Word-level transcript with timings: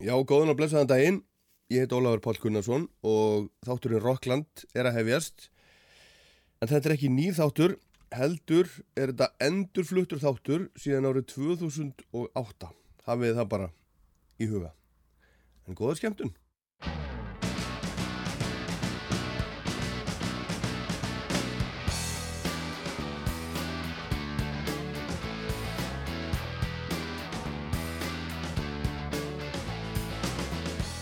Já, 0.00 0.14
góðan 0.24 0.54
og 0.54 0.56
blessaðan 0.56 0.88
daginn. 0.88 1.16
Ég 1.68 1.84
heit 1.84 1.92
Ólafur 1.92 2.22
Pál 2.24 2.38
Gunnarsson 2.40 2.86
og 3.04 3.50
þátturinn 3.66 4.00
Rockland 4.00 4.62
er 4.72 4.88
að 4.88 4.96
hefjast. 4.96 5.50
En 6.64 6.70
þetta 6.70 6.88
er 6.88 6.94
ekki 6.94 7.10
nýr 7.12 7.36
þáttur, 7.36 7.74
heldur 8.16 8.70
er 8.96 9.12
þetta 9.12 9.28
endurfluttur 9.44 10.22
þáttur 10.22 10.64
síðan 10.80 11.10
árið 11.10 11.26
2008. 11.34 12.70
Hafið 13.10 13.36
það 13.42 13.50
bara 13.52 13.68
í 14.40 14.48
huga. 14.48 14.72
En 15.68 15.76
góða 15.76 15.98
skemmtun. 16.00 16.32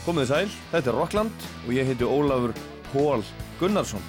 Komið 0.08 0.30
sæl, 0.30 0.52
þetta 0.70 0.88
er 0.88 0.94
Rockland 0.96 1.42
og 1.66 1.72
ég 1.76 1.84
heiti 1.84 2.06
Ólafur 2.08 2.54
Pól 2.88 3.20
Gunnarsson. 3.60 4.00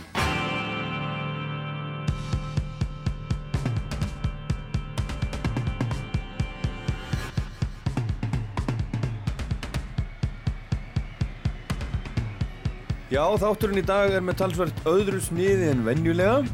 Já, 13.12 13.26
þátturinn 13.42 13.82
í 13.82 13.84
dag 13.84 14.16
er 14.16 14.24
með 14.24 14.38
talsvert 14.40 14.80
öðru 14.88 15.20
sniði 15.26 15.68
en 15.74 15.84
venjulega. 15.84 16.46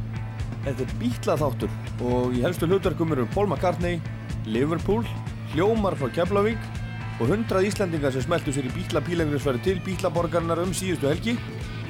Þetta 0.64 0.88
er 0.88 0.96
bítla 1.04 1.36
þáttur 1.44 1.77
og 2.02 2.34
í 2.34 2.41
helstu 2.41 2.66
hlutverkum 2.66 3.14
eru 3.14 3.27
Paul 3.38 3.46
McCartney, 3.52 4.02
Liverpool, 4.50 5.05
Hljómar 5.54 6.00
frá 6.02 6.10
Keflavík 6.18 6.66
og 7.20 7.30
hundrað 7.32 7.70
Íslandingar 7.70 8.12
sem 8.12 8.26
smeltu 8.26 8.52
sér 8.52 8.68
í 8.68 8.74
bítla 8.76 9.02
pílengriðsfæri 9.05 9.62
til 9.64 9.80
bítlaborgarnar 9.86 10.60
um 10.64 10.74
síðustu 10.76 11.08
helgi 11.08 11.38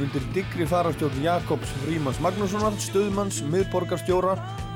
undir 0.02 0.24
digri 0.36 0.68
farastjórn 0.68 1.24
Jakobs 1.24 1.72
Frímans 1.82 2.20
Magnússonar, 2.24 2.76
stöðmanns, 2.84 3.40
miðborgarstjóra 3.50 4.36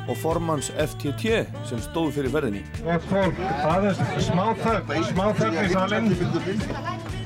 og 0.09 0.17
formanns 0.17 0.71
FTT 0.79 1.43
sem 1.67 1.81
stóð 1.83 2.13
fyrir 2.15 2.33
ferðinni. 2.33 2.63
Gott 2.81 3.05
fólk, 3.11 3.41
aðeins 3.69 3.99
smá 4.25 4.45
þögn, 4.63 5.05
smá 5.11 5.25
þögn 5.37 5.59
í 5.61 5.69
salin, 5.73 6.09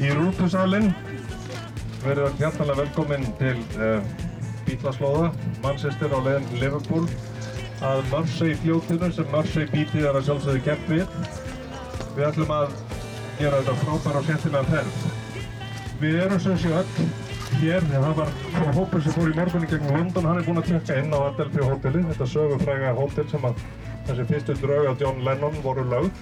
í 0.02 0.14
rútusalinn. 0.18 0.90
Verið 2.04 2.26
að 2.28 2.42
hjartalega 2.42 2.82
velkomin 2.82 3.30
til 3.40 3.56
uh, 3.78 4.02
Bítlaslóða, 4.68 5.30
Manchester 5.64 6.12
á 6.12 6.20
leiðin 6.26 6.50
Liverpool 6.60 7.06
að 7.84 8.04
Mersey 8.12 8.58
fljótinu 8.60 9.12
sem 9.16 9.30
Mersey 9.32 9.70
bítið 9.72 10.10
er 10.10 10.20
að 10.20 10.28
sjálfsögðu 10.28 10.66
kemp 10.68 10.92
við. 10.92 11.32
Við 12.18 12.28
ætlum 12.28 12.52
að 12.56 12.76
gera 13.44 13.60
þetta 13.60 13.74
frábæra 13.82 14.20
og 14.20 14.28
skemmtilega 14.28 14.66
ferð. 14.72 15.00
Við 16.00 16.18
erum 16.24 16.40
sem 16.40 16.60
sé 16.62 16.70
öll 16.72 17.08
hér, 17.60 17.88
það 17.92 18.20
var 18.20 18.30
hópur 18.78 19.02
sem 19.04 19.16
fór 19.16 19.32
í 19.32 19.36
morgunni 19.36 19.68
gegn 19.72 19.90
London, 19.92 20.28
hann 20.30 20.40
er 20.40 20.46
búinn 20.48 20.62
að 20.62 20.70
tjekka 20.70 21.00
inn 21.02 21.12
á 21.12 21.20
Adelphi 21.28 21.66
hóteli, 21.68 22.04
þetta 22.08 22.28
sögufræga 22.32 22.94
hótel 22.96 23.26
sem 23.32 23.48
að 23.50 23.60
þessi 24.08 24.26
fyrstu 24.30 24.56
drauga 24.62 24.94
John 25.02 25.20
Lennon 25.28 25.58
voru 25.66 25.84
lögð 25.92 26.22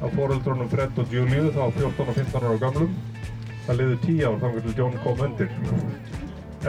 á 0.00 0.06
fóröldrunum 0.14 0.70
Fred 0.72 1.02
og 1.02 1.12
Julie 1.12 1.50
þá 1.52 1.60
14 1.76 2.08
og 2.08 2.16
15 2.16 2.48
ára 2.48 2.62
gamlum. 2.62 2.96
Það 3.66 3.78
liði 3.80 4.00
10 4.06 4.24
ár 4.28 4.40
þannig 4.46 4.64
til 4.64 4.74
John 4.80 4.98
kom 5.04 5.22
undir. 5.28 5.52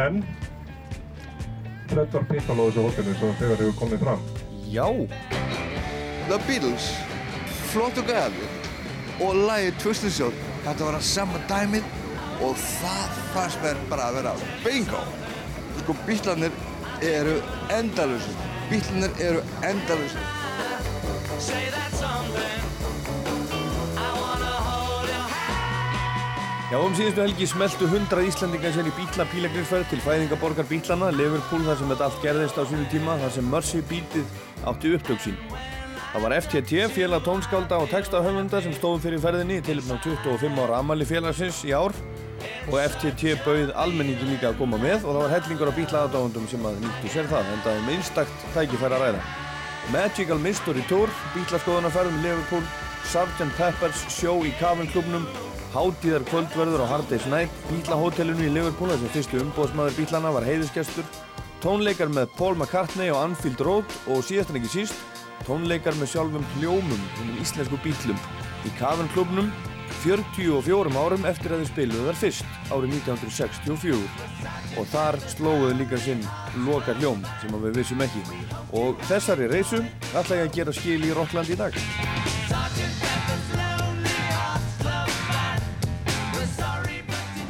En 0.04 0.20
Fred 1.94 2.12
var 2.12 2.28
pittal 2.34 2.60
á 2.60 2.64
þessu 2.66 2.86
hóteli 2.90 3.16
svo 3.22 3.32
þegar 3.40 3.64
hefur 3.64 3.80
komið 3.86 4.04
fram. 4.04 4.30
Já, 4.68 4.88
The 6.28 6.44
Beatles, 6.44 6.92
flottu 7.72 8.04
gæði 8.08 8.55
og 9.24 9.36
lagið 9.48 9.78
Twisted 9.84 10.12
Sister, 10.12 10.48
þetta 10.66 10.88
var 10.90 10.98
að 11.00 11.06
sama 11.08 11.42
dæmið 11.50 11.92
og 12.44 12.58
það 12.60 13.20
fannst 13.34 13.62
mér 13.64 13.84
bara 13.92 14.10
að 14.10 14.18
vera 14.20 14.34
bingo. 14.64 15.04
Sko 15.82 15.96
bítlanir 16.08 16.58
eru 17.04 17.38
endalusir, 17.76 18.42
bítlanir 18.72 19.22
eru 19.24 19.44
endalusir. 19.64 20.34
Já, 26.66 26.80
um 26.82 26.96
síðustu 26.98 27.22
helgi 27.22 27.46
smeltu 27.48 27.88
100 27.88 28.26
Íslandingar 28.26 28.74
sér 28.76 28.90
í 28.90 28.94
bítla 28.98 29.28
pílagrinsferð 29.32 29.86
til 29.92 30.02
fæðingaborgar 30.04 30.68
bítlana, 30.68 31.12
Liverpool 31.14 31.64
þar 31.64 31.78
sem 31.80 31.94
þetta 31.94 32.10
allt 32.10 32.26
gerðist 32.26 32.60
á 32.60 32.64
sínu 32.66 32.90
tíma, 32.92 33.20
þar 33.22 33.34
sem 33.38 33.48
Mercy 33.54 33.84
bítið 33.86 34.26
átti 34.66 34.96
upptök 34.98 35.24
sín. 35.24 35.38
Það 36.16 36.24
var 36.24 36.34
FTT, 36.40 36.84
félag 36.96 37.24
tónskálda 37.26 37.76
og 37.84 37.90
textahöfunda 37.92 38.62
sem 38.64 38.72
stóð 38.72 39.02
fyrir 39.04 39.20
ferðinni 39.20 39.58
til 39.68 39.82
um 39.82 39.98
25 40.00 40.60
ára 40.64 40.78
amali 40.80 41.04
félagsins 41.04 41.58
í 41.68 41.74
ár 41.76 41.92
og 42.72 42.78
FTT 42.80 43.34
bauð 43.44 43.74
almenningi 43.76 44.30
líka 44.30 44.54
að 44.54 44.62
koma 44.62 44.78
með 44.80 45.04
og 45.04 45.10
það 45.10 45.18
var 45.20 45.34
hellingur 45.34 45.72
á 45.76 45.78
bítlaðadáðundum 45.80 46.46
sem 46.48 46.68
að 46.70 46.78
nýttu 46.86 47.10
sér 47.12 47.28
það, 47.28 47.50
en 47.52 47.60
það 47.66 47.76
var 47.76 47.84
minnstakt 47.90 48.46
tækifæri 48.54 48.96
að 48.96 49.04
ræða. 49.04 49.26
Magical 49.92 50.38
Mystery 50.46 50.86
Tour, 50.88 51.12
bítlaskoðunarferðum 51.34 52.22
Liverpool, 52.24 52.64
Sgt. 53.12 53.50
Peppers, 53.58 54.06
sjó 54.16 54.38
í 54.48 54.54
Cavern 54.62 54.88
klubnum, 54.94 55.26
hátíðar 55.76 56.24
kvöldverður 56.30 56.86
á 56.88 56.92
Hard 56.94 57.12
Day's 57.12 57.28
Night, 57.28 57.60
bítlahótelinu 57.68 58.48
í 58.48 58.54
Liverpool 58.56 58.94
þar 58.94 59.04
sem 59.04 59.12
fyrstu 59.18 59.44
umbóðsmaður 59.44 60.00
bítlana 60.00 60.32
var 60.38 60.48
heiðisgestur, 60.48 61.12
tónleikar 61.60 62.08
með 62.16 62.32
Paul 62.40 62.54
McCartney 62.56 63.12
og 63.12 63.20
Anfield 63.20 63.68
Road 63.68 64.00
og 64.08 64.24
síðast 64.24 64.56
en 64.56 64.62
ekki 64.62 64.74
síst, 64.78 64.96
tónleikar 65.44 65.98
með 66.00 66.14
sjálfum 66.14 66.46
hljómum 66.56 67.08
húnum 67.20 67.40
íslensku 67.44 67.80
bítlum. 67.84 68.20
Í 68.66 68.74
Cavern 68.80 69.12
klubnum 69.14 69.52
44 70.06 70.96
árum 70.98 71.28
eftir 71.30 71.54
að 71.54 71.64
þið 71.64 71.70
spiluðu 71.72 72.08
þar 72.08 72.20
fyrst 72.22 72.72
árið 72.74 72.96
1964 73.02 74.80
og 74.80 74.90
þar 74.92 75.20
slóðuðu 75.36 75.78
líka 75.80 76.00
sinn 76.02 76.26
loka 76.66 76.96
hljóm 77.00 77.26
sem 77.42 77.60
við 77.66 77.80
vissum 77.80 78.06
ekki. 78.06 78.24
Og 78.76 79.00
þessari 79.10 79.50
reysu 79.52 79.84
ætla 80.14 80.42
ég 80.42 80.50
að 80.50 80.58
gera 80.60 80.76
skil 80.80 81.02
í 81.06 81.14
Rockland 81.16 81.54
í 81.54 81.60
dag 81.60 81.80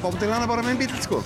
Bob 0.06 0.20
Dylan 0.22 0.44
er 0.46 0.50
bara 0.50 0.62
minn 0.62 0.78
bíl 0.78 0.92
sko. 1.02 1.18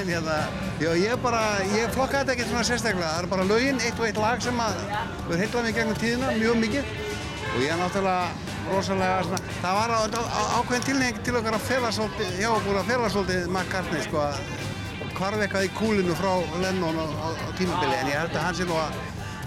En 0.00 0.08
hérna 0.08 0.36
já, 0.80 0.94
ég 0.96 1.18
bara, 1.20 1.40
ég 1.76 1.90
flokka 1.92 2.22
þetta 2.22 2.32
ekkert 2.32 2.48
svona 2.48 2.62
sérstaklega. 2.64 3.10
Það 3.10 3.20
er 3.20 3.28
bara 3.34 3.44
lögin, 3.50 3.80
eitt 3.84 4.00
og 4.00 4.06
eitt 4.06 4.20
lag 4.20 4.40
sem 4.40 4.62
að 4.64 4.78
verður 5.26 5.42
heitlað 5.42 5.66
mig 5.66 5.76
gegnum 5.76 5.98
tíðina, 6.00 6.30
mjög 6.38 6.56
mikið. 6.62 6.94
Og 7.50 7.58
ég 7.60 7.74
er 7.74 7.78
náttúrulega 7.82 8.24
rosalega 8.70 9.18
svona, 9.26 9.40
það 9.58 9.76
var 9.80 9.92
á, 9.92 10.00
á, 10.08 10.42
ákveðin 10.56 10.86
tilnefing 10.88 11.20
til 11.26 11.36
okkar 11.42 11.58
að 11.58 11.68
fela 11.68 11.92
svolítið, 11.98 12.32
hjá 12.38 12.48
okkur 12.54 12.80
að 12.80 12.90
fela 12.94 13.12
svolítið 13.12 13.40
McCartney 13.50 14.02
sko 14.06 14.24
að 14.24 14.34
hvarf 15.20 15.44
eitthvað 15.44 15.68
í 15.68 15.74
kúlinu 15.76 16.16
frá 16.16 16.32
Lennon 16.64 16.96
á, 16.96 17.04
á, 17.04 17.28
á 17.28 17.48
tímabili. 17.60 18.00
En 18.00 18.08
ég 18.14 18.20
held 18.22 18.32
að 18.32 18.46
hann 18.46 18.56
sé 18.56 18.64
nú 18.70 18.80
að 18.80 18.96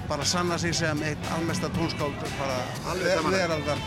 bara 0.05 0.29
sanna 0.35 0.61
sig 0.61 0.77
sem 0.77 1.01
eitt 1.09 1.33
almesta 1.33 1.73
tónskáld 1.73 2.13
bara 2.37 2.61
alveg 2.93 3.25
veraldar 3.33 3.79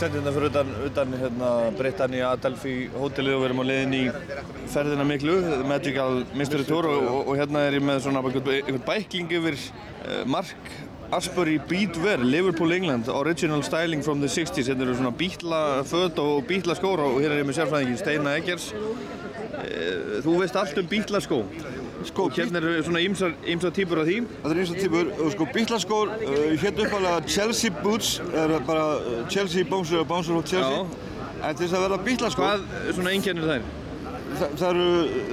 stendur 0.00 0.22
hérna 0.22 0.32
fyrir 0.32 0.48
utan, 0.48 0.68
utan 0.86 1.14
hérna, 1.20 1.48
Britannia 1.76 2.28
Adelphi 2.32 2.74
hótelið 2.94 3.34
og 3.36 3.42
við 3.42 3.46
erum 3.50 3.58
á 3.60 3.64
leiðin 3.68 3.96
í 3.98 4.04
ferðina 4.72 5.04
miklu, 5.04 5.34
Magical 5.68 6.22
Mystery 6.38 6.64
Tour 6.64 6.88
og, 6.88 7.02
og, 7.04 7.28
og 7.28 7.36
hérna 7.36 7.66
er 7.66 7.76
ég 7.76 7.84
með 7.84 8.06
svona 8.06 8.22
einhvern 8.24 8.80
bækling 8.86 9.34
yfir 9.36 9.58
uh, 9.60 10.22
Mark 10.24 10.72
Asbury 11.12 11.58
Beatwear, 11.68 12.24
Liverpool, 12.24 12.72
England 12.72 13.10
Original 13.12 13.60
Styling 13.66 14.00
from 14.06 14.24
the 14.24 14.30
60s 14.30 14.70
hérna 14.70 14.86
eru 14.86 14.96
svona 14.96 15.12
bítla 15.12 15.60
född 15.90 16.22
og 16.22 16.48
bítla 16.48 16.78
skór 16.78 17.04
og 17.04 17.20
hér 17.20 17.34
er 17.34 17.42
ég 17.42 17.50
með 17.50 17.60
sérfræðingin 17.60 18.00
Steina 18.00 18.38
Eggers. 18.40 18.70
Uh, 18.72 20.16
Þú 20.24 20.40
veist 20.40 20.56
allt 20.56 20.80
um 20.80 20.88
bítla 20.88 21.20
skó 21.20 21.42
Sko, 22.04 22.22
og 22.22 22.32
hérna 22.32 22.58
eru 22.58 22.82
svona 22.84 23.00
ýmsar 23.04 23.72
típur 23.76 24.00
af 24.00 24.06
því 24.08 24.16
Þetta 24.28 24.54
er 24.54 24.60
eins 24.62 24.70
og 24.72 24.78
típur, 24.80 25.10
og 25.20 25.32
sko 25.34 25.46
bítlaskór, 25.54 26.14
uh, 26.16 26.38
hérna 26.62 26.86
uppalega 26.86 27.20
Chelsea 27.28 27.70
Boots, 27.82 28.22
er 28.32 28.56
bara 28.66 28.86
uh, 28.96 29.28
Chelsea 29.28 29.64
Bouncer 29.64 29.98
og 29.98 30.08
Bouncer 30.08 30.34
of 30.34 30.46
Chelsea. 30.46 30.80
En 31.40 31.56
til 31.56 31.66
þess 31.66 31.76
að 31.76 31.86
verða 31.88 32.02
bítlaskór, 32.08 32.44
Hvað 32.44 32.96
svona 32.96 33.14
einkennir 33.16 33.48
þær? 33.52 33.79
Það, 34.38 34.54
það 34.60 34.68
eru 34.70 34.86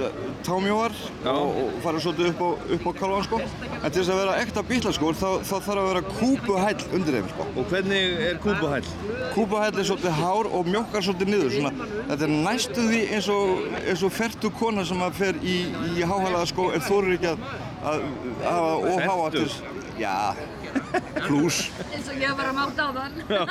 uh, 0.06 0.18
támjóar 0.46 0.96
og, 1.32 1.58
og 1.62 1.78
fara 1.84 2.02
svolítið 2.02 2.30
upp 2.32 2.42
á, 2.42 2.48
á 2.88 2.90
kalvan 2.98 3.26
sko. 3.26 3.40
En 3.78 3.86
til 3.86 4.00
þess 4.00 4.12
að 4.14 4.20
vera 4.22 4.36
ekta 4.42 4.64
bítlaskór, 4.68 5.18
þá, 5.18 5.28
þá 5.48 5.54
þarf 5.54 5.72
að 5.74 5.88
vera 5.88 6.02
kúpuhæll 6.08 6.86
undir 6.98 7.18
þeim 7.18 7.30
sko. 7.32 7.48
Og 7.54 7.72
hvernig 7.72 8.20
er 8.28 8.42
kúpuhæll? 8.44 8.92
Kúpuhæll 9.36 9.72
er 9.72 9.88
svolítið 9.90 10.20
hár 10.20 10.50
og 10.58 10.70
mjókkar 10.72 11.06
svolítið 11.08 11.32
niður. 11.34 11.56
Svona, 11.56 11.88
þetta 12.10 12.28
er 12.28 12.36
næstu 12.48 12.86
því 12.90 13.02
eins 13.16 13.32
og, 13.34 13.66
eins 13.84 14.04
og 14.06 14.14
fertu 14.18 14.52
kona 14.60 14.86
sem 14.88 15.02
að 15.04 15.18
fer 15.22 15.42
í, 15.42 15.58
í 15.94 16.06
háhælaða 16.06 16.46
skó 16.52 16.70
en 16.74 16.86
þorir 16.88 17.18
ekki 17.18 17.34
að, 17.34 17.50
að 17.92 18.06
hafa 18.44 18.78
of 18.94 19.04
háa 19.08 19.34
til? 19.36 19.48
Já, 19.98 20.14
plus. 21.26 21.58
eins 21.92 22.08
og 22.12 22.16
ég 22.22 22.34
var 22.38 22.48
að 22.50 22.56
máta 22.58 22.86
á 22.86 22.90
þann. 22.96 23.14
Já, 23.28 23.42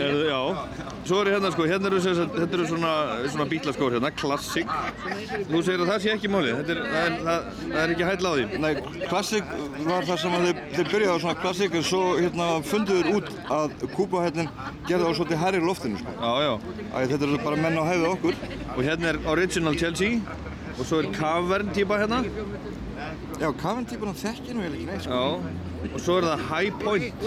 er, 0.00 0.18
já. 0.30 0.40
Svo 1.06 1.20
er 1.22 1.30
hérna 1.34 1.50
sko, 1.54 1.66
hérna 1.70 1.86
eru, 1.90 2.00
sem 2.04 2.14
sagt- 2.18 2.34
þetta 2.36 2.58
eru 2.58 2.66
svona, 2.70 2.92
svona 3.32 3.46
bílaskór 3.50 3.94
hérna, 3.96 4.10
klassik. 4.20 4.66
Þú 5.50 5.62
segir 5.66 5.84
að 5.84 5.90
það 5.92 6.00
sé 6.04 6.12
ekki 6.14 6.30
málið, 6.32 6.58
þetta 6.60 6.74
er, 6.74 6.82
það 6.90 7.06
er, 7.06 7.16
það, 7.28 7.48
það 7.64 7.80
er 7.84 7.94
ekki 7.94 8.08
hæll 8.10 8.26
á 8.26 8.32
því. 8.34 8.44
Nei, 8.64 8.72
klassik 9.10 9.54
var 9.86 10.08
það 10.10 10.20
sem 10.24 10.36
að 10.38 10.46
þeir, 10.48 10.62
þeir 10.76 10.90
byrjaði 10.94 11.14
á 11.16 11.18
svona 11.24 11.38
klassik 11.40 11.74
en 11.80 11.86
svo 11.90 12.02
hérna 12.20 12.48
funduður 12.70 13.10
út 13.16 13.32
að 13.60 13.76
kúpahællin 13.96 14.52
gerði 14.90 15.08
á 15.08 15.12
svolítið 15.16 15.42
hærri 15.44 15.62
loftinu 15.64 16.02
sko. 16.02 16.16
Já, 16.20 16.32
já. 16.46 16.52
Æ, 16.90 16.98
þetta 17.14 17.22
eru 17.30 17.40
bara 17.44 17.56
menn 17.64 17.80
á 17.80 17.84
hæðu 17.90 18.12
okkur. 18.14 18.40
Og 18.76 18.82
hérna 18.86 19.12
er 19.14 19.20
Original 19.30 19.74
Chelsea 19.80 20.20
og 20.78 20.84
svo 20.86 21.00
er 21.02 21.10
Cavern 21.16 21.72
típa 21.74 21.98
hérna. 22.00 22.22
Já, 23.40 23.48
kafentýpuna 23.56 24.12
þekkir 24.12 24.54
nú 24.56 24.60
eiginlega 24.66 24.76
ekki 24.76 24.86
neitt 24.90 25.04
sko. 25.06 25.16
Já. 25.16 25.69
Og 25.80 26.00
svo 26.04 26.18
er 26.20 26.26
það 26.28 26.42
High 26.50 26.74
Point. 26.82 27.22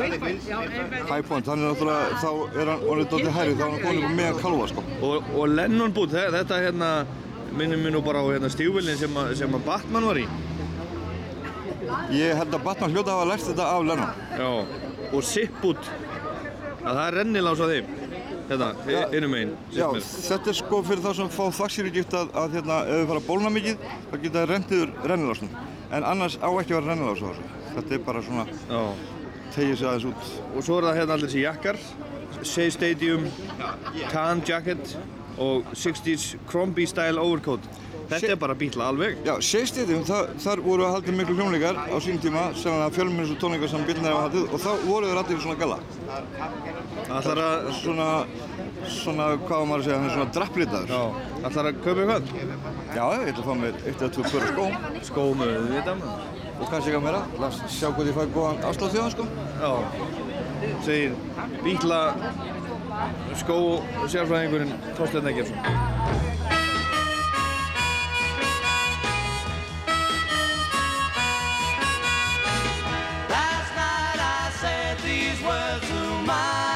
High 1.09 1.23
point, 1.27 1.45
hann 1.49 1.63
er 1.63 1.71
náttúrulega, 1.71 2.19
þá 2.21 2.29
er 2.61 2.69
hann 2.69 2.83
orðið 2.91 3.07
dálítið 3.13 3.33
hærri, 3.37 3.55
þá 3.57 3.63
er 3.65 3.71
hann 3.73 3.85
konið 3.87 4.15
með 4.19 4.41
kalva 4.43 4.67
sko. 4.69 4.83
Og, 5.01 5.31
og 5.39 5.47
Lennon 5.57 5.93
þe- 5.97 6.27
þetta 6.37 6.59
hérna 6.67 6.89
minnum 7.57 7.81
mér 7.85 7.95
nú 7.97 8.01
bara 8.05 8.21
á 8.21 8.25
hérna 8.29 8.49
stígvillin 8.53 8.97
sem, 8.97 9.13
að- 9.17 9.33
sem 9.41 9.49
að 9.57 9.65
Batman 9.65 10.05
var 10.05 10.21
í. 10.21 10.27
Ég 12.13 12.37
held 12.37 12.53
að 12.55 12.63
Batman 12.63 12.93
hljóta 12.93 13.15
hafa 13.17 13.25
lært 13.31 13.47
þetta 13.49 13.65
af 13.73 13.83
Lennon. 13.89 14.13
Já. 14.37 14.49
Og 15.13 15.23
Zip 15.23 15.57
Boot, 15.61 15.89
að 16.83 16.93
það 16.93 17.03
er 17.07 17.17
rennilás 17.19 17.59
á 17.59 17.65
þeim. 17.73 17.85
Hérna, 18.49 18.69
Já. 18.87 19.01
innum 19.17 19.33
einn. 19.39 19.51
Já, 19.71 19.87
þetta 19.95 20.49
er 20.51 20.57
sko 20.57 20.81
fyrir 20.83 21.01
þá 21.03 21.13
sem 21.15 21.29
fá 21.31 21.43
þaksýrugift 21.57 22.13
að, 22.19 22.31
að 22.37 22.57
hérna, 22.57 22.77
ef 22.85 22.95
þau 23.01 23.07
fara 23.07 23.19
að 23.21 23.27
bólna 23.27 23.51
mikið, 23.55 23.77
þá 24.11 24.15
geta 24.21 24.37
það 24.43 24.49
rendiður 24.53 24.89
rennilásnum. 25.09 25.53
En 25.93 26.03
annars 26.03 26.37
á 26.43 26.49
ekki 26.59 26.73
að 26.73 26.81
vera 26.81 26.89
rennilás 26.93 27.21
á 27.23 27.27
þessu. 27.31 27.62
Þetta 27.75 27.93
er 27.97 28.03
bara 28.05 28.21
svona, 28.21 28.45
tegið 29.55 29.77
sig 29.77 29.87
aðeins 29.87 30.09
út. 30.11 30.33
Og 30.55 30.63
svo 30.65 30.77
er 30.79 30.87
það 30.89 30.97
hérna 31.01 31.17
allir 31.17 31.29
þessi 31.31 31.45
jakkar. 31.45 31.77
Shea 32.43 32.71
Stadium, 32.73 33.27
Tan 34.11 34.41
Jacket 34.45 34.97
og 35.41 35.63
60s 35.73 36.33
Crombie 36.49 36.85
Style 36.89 37.21
Overcoat. 37.21 37.61
Þetta 38.03 38.19
Shea- 38.19 38.31
er 38.33 38.35
bara 38.41 38.53
bíla 38.59 38.89
alveg. 38.91 39.21
Já, 39.25 39.37
Seistedium, 39.41 40.03
þar 40.03 40.59
voru 40.61 40.83
að 40.85 40.91
haldið 40.97 41.15
miklu 41.21 41.35
hljómleikar 41.37 41.77
á 41.87 41.95
sín 42.03 42.19
tíma, 42.21 42.49
sem 42.59 42.73
að 42.83 42.91
fjölminn 42.97 43.25
svo 43.29 43.37
tónleikar 43.39 43.69
sem 43.71 43.85
bílnaði 43.87 44.11
hafa 44.11 44.25
haldið 44.27 44.53
og 44.53 44.59
þá 44.59 44.71
voru 44.89 45.07
þeir 45.07 45.21
allir 45.23 45.39
svona 45.39 45.59
galla. 45.61 45.79
Ætlar 47.07 47.41
að, 47.45 47.71
Svona, 47.79 48.09
svona, 48.89 49.25
hvað 49.47 49.55
var 49.55 49.65
maður 49.71 49.79
að 49.79 49.87
segja, 49.87 50.11
svona 50.13 50.33
drapplitaður. 50.35 50.87
já, 50.91 51.01
ætlar 51.47 51.69
að 51.71 51.79
kaupa 51.85 52.03
eitthvað? 52.03 52.23
Já, 52.93 53.05
ég 53.13 53.31
ætla 53.31 53.43
að 53.43 53.47
fá 53.47 53.55
mér 53.63 53.73
eitt 53.87 54.01
eða 54.03 54.13
tvö 54.17 54.23
pöru 54.33 54.47
skó 54.51 54.65
Skómu, 55.09 55.47
við 55.47 55.73
veitum. 55.77 56.03
Og 56.59 56.67
kannski 56.69 56.91
eitthvað 56.91 57.05
meira. 57.07 57.21
Lars, 57.41 57.61
sjá 57.73 57.89
hvað 57.91 58.09
ég 58.11 58.17
fæ 58.17 58.25
góðan 58.35 58.63
afslátt 58.69 58.93
þjóðan 58.95 59.13
sko. 59.15 59.25
Já, 59.63 59.71
segir 60.85 61.11
bíla 61.63 62.01
skó 63.41 63.57
sérfræðingurinn 64.07 64.75
Þorsteinn 64.97 65.31
Eggertsson. 65.31 65.57
Last 73.33 73.71
night 73.79 74.19
I 74.19 74.51
said 74.61 74.97
these 75.01 75.41
words 75.43 75.87
to 75.89 76.21
my 76.27 76.72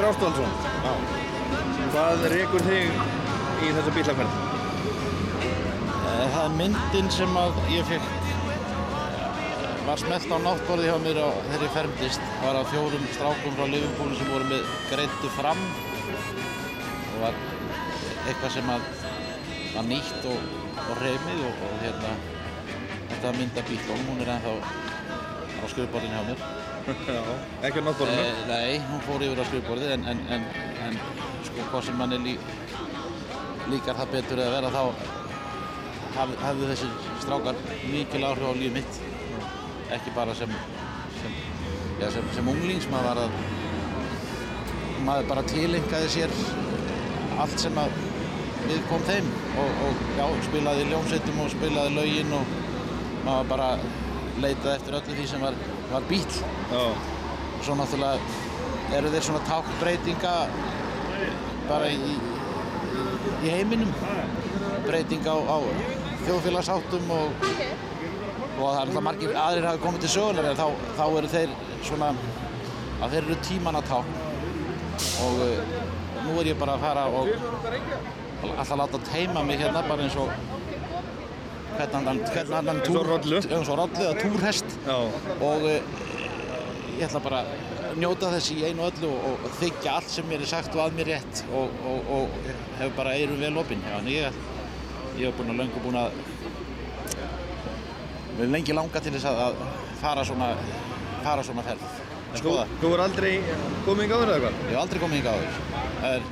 Þorgir 0.00 0.14
Ástvaldsson. 0.16 0.52
Já. 0.80 0.92
Hvað 1.92 2.22
rekur 2.32 2.62
þig 2.64 2.86
í 3.60 3.72
þessa 3.76 3.90
bílaferð? 3.92 4.36
Eh, 5.44 6.22
Það 6.32 6.44
er 6.44 6.54
myndin 6.56 7.10
sem 7.12 7.36
að 7.36 7.58
ég 7.68 7.84
fekk 7.90 8.06
var 9.84 10.00
smelt 10.00 10.32
á 10.32 10.38
náttborði 10.40 10.86
hjá 10.88 10.96
mér 11.04 11.20
á 11.20 11.28
þeirri 11.50 11.68
fermdist 11.74 12.32
var 12.40 12.56
af 12.62 12.72
fjórum 12.72 13.04
strákum 13.12 13.58
frá 13.58 13.66
Liverpool 13.68 14.16
sem 14.16 14.32
voru 14.32 14.48
með 14.48 14.72
greittu 14.88 15.32
fram 15.36 15.60
og 15.66 17.20
var 17.26 17.36
eitthvað 18.24 18.56
sem 18.56 18.72
að 18.72 18.88
var 19.74 19.88
nýtt 19.90 20.30
og, 20.32 20.48
og 20.86 21.02
reymið 21.02 21.44
og, 21.50 21.60
og 21.68 21.76
hérna 21.84 22.16
þetta 23.12 23.36
mynda 23.36 23.68
bílum, 23.68 24.08
hún 24.08 24.24
er 24.24 24.32
ennþá 24.38 24.56
á 25.60 25.64
skrifborðinu 25.74 26.16
hjá 26.16 26.24
mér 26.32 26.59
Já. 26.86 27.22
Ekki 27.66 27.78
á 27.78 27.82
náttúrunum? 27.84 28.24
Eh, 28.24 28.42
nei, 28.48 28.80
hún 28.90 29.00
fór 29.04 29.22
yfir 29.24 29.40
á 29.40 29.44
skrifborðið 29.48 29.94
en, 29.96 30.04
en, 30.12 30.20
en, 30.36 30.44
en 30.86 30.98
sko 31.46 31.66
hvað 31.70 31.86
sem 31.88 31.98
manni 32.00 32.18
lí, 32.24 32.34
líkar 33.72 33.98
það 34.00 34.14
betur 34.16 34.42
eða 34.42 34.54
vera 34.56 34.72
þá 34.74 34.82
haf, 36.16 36.34
hafði 36.42 36.70
þessi 36.72 36.90
strákar 37.22 37.60
mikil 37.92 38.24
áhrif 38.26 38.50
á 38.50 38.52
líf 38.58 38.76
mitt 38.78 39.00
ekki 39.96 40.14
bara 40.16 40.34
sem 40.38 40.52
sem, 41.20 41.34
já, 42.00 42.08
sem, 42.14 42.30
sem 42.36 42.52
unglings 42.54 42.88
maður 42.92 43.10
var 43.10 43.22
að 43.26 43.34
maður 45.06 45.28
bara 45.32 45.46
tilengaði 45.50 46.10
sér 46.16 46.34
allt 47.40 47.60
sem 47.62 47.78
að 47.80 47.98
við 48.70 48.82
kom 48.90 49.04
þeim 49.08 49.28
og, 49.58 49.84
og 49.86 50.02
já, 50.18 50.24
spilaði 50.48 50.84
í 50.84 50.90
ljómsveitum 50.92 51.42
og 51.44 51.52
spilaði 51.54 51.94
lögin 51.96 52.34
og 52.36 52.56
maður 53.26 53.52
bara 53.52 53.70
leitaði 54.40 54.74
eftir 54.76 54.98
öllu 55.00 55.16
því 55.18 55.28
sem 55.30 55.44
var, 55.44 55.56
var 55.90 56.06
bíl 56.08 56.26
Já. 56.70 56.82
svo 57.64 57.74
náttúrulega 57.78 58.18
eru 58.96 59.10
þeir 59.12 59.24
svona 59.26 59.40
tákbreytinga 59.46 60.34
bara 61.68 61.90
í, 61.90 61.98
í, 61.98 62.14
í 63.46 63.52
heiminum. 63.52 63.92
Breyting 64.86 65.26
á, 65.28 65.36
á 65.36 65.58
þjóðfélagsháttum 66.24 67.12
og, 67.14 67.44
og 68.58 68.64
það 68.64 68.80
er 68.80 68.80
alltaf 68.82 69.04
margir 69.06 69.36
aðrir 69.38 69.68
hafi 69.68 69.82
komið 69.84 70.06
til 70.06 70.26
en 70.42 70.58
þá, 70.58 70.66
þá 70.98 71.04
eru 71.20 71.32
þeir 71.34 71.54
svona 71.86 72.10
að 73.00 73.14
þeir 73.14 73.22
eru 73.22 73.38
tímanna 73.46 73.82
tákn. 73.88 74.18
Og 75.24 75.44
uh, 75.44 75.76
nú 76.26 76.40
er 76.40 76.50
ég 76.50 76.58
bara 76.60 76.76
að 76.76 76.84
fara 76.84 77.06
og 77.08 77.30
alltaf 78.50 78.76
láta 78.80 79.02
teima 79.10 79.44
mig 79.44 79.60
hérna 79.60 79.84
bara 79.86 80.04
eins 80.04 80.18
og 80.20 80.32
hvernig 81.80 81.96
annan, 82.00 82.22
annan 82.60 82.80
Eins 82.80 82.94
og 82.94 83.08
rollu. 83.08 83.40
eins 83.40 83.68
og 83.72 83.78
rollu 83.80 84.04
eða 84.04 84.14
túrhest. 84.20 84.78
Og 85.40 85.66
uh, 85.66 85.76
ég 86.98 87.06
ætla 87.08 87.22
bara 87.24 87.42
að 87.44 87.96
njóta 88.00 88.30
þess 88.34 88.52
í 88.54 88.60
einu 88.68 88.84
öllu 88.86 89.10
og, 89.10 89.40
og 89.46 89.54
þykja 89.58 89.96
allt 89.98 90.12
sem 90.12 90.28
mér 90.30 90.44
er 90.44 90.50
sagt 90.50 90.76
og 90.76 90.84
að 90.84 90.98
mér 90.98 91.10
rétt 91.14 91.42
og, 91.50 91.72
og, 91.90 92.10
og 92.16 92.50
hef 92.78 92.92
bara 92.98 93.16
eiru 93.18 93.38
vel 93.40 93.56
opinn 93.58 93.82
ég, 94.06 94.36
ég 95.18 95.26
hef 95.26 95.38
búin 95.38 95.50
að 95.54 95.62
löngu 95.64 95.82
búin 95.84 95.98
að 95.98 96.20
við 98.36 98.44
erum 98.44 98.54
lengi 98.54 98.76
langa 98.76 99.02
til 99.02 99.12
þess 99.16 99.26
að, 99.26 99.40
að 99.48 99.64
fara 100.00 100.24
svona 100.24 100.52
fara 101.24 101.42
svona 101.44 101.64
ferð. 101.66 101.88
Skoða, 102.38 102.66
þú 102.80 102.92
er 102.94 103.02
aldrei 103.04 103.32
komið 103.86 104.04
yngi 104.06 104.14
áður 104.16 104.30
eða 104.34 104.42
hvað? 104.44 104.60
ég 104.60 104.70
hef 104.70 104.82
aldrei 104.84 105.00
komið 105.02 105.18
hingað 105.18 105.40
áður. 105.40 105.58
Það 106.00 106.14
er 106.14 106.28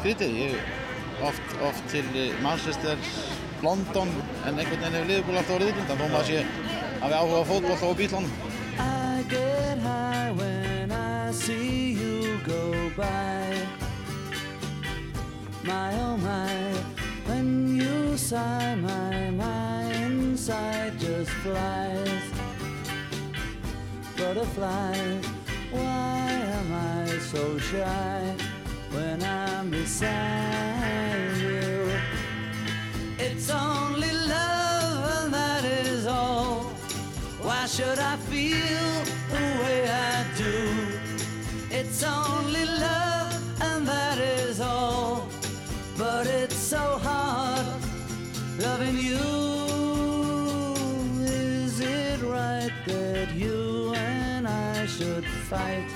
skrítið. 0.00 0.34
Ég 0.40 0.56
hef 0.56 1.28
oft, 1.30 1.54
oft 1.68 1.86
til 1.92 2.04
eh, 2.18 2.34
Manchester 2.42 2.98
London 3.62 4.08
en 4.46 4.58
einhvern 4.58 4.80
veginn 4.80 4.96
hefur 4.98 5.10
liðbúl 5.10 5.38
alltaf 5.38 5.56
orðið 5.58 5.80
undan 5.82 6.00
þó 6.00 6.06
maður 6.12 6.26
sé 6.30 6.38
að 7.00 7.08
við 7.08 7.18
áhuga 7.20 7.40
á 7.40 7.50
fótboll 7.50 7.88
og 7.90 7.96
bílunum 8.00 8.26
I 8.78 9.24
get 9.28 9.78
high 9.78 10.32
when 10.32 10.92
I 10.92 11.32
see 11.32 11.92
you 11.92 12.14
It's 33.18 33.48
only 33.48 34.10
love, 34.12 35.24
and 35.24 35.34
that 35.34 35.64
is 35.64 36.06
all. 36.06 36.64
Why 37.40 37.66
should 37.66 37.98
I 37.98 38.16
feel 38.16 39.04
the 39.30 39.44
way 39.62 39.88
I 39.88 40.24
do? 40.36 40.54
It's 41.70 42.02
only 42.02 42.64
love, 42.64 43.62
and 43.62 43.86
that 43.86 44.18
is 44.18 44.60
all. 44.60 45.28
But 45.96 46.26
it's 46.26 46.56
so 46.56 46.98
hard 47.02 47.66
loving 48.58 48.98
you. 48.98 49.24
Is 51.22 51.78
it 51.80 52.20
right 52.22 52.72
that 52.86 53.32
you 53.32 53.94
and 53.94 54.48
I 54.48 54.86
should 54.86 55.24
fight 55.48 55.88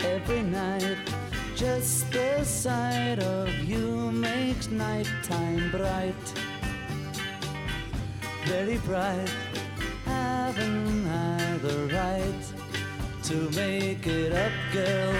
every 0.00 0.42
night? 0.42 1.17
Just 1.58 2.12
the 2.12 2.44
sight 2.44 3.18
of 3.18 3.48
you 3.64 4.12
makes 4.12 4.68
nighttime 4.68 5.70
bright 5.72 6.14
very 8.48 8.78
bright. 8.78 9.30
Haven't 10.06 11.06
I 11.06 11.58
the 11.58 11.76
right 11.92 12.44
to 13.24 13.36
make 13.50 14.06
it 14.06 14.32
up, 14.32 14.52
girl? 14.72 15.14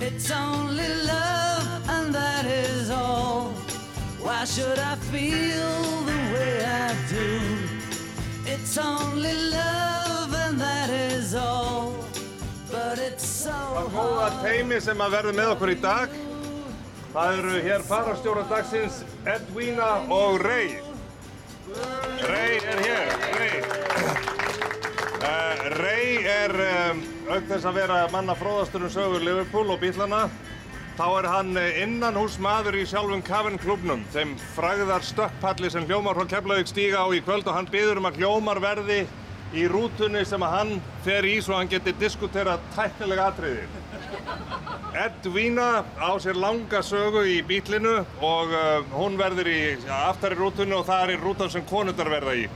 It's 0.00 0.30
only 0.30 0.88
love, 1.04 1.90
and 1.90 2.14
that 2.14 2.46
is 2.46 2.90
all. 2.90 3.50
Why 4.24 4.44
should 4.44 4.78
I 4.78 4.94
feel 5.12 5.74
the 6.10 6.20
way 6.34 6.64
I 6.64 6.88
do? 7.08 7.28
It's 8.46 8.78
only 8.78 9.34
love, 9.50 9.95
Það 13.76 13.88
góða 13.92 14.26
teimi 14.40 14.76
sem 14.80 15.00
að 15.04 15.10
verður 15.12 15.34
með 15.36 15.50
okkur 15.52 15.70
í 15.74 15.74
dag. 15.82 16.12
Það 17.12 17.32
eru 17.34 17.58
hér 17.66 17.82
farastjóra 17.84 18.44
dagsins 18.48 19.02
Edwina 19.28 19.88
og 20.16 20.38
Ray. 20.40 20.70
Ray 22.22 22.56
er 22.56 22.80
hér, 22.86 23.12
Ray. 23.34 23.58
Uh, 25.20 25.60
Ray 25.74 26.24
er 26.24 26.56
um, 26.70 27.02
auk 27.28 27.50
þess 27.50 27.68
að 27.68 27.76
vera 27.82 28.00
manna 28.14 28.38
fróðastur 28.40 28.86
um 28.88 28.94
sögur 28.96 29.28
Liverpool 29.28 29.68
og 29.74 29.84
bílana. 29.84 30.22
Þá 30.96 31.06
er 31.10 31.30
hann 31.34 31.52
eh, 31.60 31.82
innan 31.84 32.16
hús 32.16 32.38
maður 32.40 32.80
í 32.80 32.86
sjálfum 32.88 33.20
Cavern 33.28 33.60
klubnum, 33.60 34.06
þeim 34.16 34.32
fræðar 34.54 35.04
stökkpalli 35.04 35.68
sem 35.68 35.84
hljómar 35.84 36.16
frá 36.16 36.32
Keflavík 36.32 36.72
stíga 36.72 37.04
á 37.04 37.12
í 37.12 37.20
kvöld 37.20 37.44
og 37.44 37.58
hann 37.58 37.68
byður 37.68 38.00
um 38.00 38.08
að 38.08 38.22
hljómar 38.22 38.64
verði 38.64 39.02
í 39.54 39.66
rútunni 39.70 40.24
sem 40.26 40.42
að 40.42 40.54
hann 40.56 40.72
fer 41.04 41.26
í 41.28 41.36
svo 41.42 41.58
hann 41.58 41.70
geti 41.70 41.94
diskuterað 42.00 42.62
tæknilega 42.74 43.28
atriði. 43.30 43.66
Edwina 44.96 45.84
á 46.00 46.10
sér 46.22 46.38
langa 46.40 46.80
sögu 46.82 47.26
í 47.28 47.42
bílinu 47.46 47.98
og 48.24 48.54
uh, 48.54 48.80
hún 48.96 49.18
verður 49.20 49.50
í 49.52 49.60
aftar 49.92 50.32
í 50.32 50.40
rútunni 50.40 50.76
og 50.76 50.86
það 50.88 51.04
er 51.04 51.14
í 51.14 51.20
rútan 51.20 51.52
sem 51.52 51.66
konundar 51.68 52.10
verða 52.10 52.36
í. 52.38 52.46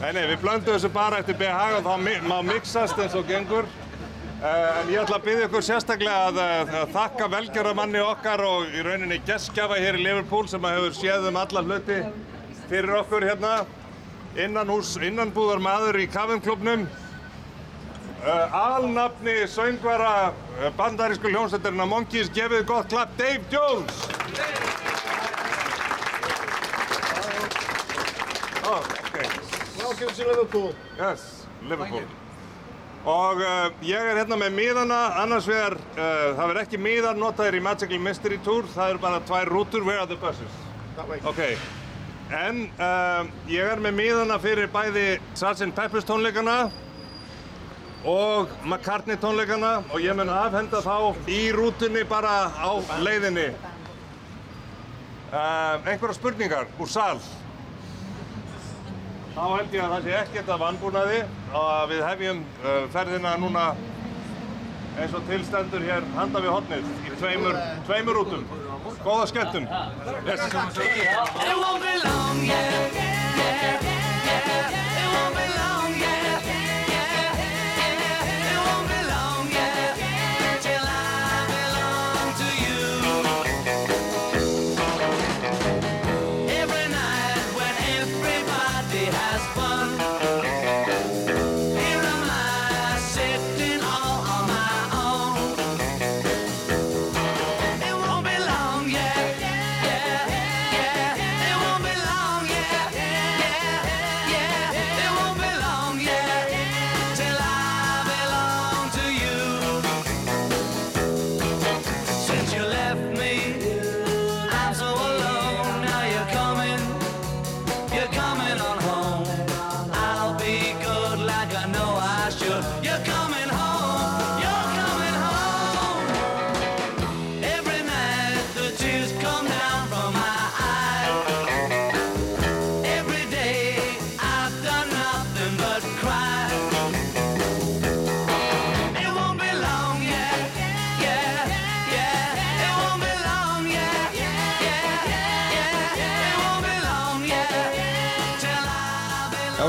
Nei, 0.00 0.10
nei, 0.16 0.24
við 0.32 0.40
blöndum 0.42 0.72
þessu 0.72 0.90
bara 0.92 1.20
eftir 1.22 1.36
BH 1.38 1.78
og 1.78 1.84
þá 1.86 2.22
má 2.26 2.38
mixast 2.46 2.98
eins 2.98 3.14
og 3.18 3.28
gengur. 3.28 3.68
Uh, 4.42 4.80
en 4.80 4.88
ég 4.90 5.04
ætla 5.04 5.20
að 5.20 5.26
byggja 5.28 5.44
ykkur 5.46 5.62
sérstaklega 5.62 6.30
að, 6.30 6.40
uh, 6.42 6.72
að 6.80 6.96
þakka 6.96 7.28
velgjörðamanni 7.36 8.00
okkar 8.02 8.42
og 8.42 8.72
í 8.74 8.82
rauninni 8.82 9.20
gestgjafa 9.28 9.78
hér 9.78 10.00
í 10.00 10.02
Liverpool 10.08 10.48
sem 10.50 10.64
að 10.66 10.80
hefur 10.80 10.96
séð 10.98 11.28
um 11.30 11.38
alla 11.44 11.62
hluti 11.68 12.00
fyrir 12.72 12.96
okkur 13.04 13.28
hérna. 13.28 13.52
Innan 14.32 14.70
hús, 14.72 14.94
innanbúðar 14.96 15.60
maður 15.60 15.98
í 16.00 16.06
Kavenklubnum. 16.08 16.86
Uh, 18.22 18.54
alnafni 18.54 19.34
söngvara 19.50 20.30
uh, 20.30 20.70
bandarísku 20.78 21.28
hljómsveitarina 21.28 21.84
Monkeys, 21.90 22.30
gefið 22.32 22.64
gott 22.70 22.88
klapp 22.88 23.12
Dave 23.18 23.42
Jones! 23.52 23.92
Oh, 28.62 28.80
okay. 29.10 29.28
Welcome 29.82 30.14
to 30.16 30.28
Liverpool. 30.30 30.72
Yes, 30.96 31.44
Liverpool. 31.68 32.08
Og 33.04 33.42
uh, 33.42 33.68
ég 33.84 34.00
er 34.00 34.22
hérna 34.22 34.38
með 34.40 34.56
miðana, 34.56 35.02
annars 35.26 35.50
vegar, 35.50 35.76
það 35.98 36.44
verður 36.46 36.62
ekki 36.62 36.80
miðar 36.80 37.20
notaðir 37.20 37.58
í 37.58 37.64
Magical 37.68 38.00
Mystery 38.00 38.40
Tour, 38.46 38.70
það 38.72 38.94
eru 38.94 39.04
bara 39.04 39.20
tvær 39.28 39.50
rútur, 39.50 39.84
where 39.84 40.00
are 40.00 40.08
the 40.08 40.16
buses? 40.16 40.60
That 40.96 41.10
way. 41.10 41.18
Ok, 41.26 41.42
en 42.32 42.62
uh, 42.80 43.28
ég 43.50 43.66
er 43.74 43.80
með 43.82 43.98
miðana 43.98 44.38
fyrir 44.40 44.70
bæði 44.72 45.06
Sgt. 45.36 45.68
Peppers 45.76 46.06
tónleikana 46.08 46.56
og 48.08 48.50
McCartney 48.64 49.20
tónleikana 49.20 49.82
og 49.92 50.00
ég 50.02 50.16
mun 50.16 50.32
afhenda 50.32 50.80
þá 50.82 51.28
í 51.30 51.42
rútunni 51.54 52.02
bara 52.08 52.48
á 52.50 52.70
leiðinni. 53.04 53.52
Uh, 55.32 55.78
einhverja 55.88 56.16
spurningar 56.18 56.68
úr 56.80 56.90
sal? 56.92 57.20
Þá 59.32 59.44
held 59.48 59.72
ég 59.72 59.84
að 59.84 59.94
það 59.94 60.06
sé 60.08 60.16
ekkert 60.18 60.50
að 60.52 60.64
vannbúnaði 60.66 61.20
og 61.52 61.62
að 61.62 61.86
við 61.94 62.02
hefjum 62.08 62.42
uh, 62.42 62.82
ferðina 62.92 63.36
núna 63.40 63.70
eins 65.00 65.14
og 65.16 65.24
tilstendur 65.28 65.84
hér 65.86 66.04
handa 66.18 66.42
við 66.44 66.52
hotnið 66.52 66.90
í 67.08 67.14
tveimur, 67.16 67.56
tveimur 67.88 68.18
rútum. 68.20 68.44
Góða 69.04 69.26
skemmtun. 69.26 69.68
Yes. 70.26 70.40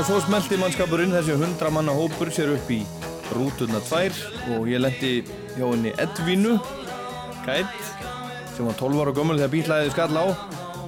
Svo 0.04 0.18
smelti 0.20 0.58
mannskapurinn 0.60 1.14
þessi 1.16 1.32
100 1.38 1.70
manna 1.72 1.94
hópur 1.96 2.28
sér 2.34 2.52
upp 2.58 2.68
í 2.70 2.82
rútuna 3.36 3.80
tvær 3.84 4.16
og 4.56 4.68
ég 4.70 4.82
lendi 4.82 5.12
hjá 5.56 5.66
henni 5.66 5.94
Edvínu 6.00 6.56
Gætt 7.44 7.92
sem 8.54 8.66
var 8.66 8.76
12 8.78 9.02
ára 9.02 9.14
gömul 9.16 9.38
þegar 9.38 9.54
bílæðið 9.54 9.94
skall 9.94 10.20
á 10.20 10.26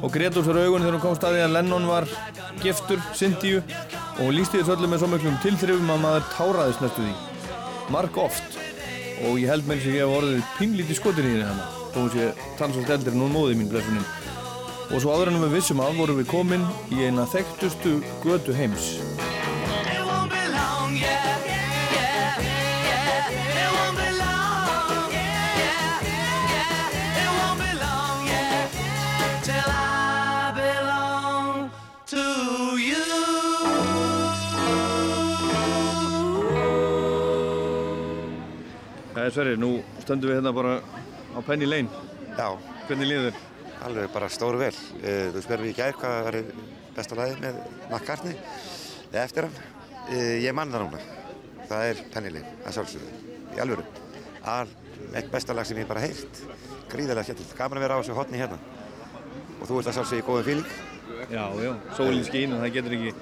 og 0.02 0.12
grét 0.12 0.36
úr 0.38 0.46
sér 0.46 0.60
augun 0.64 0.84
þegar 0.84 0.98
hún 0.98 1.04
kom 1.04 1.16
staði 1.18 1.42
að 1.44 1.56
Lennon 1.56 1.88
var 1.88 2.06
giftur, 2.62 3.00
Cynthíu 3.16 3.62
og 4.22 4.30
lísti 4.32 4.60
þessu 4.60 4.76
öllu 4.76 4.90
með 4.92 5.02
svo 5.02 5.10
miklum 5.12 5.40
tilþrifum 5.42 5.90
að 5.92 6.04
maður 6.04 6.28
táraðist 6.34 6.84
næstu 6.84 7.04
því. 7.04 7.16
Marg 7.92 8.20
oft. 8.20 8.60
Og 9.26 9.40
ég 9.40 9.50
held 9.50 9.64
þess 9.64 9.88
að 9.88 9.96
ég 9.96 10.04
hef 10.04 10.16
orðið 10.20 10.54
pínlítið 10.58 11.00
skotin 11.00 11.28
í 11.28 11.34
henni 11.34 11.48
hana 11.48 11.68
þó 11.96 12.02
hún 12.02 12.10
sé 12.12 12.24
tannsvöld 12.58 12.90
eldri 12.92 13.12
en 13.14 13.22
hún 13.24 13.32
móði 13.32 13.54
mín 13.56 13.70
blessunin 13.72 14.04
og 14.92 15.00
svo 15.00 15.14
en 15.24 15.40
við 15.40 15.54
vissum 15.56 15.80
að 15.80 15.96
vorum 16.02 16.20
við 16.20 16.28
komin 16.28 16.66
í 16.92 17.06
eina 17.06 17.24
þekktustu 17.32 17.96
götu 18.22 18.54
heims 18.54 18.90
Sverri, 39.34 39.56
nú 39.60 39.70
stöndum 40.02 40.30
við 40.30 40.38
hérna 40.38 40.52
bara 40.54 40.78
á 41.34 41.38
Penny 41.46 41.66
Lane 41.68 41.88
Já, 42.36 42.48
Hvernig 42.88 43.08
líður 43.10 43.28
þér? 43.30 43.42
alveg 43.86 44.08
bara 44.14 44.28
stóru 44.32 44.58
vel. 44.60 44.72
Uh, 45.02 45.28
þú 45.34 45.42
spyrir 45.44 45.62
mig 45.66 45.74
í 45.74 45.76
gær 45.76 45.94
hvað 46.00 46.16
var 46.26 46.38
besta 46.96 47.18
lagið 47.18 47.42
með 47.44 47.58
McCartney 47.90 48.36
eða 49.12 49.24
eftir 49.24 49.46
hann. 49.46 49.58
Uh, 50.08 50.34
ég 50.42 50.56
mann 50.56 50.72
það 50.72 50.86
núna. 50.86 51.02
Það 51.66 51.90
er 51.90 52.02
Penny 52.14 52.32
Lane, 52.34 52.54
að 52.64 52.76
sjálfsögðu, 52.78 53.12
í 53.56 53.62
alvöru. 53.62 53.86
Al, 54.46 54.66
eitt 55.12 55.30
besta 55.32 55.54
lag 55.54 55.68
sem 55.68 55.78
ég 55.82 55.88
bara 55.90 56.02
heilt. 56.04 56.42
Gríðarlega 56.90 57.28
skemmtilegt. 57.28 57.56
Gaman 57.58 57.80
að 57.80 57.86
vera 57.86 57.98
á 57.98 58.00
þessu 58.00 58.16
hotni 58.18 58.40
hérna. 58.42 58.58
Og 59.60 59.64
þú 59.68 59.80
ert 59.80 59.90
að 59.90 59.98
sjálfsögðu 59.98 60.22
í 60.22 60.26
góðum 60.30 60.48
fíling. 60.50 60.76
Já, 61.30 61.44
já, 61.62 61.72
sólinn 61.96 62.26
skín 62.26 62.54
og 62.54 62.62
það 62.62 62.74
getur 62.76 62.96
ekki 62.96 63.12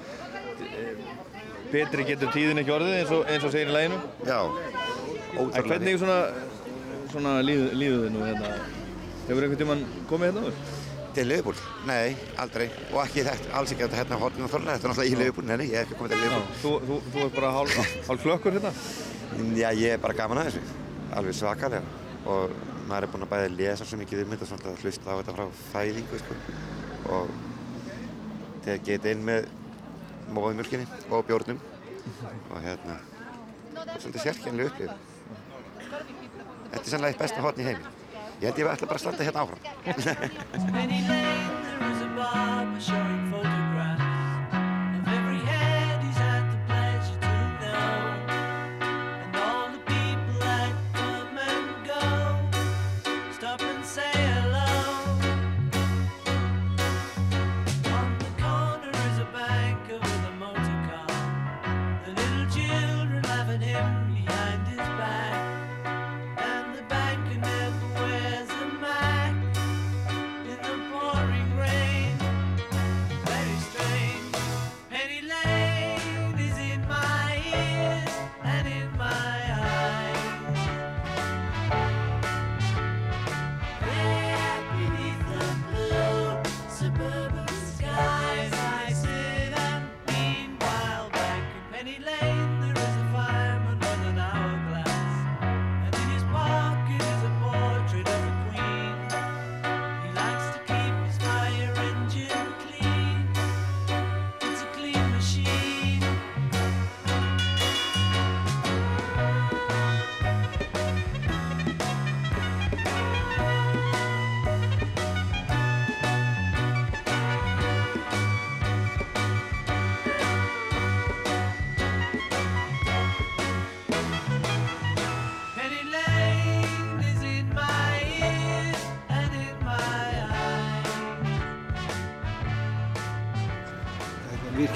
betri 1.71 2.05
getur 2.07 2.31
tíðin 2.33 2.61
ekki 2.61 2.73
orðið 2.75 2.97
eins 2.99 3.13
og, 3.13 3.23
eins 3.29 3.45
og 3.47 3.53
segir 3.53 3.71
í 3.71 3.75
læginu 3.75 3.97
Já, 4.27 4.39
En 5.35 5.69
hvernig 5.69 5.99
svona, 5.99 6.17
svona 7.11 7.37
líð, 7.45 7.67
líður 7.75 8.05
þið 8.05 8.15
nú 8.15 8.25
hérna? 8.25 8.51
Hefur 9.25 9.45
einhvern 9.47 9.61
tímann 9.61 9.85
komið 10.09 10.31
hérna 10.31 10.45
áður? 10.45 10.83
Til 11.15 11.23
Liverpool? 11.29 11.59
Nei, 11.87 12.15
aldrei. 12.43 12.65
Og 12.91 12.99
ekki 13.05 13.23
þetta, 13.23 13.51
alls 13.55 13.71
ekki 13.71 13.85
þetta 13.85 13.99
hérna 14.01 14.17
hotnum 14.19 14.47
og 14.47 14.51
þorlega. 14.51 14.75
Þetta 14.75 14.87
er 14.87 14.91
náttúrulega 14.91 15.11
í 15.11 15.19
Liverpool. 15.21 15.45
Nei, 15.47 15.67
ég 15.69 15.77
hef 15.79 15.85
ekki 15.85 15.99
komið 15.99 16.11
til 16.11 16.19
Liverpool. 16.25 16.57
þú, 16.63 16.73
þú, 16.89 16.97
þú 17.13 17.23
ert 17.23 17.37
bara 17.37 17.51
hálf, 17.55 17.77
hálf 18.09 18.25
klökkur 18.25 18.57
hérna? 18.57 18.71
Já, 19.55 19.69
ég 19.79 19.95
er 19.95 20.01
bara 20.03 20.17
gaman 20.17 20.41
að 20.41 20.49
þessu. 20.49 20.75
Alveg 21.15 21.37
svakalega. 21.39 22.03
Og 22.25 22.57
maður 22.89 23.07
er 23.07 23.13
búinn 23.13 23.25
að 23.25 23.31
bæði 23.31 23.49
lesa 23.55 23.87
svo 23.87 23.99
mikið 24.01 24.25
um 24.25 24.35
þetta 24.35 24.49
svona 24.51 24.73
að 24.73 24.83
hlusta 24.83 25.07
á 25.07 25.15
þetta 25.21 25.37
frá 25.37 25.45
fæðingu, 25.71 26.21
sko. 26.25 26.37
Og 27.15 27.33
tekið 28.67 28.91
þetta 28.91 29.15
inn 29.15 29.25
með 29.31 29.49
móðumjölkinni 30.35 30.87
og 31.15 31.27
bjórnum. 31.29 31.63
Og 32.51 32.57
hérna, 32.65 32.99
er 33.85 34.01
svolítið 34.03 34.25
sérkjænlega 34.27 34.73
upplifun. 34.73 35.04
Þetta 36.71 36.83
er 36.83 36.89
sannlega 36.91 37.11
eitt 37.13 37.21
besta 37.23 37.39
hotn 37.45 37.61
í 37.61 37.67
heimi. 37.69 37.83
Ég 38.41 38.47
held 38.49 38.57
ég 38.59 38.67
ætla 38.73 38.87
bara 38.89 38.99
að 38.99 39.03
standa 39.05 39.23
hérna 39.23 39.41
áfram. 39.45 39.61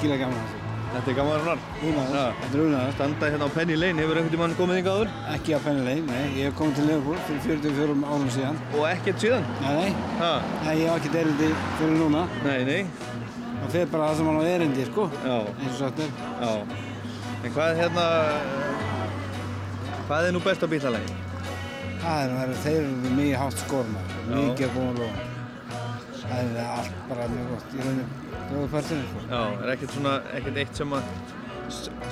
Virkilega 0.00 0.24
gaman 0.24 0.40
þessu. 0.40 0.58
Þetta 0.90 1.10
er 1.10 1.16
gaman 1.18 1.36
runnar? 1.38 1.58
Unaður, 1.86 2.38
þetta 2.40 2.56
er 2.56 2.62
unaður. 2.64 2.94
Standa 2.96 3.28
hérna 3.30 3.46
á 3.46 3.50
Penny 3.54 3.76
Lane, 3.76 4.00
hefur 4.00 4.18
einhvern 4.18 4.32
tímann 4.34 4.54
komið 4.58 4.78
þig 4.80 4.88
áður? 4.90 5.12
Ekki 5.34 5.54
á 5.54 5.60
Penny 5.66 5.84
Lane, 5.86 6.04
nei. 6.08 6.24
Ég 6.38 6.48
hef 6.48 6.56
komið 6.58 6.80
til 6.80 6.86
Liverpool 6.88 7.20
fyrir 7.28 7.60
44 7.60 7.96
árum 8.08 8.32
síðan. 8.34 8.58
Og 8.74 8.86
ekkert 8.88 9.22
síðan? 9.22 9.46
Nei, 9.60 9.70
nei. 9.76 9.92
Ha? 10.18 10.32
Nei, 10.64 10.74
ég 10.80 10.88
hef 10.88 10.98
ekkert 10.98 11.20
erindi 11.20 11.52
fyrir 11.78 11.96
núna. 12.00 12.24
Nei, 12.46 12.58
nei. 12.66 12.80
Það 13.60 13.72
fer 13.76 13.88
bara 13.92 14.08
það 14.08 14.18
sem 14.18 14.30
hann 14.30 14.40
á 14.40 14.44
erindi, 14.56 14.88
sko. 14.90 15.08
Já. 15.20 15.38
Eins 15.54 15.70
og 15.70 15.80
sagt 15.84 16.04
er. 16.06 16.12
Já. 16.40 16.52
En 17.40 17.54
hvað 17.54 17.70
er 17.70 17.82
hérna, 17.84 18.06
hvað 20.08 20.30
er 20.30 20.34
nú 20.34 20.46
best 20.48 20.64
á 20.64 20.68
bílalægi? 20.74 21.18
Það 22.00 22.38
er, 22.40 22.56
þeir 22.64 22.80
eru 22.80 23.18
mjög 23.20 23.42
hátt 23.44 23.66
skorna. 23.66 24.06
Mikið 24.32 24.80
að 24.80 25.04
lofa. 25.04 25.29
Það 26.30 26.50
er 26.54 26.66
allt 26.70 26.98
bara 27.10 27.24
mjög 27.30 27.48
gott. 27.50 27.72
Í 27.74 27.84
rauninni, 27.84 28.04
góðu 28.50 28.66
partinu, 28.70 29.06
sko. 29.10 29.22
Já, 29.30 29.40
er 29.64 29.72
ekkert 29.74 29.94
svona, 29.96 30.12
ekkert 30.38 30.60
eitt 30.62 30.78
sem 30.78 30.92
að 30.94 31.08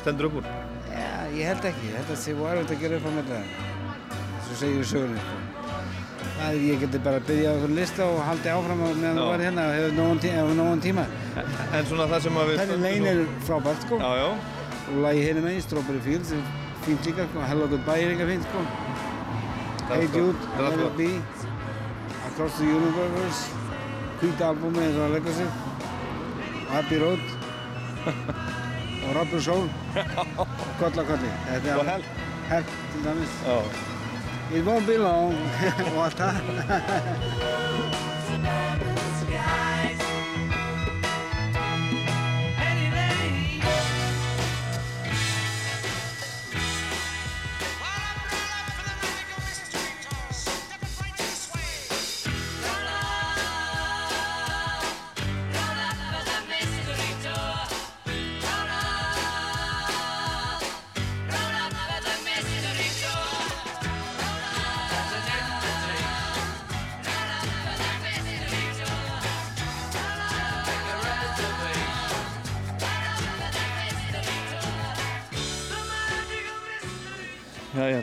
stendur 0.00 0.28
upp 0.28 0.40
úr? 0.40 0.48
Já, 0.88 1.11
ég 1.37 1.44
held 1.52 1.68
ekki. 1.70 1.85
Ég 1.87 2.00
held 2.00 2.11
að 2.14 2.24
það 2.24 2.40
var 2.42 2.59
erfitt 2.59 2.74
að 2.74 2.83
gera 2.83 2.98
upp 2.98 3.07
á 3.07 3.12
það. 3.28 3.52
Svo 4.48 4.59
segir 4.62 4.83
í 4.83 4.88
sögunni, 4.90 5.22
sko. 5.22 5.38
Það 6.38 6.48
er, 6.48 6.59
ég 6.62 6.83
geti 6.83 7.00
bara 7.02 7.18
að 7.18 7.28
byggja 7.28 7.50
á 7.50 7.52
einhvern 7.54 7.78
lista 7.78 8.07
og 8.07 8.18
haldi 8.26 8.50
áfram 8.52 8.83
meðan 8.85 9.18
þú 9.18 9.26
var 9.28 9.42
hérna 9.42 9.66
og 9.68 9.72
hefur 9.74 10.57
nógan, 10.59 10.83
tí 10.83 10.88
tíma. 10.88 11.04
En 11.74 11.88
svona 11.88 12.07
það 12.11 12.26
sem 12.26 12.38
að 12.42 12.50
við... 12.52 12.74
Lane 12.85 13.12
er 13.12 13.22
frábært, 13.46 13.87
sko. 13.87 13.98
Já, 14.02 14.11
já. 14.18 14.28
Og 14.88 15.00
lagi 15.04 15.24
hérna 15.26 15.44
megin, 15.46 15.62
Strawberry 15.66 16.02
Fields, 16.07 16.31
er 16.35 16.42
fínt 16.87 17.07
líka, 17.11 17.26
sko. 17.31 17.46
Hello 17.50 17.70
Goodbye 17.70 18.07
er 18.07 18.14
líka 18.14 18.28
fínt, 18.31 18.46
sko. 18.50 18.66
Það 19.88 19.94
Hey 19.96 20.11
Það 20.14 20.62
Let 20.62 20.78
gott. 20.78 20.87
It 20.87 20.96
Be, 20.98 21.11
Across 22.31 22.59
the 22.59 22.70
Universe, 22.70 23.67
hvít 24.20 24.40
albumi 24.42 24.83
eins 24.85 24.96
og 24.98 25.04
að 25.07 25.12
leggja 25.16 25.33
sig, 25.38 25.48
Abbey 26.78 26.98
Road 27.02 27.22
og 29.04 29.11
Rubber 29.16 29.40
Soul 29.40 29.68
og 30.38 30.46
Kolla 30.81 31.02
Kolli. 31.11 31.31
Þetta 31.50 31.68
er 31.68 31.78
alveg-. 31.85 32.11
Help 32.48 32.66
til 32.92 33.04
dæmis. 33.04 33.33
It 34.50 34.64
won't 34.64 34.87
be 34.87 34.96
long 34.96 35.35
og 35.96 36.04
allt 36.04 36.18
það. 36.18 36.35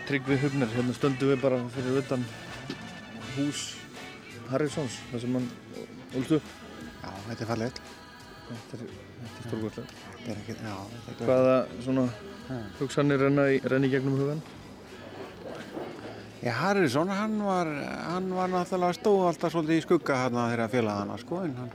Tryggvi 0.06 0.38
Hugner, 0.38 0.70
hérna 0.70 0.94
stöndum 0.94 1.32
við 1.32 1.40
bara 1.42 1.58
fyrir 1.74 1.98
utan 2.04 2.26
hús 3.36 3.62
Harrisons, 4.52 5.00
það 5.10 5.24
sem 5.24 5.38
hann 5.38 5.48
ólst 6.20 6.34
upp. 6.38 6.50
Já, 7.02 7.10
þetta 7.30 7.42
er 7.42 7.50
fallegt. 7.50 7.80
Þetta 8.46 8.78
er, 8.78 8.84
þetta 9.22 9.40
er 9.42 9.48
stórkvæmslega. 9.48 10.04
Þetta 10.12 10.28
er 10.34 10.42
ekki, 10.44 10.58
já, 10.60 10.76
þetta 11.08 11.16
er 11.16 11.32
Hvaða 11.32 11.56
svona 11.88 12.06
hugsanir 12.80 13.24
renna 13.26 13.48
í, 13.50 13.58
renna 13.66 13.90
í 13.90 13.94
gegnum 13.96 14.20
hugan? 14.20 14.44
Já, 16.46 16.52
Harrison, 16.60 17.10
hann 17.10 17.40
var, 17.42 17.72
hann 18.06 18.28
var 18.38 18.52
náttúrulega 18.54 19.00
stóð 19.00 19.24
alltaf 19.32 19.56
svolítið 19.56 19.80
í 19.80 19.86
skugga 19.88 20.20
hérna 20.22 20.50
þeirra 20.52 20.68
félagana, 20.70 21.18
sko, 21.18 21.40
en 21.48 21.56
hann, 21.58 21.72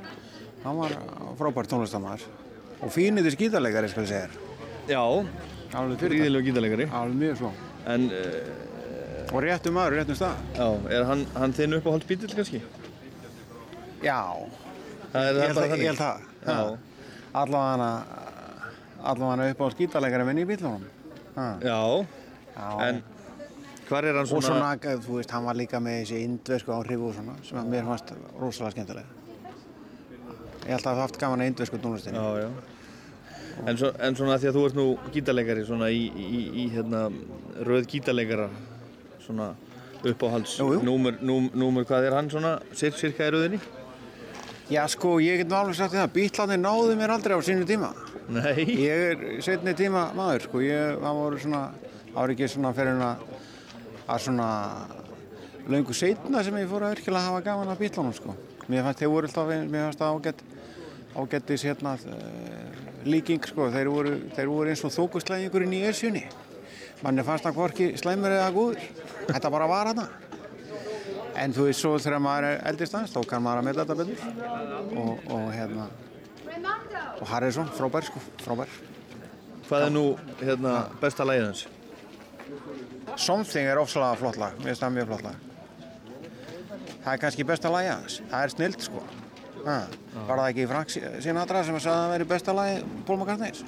hann 0.62 0.78
var 0.78 0.94
frábært 1.40 1.72
tónlistamæður 1.72 2.28
og 2.80 2.94
fínir 2.94 3.26
skítalegari, 3.34 3.90
skal 3.90 4.06
ég 4.06 4.12
segja 4.12 4.28
þér. 4.30 4.46
Já, 4.94 5.02
Alveg 5.80 6.00
fyrir 6.02 6.16
gríðilegu 6.18 6.50
gítalegari. 6.50 6.86
Alveg 6.90 7.18
mjög 7.18 7.36
svo. 7.42 7.50
En, 7.86 8.10
Og 9.30 9.42
réttum 9.44 9.76
maður, 9.76 10.00
réttum 10.00 10.16
stað. 10.18 10.40
já, 10.56 10.66
er 10.90 11.04
hann, 11.06 11.26
hann 11.38 11.52
þinn 11.54 11.76
uppáhalds 11.78 12.06
bítill 12.08 12.34
kannski? 12.34 12.60
Já, 14.02 14.20
Það 15.12 15.26
er, 15.28 15.54
það 15.54 15.76
ég 15.78 15.86
held 15.90 16.00
það. 16.00 16.20
Já. 16.46 16.78
Allavega 17.40 17.90
allavega 19.02 19.50
upp 19.54 19.62
á 19.62 19.66
skítalegara 19.74 20.26
minn 20.26 20.42
í 20.42 20.46
bílunum. 20.48 20.82
Já, 21.36 21.78
Já. 22.56 22.68
en 22.88 23.02
hvar 23.88 24.04
er 24.04 24.14
hann 24.18 24.26
Og 24.26 24.28
svona... 24.28 24.74
svona, 24.76 24.98
þú 25.06 25.16
veist, 25.20 25.30
hann 25.34 25.46
var 25.46 25.56
líka 25.58 25.80
með 25.82 26.02
þessi 26.02 26.20
indversku 26.26 26.74
áhrif 26.74 27.00
og 27.06 27.14
svona, 27.16 27.36
sem 27.46 27.58
að 27.58 27.70
mér 27.72 27.86
fannst 27.88 28.12
rosalega 28.38 28.74
skemmtilega. 28.76 29.06
Ég 30.66 30.74
held 30.74 30.84
að 30.84 30.90
það 30.90 31.00
haft 31.04 31.18
gaman 31.22 31.40
að 31.42 31.50
indversku 31.52 31.80
tónlistinni. 31.82 32.18
Já, 32.18 32.44
já. 32.44 32.50
En, 33.66 33.76
svo, 33.76 33.90
en 34.00 34.16
svona 34.16 34.38
því 34.40 34.48
að 34.50 34.56
þú 34.56 34.62
ert 34.68 34.78
nú 34.78 34.86
gítarleikari 35.14 35.64
svona 35.68 35.90
í, 35.92 36.06
í, 36.08 36.44
í 36.62 36.68
hérna, 36.72 37.08
röð 37.66 37.88
gítarleikara 37.90 38.48
svona 39.24 39.50
uppáhalds 40.00 40.56
númer, 40.60 41.18
númer, 41.20 41.52
númer 41.52 41.84
hvað 41.88 42.08
er 42.08 42.16
hann 42.16 42.30
svona 42.32 42.54
sir, 42.72 42.94
cirka 42.96 43.28
í 43.28 43.34
röðinni? 43.34 43.60
Já, 44.70 44.84
sko, 44.88 45.16
ég 45.18 45.42
get 45.42 45.50
nú 45.50 45.58
alveg 45.58 45.76
sagt 45.76 45.92
því 45.92 45.98
það, 45.98 46.12
bílarnir 46.14 46.60
náðu 46.62 46.94
mér 46.98 47.12
aldrei 47.16 47.34
á 47.34 47.42
sínu 47.42 47.66
tíma. 47.66 47.88
Nei. 48.30 48.62
Ég 48.62 49.00
er 49.08 49.24
setni 49.42 49.74
tíma 49.74 50.04
maður, 50.14 50.44
sko, 50.46 50.60
ég, 50.62 51.00
það 51.02 51.18
voru 51.18 51.40
svona, 51.42 51.62
var 52.14 52.32
ekki 52.32 52.48
svona 52.52 52.70
fyrir 52.76 52.94
en 52.94 53.02
að, 53.08 53.24
að 54.06 54.22
svona 54.28 54.46
löngu 55.74 55.96
setna 55.98 56.44
sem 56.46 56.60
ég 56.62 56.70
fór 56.70 56.86
að 56.86 56.94
virkilega 56.94 57.32
hafa 57.32 57.42
gaman 57.48 57.72
af 57.74 57.82
bílunum, 57.82 58.14
sko. 58.14 58.36
Mér 58.70 58.86
fannst 58.86 59.02
þeir 59.02 59.10
voru 59.10 59.30
alltaf, 59.30 59.50
mér 59.50 59.88
fannst 59.88 60.04
það 60.04 60.20
ágætt, 60.20 60.46
ágættis 61.18 61.66
hérna 61.66 61.96
líking, 63.08 63.44
sko, 63.46 63.68
þeir 63.72 63.90
voru, 63.92 64.14
þeir 64.36 64.50
voru 64.50 64.72
eins 64.72 64.84
og 64.84 64.94
þókuslæðingurinn 64.94 65.76
í 65.76 65.84
esjunni. 65.88 66.24
Manni 67.00 67.24
fannst 67.24 67.46
það 67.46 67.56
hvorki 67.56 67.88
slæmur 68.00 68.34
eða 68.36 68.50
góður, 68.52 68.84
þetta 69.30 69.52
bara 69.54 69.68
var 69.70 69.90
hana. 69.92 70.06
En 71.40 71.54
þú 71.56 71.68
veist, 71.68 71.80
svo 71.80 71.94
þegar 71.96 72.20
maður 72.20 72.48
er 72.50 72.62
eldist 72.68 72.96
aðeins, 72.96 73.14
þá 73.14 73.28
kann 73.30 73.44
maður 73.44 73.62
að 73.62 73.68
meta 73.68 73.84
þetta 73.84 73.98
betur 74.00 74.98
og, 75.00 75.28
og 75.32 75.46
hérna, 75.54 75.86
og 77.20 77.28
Harrison, 77.30 77.70
frábær 77.76 78.08
sko, 78.08 78.22
frábær. 78.44 78.74
Hvað 79.68 79.86
er 79.86 79.94
nú 79.94 80.04
hérna 80.40 80.74
besta 81.00 81.24
lagið 81.24 81.46
hans? 81.46 81.64
Something 83.16 83.70
er 83.70 83.80
ofsalega 83.80 84.18
flott 84.20 84.40
lag, 84.40 84.58
mér 84.58 84.72
finnst 84.72 84.84
það 84.84 84.94
mjög 84.98 85.10
flott 85.12 85.24
lag. 85.28 85.46
Það 87.00 87.12
er 87.14 87.20
kannski 87.24 87.48
besta 87.48 87.72
lagi 87.72 87.92
hans, 87.94 88.20
það 88.28 88.44
er 88.44 88.54
snilt 88.56 88.86
sko. 88.90 89.04
Ha. 89.66 89.78
Var 90.28 90.36
það 90.40 90.48
ekki 90.50 90.66
Frank 90.70 90.88
Sinatra 91.24 91.64
sem 91.64 91.74
sagði 91.78 91.92
að 91.94 92.02
það 92.04 92.12
veri 92.14 92.24
besta 92.34 92.54
lagi 92.56 92.82
Paul 93.06 93.16
McCartney's? 93.20 93.64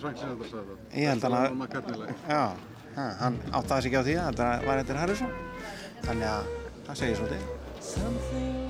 Frank 0.00 0.16
Sinatra 0.18 0.48
sagði 0.50 0.64
það. 0.68 0.98
Ég 1.00 1.08
held 1.12 1.22
hann 1.28 1.32
að- 1.32 1.48
Það 1.48 1.58
var 1.58 1.66
McCartney-lagi. 1.66 2.14
Já, 2.28 2.44
ha, 2.96 3.08
hann 3.20 3.38
áttaði 3.52 3.82
sig 3.82 3.92
ekki 3.92 4.00
á 4.00 4.06
því 4.08 4.14
að 4.18 4.28
þetta 4.30 4.66
var 4.66 4.76
eftir 4.84 4.96
Harrison. 4.96 5.32
Þannig 6.04 6.28
að 6.34 6.44
það 6.86 6.96
segir 7.02 7.16
svo 7.16 8.63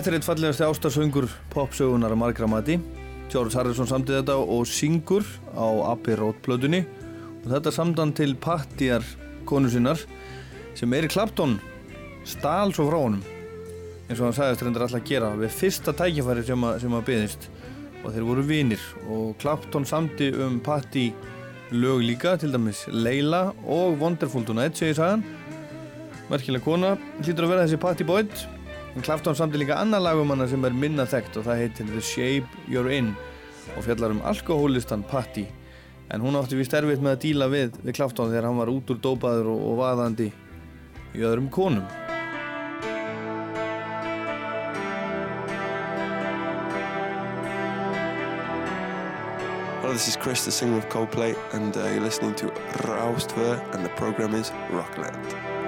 þetta 0.00 0.14
er 0.14 0.16
eitt 0.16 0.24
fallegasti 0.24 0.64
ástarsöngur 0.64 1.26
popsögunar 1.52 2.14
að 2.14 2.20
margra 2.22 2.46
mati. 2.48 2.78
George 3.28 3.52
Harrison 3.52 3.84
samtið 3.84 4.22
þetta 4.22 4.36
og 4.40 4.62
syngur 4.64 5.26
á 5.52 5.68
Abbey 5.90 6.14
Road 6.16 6.38
plötunni 6.40 6.78
og 7.42 7.50
þetta 7.50 7.72
samdan 7.74 8.14
til 8.16 8.32
Pattiar 8.40 9.04
konu 9.44 9.68
sinnar 9.68 10.00
sem 10.78 10.94
Eric 10.96 11.12
Clapton 11.12 11.58
stál 12.24 12.72
svo 12.72 12.86
frá 12.88 12.96
honum. 12.96 13.20
Eins 14.06 14.22
og 14.22 14.30
hann 14.30 14.36
sagðist 14.38 14.64
reyndar 14.64 14.86
alltaf 14.86 15.02
að 15.02 15.10
gera 15.10 15.28
við 15.42 15.52
fyrsta 15.58 15.94
tækifæri 15.98 16.44
sem 16.48 16.64
að, 16.64 16.78
sem 16.80 16.96
að 16.96 17.04
byðist 17.10 17.44
og 18.00 18.06
þeir 18.14 18.26
voru 18.30 18.44
vinir. 18.48 18.86
Og 19.04 19.34
Clapton 19.42 19.84
samti 19.84 20.30
um 20.32 20.56
Patti 20.64 21.10
lög 21.74 22.06
líka, 22.06 22.38
til 22.40 22.54
dæmis 22.54 22.86
Leila 22.88 23.50
og 23.66 24.00
Wonderful 24.00 24.48
Tonight 24.48 24.80
segir 24.80 24.96
sagan. 24.96 25.26
Merkilega 26.32 26.64
kona, 26.64 26.94
hlýtur 27.20 27.44
að 27.44 27.52
vera 27.52 27.66
þessi 27.68 27.82
Patti 27.84 28.08
Boyd 28.08 28.48
en 28.94 29.02
Clapton 29.02 29.36
samti 29.36 29.58
líka 29.58 29.78
annar 29.78 30.00
lag 30.02 30.18
um 30.18 30.30
hana 30.30 30.48
sem 30.50 30.64
er 30.66 30.74
minna 30.74 31.06
þekkt 31.06 31.38
og 31.38 31.46
það 31.46 31.62
heitir 31.62 31.90
The 31.90 32.02
Shape 32.02 32.66
You're 32.68 32.90
In 32.90 33.14
og 33.76 33.84
fjallar 33.86 34.14
um 34.14 34.22
alkohólistan 34.26 35.04
Patti 35.06 35.46
en 36.10 36.24
hún 36.24 36.38
átti 36.38 36.58
vist 36.58 36.74
erfitt 36.74 37.02
með 37.02 37.16
að 37.16 37.22
díla 37.24 37.50
við, 37.52 37.76
við 37.84 37.98
Clapton 38.00 38.32
þegar 38.32 38.48
hann 38.48 38.58
var 38.58 38.72
út 38.72 38.90
úr 38.90 38.98
dópaður 38.98 39.52
og, 39.54 39.66
og 39.70 39.82
vaðandi 39.84 40.30
í 41.14 41.22
öðrum 41.22 41.50
konum 41.54 41.86
Hello, 49.80 49.94
this 49.98 50.06
is 50.06 50.16
Chris, 50.16 50.44
the 50.44 50.52
singer 50.52 50.78
of 50.78 50.88
Coldplay, 50.88 51.34
and 51.52 51.76
uh, 51.76 51.80
you're 51.88 52.00
listening 52.00 52.32
to 52.36 52.46
Raustver, 52.86 53.58
and 53.74 53.84
the 53.84 53.88
program 53.96 54.36
is 54.36 54.52
Rockland. 54.70 55.59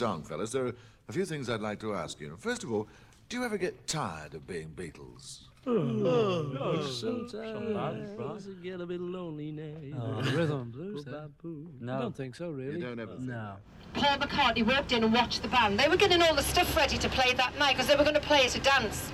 Song, 0.00 0.22
fellas, 0.22 0.50
there 0.50 0.64
are 0.64 0.72
a 1.08 1.12
few 1.12 1.26
things 1.26 1.50
I'd 1.50 1.60
like 1.60 1.78
to 1.80 1.92
ask 1.94 2.18
you. 2.20 2.34
First 2.38 2.64
of 2.64 2.72
all, 2.72 2.88
do 3.28 3.36
you 3.36 3.44
ever 3.44 3.58
get 3.58 3.86
tired 3.86 4.32
of 4.34 4.46
being 4.46 4.70
Beatles? 4.74 5.40
Oh, 5.66 6.82
sometimes 6.90 8.46
it 8.46 8.62
get 8.62 8.80
a 8.80 8.86
bit 8.86 8.98
lonely 8.98 9.52
now. 9.52 10.00
Oh, 10.00 10.22
rhythm 10.32 10.70
blues, 10.70 11.04
Boo, 11.04 11.10
then. 11.10 11.20
bop, 11.20 11.30
boo. 11.42 11.68
No. 11.80 11.98
I 11.98 12.00
don't 12.00 12.16
think 12.16 12.34
so, 12.34 12.48
really. 12.50 12.78
You 12.78 12.80
don't 12.80 12.98
ever 12.98 13.12
think 13.12 13.28
No. 13.28 13.56
Paul 13.92 14.16
McCartney 14.16 14.64
walked 14.66 14.92
in 14.92 15.04
and 15.04 15.12
watched 15.12 15.42
the 15.42 15.48
band. 15.48 15.78
They 15.78 15.86
were 15.86 15.98
getting 15.98 16.22
all 16.22 16.34
the 16.34 16.42
stuff 16.42 16.74
ready 16.74 16.96
to 16.96 17.08
play 17.10 17.34
that 17.34 17.58
night 17.58 17.74
because 17.76 17.88
they 17.88 17.96
were 17.96 18.04
going 18.04 18.14
to 18.14 18.20
play 18.20 18.38
it 18.46 18.56
a 18.56 18.60
dance. 18.60 19.12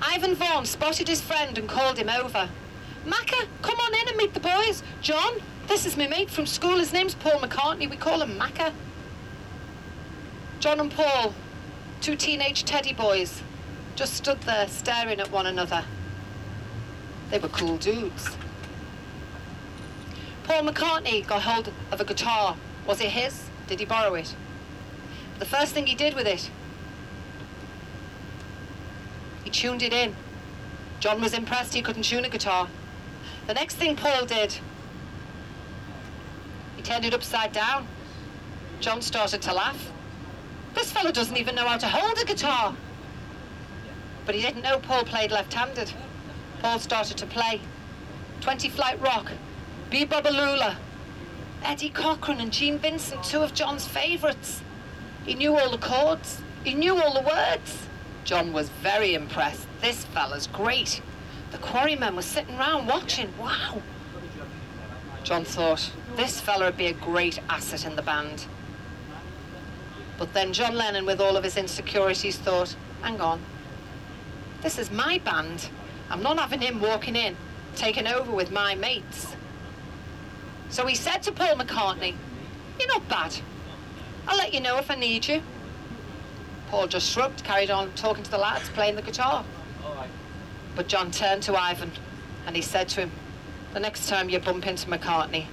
Ivan 0.00 0.36
Vaughan 0.36 0.66
spotted 0.66 1.08
his 1.08 1.20
friend 1.20 1.58
and 1.58 1.68
called 1.68 1.98
him 1.98 2.08
over. 2.08 2.48
Macca, 3.06 3.46
come 3.62 3.80
on 3.80 3.94
in 4.00 4.08
and 4.08 4.16
meet 4.16 4.34
the 4.34 4.40
boys. 4.40 4.84
John, 5.00 5.32
This 5.66 5.84
is 5.84 5.96
my 5.96 6.06
mate 6.06 6.30
from 6.30 6.46
school. 6.46 6.78
His 6.78 6.92
name's 6.92 7.16
Paul 7.16 7.40
McCartney. 7.40 7.90
We 7.90 7.96
call 7.96 8.22
him 8.22 8.38
Macca. 8.38 8.72
John 10.60 10.78
and 10.78 10.90
Paul, 10.90 11.34
two 12.00 12.14
teenage 12.14 12.64
teddy 12.64 12.92
boys, 12.92 13.42
just 13.96 14.14
stood 14.14 14.40
there 14.42 14.68
staring 14.68 15.18
at 15.18 15.32
one 15.32 15.46
another. 15.46 15.84
They 17.30 17.38
were 17.40 17.48
cool 17.48 17.78
dudes. 17.78 18.36
Paul 20.44 20.62
McCartney 20.62 21.26
got 21.26 21.42
hold 21.42 21.72
of 21.90 22.00
a 22.00 22.04
guitar. 22.04 22.56
Was 22.86 23.00
it 23.00 23.10
his? 23.10 23.50
Did 23.66 23.80
he 23.80 23.86
borrow 23.86 24.14
it? 24.14 24.36
The 25.40 25.44
first 25.44 25.74
thing 25.74 25.86
he 25.86 25.96
did 25.96 26.14
with 26.14 26.28
it, 26.28 26.48
he 29.42 29.50
tuned 29.50 29.82
it 29.82 29.92
in. 29.92 30.14
John 31.00 31.20
was 31.20 31.34
impressed 31.34 31.74
he 31.74 31.82
couldn't 31.82 32.04
tune 32.04 32.24
a 32.24 32.28
guitar. 32.28 32.68
The 33.48 33.54
next 33.54 33.74
thing 33.74 33.96
Paul 33.96 34.26
did, 34.26 34.58
it 36.88 37.14
upside 37.14 37.52
down. 37.52 37.86
John 38.80 39.02
started 39.02 39.42
to 39.42 39.52
laugh. 39.52 39.92
This 40.74 40.92
fellow 40.92 41.10
doesn't 41.10 41.36
even 41.36 41.54
know 41.54 41.66
how 41.66 41.78
to 41.78 41.86
hold 41.86 42.18
a 42.18 42.24
guitar. 42.24 42.74
But 44.24 44.34
he 44.34 44.42
didn't 44.42 44.62
know 44.62 44.78
Paul 44.78 45.04
played 45.04 45.30
left-handed. 45.30 45.92
Paul 46.60 46.78
started 46.78 47.16
to 47.18 47.26
play. 47.26 47.60
20 48.40 48.68
Flight 48.68 49.00
Rock, 49.00 49.32
Bee 49.90 50.06
Babalula, 50.06 50.76
Eddie 51.62 51.90
Cochran 51.90 52.40
and 52.40 52.52
Gene 52.52 52.78
Vincent, 52.78 53.24
two 53.24 53.40
of 53.40 53.54
John's 53.54 53.86
favourites. 53.86 54.62
He 55.24 55.34
knew 55.34 55.58
all 55.58 55.70
the 55.70 55.78
chords. 55.78 56.40
He 56.62 56.74
knew 56.74 57.00
all 57.00 57.14
the 57.14 57.28
words. 57.28 57.86
John 58.24 58.52
was 58.52 58.68
very 58.68 59.14
impressed. 59.14 59.66
This 59.80 60.04
fella's 60.04 60.46
great. 60.46 61.00
The 61.50 61.58
quarrymen 61.58 62.14
were 62.16 62.22
sitting 62.22 62.56
round 62.56 62.86
watching. 62.86 63.32
Wow. 63.38 63.82
John 65.24 65.44
thought, 65.44 65.90
this 66.16 66.40
fella 66.40 66.66
would 66.66 66.76
be 66.76 66.86
a 66.86 66.92
great 66.94 67.40
asset 67.48 67.84
in 67.86 67.94
the 67.94 68.02
band. 68.02 68.46
But 70.18 70.32
then 70.32 70.52
John 70.52 70.74
Lennon, 70.74 71.04
with 71.04 71.20
all 71.20 71.36
of 71.36 71.44
his 71.44 71.56
insecurities, 71.56 72.38
thought, 72.38 72.74
hang 73.02 73.20
on. 73.20 73.40
This 74.62 74.78
is 74.78 74.90
my 74.90 75.18
band. 75.18 75.68
I'm 76.10 76.22
not 76.22 76.38
having 76.38 76.60
him 76.60 76.80
walking 76.80 77.16
in, 77.16 77.36
taking 77.74 78.06
over 78.06 78.32
with 78.32 78.50
my 78.50 78.74
mates. 78.74 79.36
So 80.70 80.86
he 80.86 80.94
said 80.94 81.22
to 81.24 81.32
Paul 81.32 81.56
McCartney, 81.56 82.14
You're 82.80 82.88
not 82.88 83.06
bad. 83.08 83.36
I'll 84.26 84.38
let 84.38 84.54
you 84.54 84.60
know 84.60 84.78
if 84.78 84.90
I 84.90 84.96
need 84.96 85.28
you. 85.28 85.42
Paul 86.68 86.88
just 86.88 87.12
shrugged, 87.12 87.44
carried 87.44 87.70
on 87.70 87.92
talking 87.92 88.24
to 88.24 88.30
the 88.30 88.38
lads, 88.38 88.68
playing 88.70 88.96
the 88.96 89.02
guitar. 89.02 89.44
But 90.74 90.88
John 90.88 91.10
turned 91.10 91.42
to 91.44 91.54
Ivan 91.54 91.92
and 92.46 92.56
he 92.56 92.62
said 92.62 92.88
to 92.90 93.02
him, 93.02 93.10
The 93.72 93.80
next 93.80 94.08
time 94.08 94.28
you 94.28 94.38
bump 94.40 94.66
into 94.66 94.88
McCartney, 94.88 95.46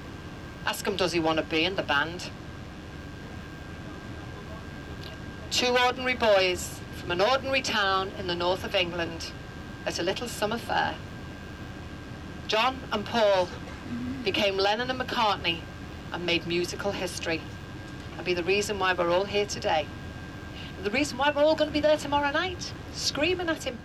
ask 0.66 0.86
him 0.88 0.96
does 0.96 1.12
he 1.12 1.20
want 1.20 1.38
to 1.38 1.44
be 1.44 1.66
in 1.66 1.76
the 1.76 1.84
band. 1.84 2.30
Two 5.52 5.78
ordinary 5.86 6.16
boys 6.16 6.80
from 7.00 7.12
an 7.12 7.22
ordinary 7.22 7.62
town 7.62 8.12
in 8.18 8.28
the 8.28 8.36
north 8.36 8.64
of 8.64 8.74
England 8.74 9.32
at 9.86 10.00
a 10.00 10.04
little 10.04 10.28
summer 10.28 10.58
fair. 10.58 10.96
John 12.48 12.80
and 12.92 13.06
Paul 13.06 13.50
became 14.24 14.58
Lennon 14.58 14.90
and 14.90 15.00
McCartney 15.00 15.60
and 16.12 16.26
made 16.26 16.48
musical 16.48 16.92
history 16.92 17.42
and 18.16 18.26
be 18.26 18.34
the 18.34 18.44
reason 18.44 18.80
why 18.80 18.94
we're 18.94 19.10
all 19.10 19.26
here 19.26 19.46
today. 19.46 19.86
And 20.78 20.86
the 20.86 20.92
reason 20.92 21.18
why 21.18 21.32
we're 21.32 21.44
all 21.44 21.56
going 21.56 21.70
to 21.70 21.74
be 21.74 21.82
there 21.82 21.98
tomorrow 21.98 22.32
night, 22.32 22.72
screaming 22.94 23.50
at 23.50 23.64
him. 23.64 23.78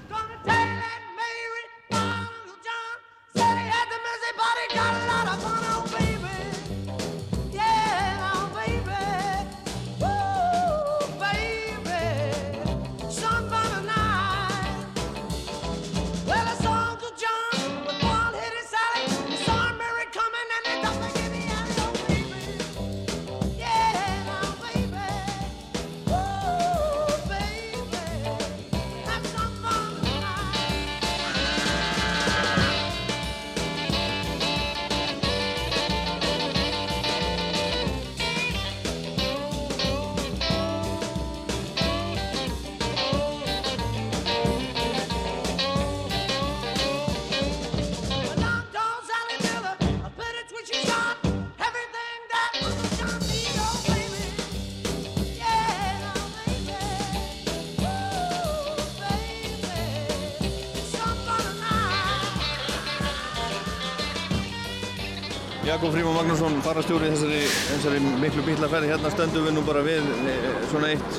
Jakob 65.79 65.93
Fríman 65.95 66.17
Magnússon, 66.17 66.57
farastjóri 66.67 67.07
þessari, 67.13 67.37
þessari 67.69 67.99
miklu 68.19 68.43
bílaferði. 68.43 68.89
Hérna 68.91 69.11
stöndum 69.15 69.45
við 69.47 69.53
nú 69.55 69.61
bara 69.63 69.83
við 69.87 70.09
eh, 70.27 70.47
svona 70.73 70.89
eitt, 70.91 71.19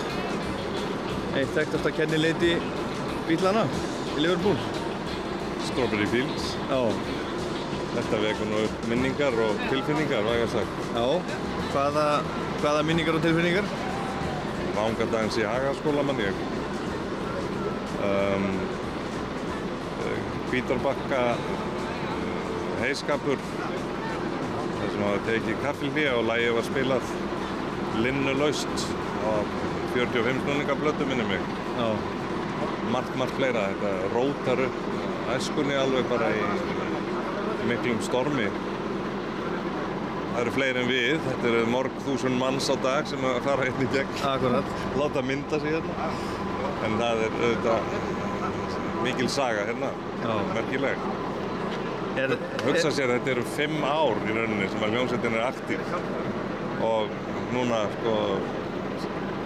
eitt 1.39 1.53
þekktasta 1.55 1.93
kennileiti 1.95 2.49
bílana 3.29 3.61
í 4.17 4.25
Liverpool. 4.25 4.57
Strawberry 5.69 6.09
Fields. 6.11 6.49
Já. 6.67 6.81
Þetta 7.93 8.19
vekur 8.25 8.49
nú 8.49 8.65
minningar 8.91 9.37
og 9.45 9.61
tilfinningar, 9.69 10.27
væg 10.27 10.43
að 10.49 10.51
sagt. 10.57 10.83
Já. 10.91 11.07
Hvaða, 11.69 12.03
hvaða 12.59 12.81
minningar 12.89 13.15
og 13.15 13.23
tilfinningar? 13.23 13.71
Vangadagins 14.75 15.39
í 15.39 15.47
Hagaskóla 15.47 16.03
mann 16.09 16.19
ég. 16.25 16.43
Um, 18.09 18.51
Hvítorbakka 20.51 21.23
heiskapur 22.83 23.39
þar 23.39 23.48
sem 24.99 25.07
hafa 25.07 25.19
tekið 25.27 25.59
kaffilhí 25.63 26.05
og 26.11 26.25
lægið 26.27 26.55
var 26.57 26.65
spilað 26.67 27.11
linnulaust 28.03 28.81
á 29.23 29.31
45 29.93 30.41
snúningablötu 30.43 31.07
minni 31.07 31.27
mig. 31.29 31.45
Já. 31.77 31.87
Margt, 32.91 33.13
margt 33.19 33.37
fleira. 33.37 33.67
Þetta 33.71 34.09
rótar 34.13 34.63
upp 34.65 34.81
æskunni 35.35 35.77
alveg 35.79 36.09
bara 36.11 36.27
í 36.35 36.43
miklum 37.69 38.01
stormi. 38.03 38.49
Það 40.33 40.41
eru 40.43 40.55
fleiri 40.57 40.83
en 40.83 40.91
við. 40.91 41.23
Þetta 41.29 41.49
eru 41.53 41.63
morg 41.71 42.03
þúsund 42.03 42.39
manns 42.41 42.67
á 42.67 42.75
dag 42.83 43.07
sem 43.07 43.23
að 43.23 43.41
fara 43.47 43.69
hérna 43.69 43.87
í 43.87 43.91
gegn. 43.95 44.21
Akkurat. 44.33 44.77
Láta 44.99 45.23
mynda 45.31 45.61
sig 45.63 45.77
hérna. 45.77 46.11
En 46.87 46.99
það 46.99 47.25
er 47.29 47.39
auðvitað 47.39 48.99
mikil 49.07 49.31
saga 49.31 49.63
hérna. 49.71 49.95
Já. 50.25 50.35
Merkileg. 50.57 51.09
Er, 52.19 52.35
Hugsa 52.59 52.91
sér 52.91 53.13
að 53.13 53.19
þetta 53.19 53.31
eru 53.35 53.43
fimm 53.55 53.83
ár 53.87 54.19
í 54.27 54.35
rauninni 54.35 54.67
sem 54.71 54.83
að 54.83 54.95
hljómsveitin 54.95 55.37
er 55.37 55.45
aktív 55.47 55.93
og 56.85 57.13
núna 57.53 57.81
sko 57.95 58.15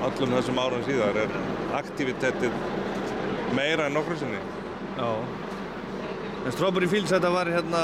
allum 0.07 0.35
þessum 0.37 0.59
árum 0.59 0.83
síðar 0.87 1.19
er 1.23 1.35
aktivitetið 1.77 2.57
meira 3.55 3.87
en 3.87 3.97
nokkru 3.97 4.17
sinni. 4.19 4.41
Já. 4.97 5.09
En 6.43 6.51
Strawberry 6.51 6.89
Fields, 6.91 7.13
þetta 7.13 7.29
var 7.31 7.47
hérna, 7.47 7.81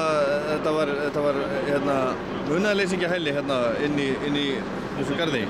þetta 0.50 0.72
var, 0.76 0.90
þetta 1.06 1.22
var 1.24 1.38
hérna 1.70 1.98
munæðleysingja 2.50 3.12
helli 3.14 3.36
hérna 3.38 3.60
inn 3.86 3.96
í, 4.02 4.10
inn 4.28 4.36
í 4.36 4.48
þessu 4.98 5.20
garði. 5.20 5.46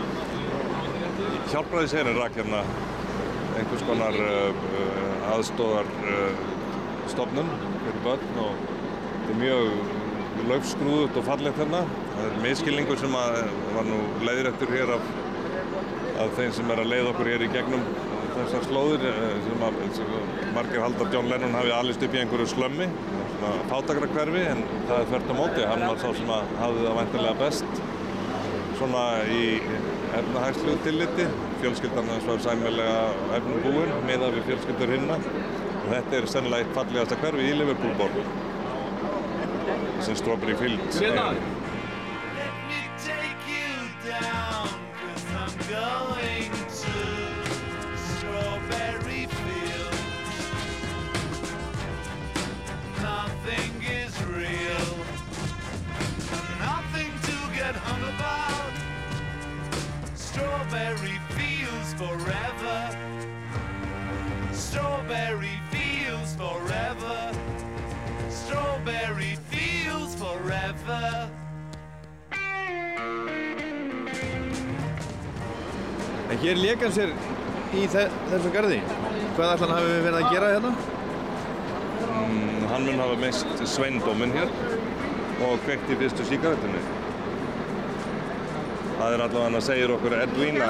Hjálpræðisherinn 1.50 2.20
rak 2.20 2.38
hérna 2.38 2.62
einhvers 3.58 3.86
konar 3.88 4.20
uh, 4.22 5.32
aðstóðar 5.34 5.90
uh, 6.06 6.44
stofnun 7.10 7.50
fyrir 7.80 8.04
börn 8.06 8.38
og 8.44 8.79
þetta 9.30 9.38
er 9.38 9.46
mjög 9.46 10.48
laufskrúðut 10.50 11.18
og 11.20 11.26
fallegt 11.28 11.60
hérna. 11.62 11.82
Það 12.16 12.24
er 12.26 12.38
miskilningur 12.42 12.98
sem 12.98 13.12
var 13.14 13.86
nú 13.86 14.00
leiðrættur 14.26 14.72
hér 14.74 14.94
af, 14.96 15.12
af 16.24 16.34
þeim 16.38 16.56
sem 16.58 16.74
er 16.74 16.82
að 16.82 16.90
leiða 16.90 17.12
okkur 17.12 17.30
hér 17.30 17.46
í 17.46 17.50
gegnum 17.54 17.84
þessar 18.40 18.66
slóðir 18.66 19.06
eh, 19.10 19.38
sem 19.46 19.66
að 19.68 19.78
margir 20.56 20.82
haldar 20.82 21.14
John 21.14 21.30
Lennon 21.30 21.58
hafi 21.60 21.74
alist 21.76 22.06
upp 22.06 22.16
í 22.16 22.22
einhverju 22.24 22.50
slömmi, 22.54 22.90
svona 23.36 23.54
fátakrakverfi 23.70 24.44
en 24.50 24.66
það 24.88 24.98
er 24.98 25.08
þvert 25.12 25.30
á 25.30 25.36
móti. 25.44 25.70
Hann 25.74 25.86
var 25.86 26.02
sá 26.02 26.10
sem 26.18 26.34
að 26.34 26.54
hafði 26.64 26.86
það 26.88 27.00
væntilega 27.04 27.40
best 27.44 27.82
svona 28.80 29.08
í 29.30 29.46
efnahægslu 30.18 30.78
tilliti. 30.86 31.32
Fjölskyldan 31.62 32.14
hans 32.16 32.30
var 32.32 32.46
sæmilega 32.48 33.02
efnum 33.38 33.66
búinn 33.68 33.98
meða 34.10 34.34
við 34.38 34.54
fjölskyldur 34.54 34.96
hinna. 34.98 35.20
Þetta 35.90 36.22
er 36.22 36.32
sennilega 36.32 36.64
eitt 36.64 36.78
fallegasta 36.78 37.20
hverfi 37.20 37.52
í 37.52 37.58
Liverpool 37.60 38.00
borg 38.00 38.49
sem 40.02 40.16
Strawberry 40.16 40.56
Fields 40.56 41.02
er. 41.02 41.34
Hér 76.44 76.56
lék 76.56 76.86
hann 76.86 76.94
sér 76.96 77.12
í 77.76 77.86
þe 77.92 78.06
þessum 78.30 78.54
garði. 78.56 78.80
Hvað 79.38 79.54
ætla 79.56 79.68
hann 79.68 79.76
hafi 79.76 80.00
verið 80.06 80.20
að 80.20 80.32
gera 80.34 80.54
hérna? 80.54 80.72
Mm, 82.20 82.64
hann 82.72 82.88
mun 82.88 83.04
hafa 83.04 83.20
mest 83.24 83.66
sveindóminn 83.74 84.34
hér 84.36 84.56
og 85.48 85.62
kveikt 85.66 85.92
í 85.92 86.00
fyrstu 86.00 86.26
síkaretunni. 86.30 86.82
Það 89.00 89.14
er 89.16 89.22
allavega 89.24 89.46
hann 89.46 89.56
að 89.56 89.64
segja 89.64 89.92
okkur 89.96 90.16
Edwina. 90.18 90.70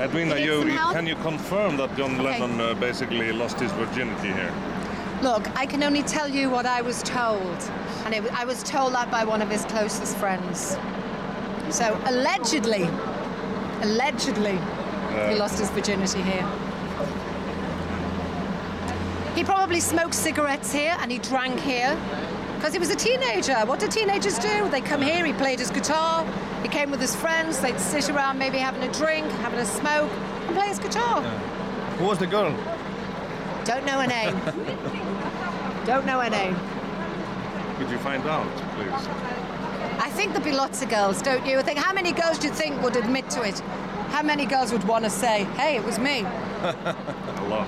Edwina, 0.00 0.38
you, 0.40 0.62
can 0.92 1.06
you 1.06 1.16
confirm 1.24 1.76
that 1.76 1.94
John 1.98 2.16
Lennon 2.24 2.60
uh, 2.60 2.74
basically 2.80 3.32
lost 3.32 3.60
his 3.60 3.72
virginity 3.72 4.32
here? 4.32 4.52
Look, 5.20 5.50
I 5.54 5.66
can 5.66 5.82
only 5.82 6.02
tell 6.02 6.28
you 6.28 6.48
what 6.48 6.64
I 6.64 6.80
was 6.80 7.02
told. 7.02 7.58
And 8.06 8.14
it, 8.14 8.24
I 8.32 8.46
was 8.46 8.62
told 8.62 8.94
that 8.94 9.10
by 9.10 9.24
one 9.24 9.42
of 9.42 9.50
his 9.50 9.64
closest 9.66 10.16
friends. 10.16 10.78
So, 11.68 12.00
allegedly, 12.06 12.88
allegedly, 13.82 14.58
he 15.28 15.34
lost 15.34 15.58
his 15.58 15.70
virginity 15.70 16.22
here. 16.22 16.46
He 19.34 19.44
probably 19.44 19.80
smoked 19.80 20.14
cigarettes 20.14 20.72
here 20.72 20.96
and 21.00 21.12
he 21.12 21.18
drank 21.18 21.60
here 21.60 21.96
because 22.56 22.72
he 22.72 22.78
was 22.78 22.90
a 22.90 22.96
teenager. 22.96 23.54
What 23.66 23.78
do 23.78 23.86
teenagers 23.86 24.38
do? 24.38 24.68
They 24.68 24.80
come 24.80 25.00
here, 25.00 25.24
he 25.24 25.32
played 25.32 25.60
his 25.60 25.70
guitar, 25.70 26.26
he 26.62 26.68
came 26.68 26.90
with 26.90 27.00
his 27.00 27.14
friends, 27.14 27.60
they'd 27.60 27.78
sit 27.78 28.10
around 28.10 28.38
maybe 28.38 28.58
having 28.58 28.82
a 28.82 28.92
drink, 28.92 29.30
having 29.42 29.60
a 29.60 29.64
smoke, 29.64 30.10
and 30.10 30.56
play 30.56 30.66
his 30.66 30.78
guitar. 30.80 31.22
Who 31.22 32.06
was 32.06 32.18
the 32.18 32.26
girl? 32.26 32.52
Don't 33.64 33.84
know 33.86 34.00
her 34.00 34.06
name. 34.06 34.34
Don't 35.84 36.04
know 36.04 36.20
her 36.20 36.30
name. 36.30 36.56
Could 37.78 37.90
you 37.90 37.98
find 37.98 38.26
out, 38.26 38.50
please? 38.74 39.08
I 40.00 40.10
think 40.10 40.32
there'd 40.32 40.44
be 40.44 40.52
lots 40.52 40.82
of 40.82 40.88
girls, 40.88 41.22
don't 41.22 41.46
you? 41.46 41.58
I 41.58 41.62
think 41.62 41.78
how 41.78 41.92
many 41.92 42.12
girls 42.12 42.38
do 42.38 42.48
you 42.48 42.52
think 42.52 42.82
would 42.82 42.96
admit 42.96 43.30
to 43.30 43.42
it? 43.42 43.62
How 44.10 44.22
many 44.22 44.46
girls 44.46 44.72
would 44.72 44.84
want 44.84 45.04
to 45.04 45.10
say, 45.10 45.44
hey, 45.56 45.76
it 45.76 45.84
was 45.84 45.98
me? 45.98 46.20
A 46.62 47.46
lot. 47.48 47.66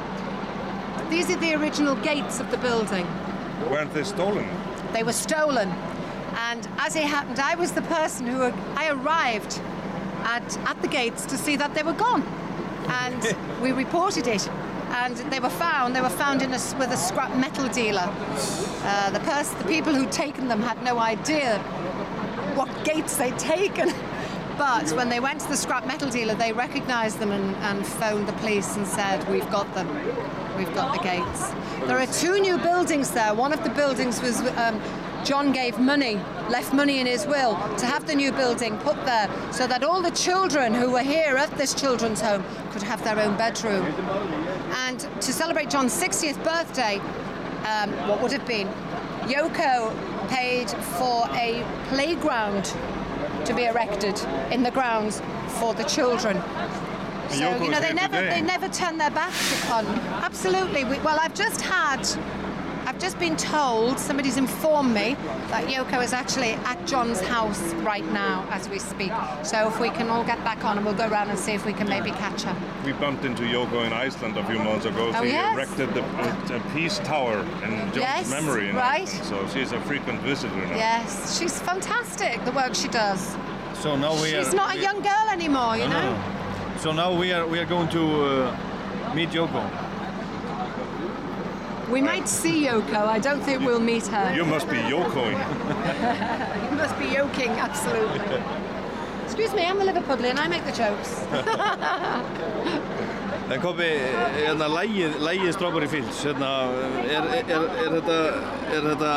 These 1.11 1.31
are 1.31 1.37
the 1.37 1.55
original 1.55 1.95
gates 1.97 2.41
of 2.41 2.51
the 2.51 2.57
building. 2.59 3.07
Weren't 3.71 3.93
they 3.95 4.05
stolen? 4.05 4.49
They 4.93 5.03
were 5.03 5.13
stolen. 5.13 5.69
And 6.37 6.69
as 6.79 6.97
it 6.97 7.05
happened, 7.05 7.39
I 7.39 7.55
was 7.55 7.73
the 7.73 7.83
person 7.83 8.27
who 8.27 8.43
I 8.77 8.89
arrived 8.91 9.61
at, 10.25 10.57
at 10.69 10.81
the 10.83 10.89
gates 10.89 11.25
to 11.27 11.37
see 11.39 11.57
that 11.57 11.75
they 11.75 11.83
were 11.83 11.93
gone. 11.93 12.23
And 12.89 13.37
we 13.63 13.73
reported 13.73 14.27
it. 14.27 14.49
And 14.49 15.17
they 15.33 15.39
were 15.41 15.51
found. 15.51 15.95
They 15.95 16.01
were 16.01 16.09
found 16.09 16.43
in 16.43 16.51
a, 16.53 16.57
s- 16.57 16.75
with 16.75 16.91
a 16.91 16.97
scrap 16.97 17.37
metal 17.37 17.69
dealer. 17.69 18.09
Uh, 18.83 19.11
the 19.11 19.21
person, 19.21 19.57
the 19.59 19.65
people 19.65 19.95
who'd 19.95 20.11
taken 20.11 20.49
them 20.49 20.61
had 20.63 20.83
no 20.83 20.99
idea 20.99 21.59
what 22.57 22.69
gates 22.85 23.17
they'd 23.17 23.39
taken. 23.39 23.93
But 24.61 24.91
when 24.93 25.09
they 25.09 25.21
went 25.21 25.41
to 25.41 25.49
the 25.49 25.57
scrap 25.57 25.87
metal 25.87 26.11
dealer, 26.11 26.35
they 26.35 26.53
recognised 26.53 27.19
them 27.19 27.31
and, 27.31 27.57
and 27.65 27.87
phoned 27.87 28.29
the 28.29 28.35
police 28.35 28.77
and 28.77 28.87
said, 28.87 29.27
"We've 29.31 29.51
got 29.51 29.73
them. 29.73 29.89
We've 30.55 30.75
got 30.75 30.93
the 30.93 31.03
gates." 31.03 31.49
There 31.87 31.99
are 31.99 32.07
two 32.07 32.39
new 32.39 32.59
buildings 32.59 33.11
there. 33.11 33.33
One 33.35 33.55
of 33.55 33.65
the 33.65 33.71
buildings 33.71 34.21
was 34.21 34.39
um, 34.59 34.79
John 35.25 35.51
gave 35.53 35.79
money, 35.79 36.17
left 36.51 36.75
money 36.75 37.01
in 37.01 37.07
his 37.07 37.27
will 37.27 37.55
to 37.79 37.87
have 37.87 38.07
the 38.07 38.15
new 38.15 38.33
building 38.33 38.77
put 38.81 39.03
there, 39.07 39.31
so 39.51 39.67
that 39.67 39.83
all 39.83 40.03
the 40.03 40.11
children 40.11 40.75
who 40.75 40.91
were 40.91 41.03
here 41.15 41.39
at 41.39 41.57
this 41.57 41.73
children's 41.73 42.21
home 42.21 42.45
could 42.71 42.83
have 42.83 43.03
their 43.03 43.19
own 43.19 43.39
bedroom. 43.39 43.87
And 44.89 45.01
to 45.23 45.33
celebrate 45.33 45.71
John's 45.71 45.99
60th 45.99 46.45
birthday, 46.45 46.99
um, 47.65 47.91
what 48.07 48.21
would 48.21 48.33
have 48.33 48.47
been, 48.47 48.69
Yoko 49.23 49.91
paid 50.29 50.69
for 50.99 51.27
a 51.31 51.65
playground 51.89 52.71
to 53.45 53.55
be 53.55 53.65
erected 53.65 54.21
in 54.51 54.63
the 54.63 54.71
grounds 54.71 55.23
for 55.59 55.75
the 55.75 55.85
children. 55.85 56.41
So 57.31 57.57
you 57.63 57.71
know 57.71 57.81
they 57.81 57.93
never 57.93 58.17
today. 58.17 58.31
they 58.31 58.43
never 58.43 58.69
turn 58.69 58.99
their 58.99 59.11
backs 59.11 59.71
on. 59.71 59.87
Absolutely. 59.87 60.85
We, 60.85 60.99
well, 61.01 61.19
I've 61.21 61.35
just 61.35 61.61
had. 61.61 62.05
I've 63.01 63.07
just 63.07 63.19
been 63.19 63.39
told, 63.39 63.99
somebody's 63.99 64.37
informed 64.37 64.93
me, 64.93 65.17
that 65.49 65.65
Yoko 65.69 66.05
is 66.05 66.13
actually 66.13 66.51
at 66.51 66.87
John's 66.87 67.23
house 67.23 67.59
right 67.77 68.05
now 68.13 68.47
as 68.51 68.69
we 68.69 68.79
speak. 68.79 69.11
So 69.43 69.69
if 69.69 69.81
we 69.81 69.89
can 69.89 70.11
all 70.11 70.23
get 70.23 70.45
back 70.45 70.67
on 70.67 70.77
and 70.77 70.85
we'll 70.85 70.95
go 70.95 71.09
around 71.09 71.31
and 71.31 71.39
see 71.39 71.53
if 71.53 71.65
we 71.65 71.73
can 71.73 71.89
maybe 71.89 72.11
catch 72.11 72.43
her. 72.43 72.55
We 72.85 72.93
bumped 72.93 73.25
into 73.25 73.45
Yoko 73.45 73.87
in 73.87 73.95
Iceland 73.95 74.37
a 74.37 74.45
few 74.45 74.59
months 74.59 74.85
ago. 74.85 75.13
Oh, 75.15 75.23
she 75.23 75.29
yes? 75.31 75.55
erected 75.55 75.95
the, 75.95 76.05
a, 76.05 76.59
a 76.59 76.61
peace 76.75 76.99
tower 76.99 77.39
in 77.65 77.71
John's 77.71 77.97
Yes, 77.97 78.31
memory. 78.31 78.69
In 78.69 78.77
right. 78.77 79.09
Iceland. 79.09 79.25
So 79.25 79.59
she's 79.59 79.73
a 79.73 79.81
frequent 79.81 80.21
visitor 80.21 80.55
now. 80.55 80.77
Yes, 80.77 81.39
she's 81.39 81.59
fantastic, 81.59 82.45
the 82.45 82.53
work 82.53 82.75
she 82.75 82.89
does. 82.89 83.35
So 83.77 83.97
now 83.97 84.13
we 84.21 84.35
are. 84.35 84.45
She's 84.45 84.53
not 84.53 84.77
a 84.77 84.79
young 84.79 85.01
girl 85.01 85.27
anymore, 85.33 85.79
you 85.79 85.89
No, 85.89 86.03
know? 86.03 86.13
no. 86.13 86.79
So 86.81 86.93
now 86.93 87.19
we 87.19 87.33
are 87.33 87.47
we 87.47 87.61
are 87.61 87.65
going 87.65 87.89
to 87.89 88.25
uh, 88.25 89.15
meet 89.15 89.31
Yoko. 89.31 89.90
We 91.91 92.01
might 92.01 92.29
see 92.29 92.67
Yoko, 92.67 93.07
I 93.07 93.19
don't 93.19 93.43
think 93.43 93.61
we'll 93.61 93.81
meet 93.81 94.07
her. 94.07 94.35
You 94.35 94.45
must 94.45 94.69
be 94.69 94.77
Yokoing. 94.77 95.39
you 96.71 96.77
must 96.77 96.99
be 96.99 97.07
yoking, 97.07 97.51
absolutely. 97.51 98.43
Excuse 99.25 99.53
me, 99.55 99.65
I'm 99.67 99.81
a 99.81 99.85
Liverpudlian, 99.85 100.39
I 100.39 100.49
make 100.49 100.65
the 100.65 100.73
jokes. 100.73 101.25
En 103.51 103.59
Kobi, 103.59 103.87
hérna 104.37 104.69
lægið, 104.71 105.17
lægið 105.27 105.49
Strawberry 105.57 105.89
Fields, 105.91 106.21
hérna, 106.23 106.51
er, 107.03 107.25
er, 107.35 107.49
er, 107.51 107.89
þetta, 107.97 108.19
er 108.77 108.85
þetta 108.85 109.15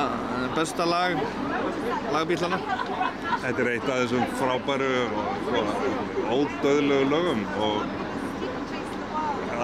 besta 0.56 0.88
lag, 0.90 1.20
lagbílana? 2.16 2.58
Þetta 3.44 3.62
er 3.62 3.70
eitt 3.76 3.86
af 3.86 4.00
þessum 4.02 4.26
frábæru 4.40 4.90
og 5.62 6.34
ódöðlegu 6.34 7.06
lögum 7.12 7.46
og 7.62 7.86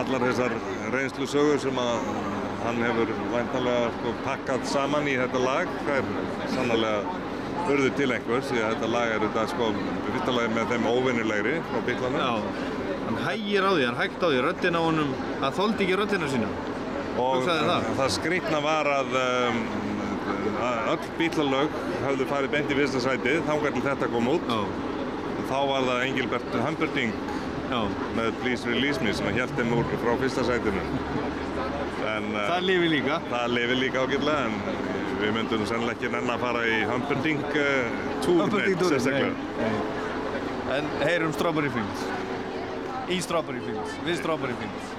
allar 0.03 0.27
þessar 0.27 0.53
reynslu 0.93 1.25
sögur 1.33 1.57
sem 1.65 1.81
að 1.81 2.28
hann 2.69 2.83
hefur 2.85 3.11
væntanlega 3.33 3.89
sko, 3.97 4.11
pakkað 4.25 4.65
saman 4.69 5.07
í 5.09 5.15
þetta 5.17 5.41
lag 5.41 5.71
það 5.87 5.95
er 5.97 6.51
sannlega 6.53 6.91
urðu 7.69 7.89
til 7.97 8.09
einhvers 8.13 8.49
því 8.49 8.61
að 8.61 8.73
þetta 8.75 8.89
lag 8.93 9.13
er 9.15 9.23
þetta 9.25 9.45
sko 9.53 9.69
fyrsta 10.09 10.35
lagi 10.35 10.51
með 10.55 10.73
þeim 10.73 10.85
óvinnilegri 10.91 11.55
frá 11.69 11.79
bílana 11.87 12.21
Já, 12.21 12.33
hann 13.07 13.19
hægir 13.25 13.65
á 13.65 13.71
því, 13.73 13.87
hann 13.89 13.99
hægt 14.03 14.21
á 14.21 14.27
því, 14.27 14.41
röddin 14.45 14.77
á 14.77 14.81
honum, 14.85 15.15
hann 15.41 15.57
þóldi 15.57 15.85
ekki 15.85 15.97
röddina 16.01 16.29
sína. 16.33 16.51
og 17.19 17.47
það? 17.49 17.89
það 17.99 18.13
skrýtna 18.19 18.61
var 18.63 18.91
að 18.93 19.17
um, 19.23 19.59
að 20.59 20.93
öll 20.93 21.09
bílalög 21.17 21.81
höfðu 22.05 22.29
farið 22.29 22.53
beint 22.53 22.71
í 22.71 22.79
fyrsta 22.79 23.01
sætið 23.07 23.41
þangar 23.49 23.75
til 23.75 23.85
þetta 23.89 24.11
kom 24.13 24.29
út 24.35 24.53
Já. 24.53 24.61
þá 25.49 25.59
var 25.73 25.89
það 25.89 26.05
Engilbert 26.05 26.57
Humperdinck 26.67 27.27
Já. 27.69 27.81
með 28.17 28.31
Please 28.43 28.69
Release 28.69 29.03
Me 29.03 29.13
sem 29.17 29.29
hjælt 29.35 29.57
þeim 29.57 29.75
úr 29.77 29.93
frá 30.03 30.15
fyrsta 30.21 30.45
sætinu 30.47 30.85
en, 32.15 32.29
uh, 32.35 32.45
Það 32.49 32.63
lifi 32.69 32.89
líka. 32.95 33.19
það 33.31 33.47
lifi 33.55 33.75
líka 33.83 34.03
ágætlega 34.05 34.45
en 34.45 34.55
við 35.19 35.33
myndum 35.35 35.65
sennilega 35.67 35.97
ekki 35.97 36.11
nenn 36.15 36.29
að 36.35 36.39
fara 36.45 36.61
í 36.67 36.77
Humperdinck 36.89 37.47
uh, 37.55 37.97
túr 38.25 38.43
Humperdinck 38.45 38.75
neitt 38.75 38.83
túr, 38.83 38.95
sérstaklega. 38.95 39.35
En 40.77 40.89
heyrum 41.03 41.33
Strawberry 41.33 41.69
Fields. 41.73 42.03
Í 43.09 43.17
Strawberry 43.25 43.61
Fields, 43.65 43.95
við 44.05 44.19
Strawberry 44.21 44.53
Fields. 44.61 44.91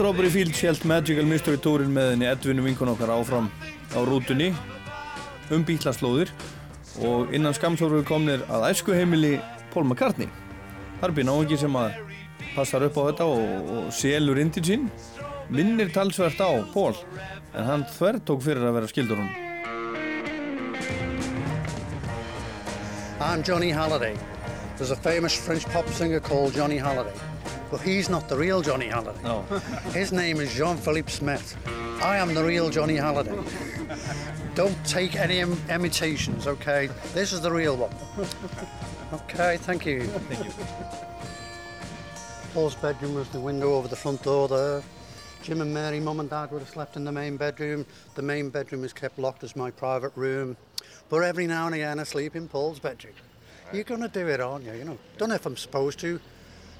Strawberry 0.00 0.30
Fields 0.30 0.60
held 0.62 0.82
Magical 0.88 1.26
Mystery 1.28 1.58
Tourin 1.60 1.90
með 1.92 2.06
henni 2.14 2.24
Edvinu 2.24 2.62
vinkun 2.64 2.88
okkar 2.88 3.10
áfram 3.12 3.50
á 3.92 4.00
rútunni 4.00 4.46
um 5.52 5.60
bílaslóðir 5.68 6.30
og 7.04 7.34
innan 7.36 7.52
skamsóru 7.52 8.00
komnir 8.08 8.40
að 8.48 8.64
æsku 8.70 8.94
heimili 8.96 9.34
Paul 9.74 9.84
McCartney. 9.84 10.30
Þar 11.02 11.12
býr 11.18 11.26
náingi 11.28 11.58
sem 11.60 11.76
að 11.76 11.98
passar 12.54 12.86
upp 12.86 12.96
á 12.96 13.02
þetta 13.10 13.26
og, 13.28 13.68
og 13.76 13.90
selur 13.92 14.40
inn 14.40 14.48
til 14.56 14.64
sín. 14.70 14.86
Minnir 15.52 15.92
talsvert 15.92 16.40
á 16.40 16.48
Paul 16.72 16.96
en 17.52 17.68
hann 17.68 17.84
þverr 17.92 18.22
tók 18.24 18.40
fyrir 18.46 18.64
að 18.70 18.78
vera 18.78 18.88
skildur 18.88 19.20
hún. 19.20 19.28
I'm 23.20 23.44
Johnny 23.44 23.68
Halliday. 23.68 24.16
There's 24.78 24.96
a 24.96 24.96
famous 24.96 25.36
French 25.36 25.68
pop 25.68 25.84
singer 25.92 26.24
called 26.24 26.56
Johnny 26.56 26.80
Halliday. 26.80 27.12
But 27.70 27.80
he's 27.82 28.08
not 28.08 28.28
the 28.28 28.36
real 28.36 28.62
Johnny 28.62 28.88
Halliday. 28.88 29.22
No. 29.22 29.42
His 29.92 30.12
name 30.12 30.40
is 30.40 30.52
Jean-Philippe 30.54 31.10
Smith. 31.10 31.56
I 32.02 32.16
am 32.16 32.34
the 32.34 32.42
real 32.42 32.68
Johnny 32.70 32.96
Halliday. 32.96 33.38
Don't 34.54 34.84
take 34.84 35.14
any 35.16 35.38
Im- 35.38 35.60
imitations, 35.68 36.46
okay? 36.46 36.88
This 37.14 37.32
is 37.32 37.40
the 37.40 37.52
real 37.52 37.76
one. 37.76 37.94
Okay, 39.12 39.56
thank 39.56 39.86
you. 39.86 40.04
Thank 40.04 40.44
you. 40.44 40.52
Paul's 42.54 42.76
bedroom 42.76 43.14
was 43.16 43.28
the 43.30 43.40
window 43.40 43.74
over 43.74 43.88
the 43.88 43.96
front 43.96 44.22
door 44.22 44.46
there. 44.46 44.84
Jim 45.42 45.60
and 45.62 45.74
Mary, 45.74 45.98
mum 45.98 46.20
and 46.20 46.30
dad 46.30 46.52
would 46.52 46.60
have 46.60 46.68
slept 46.68 46.94
in 46.96 47.02
the 47.02 47.10
main 47.10 47.36
bedroom. 47.36 47.84
The 48.14 48.22
main 48.22 48.50
bedroom 48.50 48.84
is 48.84 48.92
kept 48.92 49.18
locked 49.18 49.42
as 49.42 49.56
my 49.56 49.72
private 49.72 50.12
room. 50.14 50.56
But 51.08 51.24
every 51.24 51.48
now 51.48 51.66
and 51.66 51.74
again 51.74 51.98
I 51.98 52.04
sleep 52.04 52.36
in 52.36 52.46
Paul's 52.46 52.78
bedroom. 52.78 53.14
You're 53.72 53.82
going 53.82 54.00
to 54.02 54.08
do 54.08 54.28
it, 54.28 54.40
aren't 54.40 54.64
you? 54.64 54.74
You 54.74 54.84
know, 54.84 54.98
don't 55.18 55.30
know 55.30 55.34
if 55.34 55.44
I'm 55.46 55.56
supposed 55.56 55.98
to. 56.00 56.20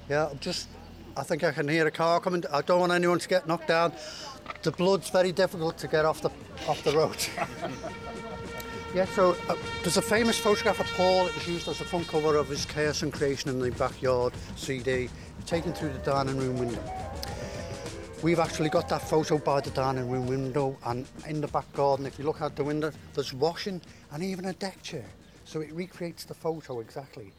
Yeah, 0.09 0.27
I'm 0.27 0.39
just, 0.39 0.69
I 1.17 1.23
think 1.23 1.43
I 1.43 1.51
can 1.51 1.67
hear 1.67 1.85
a 1.87 1.91
car 1.91 2.19
coming. 2.19 2.43
I 2.51 2.61
don't 2.61 2.79
want 2.79 2.91
anyone 2.93 3.19
to 3.19 3.27
get 3.27 3.47
knocked 3.47 3.67
down. 3.67 3.91
The 4.63 4.71
blood's 4.71 5.09
very 5.09 5.31
difficult 5.31 5.77
to 5.79 5.87
get 5.87 6.05
off 6.05 6.21
the 6.21 6.29
off 6.67 6.83
the 6.83 6.91
road. 6.91 7.17
yeah, 8.95 9.05
so 9.05 9.35
uh, 9.49 9.55
there's 9.81 9.97
a 9.97 10.01
famous 10.01 10.37
photograph 10.39 10.79
of 10.79 10.85
Paul. 10.97 11.27
It 11.27 11.35
was 11.35 11.47
used 11.47 11.67
as 11.67 11.79
the 11.79 11.85
front 11.85 12.07
cover 12.07 12.37
of 12.37 12.47
his 12.47 12.65
Chaos 12.65 13.01
and 13.01 13.11
Creation 13.11 13.49
in 13.49 13.59
the 13.59 13.71
Backyard 13.71 14.33
CD, 14.55 15.09
taken 15.45 15.73
through 15.73 15.91
the 15.93 15.99
dining 15.99 16.37
room 16.37 16.57
window. 16.57 16.81
We've 18.21 18.39
actually 18.39 18.69
got 18.69 18.87
that 18.89 19.01
photo 19.01 19.37
by 19.39 19.61
the 19.61 19.71
dining 19.71 20.09
room 20.09 20.27
window 20.27 20.77
and 20.85 21.07
in 21.27 21.41
the 21.41 21.47
back 21.47 21.71
garden, 21.73 22.05
if 22.05 22.19
you 22.19 22.25
look 22.25 22.41
out 22.41 22.55
the 22.55 22.63
window, 22.63 22.91
there's 23.15 23.33
washing 23.33 23.81
and 24.11 24.23
even 24.23 24.45
a 24.45 24.53
deck 24.53 24.81
chair. 24.83 25.05
So 25.43 25.61
it 25.61 25.73
recreates 25.73 26.23
the 26.23 26.35
photo 26.35 26.81
exactly. 26.81 27.33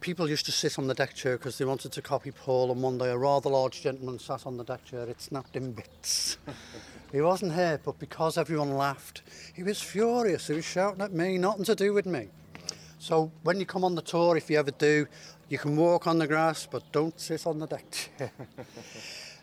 People 0.00 0.28
used 0.28 0.46
to 0.46 0.52
sit 0.52 0.78
on 0.78 0.86
the 0.86 0.94
deck 0.94 1.14
chair 1.14 1.36
because 1.36 1.58
they 1.58 1.64
wanted 1.64 1.90
to 1.92 2.02
copy 2.02 2.30
Paul 2.30 2.70
and 2.70 2.80
one 2.82 2.98
day 2.98 3.10
a 3.10 3.16
rather 3.18 3.50
large 3.50 3.82
gentleman 3.82 4.18
sat 4.18 4.46
on 4.46 4.56
the 4.56 4.64
deck 4.64 4.84
chair, 4.84 5.02
it 5.08 5.20
snapped 5.20 5.56
in 5.56 5.72
bits. 5.72 6.38
he 7.12 7.20
wasn't 7.20 7.52
hurt, 7.52 7.82
but 7.84 7.98
because 7.98 8.38
everyone 8.38 8.76
laughed, 8.76 9.22
he 9.54 9.62
was 9.62 9.82
furious. 9.82 10.46
He 10.46 10.54
was 10.54 10.64
shouting 10.64 11.02
at 11.02 11.12
me, 11.12 11.36
nothing 11.36 11.64
to 11.64 11.74
do 11.74 11.92
with 11.92 12.06
me. 12.06 12.28
So 12.98 13.32
when 13.42 13.58
you 13.58 13.66
come 13.66 13.84
on 13.84 13.96
the 13.96 14.02
tour, 14.02 14.36
if 14.36 14.48
you 14.50 14.58
ever 14.58 14.70
do, 14.70 15.06
you 15.48 15.58
can 15.58 15.76
walk 15.76 16.06
on 16.06 16.18
the 16.18 16.26
grass, 16.26 16.68
but 16.70 16.90
don't 16.92 17.18
sit 17.18 17.46
on 17.46 17.58
the 17.58 17.66
deck 17.66 17.84
chair. 18.18 18.30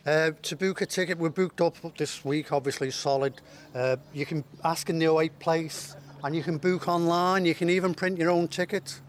Uh, 0.05 0.29
to 0.43 0.55
book 0.55 0.81
a 0.81 0.85
ticket, 0.85 1.17
we're 1.17 1.29
booked 1.29 1.59
up 1.61 1.75
this 1.97 2.23
week, 2.23 2.51
obviously 2.51 2.91
solid. 2.91 3.41
Uh, 3.73 3.95
you 4.13 4.23
can 4.23 4.43
ask 4.63 4.87
in 4.87 4.99
the 4.99 5.11
08 5.11 5.39
place 5.39 5.95
and 6.23 6.35
you 6.35 6.43
can 6.43 6.59
book 6.59 6.87
online. 6.87 7.43
You 7.43 7.55
can 7.55 7.71
even 7.71 7.95
print 7.95 8.19
your 8.19 8.29
own 8.29 8.47
ticket, 8.47 9.01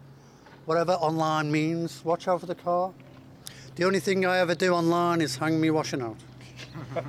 whatever 0.66 0.92
online 0.92 1.50
means. 1.50 2.04
Watch 2.04 2.28
out 2.28 2.40
for 2.40 2.46
the 2.46 2.54
car. 2.54 2.92
The 3.76 3.84
only 3.84 4.00
thing 4.00 4.26
I 4.26 4.38
ever 4.38 4.54
do 4.54 4.72
online 4.72 5.20
is 5.22 5.36
hang 5.36 5.60
me 5.60 5.70
washing 5.70 6.02
out. 6.02 6.16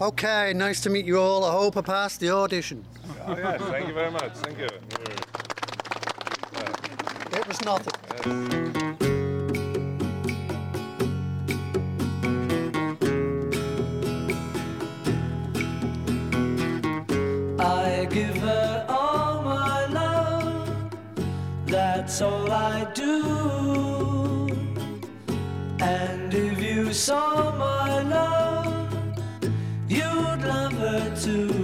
okay, 0.00 0.52
nice 0.54 0.80
to 0.82 0.90
meet 0.90 1.04
you 1.04 1.18
all. 1.18 1.44
I 1.44 1.52
hope 1.52 1.76
I 1.76 1.82
passed 1.82 2.20
the 2.20 2.30
audition. 2.30 2.84
Oh, 3.26 3.36
yes, 3.36 3.60
thank 3.62 3.88
you 3.88 3.94
very 3.94 4.10
much. 4.10 4.32
Thank 4.34 4.58
you. 4.58 4.68
It 7.32 7.48
was 7.48 7.60
nothing. 7.62 7.92
I 17.58 18.06
give 18.10 18.36
her 18.36 18.73
that's 22.04 22.20
all 22.20 22.52
I 22.52 22.84
do. 22.92 23.22
And 25.80 26.34
if 26.34 26.60
you 26.60 26.92
saw 26.92 27.50
my 27.56 28.02
love, 28.02 28.92
you'd 29.88 30.42
love 30.44 30.74
her 30.74 31.16
too. 31.16 31.63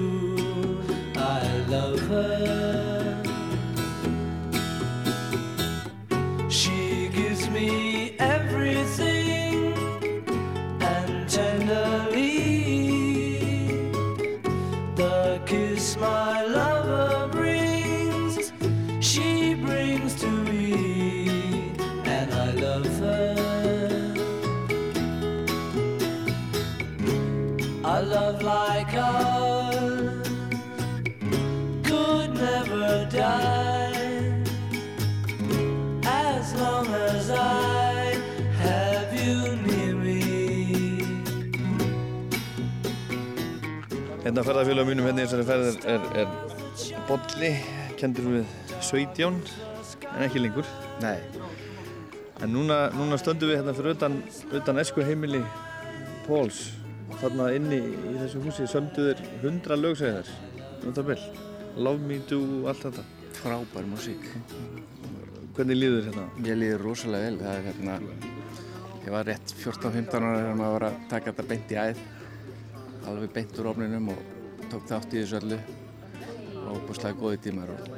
Hérna 44.30 44.44
ferðarfélagum 44.46 44.92
mínum 44.92 45.06
hérna 45.08 45.24
í 45.24 45.26
þessari 45.26 45.44
ferð 45.48 45.64
er, 45.66 45.86
er, 45.90 46.02
er 46.22 46.98
bolli, 47.08 47.48
kendur 47.98 48.28
við 48.30 48.52
17, 48.86 49.40
en 50.06 50.22
ekki 50.22 50.38
lengur. 50.38 50.68
Nei. 51.02 51.16
En 52.38 52.54
núna, 52.54 52.76
núna 52.94 53.18
stöndum 53.18 53.50
við 53.50 53.58
hérna 53.58 53.74
fyrir 53.74 53.96
utan, 53.96 54.20
utan 54.54 54.78
esku 54.84 55.02
heimili 55.02 55.40
Póls. 56.28 56.60
Þarna 57.16 57.48
inni 57.56 57.80
í 57.80 58.12
þessu 58.20 58.44
húsi 58.44 58.68
sömdu 58.70 59.08
þeir 59.08 59.24
hundra 59.42 59.80
lög 59.80 59.98
segja 59.98 60.22
þær. 60.22 60.62
Um 60.84 60.94
það 61.00 61.10
vel. 61.10 61.18
Love 61.88 62.06
me 62.12 62.20
do, 62.30 62.40
allt 62.70 62.86
þetta. 62.86 63.06
Frábær 63.40 63.90
músík. 63.90 64.30
Hvernig 65.58 65.82
líður 65.82 66.06
hérna? 66.12 66.28
Mér 66.38 66.62
líður 66.62 66.86
rosalega 66.86 67.32
vel. 67.32 67.42
Það 67.42 67.58
er 67.58 67.68
hérna, 67.72 67.98
ég 69.08 69.12
var 69.18 69.28
rétt 69.32 69.58
14-15 69.66 70.22
ára 70.22 70.38
þegar 70.38 70.58
maður 70.62 70.78
var 70.78 70.90
að 70.92 71.04
taka 71.16 71.32
þetta 71.32 71.50
beint 71.50 71.74
í 71.74 71.82
æð. 71.88 72.08
Alveg 73.08 73.32
beint 73.34 73.60
úr 73.60 73.70
ofninum 73.72 74.10
og 74.12 74.20
tók 74.70 74.84
þátt 74.90 75.14
í 75.14 75.22
þessu 75.22 75.40
öllu. 75.40 75.60
Og 76.70 76.84
bústlega 76.86 77.18
góði 77.18 77.40
tímar 77.46 77.72
og 77.72 77.88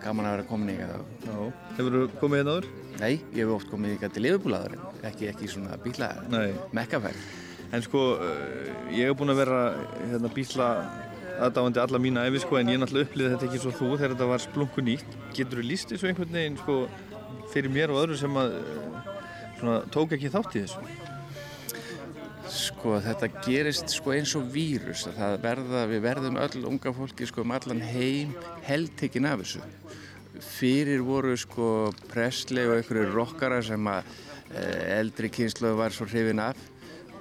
gaman 0.00 0.28
að 0.28 0.36
vera 0.36 0.48
komin 0.48 0.72
í 0.72 0.78
það. 0.78 1.04
Já. 1.26 1.36
Hefur 1.76 1.96
þú 1.96 2.02
komið 2.22 2.40
hérna 2.40 2.54
áður? 2.56 2.68
Nei, 3.00 3.12
ég 3.34 3.38
hef 3.42 3.52
oft 3.54 3.70
komið 3.72 3.94
í 3.94 4.10
til 4.14 4.24
Liverpool-aður, 4.24 4.74
ekki, 5.08 5.28
ekki 5.30 5.50
svona 5.50 5.78
bíla 5.80 6.10
Nei. 6.32 6.50
mekkaferð. 6.76 7.28
En 7.70 7.84
sko, 7.86 8.02
uh, 8.18 8.72
ég 8.92 9.10
hef 9.10 9.18
búinn 9.18 9.32
að 9.34 9.42
vera 9.44 9.60
hérna 10.00 10.32
bíla 10.34 10.70
aðdáðandi 11.40 11.80
alla 11.80 12.00
mína 12.02 12.26
æfi 12.28 12.42
sko, 12.42 12.58
en 12.60 12.72
ég 12.72 12.80
náttúrulega 12.80 13.08
upplýði 13.08 13.30
þetta 13.34 13.48
ekki 13.48 13.62
svo 13.62 13.72
þú 13.76 13.92
þegar 13.94 14.16
þetta 14.16 14.30
var 14.32 14.44
splunku 14.44 14.84
nýtt. 14.84 15.14
Getur 15.36 15.60
þú 15.60 15.68
líst 15.68 15.94
þessu 15.94 16.10
einhvern 16.10 16.36
veginn 16.36 16.58
sko, 16.60 16.80
fyrir 17.54 17.72
mér 17.72 17.94
og 17.94 18.02
öðru 18.02 18.18
sem 18.20 18.42
að 18.42 18.58
uh, 18.58 19.14
svona, 19.60 19.78
tók 19.94 20.16
ekki 20.16 20.32
þátt 20.32 20.56
í 20.56 20.66
þessu? 20.66 21.09
Sko 22.50 22.96
þetta 23.02 23.28
gerist 23.44 23.92
sko 23.94 24.14
eins 24.16 24.32
og 24.38 24.48
vírus 24.50 25.04
að 25.10 25.36
verða, 25.44 25.84
við 25.90 26.02
verðum 26.02 26.38
öll 26.42 26.64
unga 26.66 26.92
fólki 26.96 27.28
sko 27.28 27.44
um 27.44 27.54
allan 27.54 27.82
heim 27.84 28.32
heldtekinn 28.66 29.28
af 29.30 29.44
þessu. 29.44 29.62
Fyrir 30.40 31.04
voru 31.06 31.36
sko 31.38 31.68
Presley 32.10 32.66
og 32.66 32.80
einhverju 32.80 33.12
rockara 33.14 33.60
sem 33.62 33.90
að 33.92 34.10
eh, 34.54 34.98
eldri 34.98 35.30
kynslu 35.30 35.76
var 35.78 35.94
svo 35.94 36.08
hrifin 36.10 36.42
af 36.42 36.58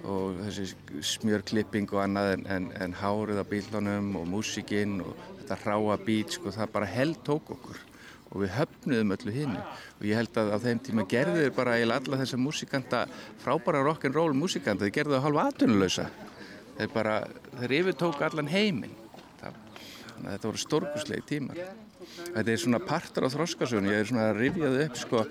og 0.08 0.40
þessi 0.46 0.70
smjörklipping 1.16 1.90
og 1.92 2.04
annað 2.06 2.34
en, 2.38 2.48
en, 2.56 2.72
en 2.80 2.96
hárið 2.96 3.44
á 3.44 3.46
bílunum 3.50 4.14
og 4.22 4.26
músikinn 4.32 5.02
og 5.04 5.14
þetta 5.42 5.60
hráa 5.66 6.00
bít 6.06 6.38
sko 6.38 6.54
það 6.56 6.74
bara 6.78 6.90
held 6.90 7.22
tók 7.28 7.52
okkur 7.58 7.89
og 8.30 8.44
við 8.44 8.56
höfnuðum 8.56 9.14
öllu 9.16 9.36
hinn 9.36 9.56
og 9.58 10.04
ég 10.06 10.20
held 10.20 10.38
að 10.38 10.52
á 10.54 10.58
þeim 10.62 10.82
tíma 10.86 11.06
gerðu 11.10 11.44
þeir 11.44 11.56
bara 11.56 11.78
eiginlega 11.78 12.04
alla 12.06 12.20
þessa 12.24 12.42
músikanta, 12.42 13.06
frábæra 13.42 13.82
rock'n'roll 13.88 14.36
músikanta, 14.38 14.86
þeir 14.86 14.98
gerðu 15.00 15.18
það 15.18 15.26
hálfa 15.28 15.48
atvinnulösa 15.50 16.10
þeir 16.80 16.96
bara, 16.96 17.20
þeir 17.60 17.76
yfirtók 17.82 18.24
allan 18.24 18.50
heiminn. 18.52 18.96
Þannig 19.40 20.26
að 20.26 20.34
þetta 20.34 20.50
voru 20.50 20.62
stórkuslegi 20.64 21.26
tímar. 21.28 21.62
Þetta 22.20 22.52
er 22.52 22.60
svona 22.60 22.80
partur 22.84 23.28
á 23.28 23.30
þroskasögun 23.32 23.90
ég 23.90 24.02
er 24.02 24.08
svona 24.08 24.30
að 24.32 24.40
rifjaði 24.40 24.86
upp 24.88 24.98
sko. 25.00 25.22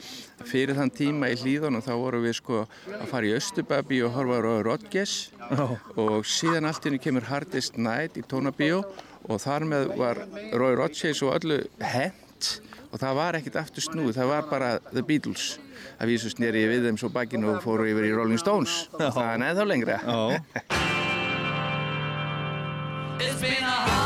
Fyrir 0.48 0.78
þann 0.78 0.92
tíma 0.94 1.30
í 1.32 1.38
hlýðunum 1.40 1.84
þá 1.84 1.92
vorum 2.00 2.24
við 2.24 2.36
sko 2.38 2.62
að 2.64 3.06
fara 3.10 3.28
í 3.28 3.34
Östubabí 3.36 4.00
og 4.06 4.14
horfa 4.16 4.38
á 4.44 4.56
Rodgers. 4.68 5.16
Og 5.96 6.28
síðan 6.28 6.68
allt 6.68 6.88
inni 6.88 7.00
kemur 7.02 7.28
Hardest 7.28 7.80
Night 7.80 8.20
í 8.20 8.24
Tónabíó 8.28 8.84
og 9.28 9.42
þar 9.42 9.68
með 9.68 9.92
var 9.98 10.22
Róður 10.52 10.82
Rodgers 10.84 11.24
og 11.24 11.34
öllu 11.40 11.62
hent 11.80 12.52
og 12.88 13.00
það 13.02 13.18
var 13.20 13.38
ekkert 13.38 13.60
aftur 13.62 13.84
snúð, 13.84 14.14
það 14.16 14.32
var 14.32 14.48
bara 14.50 14.70
The 14.90 15.02
Beatles. 15.04 15.58
Að 15.98 16.14
vísu 16.14 16.32
sneri 16.32 16.64
ég 16.64 16.72
við 16.72 16.88
þeim 16.88 16.98
svo 17.00 17.08
bakinn 17.14 17.46
og 17.48 17.62
fóru 17.64 17.84
yfir 17.90 18.08
í 18.08 18.14
Rolling 18.16 18.40
Stones. 18.40 18.72
Það 18.96 19.22
er 19.26 19.38
neð 19.44 19.54
þá 19.60 19.64
lengra 19.72 19.96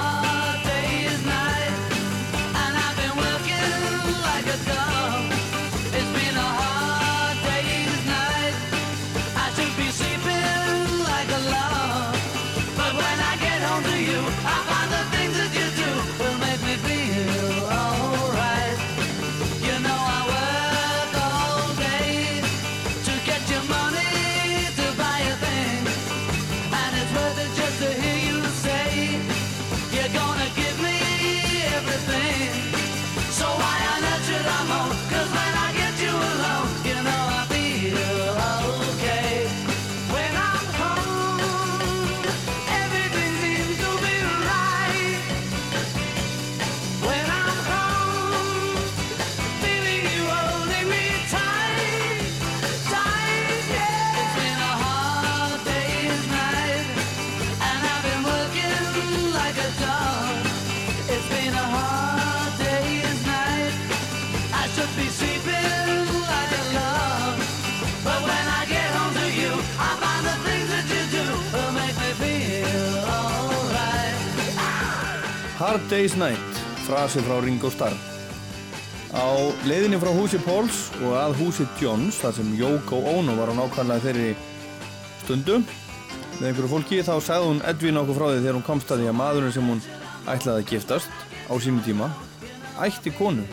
Hard 75.72 75.88
Day's 75.88 76.14
Night, 76.16 76.36
frasi 76.84 77.22
frá 77.24 77.40
Ringo 77.40 77.70
Starr. 77.72 77.94
Á 79.16 79.24
leiðinni 79.64 79.96
frá 79.96 80.10
húsi 80.12 80.36
Póls 80.44 80.90
og 81.00 81.14
að 81.16 81.38
húsi 81.38 81.64
Johns, 81.80 82.18
þar 82.20 82.34
sem 82.36 82.50
Yoko 82.58 82.98
Ono 83.14 83.32
var 83.38 83.48
á 83.48 83.56
nákvæmlega 83.56 84.04
þeirri 84.04 84.34
stundu, 85.22 85.62
með 86.34 86.50
einhverju 86.50 86.70
fólki, 86.74 86.98
þá 87.00 87.14
sagði 87.24 87.48
hún 87.48 87.64
Edvin 87.64 88.02
okkur 88.02 88.20
frá 88.20 88.26
því 88.26 88.42
þegar 88.42 88.58
hún 88.58 88.66
komst 88.68 88.92
að 88.92 89.00
því 89.00 89.08
að 89.14 89.18
maðurinn 89.22 89.56
sem 89.56 89.72
hún 89.72 89.82
ætlaði 90.34 90.58
að 90.58 90.68
giftast 90.74 91.08
á 91.48 91.54
sínum 91.56 91.80
tíma, 91.88 92.12
ætti 92.76 93.16
konu. 93.16 93.48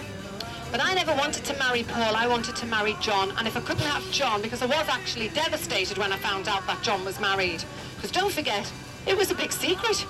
But 0.75 0.83
I 0.83 0.91
never 0.99 1.15
wanted 1.15 1.47
to 1.47 1.55
marry 1.55 1.87
Paul, 1.87 2.19
I 2.19 2.27
wanted 2.27 2.59
to 2.59 2.65
marry 2.65 2.97
John. 2.99 3.31
And 3.37 3.47
if 3.47 3.55
I 3.55 3.61
couldn't 3.61 3.87
have 3.87 4.03
John, 4.11 4.41
because 4.41 4.61
I 4.61 4.67
was 4.67 4.91
actually 4.91 5.29
devastated 5.29 5.97
when 5.97 6.11
I 6.11 6.17
found 6.17 6.49
out 6.49 6.67
that 6.67 6.83
John 6.83 7.05
was 7.05 7.17
married. 7.21 7.63
Because 7.95 8.11
don't 8.11 8.33
forget, 8.33 8.67
it 9.07 9.15
was 9.15 9.31
a 9.31 9.35
big 9.35 9.53
secret. 9.53 10.03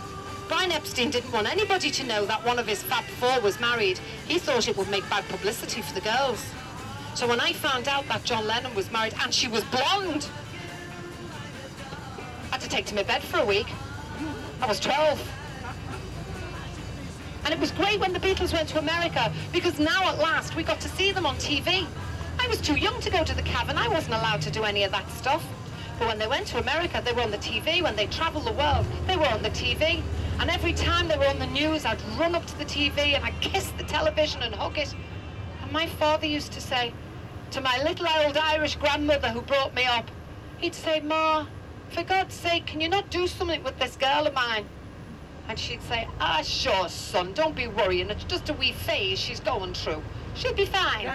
Brian 0.49 0.71
Epstein 0.71 1.11
didn't 1.11 1.31
want 1.31 1.47
anybody 1.47 1.91
to 1.91 2.03
know 2.03 2.25
that 2.25 2.43
one 2.43 2.57
of 2.57 2.65
his 2.65 2.81
Fab 2.81 3.03
Four 3.03 3.39
was 3.41 3.59
married. 3.59 3.99
He 4.27 4.39
thought 4.39 4.67
it 4.67 4.75
would 4.75 4.89
make 4.89 5.07
bad 5.07 5.23
publicity 5.29 5.83
for 5.83 5.93
the 5.93 6.01
girls. 6.01 6.43
So 7.13 7.27
when 7.27 7.39
I 7.39 7.53
found 7.53 7.87
out 7.87 8.07
that 8.07 8.23
John 8.23 8.47
Lennon 8.47 8.73
was 8.73 8.91
married 8.91 9.13
and 9.21 9.31
she 9.31 9.47
was 9.47 9.63
blonde, 9.65 10.27
I 12.47 12.53
had 12.53 12.61
to 12.61 12.67
take 12.67 12.87
to 12.87 12.95
my 12.95 13.03
bed 13.03 13.21
for 13.21 13.37
a 13.37 13.45
week. 13.45 13.67
I 14.59 14.65
was 14.65 14.79
12. 14.79 15.31
And 17.45 17.53
it 17.53 17.59
was 17.59 17.71
great 17.71 17.99
when 17.99 18.11
the 18.11 18.19
Beatles 18.19 18.51
went 18.51 18.69
to 18.69 18.79
America 18.79 19.31
because 19.53 19.77
now 19.77 20.09
at 20.09 20.17
last 20.17 20.55
we 20.55 20.63
got 20.63 20.81
to 20.81 20.89
see 20.89 21.11
them 21.11 21.27
on 21.27 21.35
TV. 21.35 21.85
I 22.39 22.47
was 22.47 22.59
too 22.59 22.75
young 22.75 22.99
to 23.01 23.11
go 23.11 23.23
to 23.23 23.35
the 23.35 23.43
cavern. 23.43 23.77
I 23.77 23.87
wasn't 23.87 24.15
allowed 24.15 24.41
to 24.41 24.49
do 24.49 24.63
any 24.63 24.83
of 24.83 24.91
that 24.93 25.09
stuff. 25.11 25.45
But 25.99 26.07
when 26.07 26.17
they 26.17 26.27
went 26.27 26.47
to 26.47 26.59
America, 26.59 27.03
they 27.05 27.11
were 27.11 27.21
on 27.21 27.29
the 27.29 27.37
TV. 27.37 27.83
When 27.83 27.95
they 27.95 28.07
traveled 28.07 28.45
the 28.45 28.53
world, 28.53 28.87
they 29.05 29.15
were 29.15 29.27
on 29.27 29.43
the 29.43 29.51
TV. 29.51 30.01
And 30.39 30.49
every 30.49 30.73
time 30.73 31.07
they 31.07 31.17
were 31.17 31.27
on 31.27 31.37
the 31.37 31.47
news, 31.47 31.85
I'd 31.85 32.01
run 32.17 32.33
up 32.33 32.45
to 32.45 32.57
the 32.57 32.65
TV 32.65 33.13
and 33.13 33.25
I'd 33.25 33.39
kiss 33.41 33.69
the 33.77 33.83
television 33.83 34.41
and 34.41 34.55
hug 34.55 34.77
it. 34.77 34.93
And 35.61 35.71
my 35.71 35.85
father 35.85 36.25
used 36.25 36.53
to 36.53 36.61
say 36.61 36.93
to 37.51 37.61
my 37.61 37.81
little 37.83 38.07
old 38.23 38.37
Irish 38.37 38.75
grandmother 38.77 39.29
who 39.29 39.41
brought 39.41 39.75
me 39.75 39.83
up, 39.83 40.09
he'd 40.59 40.75
say, 40.75 41.01
Ma, 41.01 41.45
for 41.89 42.03
God's 42.03 42.35
sake, 42.35 42.65
can 42.65 42.79
you 42.79 42.87
not 42.87 43.09
do 43.09 43.27
something 43.27 43.63
with 43.63 43.77
this 43.79 43.97
girl 43.97 44.27
of 44.27 44.33
mine? 44.33 44.65
And 45.49 45.57
she'd 45.57 45.81
say, 45.83 46.07
ah, 46.19 46.41
sure, 46.43 46.87
son, 46.89 47.33
don't 47.33 47.55
be 47.55 47.67
worrying. 47.67 48.09
It's 48.09 48.23
just 48.23 48.49
a 48.49 48.53
wee 48.53 48.71
phase 48.71 49.19
she's 49.19 49.39
going 49.39 49.73
through. 49.73 50.03
She'll 50.35 50.53
be 50.53 50.65
fine. 50.65 51.07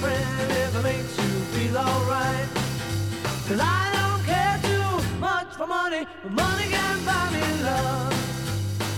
Friend, 0.00 0.50
if 0.50 0.76
it 0.76 0.82
makes 0.82 1.16
you 1.18 1.32
feel 1.52 1.76
I 3.60 3.84
don't 3.96 4.22
care 4.24 4.58
too 4.62 5.18
much 5.18 5.50
for 5.56 5.66
money, 5.66 6.06
but 6.22 6.32
money 6.32 6.66
can 6.68 7.04
buy 7.04 7.30
me 7.32 7.44
love. 7.64 8.14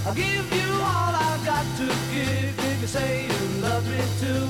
I'll 0.06 0.14
give 0.14 0.46
you 0.52 0.70
all 0.92 1.14
I've 1.14 1.44
got 1.46 1.66
to 1.78 1.86
give 2.12 2.58
if 2.70 2.80
you 2.80 2.86
say 2.86 3.26
you 3.26 3.62
love 3.62 3.84
me 3.86 4.02
too. 4.18 4.48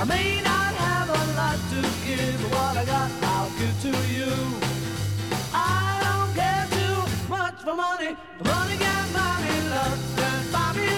I 0.00 0.04
may 0.04 0.40
not 0.42 0.72
have 0.74 1.08
a 1.08 1.22
lot. 1.38 1.58
to 1.72 1.80
give 2.06 2.40
what 2.52 2.76
I 2.76 2.84
got, 2.84 3.10
I'll 3.22 3.50
give 3.58 3.76
to 3.86 3.92
you. 4.16 4.32
I 5.52 5.98
don't 6.06 6.32
care 6.40 6.66
too 6.78 6.98
much 7.28 7.58
for 7.66 7.74
money. 7.74 8.16
Money 8.44 8.76
can 8.76 9.12
buy 9.12 9.34
me 9.44 9.56
love, 9.70 10.00
can 10.16 10.52
buy 10.52 10.72
me 10.78 10.95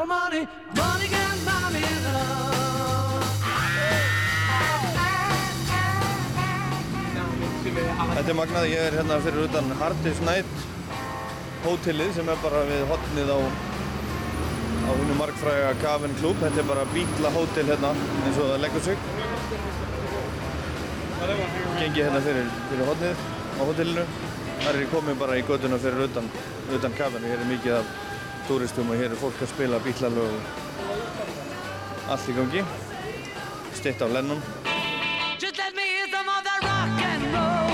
for 0.00 0.06
money. 0.06 0.48
Money 0.80 1.08
can 1.14 1.38
buy 1.46 1.68
me 1.74 1.82
love. 2.04 3.28
Þetta 8.14 8.32
er 8.32 8.38
magnað, 8.38 8.68
ég 8.70 8.86
er 8.86 8.96
hérna 8.98 9.18
fyrir 9.24 9.46
utan 9.48 9.68
Hardis 9.80 10.20
Night 10.24 10.64
hótelið 11.64 12.14
sem 12.16 12.30
er 12.32 12.40
bara 12.40 12.62
við 12.68 12.86
hotnið 12.88 13.32
á 13.36 13.38
á 14.88 14.90
húnu 14.90 15.16
markfræga 15.20 15.74
Gavin 15.82 16.16
Club. 16.20 16.40
Þetta 16.44 16.62
er 16.62 16.68
bara 16.72 16.88
bíla 16.94 17.32
hótel 17.36 17.72
hérna 17.72 17.92
eins 18.24 18.40
og 18.40 18.52
það 18.52 18.60
leggur 18.64 18.86
sig. 18.88 19.06
Gengi 21.80 22.04
hérna 22.06 22.24
fyrir, 22.24 22.52
fyrir 22.70 22.92
hotnið 22.92 23.26
á 23.60 23.62
hótelinu. 23.68 24.06
Þar 24.60 24.74
er 24.74 24.84
ég 24.84 24.94
komið 24.94 25.20
bara 25.24 25.40
í 25.40 25.44
göduna 25.48 25.80
fyrir 25.80 26.08
utan, 26.08 26.32
utan 26.76 26.96
Gavin. 26.96 27.28
Hér 27.28 27.44
er 27.44 27.52
mikið 27.52 27.82
af 27.82 28.09
túristum 28.50 28.90
og 28.90 28.98
hér 28.98 29.12
er 29.14 29.18
fólk 29.20 29.42
að 29.44 29.52
spila 29.52 29.78
bílalög 29.84 30.32
allt 32.10 32.26
í 32.26 32.34
gangi. 32.34 32.64
Stitt 33.78 34.02
af 34.02 34.10
Lennon. 34.10 34.42
Just 35.38 35.56
let 35.62 35.74
me 35.78 35.86
hear 35.94 36.08
some 36.10 36.28
of 36.34 36.42
that 36.42 36.60
rock 36.66 37.04
and 37.12 37.34
roll 37.34 37.69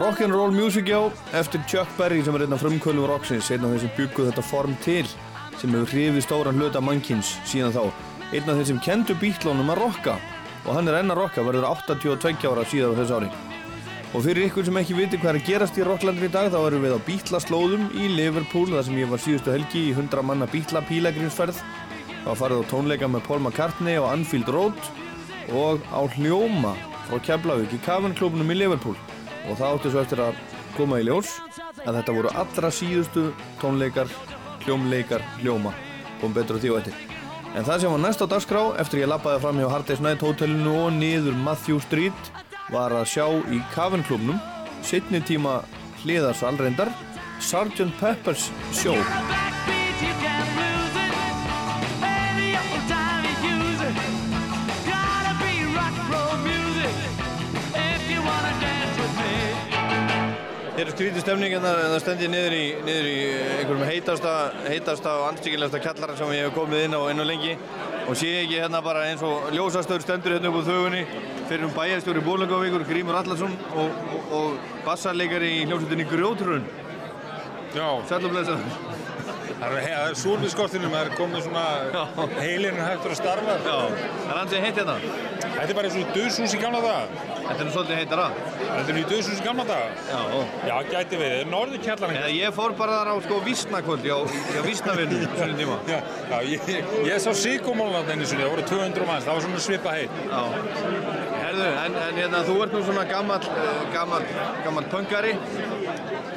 Rock'n'roll 0.00 0.50
music 0.50 0.88
já, 0.88 1.10
eftir 1.32 1.60
Chuck 1.68 1.88
Berry 1.98 2.22
sem 2.24 2.32
er 2.34 2.46
einn 2.46 2.54
af 2.56 2.62
frumkvölum 2.62 3.04
rocksins, 3.04 3.50
einn 3.52 3.66
af 3.66 3.74
þeim 3.74 3.80
sem 3.82 3.90
bygguð 3.98 4.30
þetta 4.30 4.44
form 4.48 4.76
til, 4.80 5.02
sem 5.60 5.74
hefur 5.76 5.90
hrifið 5.92 6.24
stóran 6.24 6.56
hluta 6.56 6.80
mannkins 6.80 7.34
síðan 7.44 7.74
þá. 7.74 7.82
Einn 8.32 8.48
af 8.48 8.56
þeim 8.56 8.68
sem 8.70 8.78
kendu 8.86 9.16
bítlónum 9.20 9.68
að 9.74 9.82
rocka 9.82 10.14
og 10.64 10.70
hann 10.72 10.88
er 10.88 11.02
enn 11.02 11.12
að 11.12 11.20
rocka, 11.20 11.44
verður 11.44 11.68
82 11.68 12.48
ára 12.48 12.64
síðan 12.70 12.96
á 12.96 12.98
þessu 13.02 13.18
ári. 13.18 13.28
Og 14.14 14.24
fyrir 14.24 14.46
ykkur 14.46 14.70
sem 14.70 14.80
ekki 14.80 14.96
viti 15.02 15.20
hvað 15.20 15.34
er 15.34 15.40
að 15.42 15.46
gerast 15.50 15.76
í 15.76 15.84
Rocklandur 15.84 16.30
í 16.30 16.32
dag, 16.32 16.48
þá 16.48 16.58
erum 16.62 16.88
við 16.88 16.96
á 16.96 17.06
bítlaslóðum 17.10 17.86
í 17.92 18.08
Liverpool, 18.16 18.72
þar 18.72 18.88
sem 18.88 18.98
ég 19.04 19.12
var 19.12 19.20
síðustu 19.20 19.52
helgi 19.52 19.84
í 19.90 19.92
100 19.92 20.24
manna 20.24 20.48
bítla 20.48 20.80
pílagrinsferð. 20.88 21.60
Var 22.24 22.40
farið 22.40 22.64
á 22.64 22.70
tónleika 22.72 23.12
með 23.12 23.28
Paul 23.28 23.42
McCartney 23.44 24.00
á 24.00 24.08
Anfield 24.08 24.48
Road 24.48 24.80
og 25.52 25.84
á 25.92 26.00
Hljóma 26.16 26.72
frá 27.04 27.20
Keflavík 27.20 27.76
í 27.76 27.84
Cavern 27.84 28.16
klubnum 28.16 28.48
í 28.48 28.62
Liverpool. 28.62 28.96
Og 29.50 29.58
það 29.58 29.76
átti 29.76 29.92
svo 29.92 30.02
eftir 30.04 30.22
að 30.22 30.42
koma 30.76 31.00
í 31.00 31.06
ljós 31.08 31.32
að 31.84 31.96
þetta 31.98 32.16
voru 32.16 32.34
allra 32.42 32.70
síðustu 32.74 33.30
tónleikar, 33.60 34.10
hljómleikar, 34.64 35.24
hljóma. 35.40 35.74
Kom 36.20 36.36
betur 36.36 36.60
á 36.60 36.62
því 36.62 36.72
og 36.74 36.80
eftir. 36.82 37.00
En 37.58 37.66
það 37.66 37.82
sem 37.82 37.90
var 37.90 38.02
næst 38.04 38.22
á 38.22 38.26
dagskrá, 38.30 38.62
eftir 38.78 39.02
ég 39.02 39.10
lappaði 39.10 39.42
fram 39.42 39.58
hjá 39.58 39.68
Hard 39.72 39.88
Day's 39.90 40.04
Night 40.04 40.22
hótelinu 40.22 40.76
og 40.84 40.94
niður 40.94 41.34
Matthew 41.34 41.82
Street, 41.82 42.32
var 42.70 42.94
að 42.94 43.08
sjá 43.10 43.26
í 43.50 43.58
Cavern 43.74 44.06
klubnum, 44.06 44.38
setni 44.86 45.18
tíma 45.26 45.58
hliðarsal 46.04 46.54
reyndar, 46.60 46.94
Sgt. 47.40 47.88
Pepper's 47.98 48.50
Show. 48.76 48.98
Hér 60.80 60.88
er 60.88 60.94
skrítið 60.94 61.20
stemning 61.20 61.52
en 61.52 61.60
það 61.60 61.78
en 61.78 61.90
það 61.92 61.98
stend 62.00 62.22
ég 62.24 62.30
niður 62.32 62.54
í, 62.56 62.60
niður 62.86 63.08
í 63.10 63.16
einhverjum 63.58 63.82
heitasta, 63.84 64.30
heitasta 64.64 65.10
og 65.18 65.24
anstíkilegasta 65.26 65.80
kjallara 65.84 66.14
sem 66.16 66.30
ég 66.32 66.46
hef 66.46 66.54
komið 66.56 66.84
inn 66.86 66.96
á 66.96 67.00
enn 67.10 67.20
og 67.20 67.28
lengi 67.28 67.50
og 68.06 68.16
sé 68.16 68.30
ekki 68.38 68.62
hérna 68.62 68.80
bara 68.86 69.02
eins 69.10 69.20
og 69.28 69.50
ljósastöður 69.52 70.06
stendur 70.06 70.38
hérna 70.38 70.48
upp 70.48 70.56
á 70.64 70.68
þögunni 70.70 71.02
fyrir 71.50 71.66
um 71.66 71.74
bæjarstjóri 71.76 72.24
Bólingavíkur, 72.24 72.86
Grímur 72.88 73.20
Allarsson 73.20 73.52
og, 73.74 74.00
og, 74.14 74.32
og 74.38 74.72
bassarleikari 74.88 75.52
í 75.58 75.66
hljómsveitinni 75.66 76.08
Grjótrun. 76.14 76.64
Já. 77.76 77.84
Og 78.00 78.30
blessa. 78.32 78.56
Það 79.60 79.74
er, 79.84 80.14
súr 80.16 80.38
við 80.40 80.52
skortinum, 80.54 80.94
það 80.94 81.10
er 81.10 81.16
komið 81.18 81.42
svona 81.44 81.64
heilinn 82.38 82.78
er 82.80 82.86
hægtur 82.86 83.12
að 83.12 83.18
starfa. 83.18 83.56
Já, 83.60 83.74
það 83.90 84.30
er 84.32 84.38
ansið 84.40 84.64
heitt 84.64 84.80
hérna. 84.80 84.94
Þetta 85.42 85.66
er 85.66 85.76
bara 85.76 85.90
eins 85.90 85.98
og 86.00 86.14
döðshús 86.16 86.54
í 86.56 86.60
gamla 86.62 86.80
daga. 86.84 87.26
Þetta 87.42 87.56
er 87.58 87.66
nú 87.68 87.74
svolítið 87.74 87.98
heitara. 88.00 88.26
Þetta 88.60 88.80
er 88.80 88.96
nú 88.96 89.02
í 89.02 89.08
döðshús 89.10 89.42
í 89.42 89.44
gamla 89.44 89.66
daga. 89.68 89.90
Já. 90.08 90.40
Já, 90.70 90.74
gæti 90.94 91.20
við. 91.20 91.34
Norður 91.52 91.84
kjallarinn. 91.84 92.20
Eða 92.22 92.32
ég 92.38 92.56
fór 92.56 92.76
bara 92.78 92.96
þar 93.00 93.12
á 93.12 93.16
sko 93.26 93.40
vísnakvöldi 93.44 94.14
á, 94.16 94.18
á 94.24 94.60
vísnavinnu 94.64 95.20
svona 95.34 95.58
tíma. 95.60 95.76
Já, 95.90 95.98
já 96.30 96.38
ég, 96.54 96.72
ég 97.10 97.20
sá 97.20 97.30
síkumólan 97.36 98.08
einu 98.14 98.30
sinni, 98.30 98.46
það 98.46 98.54
voru 98.54 98.66
200 98.72 99.10
manns, 99.10 99.28
það 99.28 99.36
var 99.36 99.46
svona 99.48 99.64
svipa 99.66 99.96
heitt. 99.98 100.22
Já. 100.30 100.40
Herðu, 101.50 101.68
en, 101.68 102.00
en 102.06 102.20
hérna, 102.22 102.42
þú 102.46 102.56
ert 102.64 102.74
nú 102.76 102.82
svona 102.86 103.04
gammal, 103.10 103.40
uh, 103.50 103.84
gammal, 103.92 104.24
gammal 104.64 104.88
pöngari. 104.92 105.36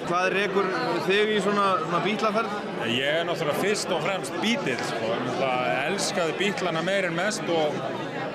Hvað 0.03 0.25
rekur 0.33 0.65
þig 1.07 1.29
í 1.35 1.37
svona, 1.43 1.67
svona 1.85 1.99
bílaferð? 2.03 2.55
Ég 2.91 3.19
er 3.21 3.27
náttúrulega 3.27 3.61
fyrst 3.61 3.93
og 3.95 4.03
fremst 4.03 4.35
bítill, 4.43 4.81
sko. 4.89 5.11
Náttúrulega 5.13 5.77
elskaði 5.87 6.33
bítlana 6.41 6.81
meir 6.85 7.07
en 7.07 7.15
mest 7.17 7.45
og, 7.47 7.77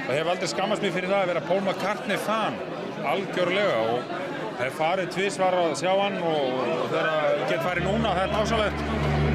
og 0.06 0.10
hef 0.14 0.30
aldrei 0.32 0.48
skammast 0.50 0.84
mér 0.84 0.94
fyrir 0.96 1.12
það 1.12 1.20
að 1.20 1.30
vera 1.32 1.44
Paul 1.50 1.60
McCartney 1.64 2.18
fan, 2.24 2.56
algjörlega. 3.12 3.78
Og 3.92 4.00
hef 4.62 4.74
farið 4.80 5.12
tvísvar 5.14 5.54
að 5.58 5.76
sjá 5.82 5.92
hann 5.92 6.16
og, 6.18 6.42
þegar 6.88 7.08
ég 7.42 7.46
get 7.52 7.62
farið 7.66 7.84
núna, 7.90 8.08
það 8.16 8.24
er 8.24 8.32
násalegt. 8.34 8.78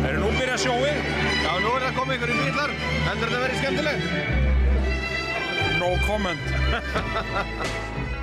Eru 0.04 0.18
nú 0.20 0.30
byrjað 0.36 0.60
sjóið? 0.66 0.98
Já, 1.46 1.52
nú 1.64 1.70
er 1.78 1.82
það 1.86 1.98
komið 2.02 2.16
ykkur 2.18 2.34
í 2.34 2.42
bílar. 2.42 2.72
Heldur 3.08 3.28
þetta 3.30 3.44
verið 3.46 3.58
skemmtilegt? 3.62 4.04
No 5.80 5.90
comment. 6.08 6.44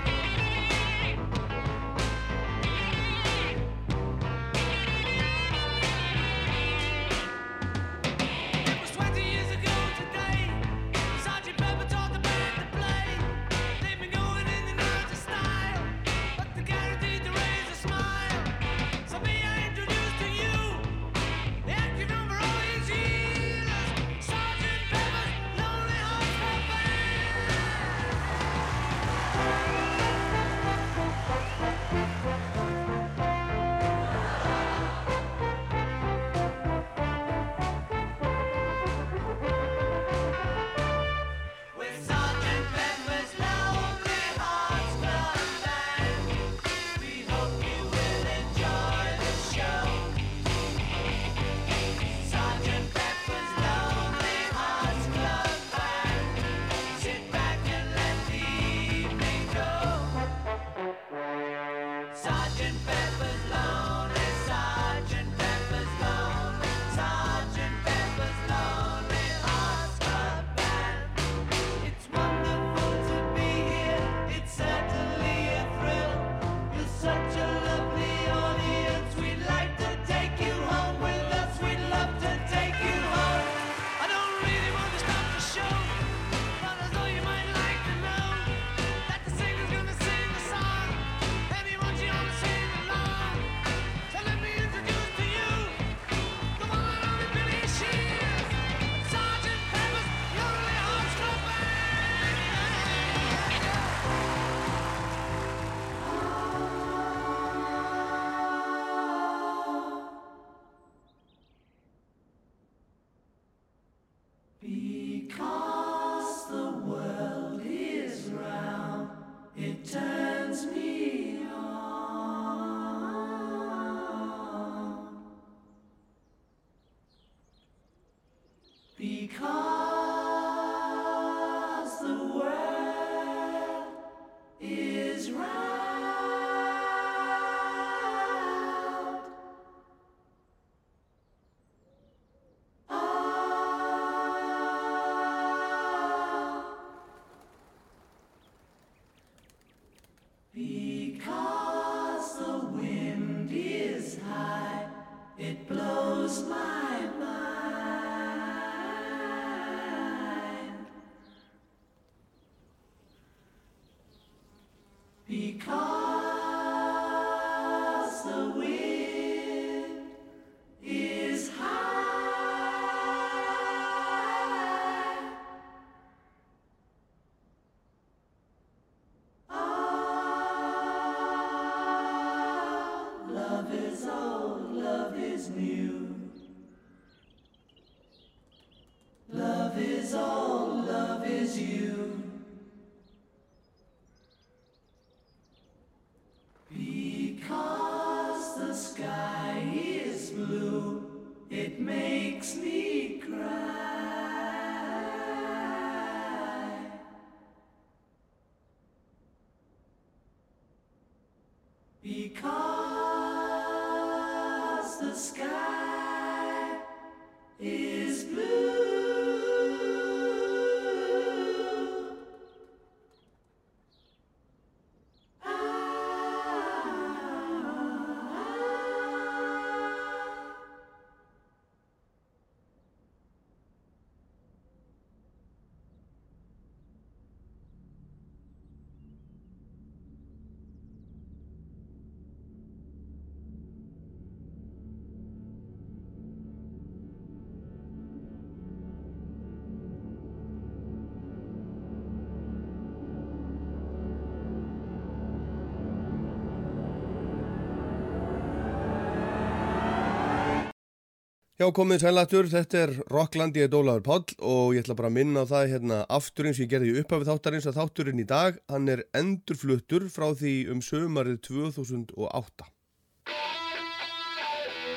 Já, 261.60 261.66
komið 261.76 261.98
sællættur, 262.00 262.46
þetta 262.48 262.78
er 262.80 262.90
Rockland, 263.12 263.56
ég 263.60 263.66
er 263.66 263.68
Dólaður 263.68 264.00
Páll 264.06 264.30
og 264.48 264.70
ég 264.72 264.80
ætla 264.80 264.94
bara 264.96 265.10
að 265.10 265.16
minna 265.18 265.42
á 265.44 265.50
það 265.50 265.66
hérna 265.74 265.98
aftur 266.08 266.46
eins 266.48 266.56
og 266.56 266.62
ég 266.64 266.70
gerði 266.70 266.88
í 266.88 267.02
upphafið 267.02 267.28
þáttarins 267.28 267.66
að 267.68 267.76
þátturinn 267.76 268.22
í 268.22 268.24
dag, 268.30 268.56
hann 268.72 268.88
er 268.88 269.02
endurfluttur 269.20 270.06
frá 270.08 270.30
því 270.40 270.54
um 270.72 270.80
sömarið 270.80 271.36
2008. 271.50 272.70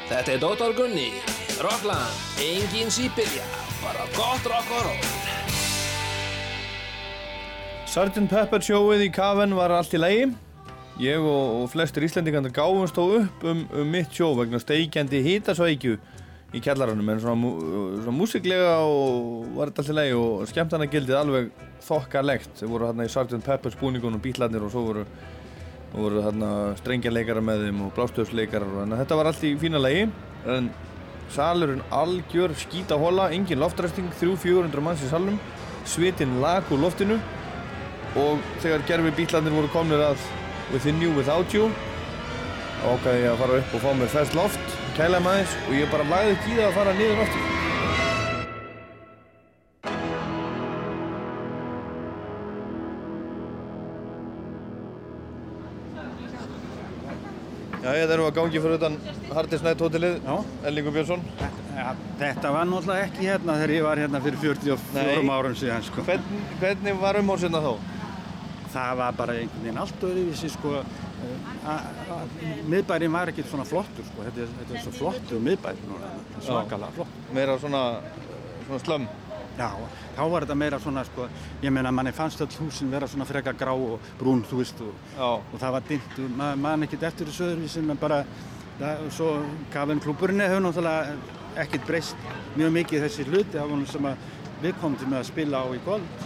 Þetta 0.07 0.31
er 0.37 0.39
Dóttar 0.45 0.77
Gunni, 0.79 1.09
Rockland, 1.59 2.23
engin 2.47 2.95
sípilja, 2.95 3.43
bara 3.83 4.07
gott 4.15 4.47
rock 4.47 4.73
og 4.79 4.87
roll. 4.87 5.05
Sgt. 7.91 8.23
Pepper 8.31 8.63
sjóið 8.63 9.09
í 9.09 9.11
Kaven 9.11 9.59
var 9.59 9.75
allt 9.75 9.99
í 9.99 9.99
lægi. 9.99 10.31
Ég 11.03 11.19
og, 11.19 11.59
og 11.59 11.69
flestir 11.75 12.07
Íslandingarnir 12.07 12.55
gáum 12.55 12.87
stóð 12.87 13.25
upp 13.25 13.47
um, 13.51 13.67
um 13.75 13.95
mitt 13.99 14.15
sjó 14.15 14.31
vegna 14.39 14.63
steikjandi 14.63 15.25
hitasvækju 15.27 15.99
í 16.53 16.61
kjallaranum 16.61 17.09
en 17.09 17.21
svona, 17.21 17.51
svona 18.03 18.13
músiklega 18.13 18.73
og 18.85 19.47
var 19.55 19.71
þetta 19.71 19.81
allt 19.81 19.91
í 19.91 19.97
lægi 19.97 20.17
og 20.19 20.43
skemmtana 20.51 20.87
gildið 20.91 21.17
alveg 21.17 21.51
þokkalegt. 21.83 22.51
Þeir 22.59 22.71
voru 22.71 22.89
hérna 22.89 23.07
í 23.07 23.11
Sgt. 23.11 23.39
Peppers 23.45 23.77
búningunum 23.79 24.21
bítlarnir 24.21 24.65
og 24.65 24.73
svo 24.73 24.83
voru, 24.85 25.05
voru 25.95 26.23
hérna 26.25 26.51
strengjarleikarar 26.81 27.45
með 27.45 27.67
þeim 27.67 27.81
og 27.87 27.93
blástöðsleikarar 27.97 28.69
og 28.69 28.83
þannig 28.83 28.97
að 28.97 29.03
þetta 29.03 29.19
var 29.19 29.31
allt 29.31 29.45
í 29.49 29.53
fína 29.63 29.81
lægi 29.81 30.05
en 30.53 30.69
salurinn 31.33 31.81
algjör 31.89 32.53
skýta 32.59 32.99
hóla, 33.01 33.31
engin 33.33 33.61
loftræsting, 33.61 34.11
300-400 34.19 34.85
manns 34.85 35.01
í 35.01 35.09
salnum, 35.09 35.39
svitinn 35.89 36.37
lag 36.43 36.69
úr 36.69 36.83
loftinu 36.83 37.17
og 38.19 38.43
þegar 38.61 38.85
gerfi 38.89 39.15
bítlarnir 39.17 39.55
voru 39.57 39.73
komnir 39.73 40.03
að 40.05 40.21
Within 40.73 41.01
You 41.01 41.15
Without 41.17 41.55
You 41.55 41.71
þá 42.83 42.87
ákvaði 42.93 43.23
ég 43.23 43.29
að 43.31 43.41
fara 43.41 43.59
upp 43.61 43.75
og 43.77 43.83
fá 43.87 43.91
mér 43.97 44.11
ferskt 44.11 44.37
loft 44.37 44.72
kæla 44.97 45.19
aðeins 45.23 45.57
og 45.65 45.73
ég 45.73 45.89
bara 45.89 46.05
lagði 46.05 46.37
ekki 46.37 46.53
í 46.53 46.57
það 46.59 46.67
að 46.67 46.77
fara 46.77 46.93
niður 46.99 47.23
aftur 47.25 47.51
Já, 57.83 57.89
þetta 57.99 58.13
erum 58.15 58.23
við 58.23 58.29
að 58.29 58.37
gangi 58.37 58.59
fyrir 58.63 58.77
utan 58.77 58.93
Hardis 59.33 59.63
Night 59.65 59.81
hótelið, 59.83 60.13
Ellingur 60.69 60.93
Björnsson 60.95 61.25
Ja, 61.73 61.95
þetta 62.19 62.51
var 62.53 62.67
náttúrulega 62.69 63.07
ekki 63.07 63.25
hérna 63.27 63.55
þegar 63.57 63.73
ég 63.73 63.83
var 63.87 64.01
hérna 64.03 64.21
fyrir 64.23 64.39
44 64.39 64.93
Nei. 64.93 65.31
árum 65.33 65.55
síðan 65.57 65.85
sko. 65.87 66.03
Hvern, 66.05 66.27
hvernig 66.61 66.99
var 67.01 67.17
umhórsina 67.19 67.61
þá? 67.63 67.71
Það 68.73 68.99
var 69.01 69.17
bara 69.17 69.35
einhvern 69.39 69.65
veginn 69.65 69.81
allt 69.81 70.05
öðruvísi 70.05 70.51
sko. 70.53 70.83
Miðbærin 72.69 73.13
var 73.13 73.31
ekkert 73.31 73.49
svona 73.51 73.65
flottur 73.67 74.05
sko. 74.07 74.23
þetta, 74.27 74.47
þetta 74.59 74.77
er 74.77 74.85
svo 74.85 74.95
flottur 74.99 75.43
miðbæri 75.43 75.91
svakalega 76.43 76.91
flott. 76.97 77.19
Meira 77.33 77.59
svona, 77.61 77.83
svona 78.67 78.81
slömm 78.85 79.11
Já, 79.53 79.69
þá 80.15 80.23
var 80.31 80.45
þetta 80.47 80.55
meira 80.57 80.79
svona, 80.81 81.03
sko, 81.05 81.27
ég 81.61 81.73
meina, 81.73 81.91
manni 81.93 82.09
fannst 82.15 82.41
öll 82.41 82.55
húsin 82.57 82.89
vera 82.89 83.05
svona 83.09 83.27
freka 83.29 83.53
grá 83.53 83.69
og 83.73 84.01
brún, 84.17 84.41
þú 84.49 84.61
veist, 84.63 84.81
og, 84.81 84.95
og 85.21 85.59
það 85.61 85.75
var 85.75 85.85
dimmt 85.91 86.17
og 86.23 86.31
maður 86.39 86.61
man 86.63 86.85
ekkert 86.87 87.05
eftir 87.11 87.29
þessu 87.29 87.45
öðruvísi, 87.51 87.83
en 87.83 88.01
bara, 88.01 88.23
það, 88.79 89.03
svo 89.13 89.27
kafinn 89.75 90.01
klúburinn 90.01 90.41
hefur 90.41 90.65
náttúrulega 90.65 91.17
ekkert 91.61 91.85
breyst 91.85 92.25
mjög 92.57 92.73
mikið 92.79 93.05
þessi 93.05 93.27
hluti 93.29 93.61
af 93.61 93.69
honum 93.69 93.85
sem 93.89 94.09
að 94.09 94.25
við 94.63 94.77
komum 94.81 94.97
til 94.97 95.09
með 95.11 95.19
að 95.19 95.29
spila 95.29 95.61
á 95.61 95.65
í 95.75 95.81
kvöld. 95.85 96.21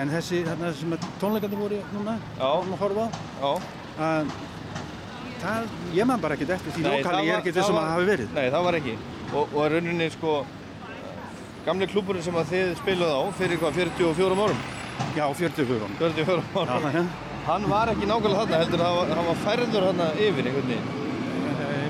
En 0.00 0.12
þessi, 0.14 0.40
þarna 0.46 0.72
sem 0.80 0.96
að 0.96 1.08
tónleikandi 1.20 1.60
voru 1.60 1.82
núna, 1.92 2.16
Já. 2.38 2.46
að 2.46 2.76
horfa 2.80 3.10
á, 3.10 3.50
Já. 3.50 3.85
Að 3.98 4.30
það, 5.42 5.68
ég 5.96 6.08
man 6.10 6.20
bara 6.20 6.36
ekkert 6.36 6.54
eftir 6.56 6.72
því 6.76 6.82
Nei, 6.86 6.96
lokali, 6.98 7.28
er 7.30 7.40
ekkert 7.40 7.58
þessum 7.60 7.78
að 7.80 7.90
hafi 7.92 8.08
verið. 8.10 8.32
Nei, 8.36 8.46
það 8.54 8.66
var 8.68 8.78
ekki. 8.80 8.96
Og, 9.32 9.54
og 9.56 9.70
rauninni 9.72 10.08
sko, 10.14 10.34
gamli 11.66 11.88
klúburinn 11.90 12.22
sem 12.26 12.36
að 12.38 12.52
þið 12.54 12.74
spiluð 12.82 13.14
á 13.16 13.22
fyrir 13.38 13.62
hvað, 13.62 13.80
44 13.80 14.42
árum? 14.46 14.60
Já, 15.16 15.24
44 15.34 15.80
árum. 15.80 15.96
44 16.00 16.44
árum. 16.56 16.92
Já, 16.94 17.06
Hann 17.46 17.62
var 17.70 17.86
ekki 17.92 18.06
nákvæmlega 18.10 18.40
þarna, 18.42 18.58
heldur 18.58 18.80
að 18.82 18.86
hann 18.86 18.96
var- 18.98 19.10
hann 19.16 19.26
var 19.26 19.36
færður 19.44 19.84
þarna 19.86 20.06
yfir 20.18 20.46
einhvern 20.50 20.66
veginn. 20.66 20.88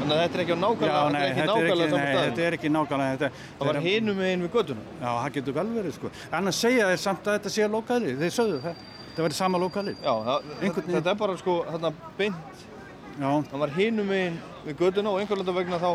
Þannig 0.06 0.16
að 0.16 0.20
þetta 0.22 0.36
er 0.36 0.42
ekki 0.42 0.52
á 0.52 0.58
nákvæmlega, 0.64 0.98
þetta 1.00 1.12
nei, 1.12 1.22
er 1.22 1.30
ekki 1.32 1.46
nákvæmlega 1.48 1.88
saman 1.90 2.04
nei, 2.04 2.12
staðum. 2.12 2.26
þetta 2.26 2.42
er 2.46 2.56
ekki 2.56 2.68
nákvæmlega 2.74 3.14
þetta. 3.16 3.30
Það 3.58 3.66
var 3.70 3.78
hinum 3.86 4.16
meginn 4.20 4.42
við 4.44 4.50
göttuna. 4.56 4.82
Já, 5.00 5.08
það 5.16 5.32
getur 5.38 5.54
vel 5.56 5.66
verið, 5.78 5.94
sko. 5.96 6.10
Annars 6.36 6.60
segja 6.60 6.90
þeir 6.90 7.00
samt 7.06 7.24
að 7.26 7.38
þetta 7.38 7.50
sé 7.56 7.68
lokali, 7.72 8.12
þeir 8.20 8.34
sögðu 8.36 8.60
það. 8.66 8.74
Það 9.16 9.24
verið 9.24 9.38
sama 9.38 9.58
lokali. 9.60 9.92
Já, 10.04 10.12
það, 10.26 10.48
þetta, 10.60 11.10
er 11.10 11.20
bara 11.22 11.34
sko, 11.40 11.52
þarna 11.70 11.90
beint. 12.18 12.64
Já. 13.16 13.30
Það 13.48 13.62
var 13.62 13.70
hinum 13.78 14.10
meginn 14.12 14.34
við 14.66 14.82
göttuna 14.82 15.12
og 15.14 15.22
einhverlega 15.22 15.54
vegna 15.56 15.78
þá 15.80 15.90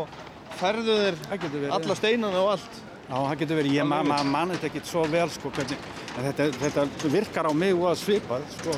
færðu 0.58 0.96
þeir 0.98 1.76
alla 1.76 1.96
steinana 2.00 2.40
og 2.40 2.50
allt. 2.56 2.80
Já, 3.06 3.14
það 3.14 3.36
getur 3.42 3.58
verið, 3.60 3.76
ég 3.76 3.86
ma 3.86 4.00
ma 4.06 4.18
man 4.26 4.54
þetta 4.54 4.68
ekki 4.70 4.82
svo 4.88 5.04
vel, 5.12 5.28
sko, 5.30 5.52
hvernig, 5.54 5.86
þetta, 6.16 6.48
þetta 6.62 6.84
virkar 7.12 7.48
á 7.50 7.52
mig 7.54 7.74
og 7.76 7.88
að 7.92 7.98
svipa, 8.00 8.38
sko, 8.56 8.76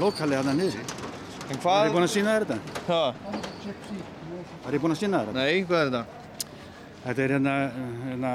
lokalið 0.00 0.40
hann 0.40 0.60
niður. 0.60 0.92
En 1.46 1.60
hvað? 1.62 1.80
Er 1.80 1.88
ég 1.88 1.96
búinn 1.96 2.06
að 2.06 2.12
sína 2.14 2.36
þér 2.36 2.46
þetta? 2.46 2.80
Hvað? 2.86 3.20
Er 4.66 4.76
ég 4.76 4.84
búinn 4.84 4.96
að 4.96 5.00
sína 5.02 5.20
þér 5.20 5.32
þetta? 5.32 5.40
Nei, 5.42 5.64
hvað 5.68 5.82
er 5.82 5.90
þetta? 5.90 6.04
Þetta 7.06 7.26
er 7.26 7.34
hérna, 7.36 7.56
hérna 8.06 8.32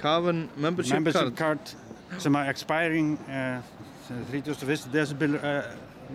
Cavern 0.00 0.48
membership, 0.56 1.12
card. 1.36 1.72
sem 2.18 2.36
að 2.36 2.50
expiring 2.52 3.14
uh, 3.28 3.79
31. 4.10 4.90
desember 4.90 5.38
uh, 5.38 5.62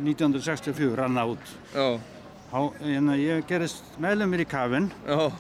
1964 0.04 0.96
rann 0.96 1.18
át. 1.18 1.38
Já. 1.74 2.00
Há, 2.52 2.72
hérna, 2.80 3.16
ég 3.18 3.46
gerist 3.48 3.84
meðlumir 4.00 4.40
í 4.44 4.46
Kafin 4.48 4.92
Já. 5.08 5.32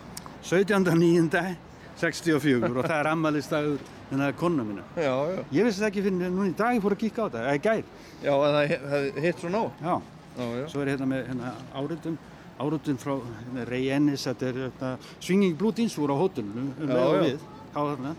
17.9.64 0.47 2.71
og 2.71 2.85
það 2.85 2.97
er 2.97 3.07
ammaliðstæður 3.11 3.79
hérna 4.09 4.33
konna 4.39 4.63
mína. 4.67 4.83
Já, 4.95 5.15
já. 5.31 5.39
Ég 5.51 5.63
vissi 5.67 5.79
það 5.81 5.89
ekki 5.89 6.01
fyrir 6.05 6.17
núna 6.23 6.49
í 6.49 6.57
dag 6.57 6.71
ég 6.77 6.83
fór 6.85 6.95
að 6.95 7.03
kíka 7.03 7.19
á 7.21 7.23
þetta, 7.25 7.41
eða 7.49 7.63
gær. 7.65 7.85
Já, 8.23 8.33
það 8.43 8.55
hefði 8.71 9.21
hitt 9.25 9.39
svo 9.43 9.49
ná. 9.51 9.63
Já. 9.81 9.95
Já. 10.35 10.67
Svo 10.71 10.79
er 10.83 10.87
hérna 10.93 11.07
með 11.11 11.21
hérna, 11.31 11.47
áriðum, 11.81 12.15
áriðum 12.59 12.97
frá 13.03 13.13
hérna, 13.19 13.61
Ray 13.71 13.85
Ennis, 13.97 14.25
þetta 14.29 14.43
er 14.49 14.55
hérna, 14.63 14.89
Swinging 15.19 15.55
Blue 15.59 15.73
Jeans 15.75 15.97
voru 15.99 16.13
á 16.15 16.17
hótelinu, 16.23 16.63
um 16.71 16.75
leið 16.91 17.03
og 17.03 17.15
já. 17.15 17.19
við, 17.27 17.37
á 17.75 17.81
þarna. 17.83 18.11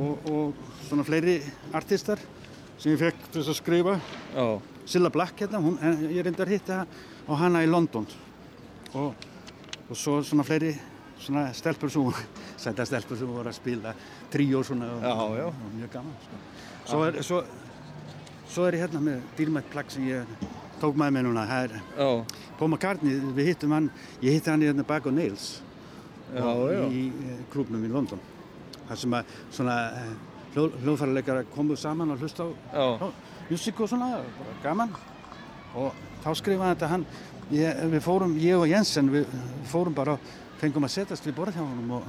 Og, 0.00 0.12
og 0.30 0.46
svona 0.86 1.04
fleiri 1.06 1.36
artistar 1.74 2.18
sem 2.80 2.92
ég 2.94 3.00
fekk 3.00 3.26
til 3.28 3.40
þess 3.42 3.52
að 3.52 3.58
skrifa. 3.60 3.96
Já. 4.34 4.46
Silla 4.90 5.10
Black 5.12 5.42
hérna, 5.44 5.60
hún, 5.62 5.76
ég 6.10 6.24
reyndar 6.26 6.48
hitta 6.50 6.82
á 6.88 7.32
hana 7.38 7.60
í 7.62 7.68
London. 7.70 8.06
Og, 8.96 9.12
og 9.86 9.96
svo 9.98 10.16
svona 10.26 10.42
fleiri 10.48 10.72
svona 11.20 11.50
stelpur 11.54 11.92
sem 11.92 12.06
sæta 12.64 12.86
stelpur 12.88 13.18
sem 13.20 13.28
voru 13.28 13.50
að 13.52 13.58
spila 13.58 13.92
tríó 14.32 14.62
svona 14.66 14.88
og, 14.96 15.04
Já, 15.04 15.42
já. 15.42 15.46
og 15.50 15.74
mjög 15.76 15.90
gaman 15.92 16.16
sko. 16.24 16.38
svo, 16.88 17.02
er, 17.06 17.18
svo, 17.22 17.42
svo 18.50 18.64
er 18.66 18.78
ég 18.78 18.86
hérna 18.86 19.02
með 19.04 19.20
dýrmætt 19.38 19.68
plagg 19.70 19.92
sem 19.92 20.06
ég 20.08 20.32
tók 20.80 20.96
með 20.96 21.12
mér 21.18 21.26
núna 21.28 21.44
það 21.50 21.76
já. 21.76 22.08
Paul 22.58 22.70
McCartney, 22.72 23.20
við 23.36 23.50
hittum 23.52 23.76
hann 23.76 23.90
ég 24.24 24.38
hitti 24.38 24.50
hann 24.50 24.64
í 24.64 24.70
hérna 24.70 24.86
Bag 24.88 25.06
o' 25.06 25.12
Nails 25.14 25.60
Já, 26.32 26.46
já. 26.72 26.82
í 26.88 27.04
eh, 27.10 27.38
klúbnum 27.52 27.84
í 27.84 27.92
London 27.92 28.20
þar 28.88 28.98
sem 29.04 29.14
að 29.20 29.36
svona 29.52 29.76
eh, 30.50 30.54
hljó, 30.54 30.68
hljóðfæraleikara 30.82 31.44
komu 31.54 31.76
saman 31.76 32.10
og 32.10 32.18
hlusta 32.18 32.46
á 32.74 32.98
á 32.98 33.08
músík 33.50 33.80
og 33.80 33.88
svona, 33.90 34.20
bara 34.38 34.56
gaman. 34.62 34.94
Og 35.74 35.94
þá 36.24 36.30
skrifaði 36.38 36.74
þetta 36.74 36.90
hann 36.90 37.06
ég, 37.50 37.82
við 37.90 38.02
fórum, 38.04 38.36
ég 38.38 38.58
og 38.58 38.68
Jensen 38.70 39.10
við 39.10 39.30
fórum 39.70 39.94
bara, 39.94 40.16
fengum 40.60 40.86
að 40.86 40.94
setjast 40.94 41.26
við 41.26 41.36
borð 41.38 41.56
hjá 41.58 41.64
honum 41.64 41.96
og, 41.98 42.08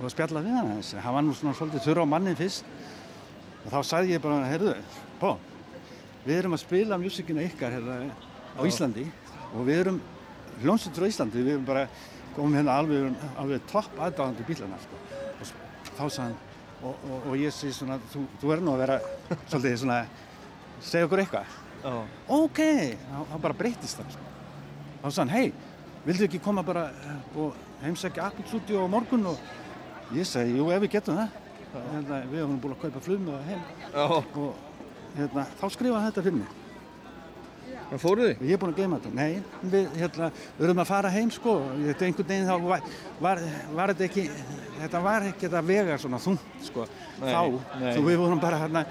og 0.00 0.10
spjalla 0.10 0.42
við 0.42 0.56
hann 0.58 0.72
hann 1.04 1.14
var 1.14 1.26
nú 1.26 1.34
svona 1.34 1.54
svolítið 1.54 1.84
þurra 1.86 2.06
á 2.06 2.12
mannin 2.14 2.38
fyrst. 2.38 2.64
Og 3.64 3.70
þá 3.72 3.80
sagði 3.82 4.16
ég 4.16 4.22
bara, 4.24 4.44
heyrðu 4.50 4.74
Pó, 5.20 5.36
við 6.24 6.40
erum 6.40 6.56
að 6.56 6.64
spila 6.64 6.98
músíkina 6.98 7.44
ykkar 7.46 7.76
hérna 7.76 8.00
á 8.58 8.60
Já. 8.60 8.66
Íslandi 8.66 9.06
og 9.54 9.62
við 9.68 9.78
erum 9.84 10.00
hljómsveit 10.62 10.98
frá 10.98 11.06
Íslandi, 11.08 11.44
við 11.44 11.54
erum 11.54 11.68
bara 11.68 11.86
komum 12.34 12.56
hérna 12.58 12.80
alveg, 12.80 13.14
alveg 13.38 13.62
topp 13.70 13.94
aðdáðandi 14.02 14.46
bílana 14.48 14.80
sko. 14.82 14.98
og 15.38 15.94
þá 15.94 16.04
sagði 16.08 16.26
hann 16.26 16.53
og, 16.84 16.94
og, 17.10 17.28
og 17.30 17.36
ég 17.40 17.54
segi 17.54 17.74
svona, 17.76 17.98
þú, 18.12 18.24
þú 18.40 18.50
verður 18.50 18.66
nú 18.66 18.74
að 18.74 18.82
vera 18.84 18.98
svolítið 19.50 19.76
svona, 19.82 20.00
segja 20.84 21.08
okkur 21.08 21.22
eitthvað 21.24 21.54
Já. 21.84 21.94
ok, 22.38 22.60
þá 23.28 23.36
bara 23.44 23.58
breytist 23.58 24.00
það 24.00 24.16
sko. 24.16 24.32
þá 25.04 25.20
hann, 25.20 25.32
hei, 25.34 25.46
vildu 26.06 26.28
ekki 26.28 26.42
koma 26.44 26.64
bara 26.66 26.88
eh, 27.04 27.38
og 27.40 27.56
heimsækja 27.84 28.28
Apple 28.30 28.46
Studio 28.48 28.84
á 28.84 28.88
morgun 28.88 29.32
og 29.32 30.14
ég 30.16 30.28
segi, 30.28 30.58
jú, 30.58 30.68
ef 30.72 30.84
við 30.84 30.96
getum 30.98 31.20
það 31.20 31.40
hérna, 31.74 32.20
við 32.30 32.44
höfum 32.44 32.60
búin 32.62 32.76
að 32.76 32.84
kaupa 32.84 33.04
flum 33.04 33.32
og 33.34 33.48
heim 33.48 33.64
Já. 33.90 34.04
og 34.04 34.54
hérna, 35.16 35.48
þá 35.60 35.66
skrifaði 35.72 36.00
hann 36.00 36.12
þetta 36.12 36.26
fyrir 36.28 36.38
mig 36.42 36.60
Hvað 37.94 38.02
fóruð 38.02 38.24
þið? 38.26 38.40
Ég 38.48 38.56
er 38.56 38.58
búin 38.58 38.72
að 38.72 38.78
gleyma 38.80 38.96
þetta. 38.98 39.10
Nei, 39.14 39.60
við, 39.70 39.84
hérna, 40.00 40.28
við 40.56 40.64
erum 40.66 40.80
að 40.82 40.88
fara 40.88 41.10
heim 41.14 41.28
sko. 41.30 41.52
Þetta 41.78 42.06
einhvern 42.08 42.26
veginn 42.32 42.48
þá 42.48 42.64
var, 42.66 42.88
var, 43.22 43.42
var 43.76 43.92
þetta 43.92 44.04
ekki, 44.08 44.24
þetta 44.80 45.02
var 45.04 45.26
ekki 45.28 45.44
þetta 45.46 45.62
vega 45.68 45.98
svona 46.02 46.20
þungt 46.24 46.66
sko. 46.66 46.88
Nei, 47.20 47.30
þá, 47.30 47.38
nei. 47.84 47.92
við 48.08 48.18
vorum 48.24 48.42
bara 48.42 48.58
hérna, 48.64 48.82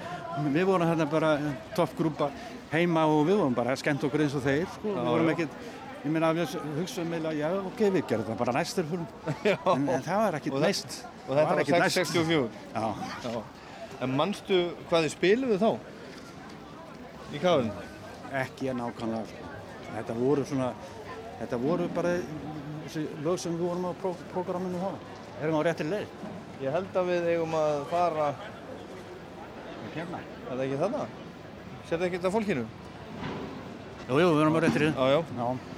við 0.56 0.66
vorum 0.70 0.88
hérna 0.88 1.08
bara 1.12 1.34
toppgrúpa 1.76 2.30
heima 2.72 3.04
og 3.12 3.26
við 3.28 3.42
vorum 3.42 3.60
bara 3.60 3.76
skemmt 3.76 4.08
okkur 4.08 4.24
eins 4.24 4.40
og 4.40 4.46
þeir 4.48 4.66
sko. 4.78 4.88
Já, 4.88 5.00
við 5.02 5.12
vorum 5.12 5.32
ekkert, 5.34 5.62
ég 6.00 6.16
meina 6.16 6.34
við 6.40 6.58
hugsaðum 6.80 7.16
meila, 7.18 7.36
já 7.36 7.48
ok, 7.60 7.86
við 7.98 8.08
gerum 8.08 8.28
þetta 8.30 8.40
bara 8.40 8.56
næstur 8.56 8.88
fyrir. 8.88 9.08
En, 9.76 9.88
en 9.98 10.06
það 10.08 10.22
var 10.24 10.40
það- 10.40 10.62
næst. 10.64 11.02
Og 11.28 11.34
þetta 11.36 11.48
var 11.52 11.82
næst. 11.84 12.00
664? 12.00 12.48
Já. 12.72 12.86
Já. 13.28 13.42
En 14.00 14.16
manstu 14.16 14.68
hvað 14.88 15.10
þið 15.10 15.18
spiluðu 15.20 15.60
þá? 15.60 15.74
Í 17.34 17.40
kafin? 17.42 17.74
Ekki 18.34 18.70
að 18.72 18.78
nákvæmlega 18.80 19.26
sko. 19.30 19.50
Þetta 19.94 20.14
voru 20.18 20.44
svona, 20.48 20.68
þetta 21.40 21.58
voru 21.62 21.88
bara 21.94 22.14
þessi 22.84 23.04
lög 23.24 23.38
sem 23.42 23.54
við 23.58 23.66
vorum 23.68 23.86
á 23.86 23.92
pró 24.00 24.14
prógraminu 24.32 24.80
þá. 24.82 24.88
Erum 25.42 25.58
á 25.58 25.62
réttir 25.66 25.88
leið. 25.90 26.16
Ég 26.64 26.74
held 26.74 26.96
að 26.98 27.10
við 27.12 27.28
eigum 27.34 27.54
að 27.58 27.84
fara... 27.92 28.30
Hérna? 29.94 30.18
Er 30.50 30.56
það 30.56 30.64
ekki 30.64 30.80
þarna? 30.80 31.04
Sér 31.84 32.00
það 32.00 32.06
ekki 32.08 32.18
þetta 32.18 32.32
fólkinu? 32.34 32.64
Jú, 34.08 34.18
jú, 34.18 34.26
við 34.34 34.42
erum 34.42 34.58
á 34.58 34.60
réttir 34.64 34.84
leið. 34.88 34.98
Já, 34.98 35.06
já. 35.14 35.22
Já. 35.38 35.70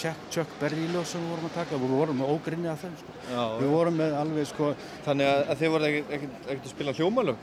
Chuck, 0.00 0.20
Chuck 0.32 0.52
Berry 0.62 0.86
lög 0.94 1.04
sem 1.04 1.20
við 1.20 1.34
vorum 1.34 1.48
að 1.50 1.56
taka, 1.58 1.76
við 1.82 1.90
vorum 1.92 2.16
með 2.22 2.30
ógrinni 2.32 2.70
af 2.72 2.80
þeim 2.80 2.94
sko. 3.02 3.16
Já, 3.28 3.42
Við 3.60 3.72
vorum 3.74 3.98
með 4.00 4.14
alveg 4.16 4.46
sko... 4.48 4.70
Þannig 5.04 5.28
að, 5.28 5.50
þið 5.60 5.74
ekkert- 5.90 6.46
ekkert 6.46 6.64
að 6.64 6.70
spila 6.72 6.94
hljómalög? 6.96 7.42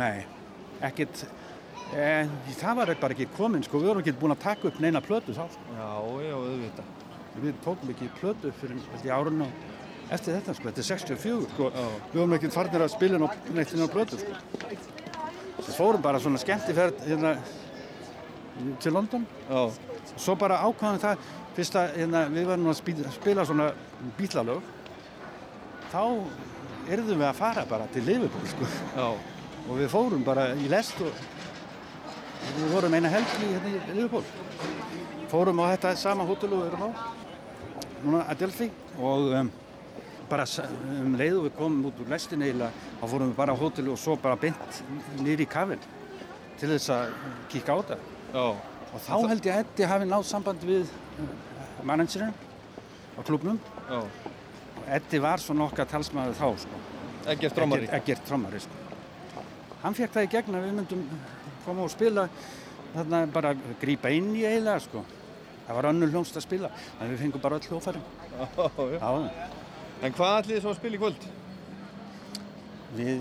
Nei, 0.00 0.22
ekkert, 0.88 1.24
eh, 1.96 2.30
það 2.60 2.80
var 2.80 2.94
bara 3.02 3.16
ekki 3.16 3.28
komin 3.36 3.64
sko, 3.66 3.80
við 3.80 3.90
vorum 3.90 4.04
ekki 4.04 4.16
búin 4.20 4.34
að 4.34 4.42
taka 4.44 4.68
upp 4.70 4.80
neina 4.82 5.02
plötu 5.04 5.34
þá 5.36 5.44
sko. 5.54 5.76
Já, 5.76 5.90
já, 6.26 6.34
auðvitað. 6.38 6.96
Við 7.40 7.60
tókum 7.64 7.92
ekki 7.94 8.10
plötu 8.18 8.52
fyrir 8.60 9.06
í 9.06 9.12
árun 9.14 9.44
og 9.46 10.10
eftir 10.10 10.36
þetta 10.36 10.54
sko, 10.56 10.68
þetta 10.70 10.82
er 10.82 10.88
64 10.90 11.50
sko. 11.54 11.70
Við 12.12 12.20
vorum 12.20 12.36
ekki 12.36 12.52
farnir 12.54 12.84
að 12.84 12.92
spila 12.94 13.20
neitt 13.54 13.74
á 13.74 13.88
plötu 13.94 14.20
sko. 14.20 14.38
Við 15.60 15.74
fórum 15.76 16.02
bara 16.04 16.20
svona 16.22 16.40
skemmtiferð 16.40 17.04
hérna 17.06 17.34
til 18.82 18.92
London. 18.92 19.26
Já. 19.48 19.70
Svo 20.16 20.36
bara 20.38 20.60
ákvæðum 20.66 21.00
það, 21.00 21.26
fyrst 21.56 21.76
að 21.78 21.98
hérna, 22.00 22.24
við 22.32 22.48
varum 22.50 22.70
að 22.72 22.78
spila, 22.80 23.12
spila 23.14 23.46
svona 23.48 23.68
bílalög, 24.18 24.72
þá 25.92 26.02
yrðum 26.90 27.20
við 27.20 27.28
að 27.28 27.38
fara 27.38 27.66
bara 27.70 27.86
til 27.94 28.04
Liverpool 28.06 28.50
sko. 28.50 28.70
Já. 28.96 29.06
Og 29.68 29.76
við 29.78 29.92
fórum 29.92 30.24
bara 30.26 30.50
í 30.58 30.70
lest 30.72 30.98
og 31.04 31.14
við 32.56 32.72
vorum 32.74 32.94
eina 32.96 33.10
helgi 33.12 33.48
hérna 33.48 33.70
í 33.70 33.96
Liverpool. 33.96 34.24
Fórum 35.30 35.62
á 35.62 35.64
þetta 35.72 35.94
sama 35.98 36.26
hótel 36.26 36.50
og 36.54 36.62
við 36.62 36.70
erum 36.70 36.84
á, 36.86 36.90
núna 38.04 38.22
að 38.26 38.40
Delphi 38.44 38.70
og 38.98 39.30
um, 39.40 39.50
bara 40.30 40.46
um 41.04 41.16
leið 41.18 41.38
og 41.38 41.46
við 41.46 41.54
komum 41.58 41.86
út 41.90 42.02
úr 42.02 42.10
lestin 42.10 42.42
eiginlega, 42.42 42.88
þá 43.00 43.04
fórum 43.12 43.30
við 43.30 43.38
bara 43.38 43.54
á 43.54 43.60
hótel 43.60 43.92
og 43.92 44.00
svo 44.00 44.16
bara 44.20 44.38
beint 44.40 44.82
nýri 45.20 45.46
í 45.46 45.50
kafinn 45.50 45.82
til 46.60 46.72
þess 46.74 46.92
að 46.94 47.14
kíka 47.52 47.76
á 47.76 47.78
þetta. 47.80 47.98
Já. 48.34 48.44
Og 48.90 49.04
þá 49.06 49.14
held 49.30 49.46
ég 49.46 49.54
að 49.54 49.64
Eddi 49.64 49.88
hafi 49.92 50.10
náð 50.10 50.26
samband 50.28 50.66
við 50.66 50.90
uh, 50.90 51.32
managerinn 51.86 52.34
á 53.14 53.20
klubnum. 53.26 53.60
Já. 53.86 54.00
Og 54.80 54.90
Eddi 54.98 55.22
var 55.22 55.42
svona 55.42 55.68
okkar 55.68 55.88
talsmaður 55.90 56.38
þá, 56.40 56.48
sko. 56.64 56.82
Eggert 57.30 57.54
trommari? 57.54 57.90
Eggert 57.94 58.24
trommari, 58.26 58.62
sko. 58.64 58.80
hann 59.82 59.96
fekk 59.96 60.16
það 60.16 60.26
í 60.26 60.30
gegn 60.34 60.56
að 60.56 60.66
við 60.66 60.74
myndum 60.76 61.04
koma 61.64 61.86
og 61.86 61.92
spila 61.92 62.26
þarna 62.94 63.22
bara 63.30 63.54
grípa 63.80 64.10
inn 64.14 64.32
í 64.34 64.44
eiginlega 64.44 64.84
sko. 64.86 65.04
Það 65.66 65.76
var 65.78 65.88
önnur 65.92 66.10
hljómsd 66.10 66.38
að 66.40 66.46
spila, 66.46 66.70
en 66.98 67.12
við 67.12 67.20
fengum 67.22 67.42
bara 67.44 67.58
öll 67.60 67.68
hljófæri. 67.70 68.00
En 70.00 70.16
hvað 70.16 70.38
ætlið 70.40 70.56
þið 70.56 70.62
svo 70.64 70.72
að 70.72 70.78
spila 70.80 70.96
í 70.96 71.00
kvöld? 71.02 71.26
Við, 72.96 73.20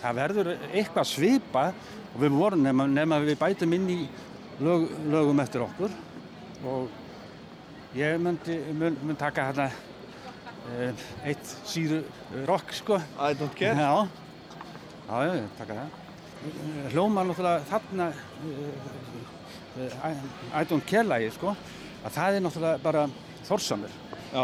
það 0.00 0.20
verður 0.20 0.52
eitthvað 0.70 1.10
svipa 1.10 1.64
og 2.14 2.22
við 2.22 2.38
vorum 2.38 2.62
nema, 2.64 2.86
nema 2.88 3.18
við 3.24 3.36
bætum 3.42 3.74
inn 3.76 3.90
í 3.92 3.98
lög, 4.64 4.86
lögum 5.12 5.42
eftir 5.44 5.66
okkur 5.66 5.92
og 6.64 7.92
ég 7.98 8.16
myndi, 8.22 8.56
mynd, 8.72 9.04
mynd 9.04 9.20
taka 9.20 9.50
hérna 9.50 9.68
eitt 11.28 11.52
síðu 11.68 12.00
rock 12.48 12.72
sko. 12.74 12.96
I 13.20 13.36
don't 13.36 13.52
care? 13.58 13.76
Já, 13.76 14.08
já, 15.10 15.34
já, 15.36 15.46
taka 15.60 15.80
það. 15.82 16.05
Hljómar 16.92 17.26
náttúrulega 17.26 17.64
þarna 17.70 18.06
eh, 18.12 19.86
eh, 19.86 19.94
I, 20.10 20.12
I 20.60 20.64
don't 20.68 20.84
care 20.86 21.06
lagi 21.06 21.30
sko, 21.34 21.54
að 22.04 22.18
það 22.18 22.36
er 22.38 22.44
náttúrulega 22.44 22.82
bara 22.84 23.06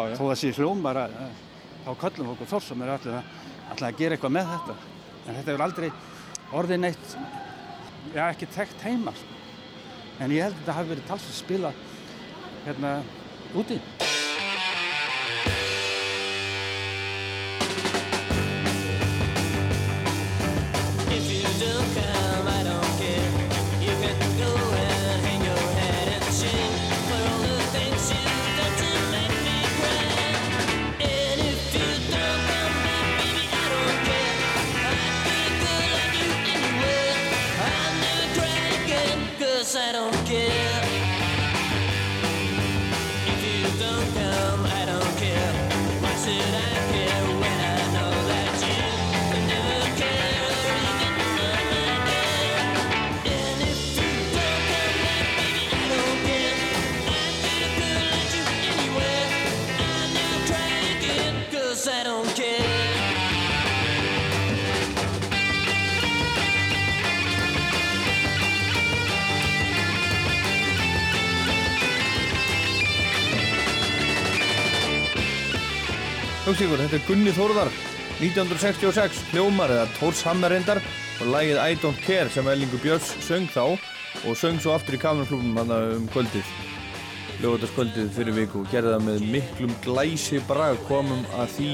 já. 0.08 0.16
Þó 0.18 0.24
að 0.28 0.38
sé 0.40 0.52
hljómar 0.56 1.02
að 1.04 1.16
eh, 1.20 1.36
þá 1.84 1.90
köllum 2.04 2.30
við 2.30 2.34
okkur 2.36 2.52
þorsamir 2.54 2.94
allir 2.94 3.18
að, 3.18 3.98
gera 4.00 4.18
eitthvað 4.18 4.36
með 4.38 4.54
þetta. 4.54 4.78
En 5.22 5.36
þetta 5.38 5.52
hefur 5.52 5.66
aldrei 5.68 5.90
orðið 6.52 6.82
neitt, 6.82 7.16
já 8.12 8.24
ekki 8.28 8.50
þekkt 8.56 8.86
heima 8.88 9.14
sko. 9.18 9.40
En 10.22 10.34
ég 10.34 10.46
held 10.46 10.56
að 10.56 10.62
þetta 10.62 10.78
hafi 10.78 10.94
verið 10.94 11.10
talsveit 11.10 11.38
spila 11.38 11.76
hérna 12.66 12.96
úti. 13.58 13.80
Hugsingur, 76.52 76.82
þetta 76.82 76.98
er 76.98 77.04
Gunni 77.06 77.32
Þórðar 77.32 77.68
1966, 78.20 79.20
hljómar 79.30 79.70
eða 79.72 79.86
Tórshammer 79.96 80.52
reyndar 80.52 80.82
og 81.22 81.30
lagið 81.32 81.60
I 81.62 81.78
Don't 81.80 82.02
Care 82.04 82.28
sem 82.28 82.50
Ellingur 82.52 82.82
Björns 82.82 83.08
söng 83.24 83.46
þá 83.54 83.78
og 84.28 84.36
söng 84.36 84.58
svo 84.60 84.74
aftur 84.74 84.98
í 84.98 85.00
kameraflúmum 85.00 85.56
hann 85.56 85.72
um 85.72 86.04
kvöldið 86.12 86.50
lögvöldarskvöldið 87.40 88.12
fyrir 88.18 88.36
viku 88.36 88.60
og 88.60 88.68
gerði 88.68 88.92
það 88.92 89.06
með 89.06 89.24
miklum 89.32 89.72
glæsi 89.86 90.42
brag 90.50 90.76
komum 90.90 91.24
að 91.40 91.56
því 91.56 91.70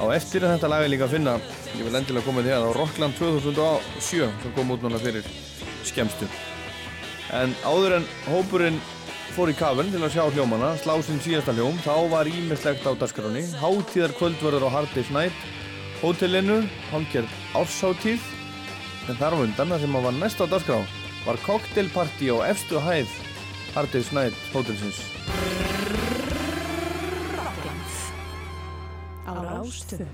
á 0.00 0.04
eftir 0.16 0.48
að 0.48 0.54
þetta 0.54 0.72
lag 0.72 0.86
er 0.86 0.92
líka 0.94 1.04
að 1.04 1.16
finna. 1.18 1.36
Ég 1.74 1.84
vil 1.84 2.00
endilega 2.00 2.24
koma 2.30 2.46
því 2.46 2.56
að 2.56 2.64
á 2.64 2.70
Rockland 2.80 3.20
2007 3.20 4.24
sem 4.24 4.56
kom 4.56 4.72
út 4.72 4.88
núna 4.88 5.04
fyrir 5.04 5.28
skemmstu. 5.84 6.30
En 7.28 7.52
áður 7.68 7.98
en 8.00 8.08
hópurinn 8.30 8.80
fór 9.34 9.50
í 9.50 9.54
kafinn 9.58 9.88
til 9.90 9.98
að 9.98 10.12
sjá 10.14 10.24
hljómana, 10.30 10.68
slá 10.78 10.92
sinn 11.02 11.18
síðasta 11.22 11.50
hljóm, 11.56 11.74
þá 11.82 12.06
var 12.12 12.28
ímislegt 12.30 12.84
á 12.86 12.94
dagskráni. 12.94 13.40
Hátíðar 13.58 14.12
kvöldverður 14.14 14.66
á 14.70 14.74
Hard 14.76 14.92
Day's 14.94 15.08
Night, 15.10 15.46
hótelinu, 15.98 16.60
hálfgerð 16.92 17.32
ársháttíð, 17.58 18.22
en 19.10 19.18
þar 19.18 19.34
á 19.34 19.38
undan, 19.42 19.72
það 19.74 19.82
sem 19.82 19.96
var 20.06 20.14
næst 20.20 20.38
á 20.38 20.46
dagskrá, 20.46 20.76
var 21.24 21.40
cocktailparty 21.42 22.30
á 22.30 22.36
efstu 22.46 22.78
hæð 22.78 23.10
Hard 23.74 23.90
Day's 23.90 24.12
Night 24.14 24.38
hótelsins. 24.54 25.02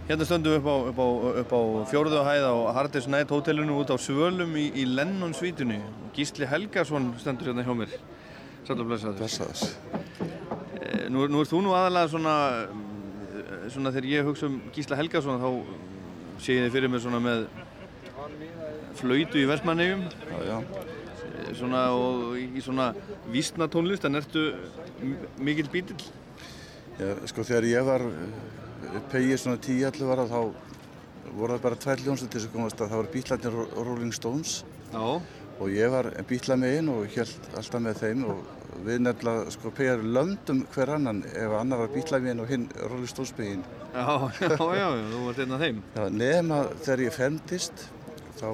Hérna 0.08 0.24
stöndum 0.24 0.54
við 0.54 0.62
upp 0.62 0.70
á, 0.70 0.76
upp 0.94 1.02
á, 1.02 1.08
upp 1.42 1.52
á 1.52 1.60
fjórðu 1.92 2.24
hæð 2.24 2.46
á 2.48 2.54
Hard 2.72 2.96
Day's 2.96 3.10
Night 3.10 3.34
hótelinu 3.34 3.76
út 3.82 3.92
á 3.92 4.00
Svölum 4.00 4.56
í, 4.56 4.70
í 4.72 4.88
Lennon 4.88 5.36
svítunni. 5.36 5.82
Gísli 6.16 6.48
Helgason 6.48 7.12
stendur 7.20 7.52
hérna 7.52 7.66
hjá 7.68 7.76
mér. 7.76 8.00
Sæll 8.68 8.80
og 8.80 8.86
blessaður. 8.90 9.16
Blessaður. 9.18 9.60
Eh, 10.80 11.08
Nú, 11.10 11.24
nú 11.30 11.40
ert 11.42 11.50
þú 11.50 11.60
nú 11.64 11.72
aðalega 11.74 12.10
svona, 12.12 12.34
svona 13.72 13.90
þegar 13.94 14.08
ég 14.12 14.28
hugsa 14.28 14.46
um 14.46 14.60
Gísla 14.74 14.98
Helgason 15.00 15.40
þá 15.42 15.48
sé 16.40 16.54
ég 16.56 16.66
þið 16.68 16.74
fyrir 16.76 16.92
mér 16.92 17.02
svona 17.04 17.20
með 17.24 17.46
flautu 19.00 19.40
í 19.40 19.46
Vestmannegjum. 19.48 20.04
Já, 20.30 20.38
já. 20.46 20.58
Svona 21.58 21.82
og 21.96 22.36
í 22.38 22.62
svona 22.62 22.90
vísna 23.32 23.66
tónlist, 23.70 24.04
en 24.06 24.18
ertu 24.20 24.44
mikill 25.42 25.70
bítill? 25.72 25.98
Já, 27.00 27.14
sko 27.30 27.42
þegar 27.48 27.66
ég 27.70 27.86
var 27.88 28.04
pegið 29.10 29.38
svona 29.40 29.58
10-11 29.64 30.12
ára 30.14 30.26
þá 30.30 30.40
voru 31.30 31.54
það 31.56 31.62
bara 31.64 31.78
tvær 31.80 32.02
hljómsveitir 32.04 32.42
sem 32.44 32.52
komast 32.54 32.80
að 32.80 32.90
það 32.92 33.00
voru 33.00 33.12
Bílarnir 33.14 33.58
og 33.64 33.80
Rolling 33.86 34.14
Stones. 34.14 34.60
Já. 34.92 35.04
Og 35.60 35.68
ég 35.74 35.92
var 35.92 36.08
bíla 36.28 36.56
megin 36.56 36.88
og 36.88 37.06
held 37.12 37.50
alltaf 37.58 37.82
með 37.84 37.98
þeim 38.00 38.24
og 38.32 38.38
við 38.86 39.02
nefnilega 39.04 39.52
sko 39.52 39.72
pegjar 39.76 40.00
löndum 40.16 40.62
hver 40.72 40.94
annan 40.96 41.20
ef 41.28 41.54
annar 41.58 41.82
var 41.82 41.92
bíla 41.92 42.20
megin 42.24 42.40
og 42.40 42.48
hinn 42.48 42.66
Stones 43.10 43.34
megin. 43.38 43.64
Já, 43.90 44.06
já, 44.38 44.54
já, 44.78 44.86
þú 45.10 45.20
varst 45.26 45.40
einn 45.42 45.52
af 45.56 45.62
þeim. 45.64 45.78
Já, 45.96 46.02
nema 46.14 46.58
þegar 46.78 47.00
ég 47.02 47.14
fermdist 47.16 47.80
þá 48.38 48.46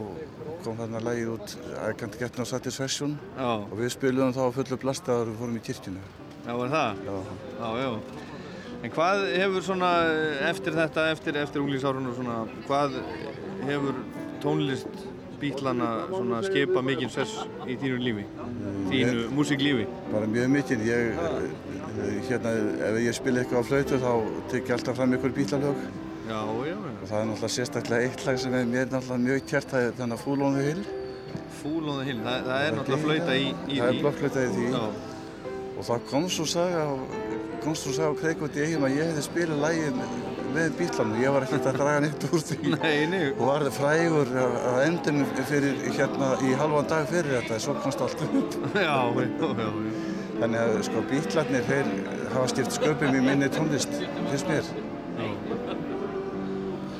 kom 0.64 0.78
þarna 0.80 1.02
lagið 1.04 1.32
út 1.34 1.52
I 1.76 1.90
Can't 2.00 2.16
Get 2.18 2.38
No 2.40 2.46
Satisfaction 2.48 3.18
Já. 3.36 3.50
og 3.60 3.74
við 3.78 3.92
spilum 3.94 4.32
þá 4.34 4.40
á 4.48 4.56
fullu 4.56 4.78
blasta 4.82 5.12
þegar 5.12 5.28
við 5.30 5.42
fórum 5.42 5.58
í 5.58 5.62
kirkjunu. 5.68 6.04
Já, 6.46 6.52
var 6.56 6.72
það? 6.72 7.02
Já. 7.06 7.16
Já, 7.60 7.68
já. 7.82 7.90
En 8.86 8.94
hvað 8.96 9.22
hefur 9.34 9.66
svona 9.66 9.90
eftir 10.48 10.76
þetta, 10.76 11.04
eftir, 11.12 11.38
eftir 11.42 11.62
unglísárun 11.62 12.08
og 12.10 12.16
svona, 12.18 12.38
hvað 12.66 12.98
hefur 13.68 14.00
tónlist 14.42 15.06
bítlana 15.40 15.88
svona 16.10 16.40
skipa 16.46 16.82
mikinn 16.82 17.10
sess 17.12 17.32
í 17.66 17.76
þínu 17.80 17.98
lífi? 18.02 18.24
Þínu 18.90 19.14
Ég- 19.22 19.30
músiklífi? 19.36 19.86
Bara 20.12 20.26
mjög 20.26 20.56
eh, 21.96 22.18
hérna, 22.28 22.50
ef 22.90 22.98
ég 23.00 23.14
spila 23.16 23.40
eitthvað 23.40 23.62
á 23.62 23.68
flautu 23.70 23.98
þá 24.02 24.10
tek 24.50 24.66
ég 24.68 24.74
alltaf 24.76 24.96
fram 24.96 25.14
ykkur 25.16 25.32
bílalög. 25.36 25.76
Já, 26.26 26.40
já. 26.66 26.76
Og 26.76 27.08
það 27.08 27.18
er 27.20 27.26
náttúrulega 27.30 27.54
sérstaklega 27.56 28.02
eitt 28.08 28.24
lag 28.26 28.38
sem 28.42 28.54
er 28.54 28.64
mér 28.66 28.86
náttúrulega 28.90 29.24
mjög 29.26 29.44
kjært, 29.50 29.68
það 29.72 29.84
er 29.86 29.92
þannig 30.00 30.16
að 30.18 30.24
Fool 30.24 30.42
on 30.42 30.56
the 30.58 30.64
Hill. 30.66 30.82
Fool 31.62 31.88
on 31.88 31.98
the 32.00 32.06
Hill, 32.08 32.20
það, 32.24 32.48
það 32.50 32.64
er 32.66 32.76
náttúrulega 32.76 33.04
flauta 33.06 33.36
í, 33.36 33.46
í 33.46 33.78
Það 33.78 33.86
því. 33.86 33.96
er 33.96 34.00
blokkflauta 34.02 34.42
í 34.42 34.50
því. 34.56 34.66
Já. 34.72 34.84
Og 35.76 35.84
það 35.84 36.04
kom 36.10 36.28
svo 36.32 36.46
saga 36.48 36.82
á, 36.88 36.92
komst 37.64 37.86
svo 37.86 37.92
saga 37.96 38.10
á 38.12 38.18
Kreikvöldi 38.20 38.64
eigin 38.64 38.86
að 38.88 38.96
ég 38.96 39.10
hefði 39.12 39.24
spilað 39.28 39.62
lagið 39.66 40.00
með 40.56 40.74
bílanum. 40.80 41.14
Ég 41.20 41.34
var 41.36 41.46
ekkert 41.46 41.68
að 41.70 41.78
draga 41.80 42.02
neitt 42.04 42.26
úr 42.30 42.44
því. 42.48 42.58
Nei, 42.74 43.06
nei. 43.12 43.24
Og 43.36 43.44
var 43.48 43.64
frægur 43.76 44.32
að 44.42 44.80
endum 44.86 45.22
fyrir 45.50 45.80
hérna 45.96 46.32
í 46.44 46.52
halvan 46.58 46.90
dag 46.90 47.08
fyrir 47.10 47.38
þetta, 47.38 47.60
svo 47.62 47.76
komst 47.84 48.02
allt 48.04 48.26
upp. 48.26 48.58
Já, 48.86 48.96
já, 49.16 49.26
já, 49.26 49.48
já. 49.62 49.70
Þannig 50.36 50.60
að 50.60 50.74
sko 50.84 51.02
bílarnir, 51.08 51.62
þeir 51.64 51.86
hafa 52.34 52.48
skipt 52.52 52.74
sköpum 52.76 53.14
í 53.16 53.22
minni 53.24 53.48
tónlist, 53.52 53.94
finnst 54.28 54.50
mér. 54.50 54.68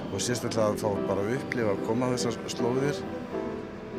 Og 0.09 0.23
sérstaklega 0.25 0.71
að 0.71 0.79
fá 0.81 0.89
bara 1.11 1.21
að 1.27 1.35
upplifa 1.37 1.75
að 1.75 1.83
koma 1.85 2.09
á 2.09 2.13
þessar 2.15 2.39
slóðir. 2.55 3.03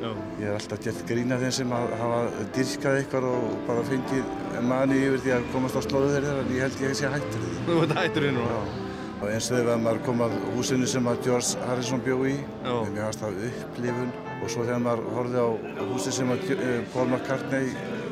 Já. 0.01 0.09
Ég 0.41 0.47
er 0.47 0.57
alltaf 0.57 0.81
gert 0.81 1.05
grína 1.09 1.37
þeim 1.41 1.53
sem 1.59 1.71
að 1.73 1.93
hafa 2.01 2.47
dyrkað 2.57 2.99
eitthvað 3.03 3.29
og 3.29 3.55
bara 3.69 3.85
fengið 3.85 4.33
mani 4.65 4.99
yfir 5.05 5.23
því 5.25 5.35
að 5.37 5.47
komast 5.53 5.77
á 5.77 5.81
slóðir 5.85 6.17
þeirra, 6.17 6.35
en 6.41 6.51
ég 6.57 6.65
held 6.65 6.83
ég 6.87 6.97
sé 6.97 7.13
hættur 7.13 7.45
því. 7.45 7.55
Þú 7.69 7.79
ert 7.85 7.97
hættur 8.01 8.25
því 8.27 8.35
núna? 8.39 8.86
Og 9.17 9.25
eins 9.31 9.47
og 9.49 9.55
þegar 9.57 9.79
maður 9.81 10.01
kom 10.05 10.19
að 10.27 10.33
húsinu 10.53 10.85
sem 10.89 11.07
að 11.09 11.23
George 11.25 11.63
Harrison 11.65 12.01
bjó 12.05 12.17
í, 12.29 12.35
Já. 12.61 12.73
mér 12.93 13.01
hafast 13.07 13.23
það 13.23 13.39
upplifun. 13.49 14.11
Og 14.37 14.47
svo 14.53 14.61
þegar 14.67 14.83
maður 14.85 15.07
horfið 15.15 15.39
á 15.41 15.49
húsi 15.89 16.11
sem 16.13 16.29
að 16.35 16.39
eh, 16.53 16.77
Paul 16.93 17.07
McCartney 17.09 17.67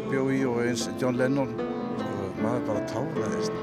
bjó 0.10 0.22
í 0.34 0.42
og 0.50 0.58
eins 0.66 0.84
John 1.02 1.16
Lennon, 1.22 1.54
sko, 2.02 2.34
maður 2.42 2.64
bara 2.72 2.82
táraðist. 2.90 3.54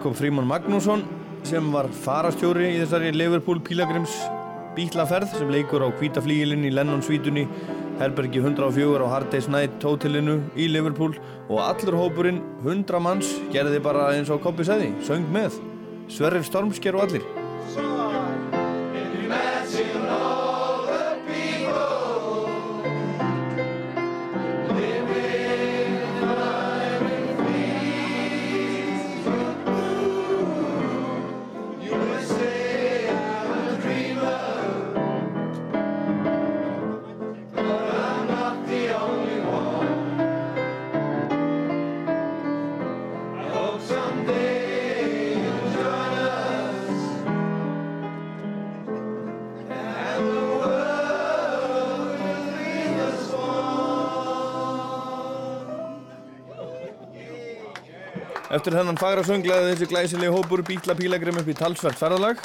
Jakob 0.00 0.14
Fríman 0.16 0.46
Magnússon 0.48 1.02
sem 1.44 1.66
var 1.74 1.84
farastjóri 1.92 2.70
í 2.70 2.76
þessari 2.80 3.10
Liverpool 3.12 3.58
Pílagrims 3.60 4.14
bílaferð 4.72 5.34
sem 5.36 5.50
leikur 5.52 5.84
á 5.84 5.92
hvítaflígilinn 5.92 6.64
í 6.64 6.70
Lennon 6.72 7.04
svítunni 7.04 7.42
Herbergi 7.98 8.40
104 8.40 9.04
á 9.04 9.12
Hard 9.12 9.28
Day's 9.28 9.50
Night 9.52 9.84
hótelinu 9.84 10.38
í 10.56 10.70
Liverpool. 10.72 11.18
Og 11.52 11.60
allur 11.66 11.98
hópurinn 12.00 12.40
100 12.62 13.02
manns 13.04 13.34
gerði 13.52 13.82
bara 13.84 14.08
eins 14.14 14.32
og 14.32 14.40
Koppi 14.40 14.64
segði, 14.64 14.88
söng 15.04 15.28
með. 15.36 15.60
Sverrir 16.08 16.48
Stormsker 16.48 16.96
og 16.96 17.04
allir 17.04 17.39
Eftir 58.60 58.74
þennan 58.76 58.98
fagra 59.00 59.22
sönglaði 59.24 59.68
þessi 59.70 59.86
glæsilegi 59.88 60.32
hópur 60.34 60.60
bíla 60.68 60.92
pílagrim 60.92 61.38
upp 61.40 61.46
í 61.48 61.54
talsvert 61.56 61.96
ferðalag. 61.96 62.40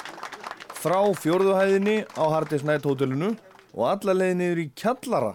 Frá 0.80 1.02
fjórðuhæðinni 1.20 1.96
á 2.16 2.24
Hardis 2.32 2.62
Night 2.64 2.86
hótelinu 2.88 3.34
og 3.76 3.82
alla 3.90 4.16
leiði 4.16 4.38
niður 4.40 4.62
í 4.62 4.66
kjallara 4.80 5.34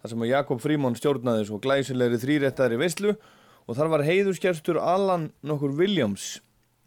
þar 0.00 0.12
sem 0.14 0.24
Jakob 0.30 0.62
Frímon 0.64 0.96
stjórnaði 0.96 1.42
svo 1.50 1.58
glæsilegri 1.60 2.22
þrýrættari 2.22 2.78
veislu 2.80 3.12
og 3.18 3.76
þar 3.76 3.92
var 3.92 4.06
heiðurskerstur 4.06 4.80
Alan 4.80 5.28
nokkur 5.44 5.76
Williams. 5.76 6.38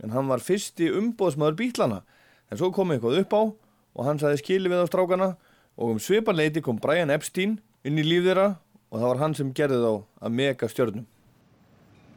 En 0.02 0.10
hann 0.18 0.26
var 0.32 0.42
fyrsti 0.42 0.90
umbóðsmaður 0.90 1.60
bílana 1.62 2.02
en 2.50 2.58
svo 2.58 2.72
kom 2.74 2.96
eitthvað 2.96 3.22
upp 3.22 3.38
á 3.38 3.42
og 3.46 4.10
hann 4.10 4.24
saði 4.24 4.42
skili 4.42 4.74
við 4.74 4.82
á 4.82 4.90
strákana 4.90 5.30
og 5.78 5.94
um 5.94 6.02
sviparleiti 6.02 6.66
kom 6.66 6.82
Brian 6.82 7.14
Epstein 7.14 7.60
inn 7.86 8.02
í 8.02 8.10
líf 8.10 8.26
þeirra 8.32 8.56
og 8.90 8.98
það 8.98 9.08
var 9.12 9.26
hann 9.28 9.38
sem 9.44 9.54
gerði 9.54 9.84
þá 9.86 9.94
að 10.26 10.38
mega 10.42 10.74
stjörnum 10.74 11.06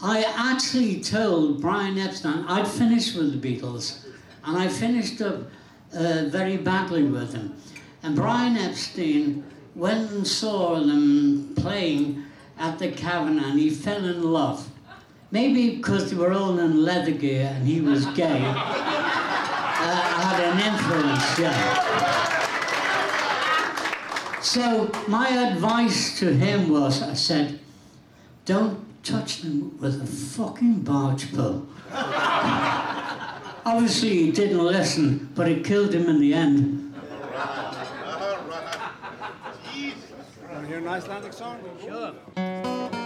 I 0.05 0.25
actually 0.37 1.01
told 1.01 1.61
Brian 1.61 1.97
Epstein 1.97 2.45
I'd 2.49 2.67
finished 2.67 3.17
with 3.17 3.41
the 3.41 3.57
Beatles, 3.57 4.05
and 4.45 4.57
I 4.57 4.67
finished 4.67 5.21
up 5.21 5.43
uh, 5.95 6.25
very 6.27 6.57
badly 6.57 7.05
with 7.05 7.31
them. 7.31 7.55
And 8.03 8.17
Brian 8.17 8.57
Epstein 8.57 9.45
went 9.77 10.11
and 10.11 10.27
saw 10.27 10.81
them 10.81 11.55
playing 11.57 12.25
at 12.59 12.81
the 12.81 12.91
Cavern, 12.91 13.39
and 13.39 13.57
he 13.57 13.71
fell 13.71 14.05
in 14.05 14.25
love. 14.25 14.69
Maybe 15.31 15.77
because 15.77 16.11
they 16.11 16.17
were 16.17 16.33
all 16.33 16.59
in 16.59 16.85
leather 16.85 17.13
gear 17.13 17.53
and 17.55 17.65
he 17.67 17.81
was 17.81 18.05
gay, 18.07 18.43
uh, 18.45 18.55
had 20.19 20.41
an 20.41 20.59
influence, 20.59 21.39
yeah. 21.39 21.93
So 24.43 24.91
my 25.07 25.29
advice 25.29 26.19
to 26.19 26.35
him 26.35 26.71
was, 26.71 27.03
I 27.03 27.15
said, 27.15 27.61
don't 28.45 28.92
touch 29.03 29.43
them 29.43 29.79
with 29.79 30.01
a 30.01 30.07
fucking 30.07 30.81
barge 30.81 31.33
pole. 31.35 31.67
Obviously 33.65 34.11
he 34.11 34.33
didn't 34.33 34.65
listen, 34.65 35.31
but 35.35 35.49
it 35.49 35.65
killed 35.65 35.95
him 35.95 36.09
in 36.09 36.21
the 36.21 36.35
end. 36.35 36.95
All 36.95 38.39
right. 38.49 38.93
Jesus. 39.73 40.03
Want 40.51 40.63
to 40.63 40.67
hear 40.67 40.79
an 40.79 40.89
Icelandic 40.89 41.33
song? 41.33 41.61
Sure. 41.83 43.02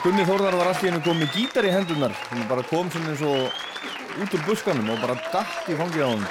Gunni 0.00 0.24
Þórðar 0.24 0.54
var 0.56 0.70
allt 0.70 0.84
í 0.84 0.88
hennu 0.88 1.02
komið 1.04 1.34
gítar 1.34 1.66
í 1.68 1.72
hendunar 1.74 2.14
sem 2.22 2.46
bara 2.48 2.62
kom 2.64 2.88
svona 2.92 3.12
eins 3.12 3.24
og 3.26 4.22
út 4.24 4.36
úr 4.36 4.46
buskanum 4.46 4.88
og 4.94 5.02
bara 5.02 5.16
dætt 5.28 5.68
í 5.68 5.76
fangið 5.76 6.06
á 6.06 6.08
hann 6.08 6.24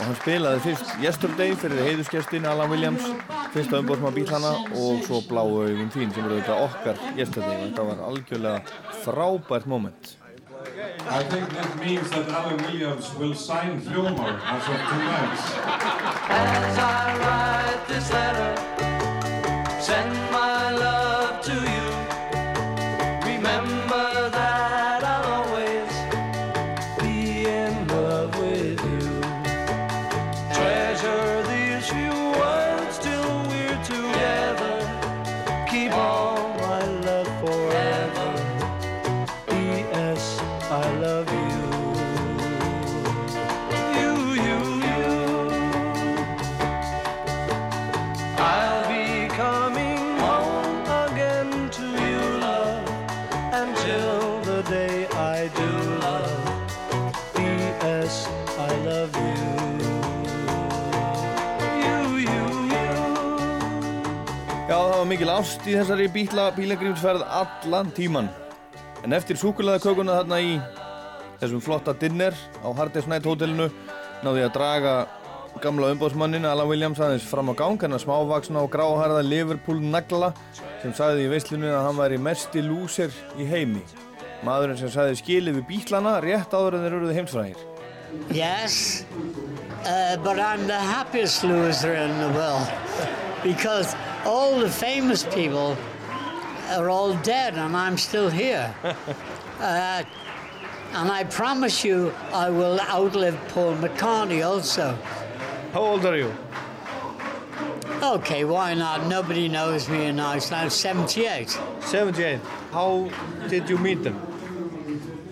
og 0.00 0.06
hann 0.06 0.16
spilaði 0.22 0.62
fyrst 0.64 0.94
Yesterday 1.02 1.52
fyrir 1.60 1.82
heiðuskestin 1.84 2.48
Alan 2.48 2.72
Williams 2.72 3.04
fyrsta 3.52 3.82
umbóðsma 3.82 4.12
bílana 4.16 4.54
og 4.72 5.04
svo 5.04 5.20
Bláu 5.28 5.60
augum 5.66 5.90
þín 5.92 6.14
sem 6.14 6.24
eru 6.24 6.38
þetta 6.38 6.56
okkar 6.64 7.02
Yesterday. 7.18 7.58
Og 7.58 7.66
þetta 7.66 7.86
var 7.90 8.02
algjörlega 8.08 8.60
frábært 9.04 9.68
moment. 9.68 10.16
I 11.10 11.22
think 11.24 11.48
that 11.56 11.76
means 11.84 12.08
that 12.10 12.28
Alan 12.28 12.60
Williams 12.64 13.12
will 13.18 13.34
sign 13.34 13.80
Fljómar 13.84 14.40
as 14.54 14.72
of 14.72 14.80
tonight. 14.88 15.40
As 16.40 16.78
I 16.78 17.14
write 17.20 17.82
this 17.88 18.12
letter, 18.12 18.50
send 19.80 20.29
það 65.40 65.46
var 65.46 65.48
mikil 65.48 65.48
ást 65.48 65.66
í 65.66 65.74
þessari 65.74 66.06
bíla 66.12 66.50
bílegrímsferð 66.52 67.22
allan 67.24 67.90
tíman. 67.96 68.28
En 69.04 69.12
eftir 69.12 69.38
súkulæðakökuna 69.40 70.18
þarna 70.18 70.40
í 70.40 70.58
þessum 71.40 71.62
flotta 71.64 71.94
dinner 71.94 72.34
á 72.60 72.68
Hardest 72.76 73.08
Night 73.08 73.24
hótelinu 73.24 73.70
náði 74.22 74.44
að 74.44 74.52
draga 74.52 75.06
gamla 75.62 75.94
umbóðsmannin 75.94 76.44
Alan 76.44 76.68
Williams 76.68 77.00
aðeins 77.00 77.24
fram 77.24 77.48
á 77.50 77.54
gang 77.56 77.80
hennar 77.80 78.02
smávaksna 78.02 78.60
og 78.60 78.70
gráharða 78.70 79.22
Liverpool 79.24 79.80
nagla 79.80 80.34
sem 80.82 80.92
sagði 80.92 81.24
í 81.24 81.32
veislunni 81.32 81.72
að 81.72 81.86
hann 81.86 81.98
væri 81.98 82.20
mesti 82.20 82.60
lúser 82.60 83.10
í 83.38 83.48
heimi. 83.48 83.82
Maðurinn 84.44 84.78
sem 84.80 84.92
sagði 84.92 85.16
skilið 85.22 85.60
við 85.60 85.68
bílana 85.72 86.18
rétt 86.20 86.52
áður 86.52 86.76
en 86.76 86.84
þeir 86.84 86.98
eruðu 86.98 87.16
heimsfræðir. 87.16 87.66
Yes, 88.34 89.06
uh, 89.86 90.16
but 90.20 90.38
I'm 90.38 90.66
the 90.66 90.78
happiest 90.78 91.44
loser 91.44 91.94
in 91.94 92.10
the 92.18 92.30
world 92.36 92.68
because 93.42 93.94
all 94.24 94.58
the 94.58 94.68
famous 94.68 95.24
people 95.24 95.76
are 96.68 96.88
all 96.88 97.14
dead 97.22 97.54
and 97.54 97.76
I'm 97.76 97.98
still 97.98 98.30
here. 98.30 98.74
Uh, 99.60 100.02
and 100.94 101.10
I 101.10 101.24
promise 101.24 101.84
you 101.84 102.14
I 102.32 102.48
will 102.48 102.80
outlive 102.80 103.38
Paul 103.48 103.74
McCartney 103.74 104.42
also. 104.42 104.96
How 105.74 105.82
old 105.82 106.06
are 106.06 106.16
you? 106.16 106.32
Okay, 108.02 108.44
why 108.46 108.72
not? 108.72 109.06
Nobody 109.06 109.48
knows 109.48 109.86
me 109.90 110.06
in 110.06 110.18
Iceland. 110.18 110.72
78. 110.72 111.58
78. 111.80 112.40
How 112.72 113.10
did 113.48 113.68
you 113.68 113.76
meet 113.76 114.02
them? 114.02 114.18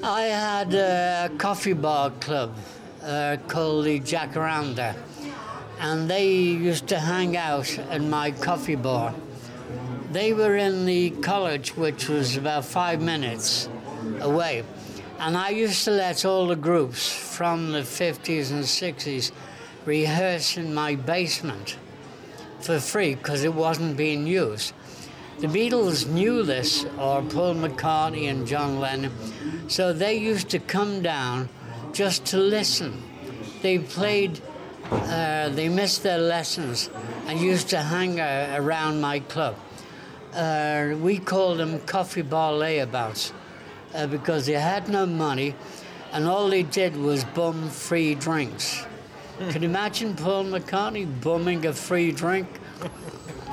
I 0.03 0.23
had 0.25 0.75
a 0.75 1.31
coffee 1.39 1.73
bar 1.73 2.11
club 2.21 2.55
uh, 3.03 3.39
called 3.49 3.87
the 3.87 3.99
Jacaranda, 4.01 4.95
and 5.79 6.11
they 6.11 6.29
used 6.29 6.89
to 6.89 6.99
hang 6.99 7.37
out 7.37 7.79
in 7.91 8.11
my 8.11 8.31
coffee 8.31 8.75
bar. 8.75 9.15
They 10.13 10.33
were 10.33 10.57
in 10.57 10.87
the 10.87 11.11
college, 11.11 11.77
which 11.77 12.09
was 12.09 12.37
about 12.37 12.65
five 12.65 13.01
minutes 13.01 13.69
away, 14.21 14.65
and 15.19 15.37
I 15.37 15.51
used 15.51 15.85
to 15.85 15.91
let 15.91 16.25
all 16.25 16.47
the 16.47 16.57
groups 16.57 17.13
from 17.13 17.73
the 17.73 17.81
50s 17.81 18.51
and 18.51 18.65
60s 18.65 19.33
rehearse 19.85 20.57
in 20.57 20.75
my 20.75 20.95
basement 20.95 21.77
for 22.61 22.79
free 22.81 23.15
because 23.15 23.45
it 23.45 23.55
wasn't 23.55 23.97
being 23.97 24.27
used. 24.27 24.73
The 25.41 25.47
Beatles 25.47 26.09
knew 26.09 26.43
this, 26.43 26.85
or 26.99 27.23
Paul 27.23 27.55
McCartney 27.55 28.29
and 28.29 28.47
John 28.47 28.81
Lennon, 28.81 29.13
so 29.69 29.93
they 29.93 30.17
used 30.17 30.49
to 30.51 30.59
come 30.59 31.01
down 31.01 31.49
just 31.93 32.25
to 32.27 32.39
listen. 32.39 33.03
They 33.63 33.79
played, 33.79 34.41
uh, 34.91 35.49
they 35.51 35.69
missed 35.69 36.03
their 36.03 36.19
lessons 36.19 36.91
and 37.27 37.41
used 37.41 37.69
to 37.69 37.79
hang 37.79 38.21
around 38.21 39.01
my 39.01 39.21
club. 39.21 39.57
Uh, 40.35 40.95
we 41.01 41.19
called 41.19 41.59
them 41.59 41.81
coffee 41.81 42.23
bar 42.23 42.53
layabouts 42.53 43.33
uh, 43.95 44.07
because 44.07 44.47
they 44.47 44.53
had 44.53 44.89
no 44.89 45.07
money 45.07 45.55
and 46.13 46.27
all 46.27 46.49
they 46.49 46.63
did 46.63 46.97
was 46.97 47.25
bum 47.25 47.69
free 47.69 48.15
drinks. 48.15 48.87
Can 49.51 49.63
you 49.63 49.69
imagine 49.69 50.17
Paul 50.17 50.47
McCartney 50.47 51.07
bumming 51.21 51.65
a 51.67 51.73
free 51.73 52.11
drink? 52.11 52.49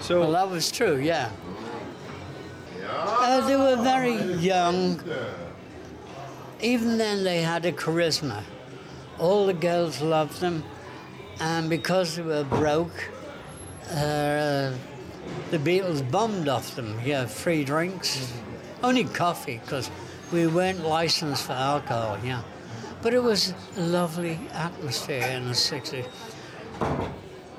so 0.00 0.20
well, 0.20 0.32
that 0.32 0.50
was 0.50 0.72
true, 0.72 0.96
yeah. 0.96 1.30
Uh, 2.88 3.46
they 3.46 3.56
were 3.56 3.76
very 3.82 4.16
young. 4.34 5.00
Even 6.60 6.98
then, 6.98 7.22
they 7.22 7.42
had 7.42 7.64
a 7.64 7.72
charisma. 7.72 8.42
All 9.18 9.46
the 9.46 9.54
girls 9.54 10.02
loved 10.02 10.40
them, 10.40 10.62
and 11.40 11.70
because 11.70 12.16
they 12.16 12.22
were 12.22 12.44
broke, 12.44 13.08
uh, 13.90 14.72
the 15.50 15.58
Beatles 15.58 16.08
bummed 16.10 16.48
off 16.48 16.74
them. 16.76 17.00
Yeah, 17.04 17.26
free 17.26 17.64
drinks, 17.64 18.32
only 18.82 19.04
coffee, 19.04 19.60
because 19.64 19.90
we 20.32 20.46
weren't 20.46 20.84
licensed 20.84 21.46
for 21.46 21.54
alcohol. 21.54 22.18
Yeah, 22.22 22.42
but 23.02 23.14
it 23.14 23.22
was 23.22 23.54
a 23.76 23.80
lovely 23.80 24.38
atmosphere 24.52 25.26
in 25.26 25.46
the 25.46 25.54
'60s. 25.54 26.06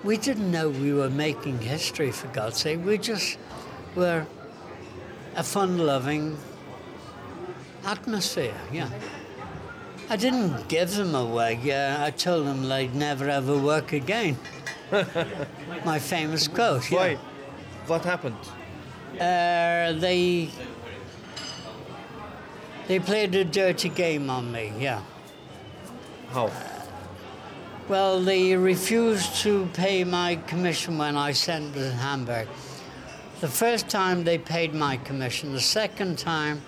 We 0.04 0.18
didn't 0.18 0.52
know 0.52 0.70
we 0.70 0.94
were 0.94 1.10
making 1.10 1.60
history, 1.60 2.12
for 2.12 2.28
God's 2.28 2.58
sake. 2.58 2.86
We 2.86 2.98
just 3.00 3.38
were 3.96 4.28
a 5.36 5.44
fun-loving 5.44 6.38
atmosphere. 7.84 8.54
Yeah. 8.72 8.90
I 10.10 10.16
didn't 10.16 10.70
give 10.70 10.96
them 10.96 11.16
away. 11.16 11.60
Yeah, 11.62 11.98
I 12.00 12.12
told 12.12 12.48
them 12.48 12.70
they'd 12.70 12.96
never 12.96 13.30
ever 13.30 13.58
work 13.58 13.92
again. 13.92 14.38
My 15.86 16.00
famous 16.00 16.48
quote. 16.48 16.90
Yeah. 16.90 16.98
Why? 16.98 17.16
What 17.88 18.06
happened? 18.06 18.38
Uh, 19.16 19.94
they 19.94 20.50
they 22.88 23.00
played 23.00 23.36
a 23.36 23.44
dirty 23.44 23.90
game 23.90 24.30
on 24.30 24.52
me. 24.52 24.72
Yeah. 24.80 25.02
How? 26.30 26.52
Well, 27.90 28.22
they 28.22 28.56
refused 28.56 29.36
to 29.44 29.66
pay 29.74 30.04
my 30.04 30.36
commission 30.48 30.98
when 30.98 31.16
I 31.16 31.32
sent 31.32 31.74
to 31.76 31.92
Hamburg. 31.92 32.48
The 33.40 33.48
first 33.48 33.88
time 33.88 34.26
they 34.26 34.38
paid 34.38 34.74
my 34.74 34.98
commission. 34.98 35.54
The 35.54 35.62
second 35.62 36.18
time 36.18 36.62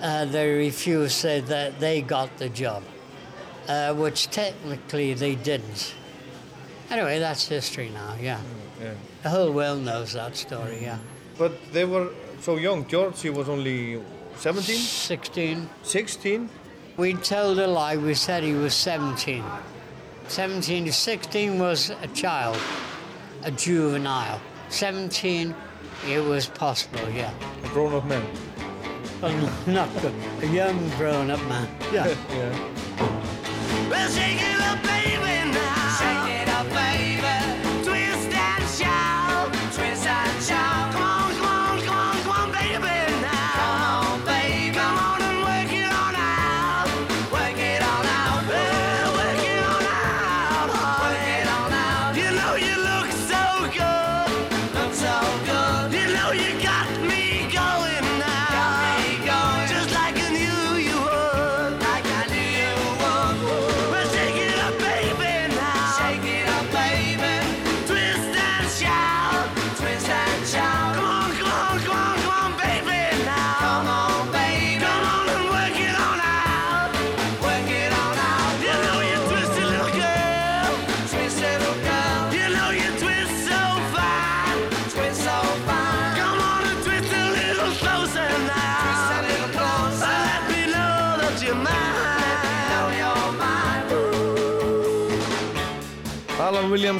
uh, 0.00 0.24
they 0.26 0.50
refused, 0.50 1.12
said 1.12 1.46
that 1.46 1.80
they 1.80 2.00
got 2.00 2.36
the 2.38 2.48
job, 2.48 2.82
uh, 3.68 3.94
which 3.94 4.30
technically 4.30 5.14
they 5.14 5.34
didn't. 5.34 5.94
Anyway, 6.90 7.18
that's 7.18 7.46
history 7.46 7.90
now, 7.90 8.14
yeah. 8.20 8.40
Yeah. 8.80 8.94
The 9.22 9.28
whole 9.30 9.52
world 9.52 9.82
knows 9.82 10.12
that 10.12 10.36
story, 10.36 10.78
yeah. 10.80 10.98
But 11.36 11.52
they 11.72 11.84
were 11.84 12.10
so 12.40 12.56
young. 12.56 12.86
George, 12.86 13.20
he 13.20 13.30
was 13.30 13.48
only 13.48 14.00
17? 14.36 14.76
16. 14.76 15.68
16? 15.82 16.48
We 16.96 17.14
told 17.14 17.58
a 17.58 17.66
lie, 17.66 17.96
we 17.96 18.14
said 18.14 18.42
he 18.42 18.54
was 18.54 18.74
17. 18.74 19.44
17 20.28 20.84
to 20.84 20.92
16 20.92 21.58
was 21.58 21.90
a 22.02 22.06
child, 22.08 22.58
a 23.44 23.50
juvenile. 23.50 24.40
17, 24.68 25.54
it 26.08 26.20
was 26.20 26.46
possible, 26.46 27.08
yeah. 27.10 27.32
A 27.64 27.68
grown 27.68 27.94
up 27.94 28.04
man. 28.04 28.24
N- 29.22 29.50
not. 29.66 29.88
A 30.42 30.46
young 30.46 30.88
grown 30.90 31.30
up 31.30 31.40
man. 31.48 31.68
Yeah. 31.92 32.06
yeah. 32.30 32.52
Baby, 33.90 35.52
now. 35.52 35.77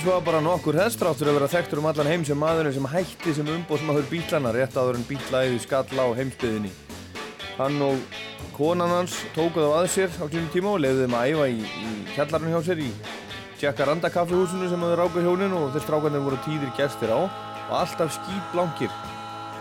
Var 0.08 0.22
bara 0.24 0.38
nokkur 0.40 0.76
hestrátur 0.78 1.28
að 1.28 1.36
vera 1.36 1.48
þekktur 1.52 1.80
um 1.82 1.86
allan 1.90 2.08
heim 2.08 2.22
sem 2.24 2.38
maðurinn 2.38 2.72
sem 2.72 2.86
hætti 2.88 3.32
sem 3.36 3.48
umbóðsmaður 3.52 4.06
bílana 4.08 4.52
rétt 4.54 4.76
áður 4.78 4.96
en 4.98 5.04
bílaðið 5.08 5.58
skalla 5.64 6.06
á 6.08 6.16
heimsbyðinni. 6.16 6.70
Hann 7.58 7.76
og 7.84 8.18
konan 8.56 8.92
hans 8.94 9.18
tókuð 9.36 9.68
á 9.68 9.72
að 9.82 9.88
sér 9.92 10.10
á 10.16 10.24
sínum 10.24 10.48
tíma 10.54 10.72
og 10.72 10.80
leiði 10.84 11.04
þeim 11.04 11.16
að 11.18 11.28
æfa 11.32 11.46
í, 11.52 11.60
í 11.60 11.92
kjallarinn 12.14 12.54
hjá 12.54 12.60
sér 12.70 12.82
í 12.86 12.88
Jacaranda 13.60 14.12
kaffihúsinu 14.14 14.70
sem 14.70 14.84
þau 14.86 14.96
ráku 15.02 15.24
hjónin 15.24 15.56
og 15.58 15.70
þeir 15.74 15.86
strákarnir 15.86 16.24
voru 16.24 16.42
tíðir 16.46 16.74
gestir 16.78 17.12
á 17.12 17.18
og 17.18 17.74
alltaf 17.82 18.14
skýtblankir, 18.16 18.92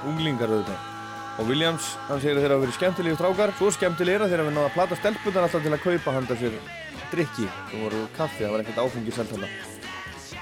unglingar 0.07 0.53
auðvitað. 0.53 0.91
Og 1.37 1.51
Williams, 1.51 1.95
hann 2.07 2.21
segir 2.23 2.37
að 2.37 2.45
þeir 2.45 2.53
hafa 2.55 2.65
verið 2.65 2.77
skemmtilegi 2.79 3.19
strákar, 3.19 3.57
svo 3.59 3.71
skemmtilegir 3.75 4.23
að 4.23 4.35
þeir 4.35 4.45
hafa 4.45 4.55
náða 4.55 4.69
að 4.69 4.77
plata 4.77 5.01
stelpunar 5.01 5.49
alltaf 5.49 5.65
til 5.65 5.73
að 5.75 5.83
kaupa 5.89 6.19
handa 6.21 6.39
sér 6.39 6.61
drikki 7.11 7.47
það 7.71 7.81
voru 7.87 8.05
kaffi, 8.17 8.45
það 8.45 8.55
var 8.55 8.65
ekkert 8.65 8.85
áfengi 8.85 9.15
selt 9.15 9.35
hana 9.35 9.76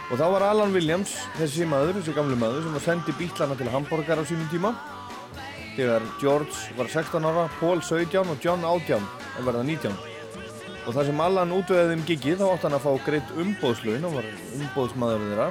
og 0.06 0.19
þá 0.19 0.26
var 0.36 0.45
Alan 0.52 0.73
Williams 0.76 1.15
þessi 1.40 1.65
maður, 1.69 1.99
þessi 1.99 2.15
gamli 2.15 2.38
maður 2.40 2.65
sem 2.65 2.76
var 2.77 2.84
sendið 2.86 3.19
bítlana 3.22 3.57
til 3.57 3.69
Hamburger 3.73 4.22
á 4.22 4.23
sínum 4.27 4.49
tíma. 4.52 4.73
Þegar 5.76 6.06
George 6.22 6.76
var 6.77 6.91
16 6.91 7.26
ára 7.26 7.48
Paul 7.60 7.82
17 7.82 8.30
og 8.32 8.44
John 8.44 8.64
18 8.64 9.02
að 9.36 9.48
verða 9.49 9.64
19 9.65 9.95
og 10.86 10.94
þar 10.94 11.07
sem 11.07 11.22
Alan 11.26 11.53
útvöðið 11.56 11.91
þeim 11.91 12.03
gigið 12.06 12.41
þá 12.41 12.45
átt 12.52 12.65
hann 12.68 12.77
að 12.77 12.84
fá 12.84 12.91
greitt 13.07 13.32
umbóðslaun 13.41 14.06
og 14.06 14.19
var 14.19 14.27
umbóðsmaður 14.60 15.23
þeirra. 15.26 15.48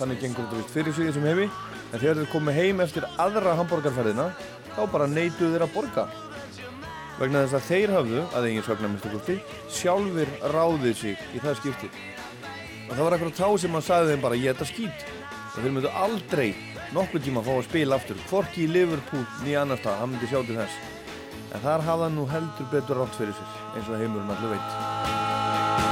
Þannig 0.00 0.20
gengur 0.20 0.44
þetta 0.44 0.58
vist 0.60 0.74
fyrir 0.74 0.96
sig 0.96 1.08
þessum 1.08 1.28
hefi 1.30 1.46
en 1.46 2.00
þegar 2.02 2.20
þeir 2.20 2.32
komið 2.34 2.58
heim 2.60 2.82
eftir 2.84 3.08
aðra 3.22 3.56
Hamburgerferðina 3.60 4.28
þá 4.74 4.82
bara 4.92 5.08
neituðu 5.08 5.54
þeir 5.54 5.66
að 5.66 5.76
borga. 5.78 6.08
Vegna 7.14 7.44
þess 7.44 7.56
að 7.60 7.68
þeir 7.70 7.94
hafðu, 7.94 8.24
að 8.34 8.48
eigin 8.50 8.66
sögna 8.66 8.90
minnstakosti, 8.90 9.38
sjálfur 9.70 10.34
ráðið 10.50 10.98
sig 10.98 11.28
í 11.32 11.42
það 11.44 11.60
skipti. 11.62 12.13
Og 12.84 12.92
það 12.92 13.04
var 13.06 13.16
akkurat 13.16 13.38
þá 13.40 13.48
sem 13.62 13.76
hann 13.76 13.84
sagði 13.86 14.12
þeim 14.12 14.24
bara 14.24 14.38
ég 14.40 14.54
þetta 14.54 14.68
skýt 14.70 15.06
og 15.54 15.60
þeir 15.62 15.74
myndu 15.76 15.92
aldrei 16.04 16.48
nokkuð 16.94 17.24
tíma 17.26 17.40
að 17.40 17.48
fá 17.48 17.54
að 17.54 17.66
spila 17.68 17.98
aftur, 17.98 18.20
hvorki 18.30 18.64
í 18.64 18.70
Liverpool 18.70 19.24
nýja 19.44 19.62
annar 19.64 19.80
stað, 19.80 20.00
hann 20.02 20.12
myndi 20.14 20.30
sjá 20.30 20.40
til 20.46 20.58
þess. 20.58 20.76
En 21.54 21.62
þar 21.62 21.86
hafði 21.88 22.08
hann 22.08 22.18
nú 22.18 22.26
heldur 22.30 22.70
betur 22.72 23.00
rátt 23.02 23.18
fyrir 23.18 23.34
sér, 23.38 23.54
eins 23.74 23.90
og 23.90 24.00
heimurinn 24.02 24.34
allir 24.34 24.56
veit. 24.56 25.84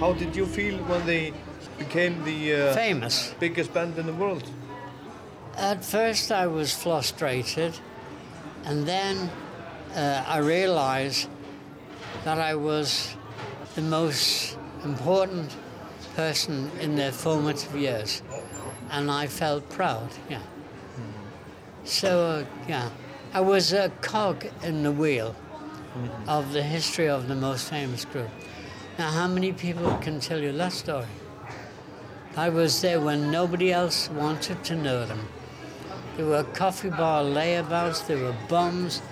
How 0.00 0.12
did 0.12 0.36
you 0.36 0.44
feel 0.46 0.76
when 0.84 1.06
they 1.06 1.32
became 1.78 2.22
the 2.24 2.54
uh, 2.54 2.74
Famous. 2.74 3.34
biggest 3.40 3.72
band 3.72 3.98
in 3.98 4.06
the 4.06 4.12
world? 4.12 4.44
At 5.56 5.84
first, 5.84 6.32
I 6.32 6.46
was 6.46 6.74
frustrated, 6.74 7.72
and 8.66 8.86
then 8.86 9.30
uh, 9.94 10.24
I 10.26 10.38
realized 10.38 11.28
that 12.24 12.38
I 12.38 12.54
was 12.54 13.14
the 13.74 13.82
most 13.82 14.56
important 14.84 15.54
person 16.16 16.70
in 16.80 16.96
their 16.96 17.12
formative 17.12 17.74
years, 17.74 18.22
and 18.90 19.10
I 19.10 19.26
felt 19.26 19.68
proud. 19.68 20.08
Yeah. 20.28 20.40
So, 21.84 22.20
uh, 22.20 22.44
yeah, 22.68 22.90
I 23.32 23.40
was 23.40 23.72
a 23.72 23.90
cog 24.00 24.46
in 24.62 24.82
the 24.82 24.92
wheel 24.92 25.34
of 26.26 26.52
the 26.52 26.62
history 26.62 27.08
of 27.08 27.28
the 27.28 27.34
most 27.34 27.68
famous 27.68 28.04
group. 28.04 28.30
Now, 28.98 29.10
how 29.10 29.26
many 29.26 29.52
people 29.52 29.96
can 29.98 30.20
tell 30.20 30.40
you 30.40 30.52
that 30.52 30.72
story? 30.72 31.06
I 32.36 32.48
was 32.48 32.80
there 32.80 33.00
when 33.00 33.30
nobody 33.30 33.72
else 33.72 34.08
wanted 34.10 34.64
to 34.64 34.76
know 34.76 35.04
them. 35.04 35.28
There 36.16 36.26
were 36.26 36.44
coffee 36.44 36.90
bar 36.90 37.24
layabouts, 37.24 38.06
there 38.06 38.18
were 38.18 38.36
bums, 38.48 39.02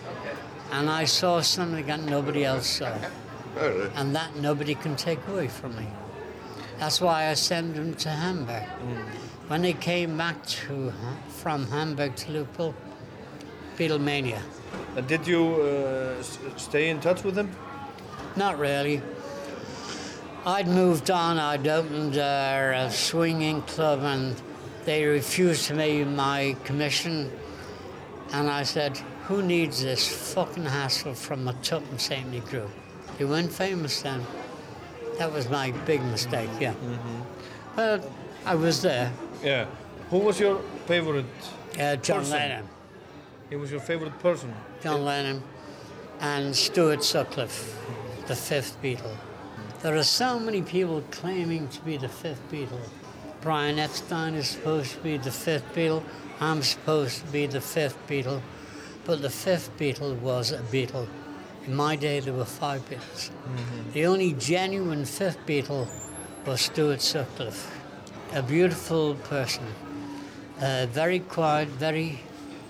and 0.71 0.89
I 0.89 1.05
saw 1.05 1.41
something 1.41 1.87
that 1.87 2.01
nobody 2.01 2.45
else 2.45 2.67
saw. 2.67 2.97
And 3.97 4.15
that 4.15 4.37
nobody 4.37 4.75
can 4.75 4.95
take 4.97 5.19
away 5.29 5.49
from 5.49 5.77
me. 5.77 5.89
That's 6.79 7.01
why 7.01 7.29
I 7.29 7.35
sent 7.35 7.75
them 7.75 7.95
to 7.95 8.09
Hamburg. 8.09 8.63
When 9.49 9.63
they 9.63 9.73
came 9.73 10.17
back 10.17 10.47
to, 10.47 10.93
from 11.29 11.67
Hamburg 11.67 12.17
to 12.17 12.31
Liverpool, 12.31 12.75
Beatlemania. 13.77 14.41
And 14.97 15.07
did 15.07 15.27
you 15.27 15.61
uh, 15.63 16.23
stay 16.57 16.89
in 16.89 17.01
touch 17.01 17.25
with 17.25 17.35
them? 17.35 17.51
Not 18.37 18.59
really. 18.59 19.03
I'd 20.47 20.69
moved 20.69 21.11
on. 21.11 21.39
I'd 21.39 21.67
opened 21.67 22.17
uh, 22.17 22.73
a 22.75 22.91
swinging 22.91 23.63
club, 23.63 24.01
and 24.03 24.41
they 24.85 25.05
refused 25.05 25.67
to 25.69 25.75
pay 25.75 26.05
my 26.05 26.57
commission. 26.65 27.31
And 28.33 28.49
I 28.49 28.63
said, 28.65 28.99
"Who 29.29 29.43
needs 29.43 29.83
this 29.83 30.09
fucking 30.35 30.65
hassle 30.65 31.15
from 31.15 31.47
a 31.49 31.53
Tupper 31.63 31.99
Saintly 31.99 32.41
group?" 32.41 32.71
They 33.19 33.25
weren't 33.25 33.53
famous 33.53 34.01
then. 34.03 34.25
That 35.19 35.33
was 35.33 35.49
my 35.49 35.73
big 35.87 36.03
mistake. 36.03 36.49
Yeah. 36.61 36.75
But 37.77 38.03
I 38.47 38.55
was 38.55 38.81
there. 38.83 39.13
Yeah. 39.45 39.67
Who 40.11 40.19
was 40.19 40.41
your 40.41 40.61
favorite 40.87 41.27
Uh, 41.79 41.97
John 41.97 42.19
person? 42.21 42.33
Lennon. 42.39 42.69
He 43.51 43.57
was 43.57 43.71
your 43.71 43.81
favorite 43.81 44.19
person? 44.19 44.53
John 44.83 45.05
Lennon, 45.05 45.43
and 46.21 46.55
Stuart 46.57 47.05
Sutcliffe, 47.05 47.77
the 48.27 48.35
fifth 48.37 48.77
Beatle. 48.83 49.17
There 49.83 49.97
are 49.97 50.03
so 50.05 50.39
many 50.39 50.63
people 50.63 51.03
claiming 51.11 51.69
to 51.69 51.81
be 51.83 51.97
the 51.99 52.09
fifth 52.09 52.41
Beatle. 52.51 52.81
Brian 53.43 53.81
Epstein 53.81 54.35
is 54.35 54.47
supposed 54.47 54.93
to 54.93 55.01
be 55.01 55.17
the 55.17 55.33
fifth 55.33 55.65
Beatle. 55.75 56.05
I'm 56.39 56.63
supposed 56.63 57.27
to 57.27 57.33
be 57.33 57.47
the 57.47 57.61
fifth 57.61 57.99
Beatle. 58.07 58.41
But 59.05 59.21
the 59.21 59.31
fifth 59.31 59.77
Beatle 59.77 60.17
was 60.21 60.53
a 60.53 60.59
Beatle. 60.59 61.09
In 61.67 61.75
my 61.75 61.97
day, 61.97 62.21
there 62.21 62.35
were 62.35 62.45
five 62.45 62.89
Beatles. 62.89 63.31
The 63.93 64.07
only 64.07 64.35
genuine 64.35 65.05
fifth 65.05 65.45
Beatle 65.45 65.89
was 66.47 66.61
Stuart 66.61 67.03
Sutcliffe, 67.03 67.69
a 68.33 68.43
beautiful 68.43 69.17
person, 69.17 69.67
uh, 70.61 70.87
very 70.91 71.19
quiet, 71.19 71.69
very 71.69 72.21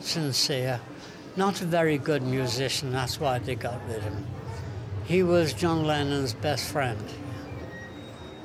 sincere, 0.00 0.80
not 1.36 1.60
a 1.60 1.66
very 1.66 1.98
good 1.98 2.22
musician, 2.22 2.92
that's 2.92 3.20
why 3.20 3.38
they 3.38 3.54
got 3.54 3.80
rid 3.88 3.98
of 3.98 4.04
him. 4.04 4.26
He 5.04 5.22
was 5.22 5.52
John 5.52 5.84
Lennon's 5.84 6.34
best 6.34 6.70
friend. 6.70 7.02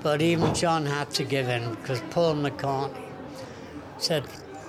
But 0.07 0.21
even 0.21 0.55
John 0.55 0.85
had 0.85 1.11
to 1.15 1.25
give 1.25 1.49
in 1.49 1.75
because 1.75 1.99
Paul 2.11 2.35
McCartney 2.35 3.11
said, 3.97 4.23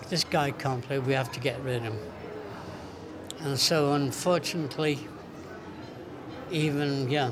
This 0.09 0.25
guy 0.25 0.51
can't 0.51 0.83
play, 0.83 0.99
we 0.99 1.13
have 1.13 1.31
to 1.31 1.39
get 1.39 1.63
rid 1.63 1.77
of 1.77 1.83
him. 1.93 1.99
And 3.39 3.57
so, 3.57 3.93
unfortunately, 3.93 4.99
even, 6.51 7.09
yeah, 7.09 7.31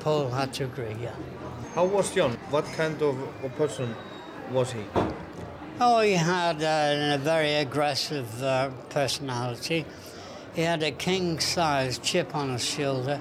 Paul 0.00 0.30
had 0.30 0.54
to 0.54 0.64
agree, 0.64 0.96
yeah. 0.98 1.14
How 1.74 1.84
was 1.84 2.10
John? 2.14 2.38
What 2.48 2.64
kind 2.72 3.02
of 3.02 3.18
a 3.44 3.50
person 3.50 3.94
was 4.50 4.72
he? 4.72 4.84
Oh, 5.78 6.00
he 6.00 6.14
had 6.14 6.62
uh, 6.62 7.16
a 7.16 7.18
very 7.18 7.56
aggressive 7.56 8.42
uh, 8.42 8.70
personality. 8.88 9.84
He 10.54 10.62
had 10.62 10.82
a 10.82 10.92
king 10.92 11.38
sized 11.38 12.02
chip 12.02 12.34
on 12.34 12.48
his 12.54 12.64
shoulder. 12.64 13.20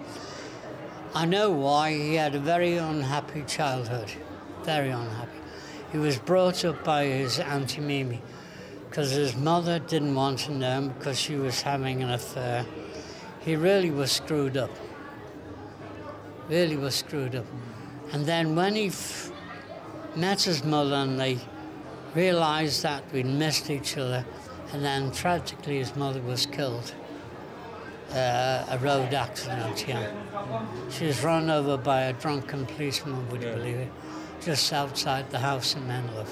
I 1.14 1.26
know 1.26 1.52
why. 1.52 1.94
He 1.94 2.16
had 2.16 2.36
a 2.36 2.40
very 2.40 2.78
unhappy 2.78 3.44
childhood. 3.48 4.12
Very 4.64 4.90
unhappy. 4.90 5.40
He 5.92 5.98
was 5.98 6.18
brought 6.18 6.66
up 6.66 6.84
by 6.84 7.06
his 7.06 7.40
Auntie 7.40 7.82
Mimi 7.82 8.22
because 8.90 9.12
his 9.12 9.36
mother 9.36 9.80
didn't 9.80 10.16
want 10.16 10.40
to 10.40 10.52
know 10.52 10.78
him 10.78 10.90
because 10.90 11.20
she 11.20 11.36
was 11.36 11.62
having 11.62 12.04
an 12.04 12.12
affair. 12.12 12.66
He 13.40 13.56
really 13.56 13.92
was 13.92 14.12
screwed 14.12 14.58
up. 14.58 14.72
Really 16.50 16.76
was 16.76 16.96
screwed 16.96 17.36
up. 17.36 17.46
And 18.12 18.26
then 18.26 18.56
when 18.56 18.76
he 18.76 18.88
f- 18.88 19.32
met 20.16 20.42
his 20.42 20.64
mother 20.64 20.96
and 20.96 21.20
they 21.20 21.40
realized 22.16 22.84
that 22.84 23.04
we'd 23.14 23.26
missed 23.26 23.70
each 23.70 23.98
other, 23.98 24.26
and 24.74 24.84
then 24.84 25.12
tragically 25.12 25.78
his 25.78 25.96
mother 25.96 26.22
was 26.22 26.46
killed. 26.46 26.94
Uh, 28.14 28.66
a 28.70 28.78
road 28.80 29.14
accident, 29.14 29.86
yeah. 29.88 30.10
She 30.90 31.06
was 31.06 31.24
run 31.24 31.50
over 31.50 31.76
by 31.78 32.04
a 32.04 32.14
drunken 32.14 32.66
policeman, 32.66 33.30
would 33.30 33.44
you 33.44 33.50
believe 33.50 33.76
it? 33.76 33.92
Just 34.42 34.72
outside 34.72 35.30
the 35.30 35.40
house 35.40 35.76
in 35.76 35.86
Menlough. 35.88 36.26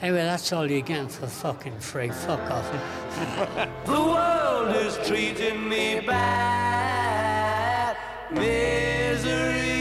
Anyway, 0.00 0.22
that's 0.22 0.52
all 0.52 0.70
you're 0.70 0.80
getting 0.80 1.08
for 1.08 1.26
fucking 1.26 1.78
free. 1.80 2.08
Fuck 2.08 2.50
off. 2.50 2.70
The 3.84 3.92
world 3.92 4.76
is 4.76 4.96
treating 5.06 5.68
me 5.68 6.00
bad. 6.06 7.96
Misery. 8.30 9.79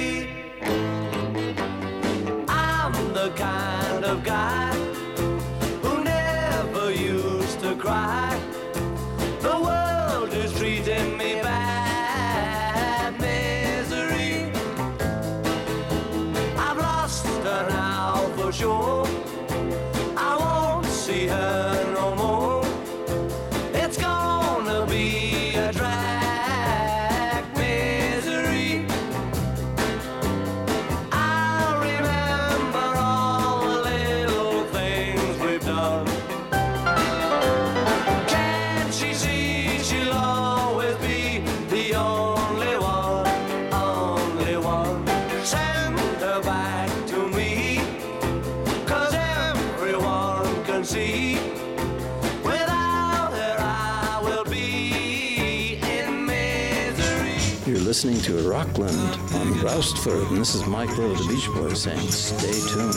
Rockland 58.59 58.99
on 59.35 59.53
Roustford, 59.61 60.27
and 60.31 60.37
this 60.41 60.53
is 60.53 60.65
Mike 60.67 60.97
Lowe 60.97 61.13
the 61.15 61.25
Beach 61.29 61.47
Boys 61.47 61.83
saying, 61.83 62.11
stay 62.11 62.51
tuned. 62.67 62.93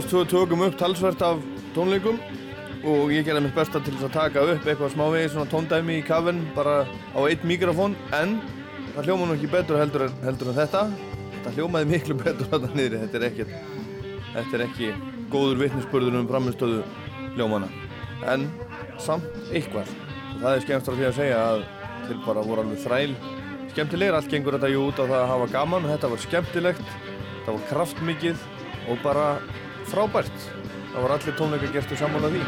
Rástöðu 0.00 0.28
tökum 0.32 0.62
upp 0.64 0.78
talsvert 0.80 1.20
af 1.20 1.42
tónleikum 1.74 2.16
og 2.88 3.10
ég 3.12 3.26
gerði 3.26 3.42
mitt 3.44 3.52
besta 3.52 3.82
til 3.84 3.92
að 3.98 4.14
taka 4.14 4.40
upp 4.48 4.64
eitthvað 4.64 4.94
smávegið 4.94 5.34
svona 5.34 5.50
tóndæmi 5.52 5.98
í 5.98 6.04
kafinn 6.08 6.40
bara 6.54 6.86
á 7.12 7.20
eitt 7.28 7.44
mikrofón 7.44 7.92
en 8.16 8.38
það 8.94 9.10
hljóma 9.10 9.26
nú 9.28 9.36
ekki 9.36 9.50
betur 9.52 9.76
heldur 9.76 10.06
en, 10.06 10.16
heldur 10.24 10.54
en 10.54 10.56
þetta. 10.56 10.86
Það 11.44 11.60
hljómaði 11.60 11.90
miklu 11.92 12.16
betur 12.22 12.48
þetta 12.48 12.72
niðri 12.72 13.02
þetta 13.04 13.20
er 13.20 13.28
ekki, 13.28 13.48
þetta 14.32 14.56
er 14.56 14.66
ekki 14.70 14.90
góður 15.36 15.62
vitnisspörður 15.66 16.20
um 16.22 16.32
framistöðu 16.32 16.82
hljómana 17.36 17.68
en 18.32 18.48
samt 18.96 19.28
eitthvað. 19.52 19.92
Og 20.32 20.40
það 20.40 20.52
er 20.54 20.64
skemmst 20.64 20.88
frá 20.88 20.96
því 20.96 21.08
að 21.12 21.16
segja 21.20 21.46
að 21.52 21.64
þeir 22.08 22.22
bara 22.24 22.48
voru 22.48 22.64
alveg 22.64 22.84
þræl. 22.88 23.16
Skemmtilegir, 23.76 24.16
allt 24.16 24.32
gengur 24.32 24.56
þetta 24.56 24.76
jú 24.78 24.88
út 24.88 24.96
á 24.96 25.04
það 25.04 25.18
að 25.22 25.32
hafa 25.36 25.54
gaman 25.58 25.92
þetta 25.92 26.16
var 26.16 26.28
skemmtilegt, 26.30 26.94
þetta 27.34 27.58
var 27.58 27.74
kraftmikið 27.74 28.46
og 28.88 29.04
bara 29.04 29.34
frábært 29.88 30.36
það 30.92 31.02
var 31.04 31.16
allir 31.16 31.36
tónleika 31.38 31.72
gertu 31.74 31.96
saman 31.98 32.28
að 32.28 32.38
því 32.38 32.42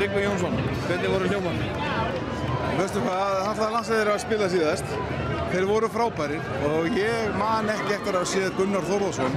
Tryggvi 0.00 0.22
Jónsson, 0.22 0.54
hvernig 0.86 1.10
voru 1.12 1.26
hljóman? 1.28 1.58
Veistu 2.78 3.02
hvað, 3.04 3.34
alltaf 3.50 3.72
landsæðir 3.74 4.10
að 4.14 4.22
spila 4.22 4.46
síðast. 4.48 4.94
Þeir 5.50 5.64
voru 5.66 5.88
frábærir 5.90 6.42
og 6.68 6.84
ég 6.94 7.32
man 7.34 7.70
ekki 7.72 7.96
eftir 7.96 8.14
að 8.14 8.26
séð 8.30 8.52
Gunnar 8.54 8.84
Þórðarsson 8.86 9.32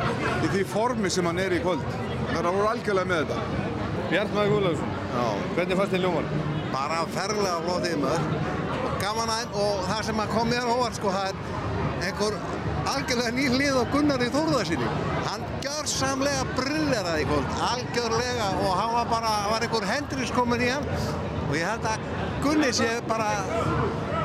í 0.46 0.50
því 0.54 0.66
formi 0.70 1.10
sem 1.14 1.26
hann 1.26 1.40
er 1.42 1.56
í 1.58 1.62
kvöld. 1.64 1.82
Það 2.30 2.50
voru 2.50 2.68
algjörlega 2.70 3.10
með 3.10 3.24
þetta. 3.24 3.70
Bjartmæði 4.12 4.52
Guðlaugsson, 4.52 4.92
hvernig 5.56 5.80
fannst 5.80 5.96
þið 5.96 6.04
hljóman? 6.04 6.28
Bara 6.74 7.00
ferlega 7.16 7.56
flótið 7.66 7.96
maður. 8.04 8.28
Gaman 9.02 9.34
aðeins 9.34 9.58
og 9.64 9.82
það 9.90 10.04
sem 10.10 10.22
að 10.22 10.36
kom 10.36 10.54
mér 10.54 10.70
á 10.70 10.74
óvart 10.74 11.00
sko, 11.00 11.14
það 11.16 11.26
er 11.32 12.06
einhver 12.08 12.38
algjörlega 12.94 13.34
ný 13.40 13.48
hlið 13.56 13.80
á 13.82 13.84
Gunnar 13.96 14.22
í 14.22 14.30
Þórðarsinni. 14.38 14.94
Hann 15.32 15.46
gjörsamlega 15.66 16.46
brilleraði 16.54 17.26
í 17.26 17.30
kvöld, 17.32 17.58
algjörlega 17.72 18.52
og 18.62 18.74
hann 18.78 18.94
var 19.00 19.10
bara, 19.18 19.34
var 19.50 19.66
einhver 19.66 19.90
hendris 19.90 20.34
komin 20.36 20.62
í 20.62 20.70
hann 20.76 20.86
og 21.48 21.58
ég 21.58 21.66
held 21.68 21.90
að 21.90 22.06
Gunni 22.44 22.70
sé 22.76 22.90
bara, 23.08 23.30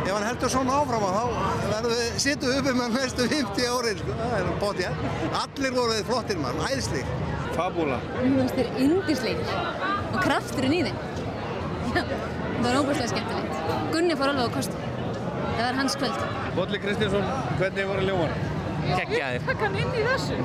ef 0.09 0.17
hann 0.17 0.25
heldur 0.25 0.53
svona 0.53 0.77
áfram 0.81 1.05
að 1.05 1.17
þá 1.19 1.25
verðum 1.69 1.93
við 1.93 2.19
sittu 2.25 2.53
uppi 2.57 2.75
með 2.79 2.95
mestu 2.97 3.27
50 3.33 3.71
árin 3.75 4.01
sko, 4.03 4.17
er 4.25 4.47
hann. 4.63 5.03
Allir 5.43 5.75
voru 5.77 5.97
þið 5.99 6.07
flottir 6.09 6.41
mann, 6.43 6.63
æðislir. 6.69 7.11
Fabula. 7.59 7.99
Mér 8.17 8.37
finnst 8.39 8.59
þeir 8.59 8.83
yndislegir 8.85 9.53
og 10.15 10.21
krafturinn 10.23 10.77
í. 10.79 10.93
Já, 11.89 12.03
það 12.05 12.65
var 12.65 12.79
óbúslega 12.81 13.09
skemmtilegt. 13.13 13.61
Gunni 13.93 14.19
fór 14.21 14.33
alveg 14.33 14.49
á 14.49 14.57
kostu. 14.57 14.85
Það 15.59 15.65
var 15.65 15.79
hans 15.81 15.99
kvöld. 15.99 16.25
Bolli 16.57 16.81
Kristinsson, 16.83 17.31
hvernig 17.59 17.89
voru 17.91 18.07
hljóman? 18.07 18.35
Geggjaðir. 18.89 19.45
Hvað 19.49 19.63
kann 19.65 19.79
inn 19.83 19.97
í 19.99 20.05
þessu? 20.07 20.39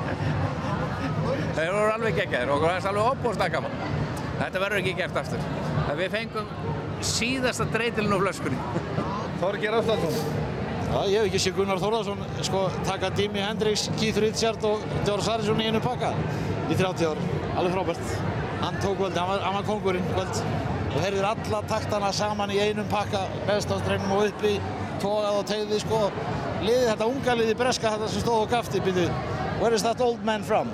Þeir 1.53 1.75
voru 1.77 1.91
alveg 1.93 2.17
geggjaðir 2.19 2.53
og 2.55 2.65
það 2.65 2.77
er 2.79 2.87
alveg 2.91 3.11
opbúrslega 3.13 3.59
gaman. 3.59 3.77
Þetta 4.39 4.63
verður 4.65 4.81
ekki 4.81 4.95
gert 4.97 5.19
aftur. 5.21 5.45
En 5.83 5.99
Við 5.99 6.15
fengum 6.17 6.49
síðasta 7.13 7.67
dreytilinn 7.69 8.15
úr 8.17 8.25
flöskunni. 8.25 8.57
Þorgir 9.43 9.73
Aftansson. 9.75 10.13
Já, 10.87 10.99
ég 11.09 11.17
hef 11.17 11.25
ekki 11.27 11.39
séð 11.41 11.57
Gunnar 11.57 11.79
Þórðarsson 11.81 12.21
sko, 12.47 12.61
taka 12.87 13.09
Jimi 13.17 13.41
Hendrix, 13.43 13.89
Keith 13.97 14.21
Richards 14.23 14.63
og 14.69 14.85
George 15.03 15.25
Harrison 15.27 15.59
í 15.59 15.65
einu 15.67 15.81
pakka 15.83 16.13
í 16.71 16.77
30 16.79 17.09
ár. 17.09 17.19
Alveg 17.59 17.75
frábært. 17.75 18.13
Hann 18.61 18.79
tók 18.79 18.95
kvöldi, 19.01 19.19
hann 19.19 19.33
var, 19.33 19.43
hann 19.43 19.57
var 19.57 19.67
kongurinn 19.67 20.07
kvöld 20.13 20.39
og 20.93 20.97
heyrðir 21.01 21.27
alla 21.27 21.61
taktana 21.67 22.13
saman 22.15 22.53
í 22.55 22.61
einum 22.63 22.87
pakka 22.93 23.25
neðstáðstreinum 23.49 24.15
og 24.15 24.29
uppi, 24.29 24.53
tógað 25.03 25.41
og 25.41 25.47
tegði 25.51 25.83
sko. 25.83 26.01
Liðið 26.63 26.89
þetta 26.93 27.11
unga 27.11 27.39
liðið 27.41 27.61
breska 27.65 27.95
þetta 27.97 28.11
sem 28.13 28.23
stóð 28.23 28.45
og 28.45 28.51
gafti, 28.53 28.85
byrju, 28.87 29.09
where 29.59 29.75
is 29.75 29.83
that 29.83 29.99
old 29.99 30.23
man 30.23 30.47
from? 30.47 30.71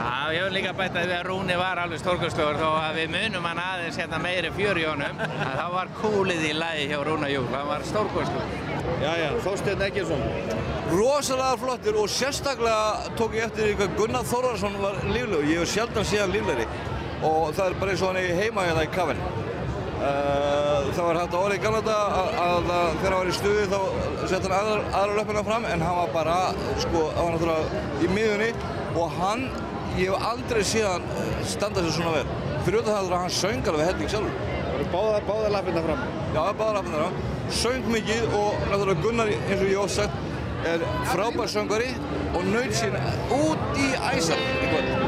Já, 0.00 0.32
ég 0.32 0.44
vil 0.46 0.54
líka 0.54 0.70
bæta 0.72 1.02
því 1.04 1.12
að 1.12 1.26
Rúni 1.26 1.56
var 1.60 1.78
alveg 1.82 2.00
stórkustlegur 2.00 2.56
þó 2.56 2.68
að 2.78 2.98
við 3.00 3.10
munum 3.12 3.44
hann 3.44 3.58
aðeins 3.60 3.98
hérna 4.00 4.20
meiri 4.22 4.52
fjör 4.56 4.80
í 4.80 4.86
honum 4.88 5.18
að 5.20 5.50
það 5.58 5.74
var 5.74 5.90
kúlið 5.98 6.46
í 6.48 6.52
lagi 6.56 6.86
hjá 6.88 7.02
Rúna 7.04 7.28
Júl, 7.28 7.44
hann 7.52 7.68
var 7.68 7.84
stórkustlegur. 7.88 8.54
Jæja, 9.02 9.28
Þorsteinn 9.44 9.84
Eggertsson. 9.84 10.24
Rosalega 10.90 11.58
flottur 11.60 12.00
og 12.00 12.08
sérstaklega 12.14 13.12
tók 13.20 13.36
ég 13.36 13.50
eftir 13.50 13.68
því 13.68 13.76
hvað 13.82 13.94
Gunnar 14.00 14.26
Þórðarsson 14.32 14.80
var 14.80 14.98
líflegur. 15.10 15.46
Ég 15.50 15.60
hef 15.60 15.74
sjaldan 15.74 16.08
síðan 16.08 16.34
líflegri 16.34 16.66
og 17.20 17.52
það 17.52 17.66
er 17.66 17.78
bara 17.82 17.94
eins 17.94 18.02
og 18.02 18.10
hann 18.10 18.22
er 18.22 18.40
heima 18.40 18.66
hérna 18.70 18.88
í 18.88 18.92
kafinn. 18.96 19.22
Uh, 20.00 20.86
það 20.96 21.02
var 21.04 21.18
hægt 21.20 21.34
að 21.36 21.42
orða 21.44 21.56
í 21.58 21.60
gamla 21.60 21.80
þetta 21.84 21.96
að, 22.00 22.36
að, 22.40 22.70
að 22.72 22.94
þegar 23.02 23.10
hann 23.12 23.18
var 23.18 23.28
í 23.28 23.34
stuði 23.36 23.64
þá 23.68 23.80
sett 24.30 24.46
hann 24.46 24.54
aðra, 24.56 24.76
aðra 24.96 25.16
löpuna 25.18 25.42
fram 25.44 25.66
en 25.68 25.84
hann 25.84 25.98
var 25.98 26.14
bara, 26.14 26.36
sko, 26.80 27.02
hann 27.18 27.26
var 27.26 27.34
náttúrulega 27.34 27.82
í 28.00 28.08
miðunni 28.14 28.48
og 28.96 29.18
hann, 29.18 29.44
ég 29.98 30.10
hef 30.10 30.26
aldrei 30.30 30.62
síðan 30.66 31.04
standa 31.48 31.84
sér 31.84 31.94
svona 31.96 32.14
vel. 32.18 32.38
Fyrir 32.64 32.80
auðvitað 32.80 32.96
það 32.96 33.12
að 33.12 33.22
hann 33.24 33.36
söng 33.40 33.70
alveg 33.72 33.90
helling 33.90 34.12
sjálfur. 34.14 34.40
Það 34.60 34.72
voru 34.74 34.88
báðar, 34.94 35.28
báðar 35.28 35.54
lappirna 35.56 35.84
fram? 35.86 36.02
Já, 36.34 36.42
báðar 36.60 36.78
lappirna 36.78 37.02
fram. 37.02 37.20
Söng 37.60 37.90
mikið 37.94 38.36
og 38.40 38.66
náttúrulega 38.70 39.04
Gunnar, 39.06 39.32
eins 39.40 39.64
og 39.64 39.70
ég 39.72 39.80
ótt 39.84 39.96
sagt, 39.96 40.26
er 40.70 40.84
frábær 41.10 41.50
söngari 41.50 41.90
og 42.34 42.44
naut 42.52 42.76
sín 42.76 42.96
út 43.34 43.80
í 43.80 43.90
æsar 44.12 44.44
í 44.60 44.70
kvöld. 44.70 44.99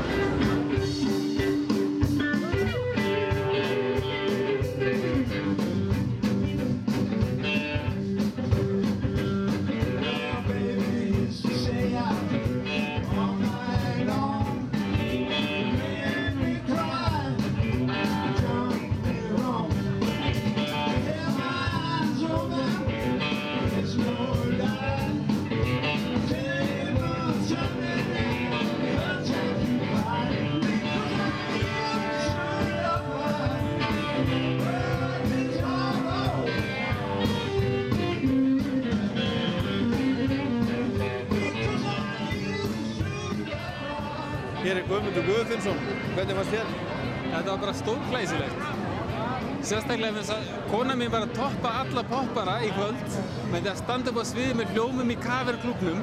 Mín 51.13 51.21
bara 51.21 51.27
toppa 51.27 51.69
alla 51.81 52.03
poppara 52.03 52.63
í 52.65 52.71
kvöld 52.73 53.17
með 53.53 53.65
því 53.65 53.71
að 53.71 53.81
standa 53.83 54.11
upp 54.11 54.21
á 54.23 54.25
sviði 54.25 54.55
með 54.57 54.71
hljómum 54.73 55.11
í 55.13 55.17
kaverklubnum 55.21 55.99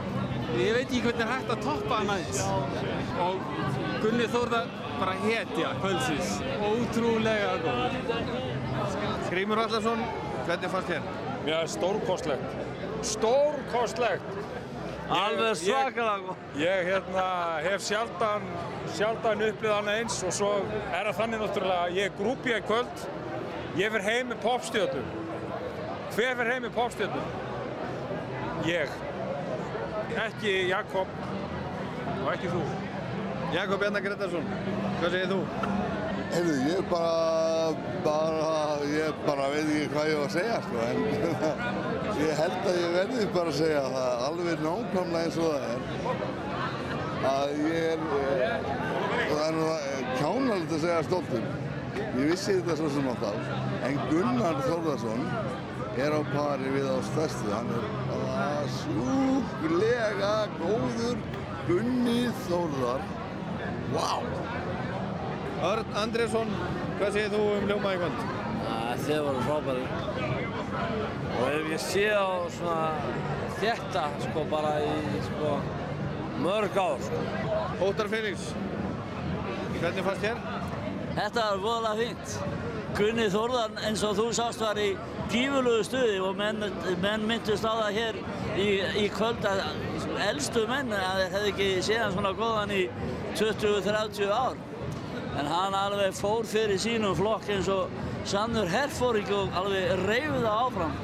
ég 0.59 0.73
veit 0.75 0.85
ekki 0.85 1.01
hvernig 1.01 1.23
er 1.23 1.31
hægt 1.31 1.49
að 1.53 1.63
toppa 1.65 1.97
hann 1.99 2.11
aðeins. 2.13 2.41
Og 3.23 3.39
Gunni 4.03 4.27
Þórðar 4.29 4.69
bara 4.99 5.15
hetja 5.23 5.73
kvöldsins. 5.81 6.35
Ótrúlega 6.61 7.55
góð. 7.63 7.97
Grímur 9.29 9.61
Allarsson, 9.63 10.03
hvernig 10.45 10.73
fannst 10.73 10.91
þér? 10.93 11.09
Mér 11.45 11.55
er 11.59 11.71
stórkostlegt. 11.73 12.57
Stórkostlegt. 13.01 14.35
Alveg 15.09 15.55
svakalega 15.57 16.35
Ég, 16.53 16.65
ég 16.67 16.89
hérna, 16.91 17.23
hef 17.65 17.81
sjaldan, 17.81 18.43
sjaldan 18.93 19.41
upplýð 19.47 19.73
hann 19.73 19.89
eins 19.89 20.19
og 20.21 20.35
svo 20.37 20.51
er 20.93 21.09
það 21.09 21.15
þannig 21.23 21.41
náttúrulega 21.41 21.87
að 21.87 21.97
ég 21.97 22.19
grúpið 22.19 22.59
í 22.59 22.65
kvöld. 22.67 23.07
Ég 23.79 23.93
fer 23.93 24.03
heim 24.03 24.33
með 24.33 24.41
popstjörnum. 24.43 25.11
Hver 26.15 26.33
fer 26.35 26.49
heim 26.51 26.65
með 26.65 26.73
popstjörnum? 26.75 27.29
Ég. 28.67 28.95
Ekki 30.19 30.55
Jakob 30.67 31.11
og 32.19 32.31
ekki 32.33 32.49
þú. 32.51 32.63
Jakob 33.53 33.79
Bjarnar 33.81 34.03
Gretarsson, 34.03 34.49
hvað 34.99 35.13
segir 35.15 35.29
þú? 35.31 35.37
Heyrðu, 36.29 36.55
ég 36.67 36.83
bara, 36.91 37.71
bara, 38.05 38.49
ég 38.85 39.23
bara 39.25 39.47
veit 39.49 39.63
ekki 39.63 39.87
hvað 39.93 40.09
ég 40.11 40.19
var 40.19 40.27
að 40.27 40.35
segja, 40.35 40.59
sko, 40.67 40.83
en 40.85 40.99
ég 42.27 42.43
held 42.43 42.67
að 42.69 42.77
ég 42.77 42.93
verði 42.97 43.25
bara 43.33 43.53
að 43.53 43.57
segja 43.63 43.81
það 43.95 44.27
alveg 44.27 44.61
nákvæmlega 44.67 45.23
eins 45.23 45.39
og 45.41 45.49
það 45.49 45.65
er, 45.71 45.81
að 47.31 47.55
ég 47.63 47.89
er, 47.95 48.05
eh, 48.19 48.69
það 49.31 49.43
er 49.47 49.57
nú 49.57 49.65
kjánalegt 50.19 50.77
að 50.77 50.85
segja 50.85 51.01
stoltur, 51.09 51.49
ég 52.03 52.21
vissi 52.21 52.59
þetta 52.59 52.77
svo 52.83 52.93
sem 52.93 53.11
alltaf, 53.15 53.68
en 53.87 53.99
Gunnar 54.09 54.59
Þórðarsson 54.65 55.21
er 55.99 56.15
á 56.15 56.21
pari 56.31 56.71
við 56.73 56.87
á 56.89 56.97
stærstu, 57.11 57.51
hann 57.53 57.69
er 57.75 57.85
bara 58.09 58.47
sjúklega 58.79 60.33
góður 60.57 61.21
Gunni 61.69 62.21
Þórðar, 62.47 63.03
vá! 63.93 64.11
Örn 65.69 65.97
Andrésson, 66.01 66.51
hvað 66.99 67.15
segir 67.17 67.33
þú 67.33 67.41
um 67.57 67.65
hljóma 67.67 67.95
í 67.95 67.99
kvöld? 68.01 68.21
Þið 68.99 69.19
voru 69.25 69.43
frábæri. 69.45 69.83
Og 71.39 71.43
ef 71.49 71.67
ég 71.73 71.83
sé 71.83 72.05
á 72.15 72.29
svona 72.55 72.89
þetta 73.59 74.05
sko 74.25 74.45
bara 74.51 74.73
í 74.83 75.21
sko 75.27 75.53
mörg 76.43 76.79
ár 76.79 77.03
sko. 77.03 77.21
Óttar 77.89 78.09
Felix, 78.11 78.49
hvernig 79.79 80.07
fannst 80.07 80.25
þér? 80.25 80.43
Þetta 81.19 81.45
var 81.45 81.63
voðalega 81.67 81.95
fínt. 82.01 82.78
Gunni 82.97 83.27
Þórðan 83.31 83.77
eins 83.85 84.01
og 84.03 84.15
þú 84.17 84.25
sást 84.35 84.61
var 84.63 84.79
í 84.81 84.89
gífurlegu 85.29 85.85
stuði 85.85 86.17
og 86.25 86.37
menn, 86.39 86.65
menn 87.03 87.25
myndust 87.29 87.67
á 87.67 87.73
það 87.85 87.97
hér 87.99 88.19
í, 88.57 88.67
í 89.03 89.05
kvöld 89.13 89.45
að 89.47 89.61
elstu 90.25 90.65
menn 90.69 90.91
að 90.95 91.21
þeir 91.21 91.33
hefði 91.35 91.53
ekki 91.53 91.69
séð 91.85 92.01
hann 92.03 92.15
svona 92.17 92.33
góðan 92.39 92.75
í 92.75 92.81
20-30 93.37 94.33
ár. 94.33 94.59
En 95.39 95.47
hann 95.47 95.77
alveg 95.77 96.15
fór 96.17 96.47
fyrir 96.49 96.81
sínum 96.81 97.15
flokk 97.15 97.47
eins 97.53 97.69
og 97.71 97.93
sannur 98.27 98.69
herfóring 98.69 99.29
og 99.37 99.59
alveg 99.61 100.05
reyfði 100.07 100.43
það 100.43 100.63
áfram. 100.65 100.95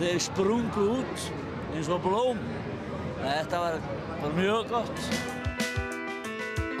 Þeir 0.00 0.24
sprungu 0.26 0.88
út 0.98 1.28
eins 1.76 1.92
og 1.92 2.02
blóm. 2.04 2.42
Þetta 3.20 3.66
var, 3.66 3.84
var 4.24 4.40
mjög 4.40 4.74
gott. 4.74 5.38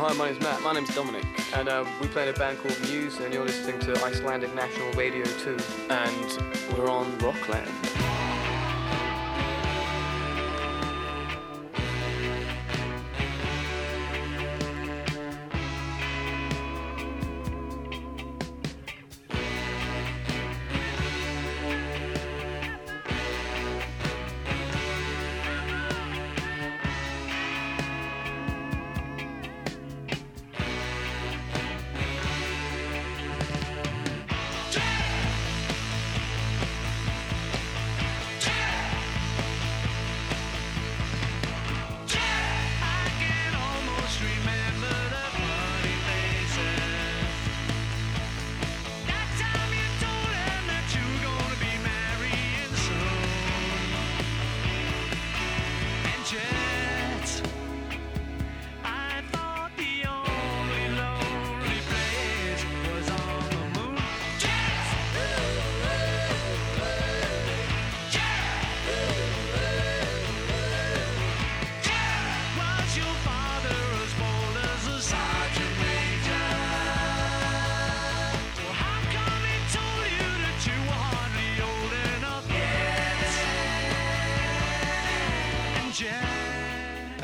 Hi, 0.02 0.14
my 0.14 0.30
name's 0.30 0.40
Matt. 0.40 0.62
My 0.62 0.72
name's 0.72 0.94
Dominic, 0.94 1.26
and 1.54 1.68
uh, 1.68 1.84
we 2.00 2.08
play 2.08 2.22
in 2.22 2.34
a 2.34 2.38
band 2.38 2.58
called 2.60 2.80
Muse, 2.88 3.18
and 3.18 3.34
you're 3.34 3.44
listening 3.44 3.78
to 3.80 4.02
Icelandic 4.02 4.54
National 4.54 4.90
Radio 4.92 5.26
2, 5.26 5.58
and 5.90 6.42
we're 6.72 6.88
on 6.88 7.18
Rockland. 7.18 7.68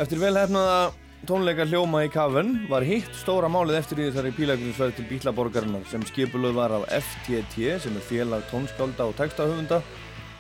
Eftir 0.07 0.21
velhefnaða 0.23 0.93
tónleika 1.27 1.65
hljóma 1.67 2.05
í 2.07 2.09
Kafn 2.15 2.53
var 2.71 2.85
hitt 2.87 3.09
stóra 3.19 3.49
málið 3.51 3.81
eftir 3.81 3.99
því 3.99 4.05
þessari 4.05 4.31
pílagrinsferð 4.37 4.93
til 4.95 5.07
Bílaborgarinnar 5.09 5.89
sem 5.91 6.05
skipuluð 6.07 6.53
var 6.55 6.75
af 6.77 6.85
FTT 6.95 7.73
sem 7.83 7.97
er 7.99 8.05
félag 8.07 8.45
tónskálda 8.47 9.09
og 9.11 9.17
textahöfunda 9.19 9.81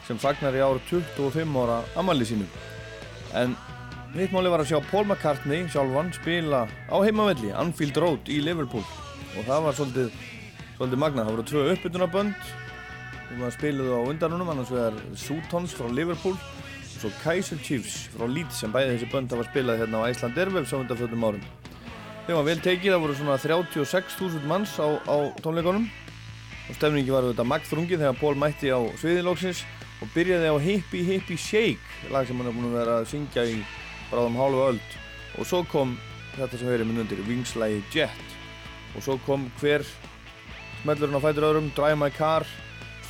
sem 0.07 0.21
fagnar 0.23 0.55
í 0.55 0.63
ár 0.63 0.79
25 0.87 1.59
ára 1.59 1.81
amalli 1.99 2.29
sínu. 2.31 2.47
En 3.35 3.57
hitt 4.15 4.31
málið 4.31 4.55
var 4.55 4.63
að 4.63 4.71
sjá 4.71 4.79
Paul 4.93 5.03
McCartney 5.09 5.67
sjálfan 5.75 6.15
spila 6.15 6.63
á 6.71 6.97
heimavelli 7.03 7.51
Anfield 7.51 7.99
Road 8.05 8.31
í 8.31 8.39
Liverpool 8.47 8.87
og 8.87 9.51
það 9.51 9.67
var 9.67 9.81
svolítið, 9.81 10.21
svolítið 10.77 11.03
magnað. 11.03 11.27
Það 11.27 11.35
voru 11.35 11.49
tvö 11.51 11.67
uppbytunarbönd 11.75 12.55
sem 13.33 13.51
spiluð 13.59 13.99
á 13.99 14.01
undanunum 14.15 14.55
annars 14.55 14.71
vegar 14.71 15.03
Sutons 15.19 15.75
frá 15.75 15.91
Liverpool 15.91 16.39
og 17.07 17.13
svo 17.13 17.23
Kaiser 17.23 17.59
Chiefs 17.63 18.09
frá 18.11 18.27
Leeds 18.27 18.59
sem 18.61 18.73
bæði 18.75 18.97
þessi 18.97 19.09
bönd 19.13 19.31
hafa 19.31 19.45
spilað 19.47 19.83
hérna 19.83 20.03
á 20.03 20.11
Iceland 20.11 20.39
Airwaves 20.39 20.73
á 20.75 20.81
undanfjöldum 20.81 21.27
árum. 21.29 21.45
Þeim 22.27 22.39
var 22.39 22.47
vel 22.49 22.63
tekið, 22.65 22.93
það 22.93 23.03
voru 23.05 23.15
svona 23.15 23.37
36.000 23.39 24.49
manns 24.51 24.73
á, 24.83 24.89
á 25.07 25.17
tónleikonum 25.45 25.87
og 26.67 26.75
stefningi 26.75 27.15
var 27.15 27.29
auðvitað 27.29 27.51
magþrungi 27.53 28.01
þegar 28.01 28.19
Paul 28.19 28.35
mætti 28.41 28.73
á 28.75 28.81
sviðilóksins 28.99 29.63
og 30.03 30.11
byrjaði 30.17 30.51
á 30.51 30.57
Hippie 30.67 31.07
Hippie 31.07 31.39
Shake 31.39 32.11
lag 32.11 32.27
sem 32.27 32.43
hann 32.43 32.51
er 32.51 32.57
búin 32.57 32.73
að 32.73 32.79
vera 32.81 32.99
að 33.03 33.09
syngja 33.13 33.47
í 33.47 33.61
bráðum 34.11 34.41
hálfu 34.41 34.67
öld. 34.73 34.99
Og 35.39 35.47
svo 35.47 35.63
kom 35.71 35.95
þetta 36.35 36.59
sem 36.59 36.73
höfður 36.73 36.91
minn 36.91 37.05
undir 37.05 37.23
Wingslægi 37.29 37.85
Jet. 37.95 38.37
Og 38.97 39.07
svo 39.07 39.21
kom 39.29 39.47
hver 39.61 39.87
smellurinn 40.83 41.19
á 41.19 41.23
fætur 41.23 41.51
öðrum 41.53 41.71
Drive 41.79 42.03
My 42.03 42.11
Car, 42.11 42.47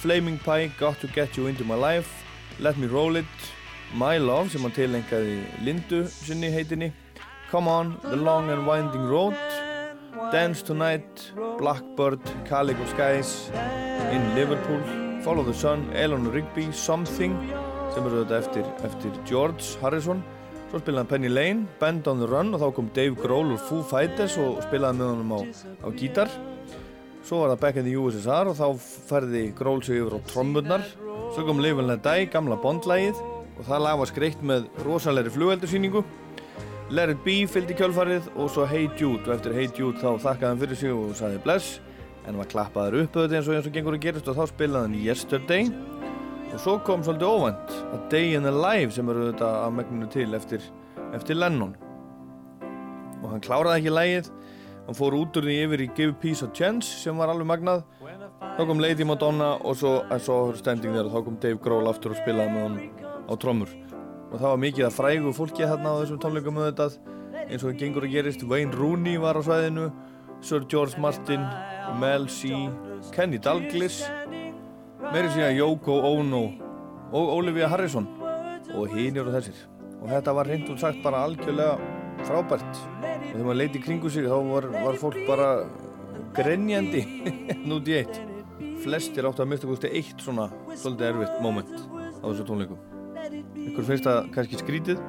Flaming 0.03 0.37
Pie, 0.45 0.69
Got 0.77 1.01
To 1.01 1.09
Get 1.17 1.41
You 1.41 1.49
Into 1.49 1.65
My 1.65 1.81
Life 1.81 2.13
Let 2.61 2.77
Me 2.77 2.87
Roll 2.89 3.17
It 3.17 3.56
My 3.95 4.19
Love 4.19 4.51
sem 4.51 4.65
hann 4.67 4.75
tilengaði 4.75 5.39
Lindu 5.65 6.03
sinni 6.11 6.51
heitinni. 6.51 6.91
Come 7.51 7.71
On, 7.71 7.95
The 8.03 8.17
Long 8.17 8.51
and 8.51 8.67
Winding 8.67 9.07
Road. 9.09 9.37
Dance 10.33 10.63
Tonight 10.63 11.33
Blackbird, 11.59 12.21
Calico 12.49 12.85
Skies. 12.87 13.51
In 14.11 14.35
Liverpool 14.35 14.83
Follow 15.23 15.45
the 15.45 15.55
Sun, 15.55 15.89
Eleanor 15.95 16.33
Rigby 16.33 16.73
Something 16.73 17.37
sem 17.95 18.05
eru 18.05 18.25
þetta 18.25 18.41
eftir, 18.43 18.67
eftir 18.85 19.15
George 19.25 19.79
Harrison. 19.81 20.25
Svo 20.67 20.83
spilaði 20.83 21.09
Penny 21.13 21.31
Lane, 21.31 21.69
Band 21.81 22.11
on 22.11 22.19
the 22.21 22.27
Run 22.29 22.53
og 22.57 22.61
þá 22.61 22.67
kom 22.77 22.91
Dave 22.95 23.15
Grohl 23.23 23.55
úr 23.55 23.63
Foo 23.69 23.87
Fighters 23.87 24.35
og 24.43 24.59
spilaði 24.67 24.99
með 24.99 25.13
honum 25.15 25.33
á, 25.39 25.41
á 25.87 25.89
gítar. 25.95 26.35
Svo 27.25 27.45
var 27.45 27.55
það 27.55 27.63
Back 27.63 27.81
in 27.81 27.87
the 27.87 27.95
USSR 27.97 28.51
og 28.51 28.59
þá 28.59 28.91
ferði 29.13 29.47
Grohl 29.57 29.81
sig 29.87 30.03
yfir 30.03 30.19
á 30.19 30.21
trommurnar. 30.29 30.85
Svo 31.33 31.47
kom 31.47 31.63
Live 31.63 31.81
and 31.81 31.91
Let 31.95 32.05
Die, 32.05 32.29
gamla 32.35 32.59
Bond-lægið 32.61 33.36
og 33.57 33.65
það 33.65 33.85
lag 33.87 33.99
var 34.01 34.11
skreitt 34.13 34.43
með 34.45 34.69
rosalegri 34.85 35.33
flugveldursýningu 35.35 36.05
Let 36.87 37.11
It 37.11 37.25
Be 37.25 37.41
fylgdi 37.51 37.75
kjölfarið 37.75 38.29
og 38.39 38.51
svo 38.55 38.63
Hey 38.71 38.87
Jude. 38.95 39.25
Og 39.27 39.33
eftir 39.35 39.55
Hey 39.57 39.67
Jude 39.75 39.99
þá 39.99 40.21
þakkaði 40.23 40.47
hann 40.47 40.61
fyrir 40.61 40.79
sig 40.79 40.93
og 40.95 41.17
sagði 41.19 41.41
bless. 41.43 41.81
En 42.31 42.39
var 42.39 42.47
klappaður 42.51 43.01
upp 43.01 43.17
auðvitað 43.17 43.35
eins 43.39 43.49
og 43.49 43.57
eins 43.57 43.67
og 43.67 43.75
gengur 43.75 43.97
að 43.97 44.05
gerast 44.05 44.29
og 44.31 44.37
þá 44.39 44.53
spilaði 44.53 44.87
hann 44.87 45.01
Yesterday. 45.03 45.71
Og 46.53 46.61
svo 46.63 46.77
kom 46.87 47.03
svolítið 47.03 47.33
óvænt 47.33 47.75
A 47.91 47.99
Day 48.13 48.37
in 48.39 48.47
the 48.47 48.53
Life 48.55 48.95
sem 48.95 49.11
eru 49.11 49.25
auðvitað 49.25 49.59
að 49.65 49.75
megninu 49.81 50.11
til 50.15 50.29
eftir 50.39 50.69
eftir 51.17 51.41
Lennon. 51.41 51.75
Og 53.25 53.33
hann 53.33 53.43
kláraði 53.43 53.83
ekki 53.83 53.95
lægið 53.97 54.31
hann 54.87 54.99
fór 55.01 55.17
út 55.19 55.41
úr 55.41 55.49
því 55.49 55.57
yfir 55.65 55.83
í 55.83 55.89
Give 55.97 56.15
Peace 56.23 56.47
a 56.47 56.51
Chance 56.55 57.01
sem 57.03 57.19
var 57.19 57.33
alveg 57.33 57.51
magnað. 57.51 57.83
Þá 58.55 58.63
kom 58.63 58.79
Lady 58.79 59.03
Madonna 59.03 59.57
og 59.59 59.75
svo 59.81 59.97
I 60.07 60.21
saw 60.23 60.53
her 60.53 60.63
standing 60.63 60.95
there 60.95 61.11
og 61.11 61.19
þá 61.19 61.27
kom 61.27 61.43
Dave 61.43 61.59
Grohl 61.67 61.91
aftur 61.91 62.15
og 62.15 62.23
spilaði 62.23 62.55
með 62.55 62.69
hann 62.69 62.96
á 63.27 63.33
trommur. 63.39 63.71
Og 64.31 64.41
það 64.41 64.51
var 64.51 64.61
mikið 64.63 64.87
að 64.89 64.97
frægu 64.97 65.33
fólki 65.37 65.67
þarna 65.67 65.93
á 65.95 65.99
þessum 66.01 66.21
tónleikum 66.23 66.59
auðvitað. 66.61 66.99
Eins 67.47 67.63
og 67.63 67.71
það 67.71 67.81
gengur 67.83 68.07
að 68.07 68.15
gerist 68.17 68.45
Wayne 68.47 68.75
Rooney 68.75 69.21
var 69.23 69.39
á 69.39 69.43
svæðinu 69.47 69.87
Sir 70.45 70.67
George 70.71 71.01
Martin 71.01 71.45
Mel 72.01 72.27
C 72.29 72.51
Kenny 73.15 73.39
Dalglish 73.39 74.03
meiri 75.13 75.31
síðan 75.31 75.55
Yoko 75.57 76.01
Ono 76.11 76.43
og 77.15 77.33
Olivia 77.37 77.71
Harrison. 77.71 78.09
Og 78.75 78.91
hinir 78.91 79.29
og 79.29 79.37
þessir. 79.37 79.61
Og 80.03 80.11
þetta 80.11 80.35
var 80.37 80.51
hreint 80.51 80.73
og 80.73 80.81
sagt 80.83 80.99
bara 81.05 81.23
algjörlega 81.27 81.77
frábært. 82.27 82.83
Og 83.01 83.31
þegar 83.31 83.47
maður 83.47 83.61
leiti 83.63 83.83
kringu 83.85 84.11
sig 84.11 84.27
þá 84.27 84.37
var, 84.51 84.69
var 84.75 84.99
fólk 85.01 85.23
bara 85.29 85.51
grenjandi 86.37 87.05
nút 87.71 87.89
í 87.89 88.01
eitt. 88.03 88.21
Flestir 88.83 89.27
áttu 89.29 89.47
að 89.47 89.55
mista 89.55 89.89
eitt 89.89 90.21
svona 90.21 90.51
svolítið 90.75 91.09
erfitt 91.13 91.41
moment 91.45 91.73
á 92.21 92.27
þessu 92.27 92.45
tónleikum 92.47 92.96
ykkur 93.67 93.87
finnst 93.91 94.07
það 94.07 94.33
kannski 94.35 94.61
skrítið 94.63 95.01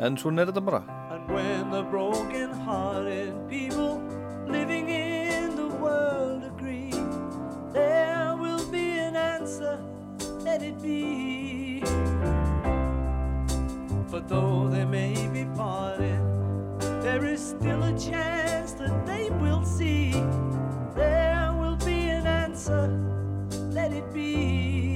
en 0.00 0.16
svona 0.20 0.44
er 0.44 0.50
þetta 0.52 0.64
bara 0.64 0.82
And 1.10 1.28
when 1.34 1.70
the 1.70 1.82
broken 1.82 2.52
hearted 2.64 3.34
people 3.48 4.00
living 4.46 4.88
in 4.88 5.56
the 5.56 5.66
world 5.66 6.44
agree, 6.44 6.92
there 7.72 8.36
will 8.36 8.64
be 8.70 8.98
an 8.98 9.16
answer, 9.16 9.78
let 10.40 10.62
it 10.62 10.80
be. 10.80 11.82
For 14.08 14.20
though 14.20 14.68
they 14.68 14.84
may 14.84 15.14
be 15.32 15.44
parted, 15.54 16.20
there 17.02 17.24
is 17.24 17.40
still 17.40 17.82
a 17.82 17.98
chance 17.98 18.72
that 18.74 19.06
they 19.06 19.30
will 19.30 19.64
see. 19.64 20.12
There 20.94 21.52
will 21.58 21.76
be 21.76 22.08
an 22.08 22.26
answer, 22.26 22.88
let 23.70 23.92
it 23.92 24.12
be. 24.12 24.89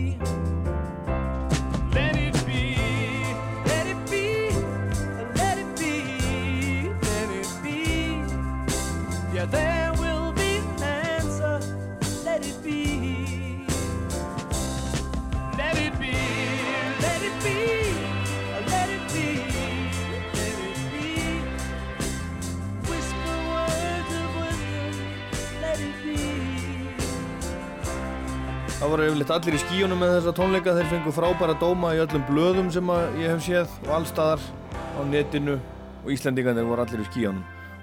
Það 28.85 28.91
voru 28.93 29.05
yfirleitt 29.09 29.31
allir 29.33 29.55
í 29.57 29.59
skíunum 29.63 30.03
með 30.03 30.11
þessa 30.13 30.33
tónleika 30.37 30.73
þeir 30.77 30.89
fengu 30.91 31.13
frábæra 31.17 31.55
dóma 31.57 31.95
í 31.97 32.01
öllum 32.03 32.25
blöðum 32.29 32.67
sem 32.69 32.91
ég 33.17 33.31
hef 33.33 33.39
séð 33.41 33.71
og 33.87 33.93
allstaðar 33.97 34.43
á 34.77 35.01
netinu 35.09 35.55
og 36.03 36.11
Íslendingarnir 36.13 36.67
voru 36.69 36.85
allir 36.85 37.01
í 37.01 37.07
skíunum 37.07 37.39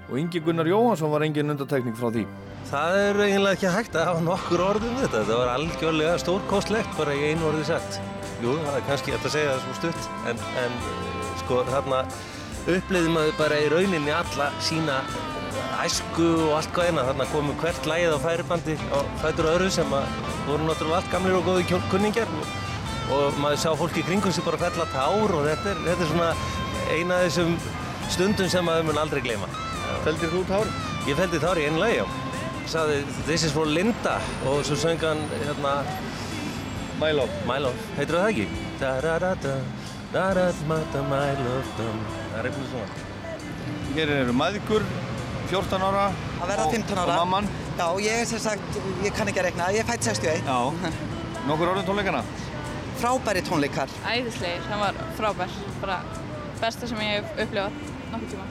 og 0.06 0.20
Ingi 0.20 0.38
Gunnar 0.46 0.70
Jóhansson 0.70 1.10
var 1.10 1.24
engin 1.26 1.50
undartekning 1.50 1.98
frá 1.98 2.06
því 2.14 2.22
Það 2.70 3.00
er 3.00 3.18
eiginlega 3.24 3.58
ekki 3.58 3.74
hægt 3.74 3.98
að 3.98 4.06
hafa 4.12 4.22
nokkur 4.28 4.64
orðum 4.68 4.94
við 4.94 5.02
þetta. 5.08 5.24
Þetta 5.24 5.40
var 5.40 5.52
algjörlega 5.56 6.14
stórkostlegt 6.22 6.94
bara 7.00 7.18
í 7.18 7.32
einu 7.32 7.48
orði 7.50 7.66
sett. 7.72 7.98
Jú, 8.44 8.54
það 8.62 8.78
er 8.78 8.86
kannski 8.92 9.16
hægt 9.16 9.26
að 9.26 9.34
segja 9.34 9.50
það 9.50 9.66
svo 9.66 9.78
stutt, 9.80 10.08
en, 10.30 10.46
en 10.62 10.78
eh, 10.94 11.28
sko 11.42 11.64
þarna 11.72 12.04
upplýði 12.78 13.16
maður 13.18 13.38
bara 13.42 13.58
í 13.58 13.68
rauninni 13.74 14.14
alla 14.22 14.52
sína 14.62 15.02
æsku 15.82 16.26
og 16.46 16.56
allt 16.58 16.72
hvað 16.74 16.90
eina. 16.90 17.04
Þarna 17.08 17.28
komum 17.32 17.58
hvert 17.60 17.88
lægið 17.90 18.16
á 18.16 18.18
færibandi 18.22 18.76
á 18.90 18.98
fætur 19.22 19.48
og 19.48 19.56
öðru 19.56 19.70
sem 19.76 19.94
að 19.98 20.18
voru 20.46 20.68
náttúrulega 20.68 21.00
allt 21.00 21.12
gamlir 21.12 21.38
og 21.38 21.46
góði 21.48 21.82
kunningjar 21.92 22.32
og, 22.38 22.56
og 23.16 23.38
maður 23.42 23.62
sá 23.64 23.70
fólki 23.78 24.02
í 24.02 24.06
kringum 24.08 24.34
sem 24.34 24.46
bara 24.46 24.60
fella 24.62 24.88
tár 24.94 25.36
og 25.36 25.46
þetta 25.48 25.74
er, 25.74 25.84
þetta 25.88 26.06
er 26.06 26.12
svona 26.12 26.32
eina 26.92 27.18
af 27.18 27.28
þessum 27.28 27.54
stundum 28.12 28.50
sem 28.52 28.66
maður 28.66 28.90
mun 28.90 29.02
aldrei 29.02 29.22
gleyma. 29.24 29.50
Feldir 30.06 30.32
þú 30.32 30.44
tár? 30.48 30.70
Ég 31.08 31.18
feldi 31.18 31.40
tár 31.42 31.58
í 31.58 31.66
einu 31.66 31.82
lagi, 31.82 32.00
já. 32.02 32.06
Saði, 32.70 33.00
this 33.26 33.42
is 33.42 33.52
for 33.52 33.66
Linda 33.66 34.20
og 34.46 34.62
svo 34.66 34.76
söng 34.78 35.00
hann 35.02 35.22
hérna 35.42 35.80
My 37.00 37.10
Love 37.10 37.46
My 37.48 37.58
Love, 37.58 37.88
heitir 37.96 38.14
það 38.14 38.28
ekki? 38.30 38.44
Da-da-da-da, 38.78 39.56
da-da-da-da, 40.12 41.02
my 41.10 41.24
love 41.42 41.72
dum 41.78 41.98
Það 42.30 42.38
er 42.38 42.48
eitthvað 42.50 42.68
svona 42.70 43.10
Hér 43.96 44.12
eru 44.20 44.36
maðgur, 44.38 44.86
14 45.52 45.84
ára 45.88 46.06
Að 46.40 46.48
verða 46.48 46.64
og- 46.66 46.72
15 46.78 46.98
ára. 47.02 47.12
Og 47.12 47.26
mamman 47.26 47.48
Já, 47.78 47.86
ég 48.04 48.20
er 48.20 48.26
sem 48.28 48.38
sagt, 48.38 48.74
ég 49.02 49.14
kann 49.16 49.28
ekki 49.30 49.40
að 49.40 49.46
rekna, 49.48 49.68
ég 49.72 49.80
er 49.80 49.86
fætt 49.88 50.04
61. 50.04 50.42
Já. 50.44 50.58
Nokkur 51.48 51.70
orðin 51.72 51.86
tónleikana? 51.88 52.20
Frábæri 53.00 53.42
tónleikar. 53.46 53.88
Æðislegir, 54.06 54.66
hann 54.68 54.80
var 54.82 54.98
frábær, 55.18 55.54
bara 55.80 55.96
besta 56.60 56.86
sem 56.86 57.00
ég 57.00 57.16
hef 57.16 57.46
upplifað 57.46 57.72
nokkuð 58.12 58.28
tíma. 58.34 58.44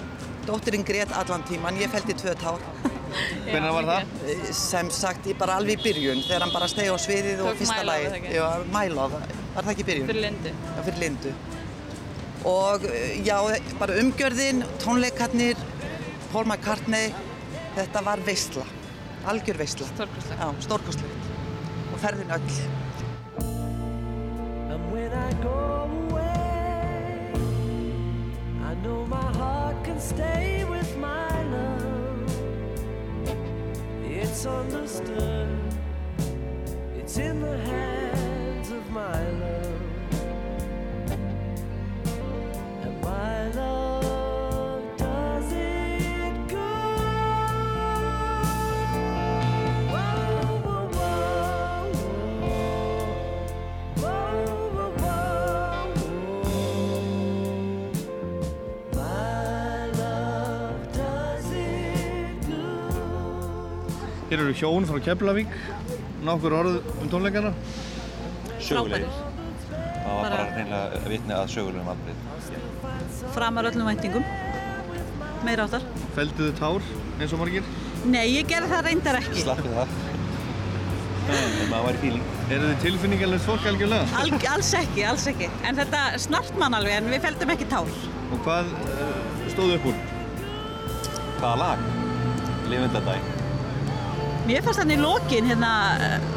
Dóttirinn 0.47 0.83
grét 0.87 1.13
allan 1.13 1.43
tíman, 1.47 1.77
ég 1.79 1.93
fældi 1.93 2.15
tvö 2.17 2.33
tár. 2.41 2.59
Hvenær 3.45 3.73
var 3.77 3.87
það? 3.91 4.11
Eh, 4.25 4.51
Sem 4.57 4.89
sagt, 4.89 5.25
ég 5.29 5.37
bara 5.37 5.59
alveg 5.61 5.77
í 5.79 5.83
byrjun, 5.85 6.23
þegar 6.25 6.45
hann 6.47 6.53
bara 6.55 6.67
stegi 6.71 6.89
á 6.89 6.97
sviðið 6.97 7.45
og 7.45 7.55
fyrsta 7.61 8.65
My 8.73 8.87
Love, 8.89 9.21
var 9.53 9.63
það 9.63 9.73
ekki 9.75 9.85
í 9.85 9.89
byrjun? 9.91 10.07
Fyrir 10.09 10.25
Lindu. 10.25 10.55
Já, 10.65 10.81
fyrir 10.89 10.99
Lindu. 11.05 11.33
Og 12.51 12.85
eh, 12.89 13.21
já, 13.21 13.37
bara 13.79 13.99
umgjörðin, 14.01 14.63
tónleikarnir, 14.81 15.55
Paul 16.31 16.45
McCartney, 16.47 17.09
þetta 17.75 18.01
var 18.07 18.21
veistla, 18.23 18.63
algjör 19.27 19.57
veistla. 19.59 19.83
Stórkostlegt. 19.89 20.39
Já, 20.39 20.53
stórkostlegt. 20.63 21.25
Og 21.91 21.99
ferðin 21.99 22.31
öll. 22.31 22.53
And 24.71 24.91
when 24.93 25.11
I 25.11 25.33
go 25.43 25.89
away, 26.07 27.33
I 28.63 28.75
know 28.81 29.05
my 29.07 29.27
heart 29.35 29.83
can 29.83 29.99
stay 29.99 30.63
with 30.63 30.95
my 30.97 31.43
love. 31.51 32.31
It's 34.07 34.45
understood, 34.45 35.49
it's 36.95 37.17
in 37.17 37.41
the 37.41 37.57
hands 37.57 38.71
of 38.71 38.89
my 38.89 39.19
love. 39.43 39.81
And 42.83 43.01
my 43.01 43.51
love 43.51 44.00
Hér 64.31 64.39
eru 64.45 64.53
hjón 64.55 64.85
frá 64.87 64.95
Keflavík 65.03 65.49
Nokkur 66.23 66.53
orð 66.55 66.75
um 67.01 67.09
tónleikana? 67.11 67.49
Sögulegir. 68.63 69.09
Það 69.67 70.13
var 70.15 70.21
bara 70.23 70.45
reynilega 70.53 71.01
vitni 71.11 71.35
að 71.35 71.49
sögulegum 71.51 71.89
atbyrð. 71.91 72.21
framar 73.35 73.67
öllum 73.67 73.89
væntingum 73.89 74.23
meira 75.43 75.65
áttar 75.67 75.83
Felduðu 76.15 76.53
tár 76.61 76.87
eins 77.17 77.33
og 77.35 77.41
margir? 77.41 77.67
Nei, 78.05 78.23
ég 78.37 78.47
gerði 78.47 78.71
það 78.71 78.87
reyndar 78.87 79.19
ekki 79.19 79.43
Slappið 79.43 79.75
það. 79.81 79.97
En 81.31 81.67
maður 81.69 81.83
var 81.89 81.99
í 81.99 82.01
fíling. 82.05 82.23
Eru 82.47 82.71
þið 82.71 82.79
tilfinningarlega 82.85 83.45
fólk 83.49 83.67
algjörlega? 83.73 84.07
Al, 84.21 84.31
Alls 84.53 84.71
ekki, 84.79 85.05
alls 85.11 85.27
ekki 85.33 85.51
En 85.67 85.77
þetta 85.83 86.05
snart 86.23 86.55
mann 86.61 86.79
alveg 86.79 87.01
en 87.01 87.11
við 87.11 87.27
feldum 87.27 87.53
ekki 87.57 87.67
tár 87.75 87.91
Og 88.31 88.39
hvað 88.47 88.71
uh, 88.79 89.21
stóðu 89.51 89.75
upp 89.75 89.91
úr? 89.91 90.01
Hvaða 91.41 91.55
lag? 91.65 91.87
Livindadæg. 92.71 93.40
Mér 94.49 94.63
fannst 94.65 94.81
hann 94.81 94.93
í 94.93 94.97
lokin 94.99 95.49
hérna 95.51 95.71
uh, 96.01 96.29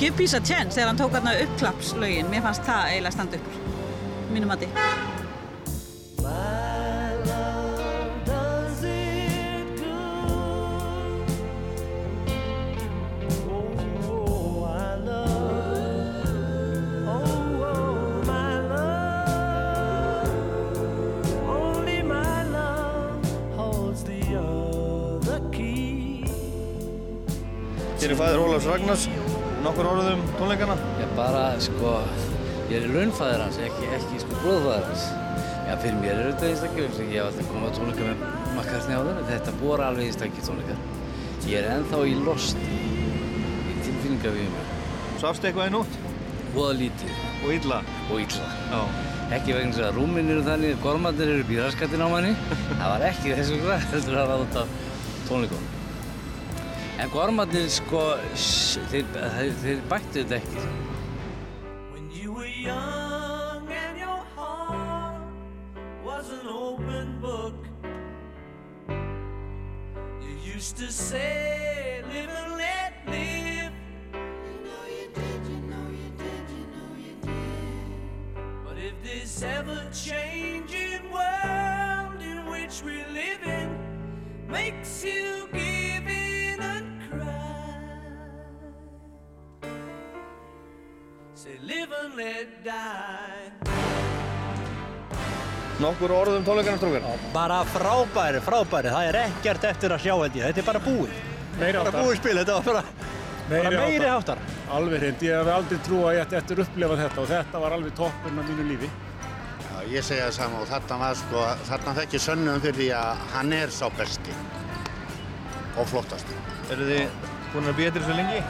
Give 0.00 0.16
Peace 0.18 0.36
a 0.36 0.42
Chance 0.42 0.74
þegar 0.74 0.92
hann 0.92 1.02
tók 1.02 1.14
hérna 1.14 1.36
uppklappslögin. 1.46 2.30
Mér 2.32 2.46
fannst 2.48 2.66
það 2.66 2.92
eiginlega 2.92 3.16
standa 3.18 3.40
upp 3.42 3.50
úr, 3.52 3.82
Mínum 4.34 4.50
mati. 4.50 4.70
My 4.74 5.13
Ragnars 28.84 29.08
Nokkur 29.64 29.86
orð 29.88 30.08
um 30.10 30.22
tónleikana? 30.36 30.74
Ég 31.00 31.12
bara, 31.16 31.44
sko, 31.56 31.94
Ég 32.68 32.82
er 32.82 32.90
launfæður 32.92 33.40
hans, 33.40 33.56
ekki, 33.64 33.86
ekki 33.96 34.18
sko 34.20 34.40
bróðfæður 34.42 34.84
hans. 34.90 35.04
Já, 35.64 35.72
fyrir 35.80 35.96
mér 36.02 36.18
er 36.20 36.26
þetta 36.26 36.50
einstaklega, 36.50 37.06
ég 37.06 37.14
hef 37.14 37.30
alltaf 37.30 37.48
komið 37.48 37.64
á 37.64 37.76
tónleika 37.78 38.08
með 38.10 38.26
McCartney 38.50 38.98
á 39.00 39.02
það, 39.06 39.20
þetta 39.30 39.54
voru 39.62 39.86
alveg 39.86 40.10
einstaklega 40.10 40.44
tónleikar. 40.50 40.82
Ég 41.48 41.56
er 41.62 41.68
ennþá 41.78 42.00
í 42.10 42.14
lost 42.26 42.60
í 42.60 43.78
tilfinningavíðum. 43.86 44.74
Sástu 45.22 45.48
eitthvað 45.48 45.70
í 45.70 45.74
nótt? 45.78 45.96
Voða 46.52 46.74
lítið. 46.82 47.22
Og 47.38 47.54
illa? 47.56 47.78
Og 48.10 48.20
illa. 48.26 48.50
Já. 48.74 48.82
Ekki 49.38 49.56
vegna 49.56 49.78
þess 49.78 49.86
að 49.86 50.02
rúmin 50.02 50.34
eru 50.34 50.44
þannig, 50.50 50.76
gormandir 50.84 51.32
eru 51.38 51.48
bíraskattin 51.48 52.04
á 52.04 52.08
manni. 52.12 52.36
það 52.74 52.84
var 52.90 53.06
ekki 53.08 53.32
þessu 53.32 53.62
hvað, 53.64 53.88
heldur 53.94 54.20
að 54.20 54.34
það 54.34 54.44
út 54.44 54.60
af 54.64 54.76
tónleikunum. 55.30 55.73
En 57.02 57.10
gormandir 57.10 57.66
sko, 57.74 58.02
þeir, 58.92 59.08
þeir 59.62 59.80
bættu 59.90 60.22
þetta 60.22 60.36
ekki. 60.38 60.66
Nokkur 96.04 96.20
orð 96.20 96.36
um 96.36 96.44
tónleikana 96.44 96.76
strókar? 96.76 97.02
Bara 97.32 97.64
frábæri, 97.64 98.40
frábæri. 98.44 98.90
Það 98.92 99.06
er 99.08 99.16
ekkert 99.22 99.62
eftir 99.64 99.92
að 99.94 100.02
sjá 100.04 100.12
held 100.12 100.34
ég. 100.36 100.50
Þetta 100.50 100.60
er 100.60 100.66
bara 100.66 100.80
búið. 100.84 101.14
Meiri 101.56 101.78
Bara 101.78 101.84
háttar. 101.86 102.02
búið 102.04 102.16
spil, 102.18 102.34
þetta 102.40 102.56
var 102.58 102.64
bara, 102.66 102.82
bara 103.48 103.70
meiri 103.72 104.10
háttar. 104.10 104.42
Alveg 104.76 105.00
hreint, 105.00 105.22
ég 105.24 105.38
hef 105.38 105.48
aldrei 105.54 105.78
trúið 105.86 106.04
að 106.10 106.16
ég 106.18 106.26
ætti 106.26 106.36
eftir 106.40 106.58
að 106.60 106.66
upplifa 106.66 106.98
þetta 107.00 107.22
og 107.22 107.28
þetta 107.30 107.62
var 107.64 107.76
alveg 107.78 107.94
toppurinn 107.96 108.42
af 108.42 108.50
mínu 108.50 108.66
lífi. 108.68 108.90
Já, 109.64 109.78
ég 109.94 110.04
segja 110.04 110.26
það 110.28 110.36
sama 110.36 110.60
og 110.60 110.68
þarna 110.74 110.98
var 111.00 111.16
sko, 111.22 111.44
þarna 111.70 111.94
fekk 112.00 112.16
ég 112.18 112.24
sönnum 112.26 112.60
fyrir 112.66 112.78
því 112.82 112.88
að 113.00 113.24
hann 113.32 113.52
er 113.62 113.72
sá 113.72 113.84
besti 113.96 114.36
og 115.78 115.88
flottasti. 115.88 116.36
Eru 116.74 116.90
þið 116.90 117.30
búin 117.54 117.70
að 117.72 117.78
býja 117.80 117.94
eftir 117.94 118.04
þessu 118.04 118.18
lengi? 118.20 118.42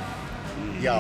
Já. 0.83 0.99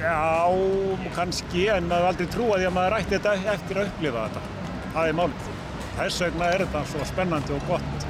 Já, 0.00 1.12
kannski, 1.18 1.68
en 1.76 1.92
maður 1.92 2.08
aldrei 2.14 2.32
trúið 2.32 2.62
því 2.64 2.70
að 2.70 2.78
maður 2.80 2.98
ætti 3.02 3.18
þetta 3.18 3.36
eftir 3.58 3.82
að 3.82 3.92
upplifa 3.92 4.24
þetta. 4.30 4.46
Það 4.94 5.10
er 5.12 5.20
málið. 5.20 5.53
Þess 5.94 6.20
vegna 6.24 6.48
er 6.54 6.64
þetta 6.64 6.80
svo 6.90 7.04
spennandi 7.06 7.54
og 7.54 7.66
gott. 7.68 8.06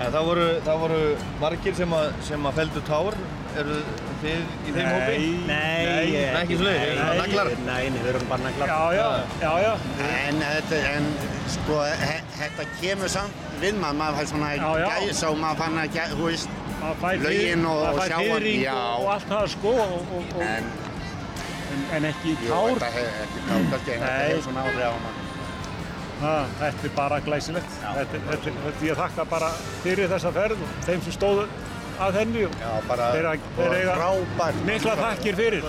En 0.00 0.08
það 0.14 0.24
voru, 0.30 0.44
það 0.64 0.78
voru 0.84 1.00
margir 1.42 1.74
sem 1.76 1.90
að, 1.92 2.06
sem 2.24 2.46
að 2.48 2.54
feldu 2.60 2.82
tár. 2.88 3.16
Eru 3.60 3.74
þið 4.22 4.52
í 4.70 4.72
þeim 4.76 4.88
hópi? 4.94 5.14
Nei, 5.48 5.86
Nei, 5.90 6.20
ekki 6.38 6.56
svo 6.60 6.66
leið. 6.68 6.82
Nei, 7.00 7.16
Naglar? 7.18 7.48
nei, 7.66 7.80
nei, 7.90 7.98
við 7.98 8.08
erum 8.12 8.28
bara 8.30 8.44
naglar. 8.46 8.70
Já, 8.70 8.78
já, 8.94 9.08
já, 9.42 9.50
já. 9.64 9.72
En, 10.06 10.38
þetta, 10.44 10.78
en 10.94 11.08
sko, 11.56 11.80
he- 12.04 12.22
þetta 12.38 12.66
kemur 12.80 13.10
samt 13.12 13.42
við 13.60 13.80
maður, 13.82 13.98
maður 14.00 14.20
fær 14.20 14.30
svona 14.30 14.52
Já, 14.54 14.68
já. 14.84 14.86
gæsa 15.08 15.32
og 15.34 15.40
maður 15.42 15.58
fann 15.64 15.80
að, 15.82 15.90
gæ- 15.98 16.12
þú 16.14 16.28
veist, 16.30 16.54
Maður 16.80 17.00
fær 17.02 17.24
fyrir- 17.26 17.56
og, 17.58 17.64
maður 17.64 17.90
og 17.90 17.98
fær 18.00 18.06
sjá 18.08 18.16
hann. 18.16 18.28
fiðring 18.30 18.62
Já, 18.62 18.76
og, 18.78 19.08
allt 19.16 19.28
það 19.34 19.48
sko 19.56 19.72
og, 19.74 19.96
og, 19.98 20.30
og, 20.30 20.42
en, 20.46 20.70
en, 21.74 21.82
en 21.98 22.08
ekki 22.14 22.36
jú, 22.38 22.48
tár. 22.54 22.70
þetta 22.70 22.92
hefur 22.94 23.20
ekki 23.26 23.42
tár, 23.50 23.66
kannski, 23.74 23.90
en 23.90 24.00
þetta 24.00 24.14
Nei. 24.14 24.30
hefur 24.30 24.46
svona 24.46 24.64
áhrif 24.64 24.86
á 24.86 24.94
mann. 25.04 25.19
Þetta 26.20 26.84
er 26.84 26.94
bara 26.96 27.20
glæsilegt. 27.24 27.76
Þetta, 27.80 28.20
þetta, 28.28 28.54
þetta, 28.64 28.86
ég 28.86 28.98
þakka 28.98 29.26
bara 29.30 29.50
fyrir 29.84 30.10
þessa 30.12 30.32
ferð 30.36 30.64
og 30.66 30.74
þeim 30.88 31.04
sem 31.06 31.16
stóðu 31.16 31.46
að 32.00 32.18
henni 32.20 32.44
og 32.48 32.54
þeir, 32.90 33.30
eiga 33.76 34.12
mikla 34.68 34.96
þakkir 35.00 35.40
fyrir. 35.40 35.66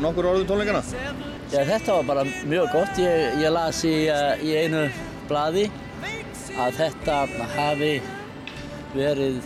Nokkur 0.00 0.24
orð 0.30 0.44
um 0.44 0.46
tónleikana? 0.48 0.80
Já, 1.52 1.60
þetta 1.68 1.94
var 1.98 2.06
bara 2.08 2.22
mjög 2.48 2.70
gott. 2.72 2.98
Ég, 3.02 3.34
ég 3.42 3.52
las 3.52 3.82
í, 3.84 3.94
uh, 4.08 4.40
í 4.40 4.54
einu 4.56 4.86
blaði 5.28 5.66
að 6.56 6.78
þetta 6.78 7.16
hafi 7.52 7.90
verið 8.94 9.42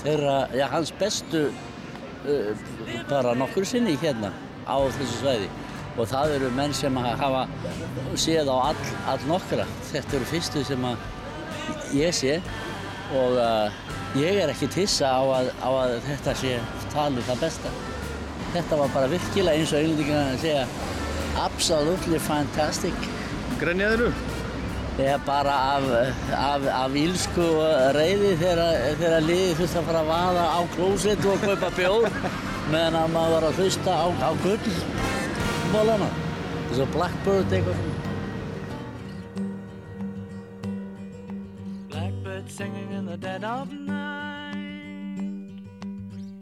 þeirra, 0.00 0.38
já, 0.56 0.64
hans 0.72 0.92
bestu 1.00 1.44
uh, 1.50 2.64
bara 3.10 3.34
nokkur 3.36 3.68
sinni 3.68 3.98
hérna 4.00 4.32
á 4.64 4.80
þessu 4.96 5.18
svæði. 5.18 5.50
Og 6.00 6.08
það 6.10 6.36
eru 6.38 6.52
menn 6.56 6.72
sem 6.74 6.96
hafa 7.04 7.44
séð 8.18 8.48
á 8.50 8.56
all, 8.70 8.84
all 9.12 9.26
nokkra. 9.28 9.68
Þetta 9.92 10.16
eru 10.16 10.30
fyrstu 10.32 10.64
sem 10.64 10.88
ég 11.94 12.16
sé 12.16 12.38
og 13.14 13.36
uh, 13.36 13.68
ég 14.16 14.40
er 14.40 14.54
ekki 14.54 14.70
tissa 14.72 15.12
á 15.12 15.22
að, 15.42 15.52
á 15.60 15.68
að 15.68 15.98
þetta 16.08 16.38
sé 16.40 16.56
talið 16.96 17.28
það 17.28 17.44
besta. 17.44 17.74
Þetta 18.54 18.76
var 18.78 18.90
bara 18.94 19.10
virkilega 19.10 19.58
eins 19.58 19.72
og 19.74 19.80
einlendingarna 19.80 20.38
segja 20.38 20.66
absolutely 21.42 22.20
fantastic. 22.22 23.08
Grenjaðir 23.58 24.04
þú? 24.04 24.10
Ég 24.94 25.08
er 25.10 25.22
bara 25.26 25.54
af, 25.72 25.86
af, 26.38 26.66
af 26.70 26.94
ílsku 26.94 27.42
og 27.42 27.96
reyði 27.96 28.36
þegar, 28.38 28.76
þegar 29.00 29.26
liðið 29.26 29.56
þurfti 29.58 29.80
að 29.80 29.88
fara 29.88 30.02
að 30.04 30.12
vaða 30.12 30.44
á 30.54 30.60
klósetu 30.76 31.32
og 31.32 31.42
kaupa 31.42 31.72
bjór 31.74 32.06
meðan 32.70 33.00
að 33.00 33.10
maður 33.16 33.34
var 33.34 33.48
að 33.48 33.58
hlusta 33.58 33.98
á, 33.98 34.06
á 34.22 34.30
gullmólana. 34.46 36.12
Þessu 36.70 36.88
Blackbird 36.94 37.58
eitthvað. 37.58 37.82
Blackbird 41.90 42.50
singing 42.50 42.94
in 42.94 43.06
the 43.10 43.18
dead 43.18 43.42
of 43.42 43.72
night. 43.72 44.03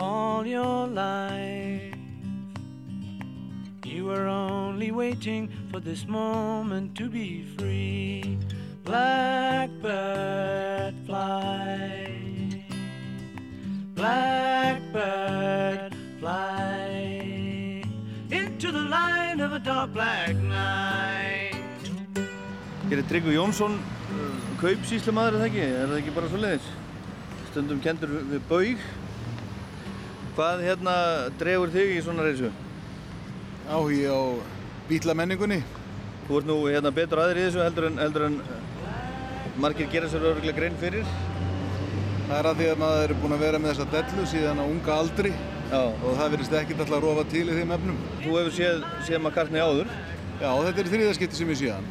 all 0.00 0.46
your 0.46 0.86
life. 0.86 1.94
You 3.84 4.06
were 4.06 4.26
only 4.26 4.92
waiting 4.92 5.50
for 5.70 5.80
this 5.80 6.06
moment 6.06 6.96
to 6.96 7.10
be 7.10 7.44
free. 7.58 8.38
Blackbird 8.84 10.94
fly. 11.06 12.64
Blackbird 13.94 15.94
fly 16.18 17.82
into 18.30 18.72
the 18.72 18.80
light 18.80 19.40
of 19.40 19.52
a 19.52 19.58
dark 19.58 19.92
black 19.92 20.34
night. 20.36 21.50
Hér 22.88 22.98
er 22.98 23.04
Tryggvi 23.06 23.34
Jónsson, 23.36 23.76
uh, 23.76 23.80
kaupsýslumadur 24.58 25.34
er 25.36 25.40
það 25.42 25.48
ekki? 25.50 25.62
Er 25.66 25.86
það 25.86 25.98
ekki 26.00 26.14
bara 26.16 26.28
svo 26.32 26.38
leiðis? 26.42 26.66
Stundum 27.50 27.80
kendur 27.84 28.10
við 28.32 28.42
baug. 28.48 28.78
Hvað 30.40 30.62
hérna 30.64 30.92
dregur 31.36 31.68
þig 31.68 31.90
í 31.92 31.96
svona 32.00 32.22
reysu? 32.24 32.48
Áhugi 33.68 34.06
á 34.08 34.40
bílamenningunni. 34.88 35.58
Þú 36.24 36.38
ert 36.38 36.46
nú 36.48 36.54
hérna 36.64 36.92
betur 36.96 37.20
aðri 37.20 37.42
í 37.42 37.48
þessu 37.50 37.60
heldur 37.60 37.86
en, 37.90 37.98
heldur 38.00 38.22
en 38.24 38.38
uh, 38.40 38.62
margir 39.60 39.90
gera 39.92 40.08
sér 40.08 40.24
öruglega 40.30 40.56
grein 40.56 40.78
fyrir. 40.80 41.10
Það 42.30 42.32
er 42.38 42.48
að 42.48 42.62
því 42.62 42.68
að 42.70 42.80
maður 42.80 43.04
er 43.04 43.20
búinn 43.20 43.34
að 43.36 43.44
vera 43.44 43.60
með 43.60 43.74
þessa 43.74 43.92
dellu 43.92 44.24
síðan 44.30 44.62
á 44.62 44.64
unga 44.64 44.94
aldri 44.96 45.32
Já. 45.34 45.82
og 45.82 46.08
það 46.08 46.32
verðist 46.36 46.56
ekkert 46.62 46.80
alltaf 46.86 46.96
að 46.96 47.04
rofa 47.04 47.24
til 47.34 47.42
í 47.44 47.56
þeim 47.58 47.74
efnum. 47.76 47.98
Þú 48.22 48.38
hefur 48.38 48.56
séð, 48.56 48.86
séð 49.10 49.20
McCartney 49.20 49.66
áður? 49.66 49.90
Já, 50.38 50.48
þetta 50.70 50.84
er 50.86 50.90
þriðaskipti 50.94 51.42
sem 51.42 51.52
ég 51.52 51.60
sé 51.60 51.74
hann. 51.74 51.90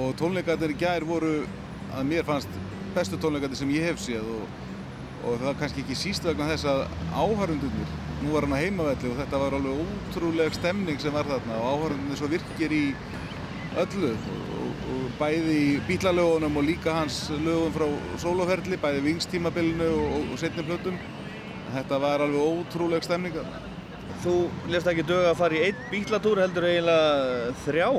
Og 0.00 0.18
tónleikarnir 0.18 0.74
í 0.74 0.80
gær 0.82 1.06
voru 1.06 1.36
að 1.94 2.10
mér 2.10 2.26
fannst 2.26 2.58
bestu 2.98 3.22
tónleikarnir 3.22 3.62
sem 3.62 3.70
ég 3.76 3.86
hef 3.86 4.02
séð 4.02 4.26
og 4.34 4.66
og 5.24 5.36
það 5.36 5.46
var 5.46 5.58
kannski 5.60 5.82
ekki 5.84 5.96
síst 5.98 6.24
vegna 6.24 6.48
þess 6.50 6.66
að 6.70 6.82
áhörundunir, 7.12 7.94
nú 8.22 8.34
var 8.34 8.46
hann 8.46 8.56
á 8.56 8.62
heimavelli 8.62 9.10
og 9.10 9.18
þetta 9.20 9.40
var 9.42 9.56
alveg 9.56 9.82
ótrúleg 9.84 10.56
stemning 10.56 11.00
sem 11.02 11.14
var 11.14 11.28
þarna 11.28 11.58
og 11.60 11.72
áhörundunir 11.74 12.20
svo 12.20 12.30
virkir 12.32 12.72
í 12.72 12.84
öllu 13.78 14.12
og, 14.12 14.86
og, 14.92 15.02
bæði 15.20 15.56
í 15.56 15.66
bílalögunum 15.88 16.56
og 16.56 16.64
líka 16.66 16.94
hans 16.96 17.22
lögum 17.44 17.74
frá 17.74 17.86
sóloferli, 18.22 18.78
bæði 18.80 19.02
vingstímabilinu 19.04 19.90
og, 19.90 20.16
og, 20.22 20.38
setni 20.40 20.64
plötum. 20.66 20.96
Þetta 21.74 22.00
var 22.02 22.24
alveg 22.24 22.40
ótrúleg 22.40 23.04
stemning. 23.06 23.36
Þú 24.24 24.34
lest 24.72 24.88
ekki 24.90 25.04
dög 25.06 25.28
að 25.28 25.38
fara 25.38 25.56
í 25.56 25.62
einn 25.68 25.84
bílatúr 25.92 26.40
heldur 26.42 26.66
eiginlega 26.66 27.52
þrjá. 27.66 27.90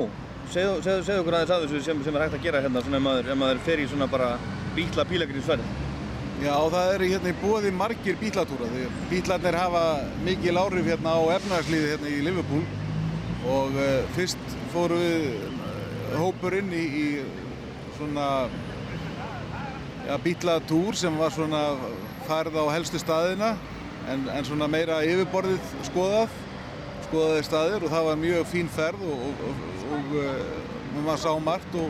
Segðu, 0.52 0.98
okkur 1.22 1.38
aðeins 1.38 1.54
af 1.54 1.62
þessu 1.64 1.80
sem, 1.86 2.02
sem 2.04 2.18
er 2.18 2.26
hægt 2.26 2.36
að 2.36 2.44
gera 2.44 2.60
hérna 2.60 2.82
svona 2.84 2.98
ef 2.98 3.06
maður, 3.06 3.32
ef 3.32 3.40
maður 3.40 3.64
fer 3.64 3.80
í 3.80 3.88
svona 3.88 4.10
bara 4.10 4.34
bíla 4.76 5.06
pílagrinsferð. 5.08 5.91
Já, 6.40 6.54
það 6.72 6.92
eru 6.94 7.08
hérna 7.10 7.30
í 7.30 7.38
bóði 7.42 7.70
margir 7.76 8.16
bílatúra 8.18 8.68
bílarnir 9.10 9.56
hafa 9.58 9.82
mikil 10.24 10.56
áhrif 10.58 10.88
hérna 10.88 11.12
á 11.14 11.22
efnagslíði 11.36 11.90
hérna 11.92 12.08
í 12.10 12.22
Liverpool. 12.24 12.62
Og 13.52 13.76
uh, 13.76 14.06
fyrst 14.16 14.56
fóru 14.72 14.96
við 15.02 15.26
uh, 15.34 16.14
hópurinn 16.16 16.72
í, 16.72 16.82
í 16.82 17.06
svona 17.98 18.28
ja, 20.06 20.16
bílatúr 20.24 20.98
sem 20.98 21.20
var 21.20 21.34
svona 21.34 21.62
farið 22.26 22.58
á 22.62 22.64
helstu 22.78 23.02
staðina 23.02 23.52
en, 24.10 24.24
en 24.32 24.46
svona 24.46 24.70
meira 24.70 25.02
yfirborðið 25.06 25.74
skoðað 25.90 26.40
skoðaði 27.08 27.46
staðir 27.46 27.84
og 27.84 27.92
það 27.92 28.08
var 28.08 28.20
mjög 28.22 28.50
fín 28.50 28.70
ferð 28.72 29.02
og, 29.04 29.24
og, 29.28 29.46
og, 29.50 29.64
og 29.98 30.18
uh, 30.22 31.00
maður 31.02 31.22
sá 31.26 31.32
margt 31.44 31.80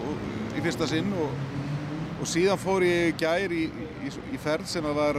í 0.57 0.65
fyrsta 0.65 0.89
sinn 0.89 1.13
og 1.21 1.37
Og 2.23 2.29
síðan 2.31 2.61
fór 2.61 2.85
ég 2.87 3.17
gær 3.19 3.51
í, 3.51 3.65
í, 4.07 4.13
í 4.35 4.41
ferð 4.43 4.69
sem 4.71 4.87
var 4.97 5.19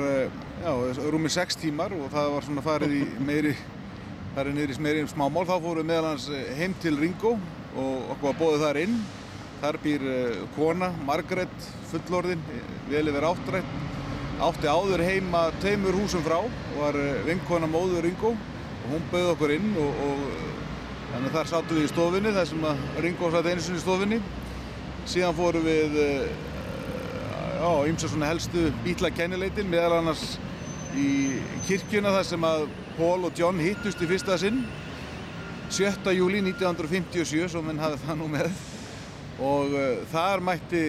já, 0.64 0.72
rúmi 1.12 1.32
6 1.32 1.60
tímar 1.62 1.94
og 1.96 2.12
það 2.14 2.30
var 2.36 2.48
svona 2.48 2.64
farið 2.66 2.96
í 2.98 3.02
meiri, 3.24 3.54
farið 4.36 4.58
niður 4.58 4.74
í 4.74 4.84
meiri 4.88 5.04
smámál. 5.12 5.46
Þá 5.48 5.56
fórum 5.56 5.82
við 5.82 5.90
meðal 5.92 6.12
hans 6.12 6.30
heim 6.60 6.76
til 6.84 6.96
Ringo 7.00 7.36
og 7.74 8.14
okkur 8.16 8.30
var 8.30 8.40
bóðið 8.42 8.66
þar 8.68 8.82
inn. 8.84 8.98
Þar 9.64 9.80
býr 9.84 10.08
kona, 10.58 10.90
Margaret, 11.08 11.68
fullorðin, 11.92 12.42
vel 12.90 13.06
yfir 13.12 13.28
áttrætt. 13.30 13.76
Átti 14.44 14.68
áður 14.68 15.04
heima 15.06 15.46
tveimur 15.62 15.96
húsum 15.96 16.24
frá 16.26 16.40
og 16.42 16.80
var 16.82 16.98
vinkona 17.28 17.70
móður 17.70 18.04
Ringo 18.08 18.34
og 18.34 18.88
hún 18.92 19.06
bauð 19.12 19.30
okkur 19.38 19.54
inn 19.56 19.70
og, 19.80 20.02
og 20.08 21.30
þar 21.32 21.52
sátum 21.52 21.78
við 21.78 21.86
í 21.86 21.92
stofinni, 21.94 22.34
þar 22.36 22.50
sem 22.50 22.66
Ringo 23.06 23.30
satt 23.32 23.48
einu 23.48 23.64
sinni 23.64 23.80
í 23.80 23.84
stofinni. 23.86 24.20
Síðan 25.08 25.38
fórum 25.38 25.64
við 25.68 25.96
já, 27.64 27.88
ymsa 27.88 28.10
svona 28.12 28.28
helstu 28.28 28.68
bítlakennileitin, 28.84 29.70
meðal 29.72 30.02
annars 30.02 30.36
í 31.00 31.40
kirkjuna 31.68 32.12
þar 32.18 32.26
sem 32.28 32.48
að 32.48 32.66
Paul 32.98 33.28
og 33.30 33.40
John 33.40 33.62
hittust 33.64 34.02
í 34.04 34.10
fyrsta 34.10 34.36
sinn. 34.42 34.66
7. 35.72 36.12
júli 36.14 36.42
1957, 36.44 37.48
svo 37.54 37.64
minn 37.66 37.80
hafði 37.82 38.02
það 38.04 38.20
nú 38.20 38.28
með. 38.34 38.60
Og 39.42 39.78
uh, 39.80 40.04
þar 40.12 40.44
mætti 40.44 40.84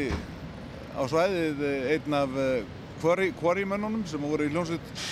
á 0.98 1.02
svæðið 1.10 1.62
einn 1.94 2.18
af 2.18 2.34
uh, 2.42 3.30
quarrymönnunum 3.38 4.02
sem 4.10 4.26
voru 4.26 4.48
í 4.48 4.52
hljómsveit 4.52 5.06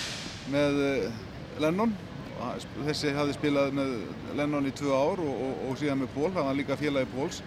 með 0.51 0.83
uh, 0.83 1.25
Lennon. 1.63 1.95
Þessi 2.83 3.15
hafði 3.15 3.37
spilað 3.37 3.75
með 3.79 3.99
Lennon 4.35 4.67
í 4.67 4.75
tvö 4.75 4.91
ár 4.91 5.23
og, 5.23 5.35
og, 5.47 5.67
og 5.69 5.79
síðan 5.79 6.03
með 6.03 6.15
Paul, 6.17 6.31
hann 6.35 6.49
var 6.51 6.59
líka 6.59 6.79
félagi 6.79 7.13
Pauls. 7.15 7.39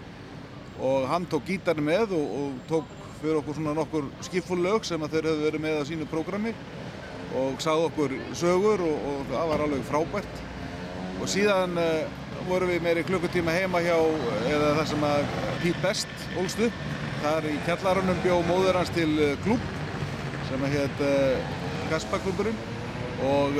Og 0.81 1.05
hann 1.09 1.29
tók 1.29 1.45
gítarni 1.49 1.85
með 1.85 2.17
og, 2.17 2.39
og 2.41 2.63
tók 2.71 2.95
fyrir 3.21 3.41
okkur 3.41 3.57
svona 3.59 3.75
nokkur 3.77 4.11
skipfull 4.27 4.61
lög 4.65 4.85
sem 4.87 5.03
að 5.03 5.17
þeir 5.17 5.31
höfðu 5.31 5.47
verið 5.47 5.65
með 5.65 5.81
á 5.81 5.83
sínu 5.89 6.09
prógrami 6.11 6.53
og 7.37 7.63
sagði 7.63 7.89
okkur 7.91 8.15
sögur 8.37 8.85
og, 8.87 9.09
og 9.11 9.33
það 9.33 9.51
var 9.51 9.65
alveg 9.65 9.89
frábært. 9.91 10.39
Og 11.17 11.31
síðan 11.33 11.81
uh, 11.81 12.05
vorum 12.49 12.71
við 12.71 12.85
meiri 12.85 13.05
klukkutíma 13.09 13.55
heima 13.57 13.83
hjá 13.85 13.97
eða 13.97 14.75
það 14.79 14.89
sem 14.93 15.09
að 15.09 15.35
Pete 15.63 15.83
Best 15.83 16.29
ólst 16.41 16.63
upp. 16.69 16.85
Þar 17.25 17.49
í 17.49 17.57
kjallarunum 17.67 18.23
bjó 18.23 18.39
móður 18.47 18.81
hans 18.81 18.93
til 18.95 19.11
uh, 19.17 19.35
klúb 19.45 19.69
sem 20.51 20.67
að 20.67 20.77
hétt 20.77 21.05
uh, 21.05 21.53
Kaspaklúburinn 21.91 22.65
og 23.27 23.55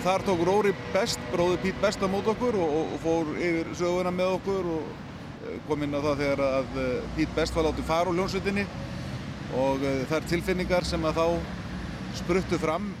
þar 0.00 0.22
tók 0.24 0.40
Róri 0.48 0.70
Best, 0.94 1.20
bróður 1.28 1.58
Pete 1.60 1.82
Best 1.82 2.00
á 2.00 2.08
mót 2.08 2.30
okkur 2.32 2.56
og, 2.56 2.76
og, 2.78 2.94
og 2.94 3.02
fór 3.02 3.32
yfir 3.36 3.68
söguna 3.76 4.12
með 4.14 4.38
okkur 4.38 4.70
og 4.72 5.58
kom 5.66 5.84
inn 5.84 5.92
á 5.92 6.00
það 6.00 6.22
þegar 6.22 6.42
að 6.46 6.78
Pete 7.18 7.36
Best 7.36 7.58
var 7.58 7.66
látið 7.68 7.88
fara 7.90 8.08
úr 8.08 8.16
hljónsveitinni 8.16 8.64
og 9.52 9.82
það 9.82 10.18
er 10.18 10.28
tilfinningar 10.30 10.86
sem 10.88 11.02
að 11.04 11.18
þá 11.20 11.26
spruttu 12.16 12.58
fram 12.60 12.92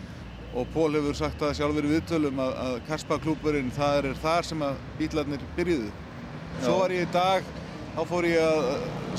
og 0.52 0.68
Pól 0.74 0.92
hefur 0.92 1.16
sagt 1.16 1.40
það 1.40 1.54
sjálfur 1.56 1.86
í 1.88 1.92
viðtölum 1.94 2.40
að, 2.44 2.56
að 2.60 2.74
Kaspaklúburinn 2.88 3.70
það 3.72 3.98
er 3.98 4.18
þar 4.20 4.48
sem 4.48 4.64
að 4.66 4.80
bílarnir 4.98 5.44
byrjuðu. 5.56 5.92
Svo 6.60 6.74
var 6.82 6.92
ég 6.92 7.06
í 7.06 7.12
dag, 7.14 7.46
þá 7.94 8.02
fór 8.10 8.28
ég 8.28 8.42
að 8.44 8.66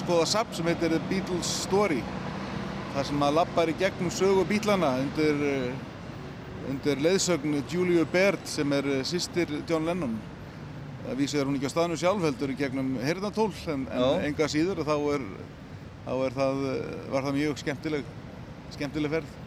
skoða 0.04 0.28
sapp 0.30 0.54
sem 0.54 0.70
heitir 0.70 0.94
The 0.94 1.00
Beatles 1.10 1.56
Story 1.64 2.04
þar 2.94 3.10
sem 3.10 3.26
að 3.26 3.40
lappar 3.40 3.72
í 3.72 3.76
gegnum 3.80 4.14
sögu 4.14 4.46
bílana 4.50 4.92
undir, 5.02 5.42
undir 6.70 7.02
leiðsögn 7.02 7.58
Julia 7.72 8.06
Baird 8.14 8.46
sem 8.50 8.78
er 8.78 8.92
sýstir 9.10 9.50
John 9.70 9.90
Lennon. 9.90 10.14
Það 11.04 11.18
vísið 11.20 11.42
er 11.42 11.50
hún 11.50 11.58
ekki 11.58 11.74
á 11.74 11.74
staðinu 11.74 11.98
sjálf 12.00 12.30
heldur 12.30 12.54
í 12.54 12.60
gegnum 12.62 12.94
hernatól 13.02 13.50
en, 13.74 13.90
en 13.90 14.30
enga 14.30 14.48
síður 14.52 14.84
og 14.84 14.88
þá 14.88 14.96
er 15.18 15.26
þá 16.04 16.12
það, 16.36 16.62
var 17.14 17.26
það 17.28 17.38
mjög 17.38 17.62
skemmtileg, 17.62 18.12
skemmtileg 18.76 19.14
ferð. 19.14 19.40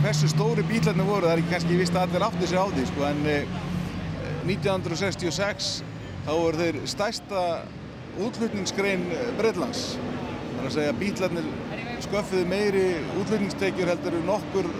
Hversu 0.00 0.30
stóri 0.30 0.64
bílarnir 0.68 1.08
voru, 1.08 1.26
það 1.26 1.34
er 1.34 1.42
ekki 1.42 1.54
kannski 1.54 1.80
vist 1.80 1.96
að 1.96 2.06
allir 2.06 2.26
átti 2.28 2.48
sig 2.50 2.60
á 2.60 2.66
því, 2.70 2.84
sko, 2.90 3.06
en 3.08 3.20
eh, 3.28 3.58
1966 4.46 5.72
þá 6.26 6.30
voru 6.32 6.60
þeir 6.60 6.78
stærsta 6.88 7.42
útflutningsgrein 8.20 9.04
Breitlands. 9.38 9.94
Það 9.96 10.62
er 10.62 10.70
að 10.70 10.76
segja 10.76 10.94
að 10.94 11.02
bílarnir 11.02 11.50
sköffiði 12.04 12.46
meiri 12.48 12.86
útflutningstekjur 13.20 13.90
heldur 13.92 14.16
en 14.16 14.28
nokkur 14.28 14.70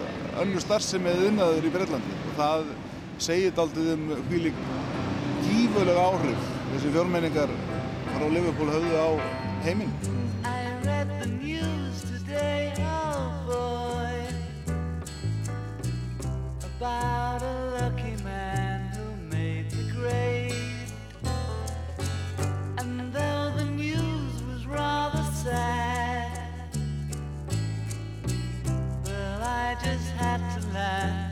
önnur 0.40 0.64
starfsemi 0.64 1.10
eða 1.10 1.28
unnaður 1.31 1.66
í 1.68 1.72
Breitlandi. 1.74 2.20
Og 2.31 2.39
það 2.39 2.70
segir 3.20 3.56
daldið 3.56 3.93
um 3.97 4.06
hvílik 4.31 4.62
gífulega 5.44 6.06
áhrif 6.12 6.48
þessi 6.72 6.94
fjármenningar 8.11 8.19
frá 8.19 8.28
Liverpool 8.28 8.69
höfðu 8.70 8.97
á 8.97 9.09
heiminn. 9.65 9.93
I 10.45 10.73
read 10.85 11.09
the 11.20 11.27
news 11.27 12.03
today, 12.03 12.73
oh 12.78 13.31
boy, 13.47 14.27
about 16.62 17.43
a 17.43 17.55
lucky 17.78 18.16
man 18.24 18.91
who 18.95 19.05
made 19.31 19.70
the 19.70 19.93
grade. 19.93 20.55
And 22.78 23.12
though 23.12 23.53
the 23.57 23.65
news 23.65 24.43
was 24.49 24.66
rather 24.66 25.23
sad, 25.45 26.32
well, 29.05 29.43
I 29.43 29.77
just 29.85 30.11
had 30.16 30.41
to 30.57 30.66
laugh. 30.73 31.28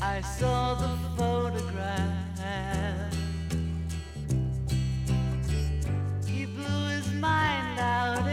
I 0.00 0.20
saw 0.20 0.74
the 0.74 1.01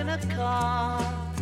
in 0.09 0.19
a 0.19 0.35
car. 0.35 1.33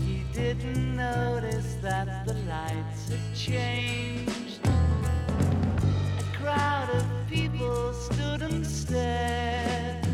He 0.00 0.22
didn't 0.32 0.96
notice 0.96 1.76
that 1.82 2.26
the 2.26 2.34
lights 2.34 3.08
had 3.08 3.34
changed. 3.34 4.60
A 4.64 6.36
crowd 6.36 6.90
of 6.90 7.04
people 7.28 7.92
stood 7.92 8.42
and 8.42 8.66
stared. 8.66 10.06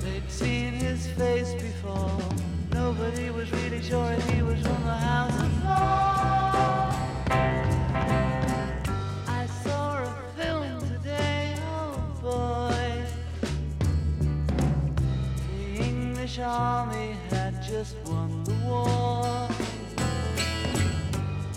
They'd 0.00 0.30
seen 0.30 0.72
his 0.72 1.06
face 1.08 1.52
before. 1.54 2.20
Nobody 2.72 3.30
was 3.30 3.50
really 3.52 3.82
sure 3.82 4.12
if 4.12 4.30
he 4.30 4.42
was 4.42 4.60
from 4.60 4.84
the 4.84 4.98
House 5.10 5.55
English 16.36 16.54
army 16.54 17.16
had 17.30 17.62
just 17.62 17.96
won 18.04 18.44
the 18.44 18.52
war. 18.66 19.48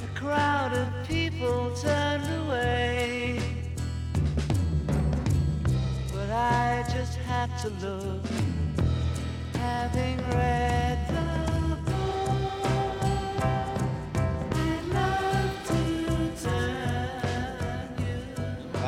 A 0.06 0.18
crowd 0.18 0.72
of 0.74 0.88
people 1.06 1.76
turned 1.76 2.24
away. 2.46 3.42
But 6.14 6.30
I 6.32 6.86
just 6.96 7.18
had 7.18 7.50
to 7.60 7.70
look, 7.86 8.26
having 9.56 10.18
read 10.32 10.98
the 11.10 11.30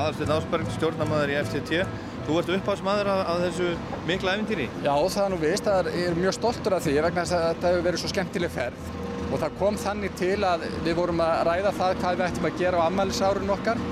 Aðalsteinn 0.01 0.31
Ásberg, 0.33 0.65
stjórnamaður 0.77 1.29
í 1.29 1.35
FTT. 1.43 1.83
Þú 2.27 2.37
ert 2.39 2.51
upphásmaður 2.55 3.09
af, 3.11 3.21
af 3.31 3.39
þessu 3.45 3.69
mikla 4.07 4.35
æfintýri. 4.37 4.67
Já, 4.85 4.93
það 4.93 5.23
er 5.23 5.31
nú 5.33 5.39
vist. 5.41 5.67
Það 5.67 5.89
er, 5.91 6.17
mjög 6.19 6.35
stoltur 6.37 6.75
af 6.77 6.85
því 6.85 6.93
vegna 7.07 7.23
þess 7.23 7.37
að 7.37 7.45
þetta 7.47 7.71
hefur 7.71 7.85
verið 7.87 8.03
svo 8.03 8.11
skemmtileg 8.11 8.53
ferð. 8.53 8.91
Og 9.31 9.39
það 9.41 9.57
kom 9.61 9.79
þannig 9.79 10.15
til 10.19 10.37
að 10.45 10.65
við 10.85 10.97
vorum 10.99 11.23
að 11.23 11.43
ræða 11.47 11.73
það 11.79 11.97
hvað 12.01 12.17
við 12.19 12.25
ættum 12.27 12.47
að 12.49 12.57
gera 12.61 12.81
á 12.83 12.87
ammælisárun 12.87 13.53
okkar. 13.55 13.83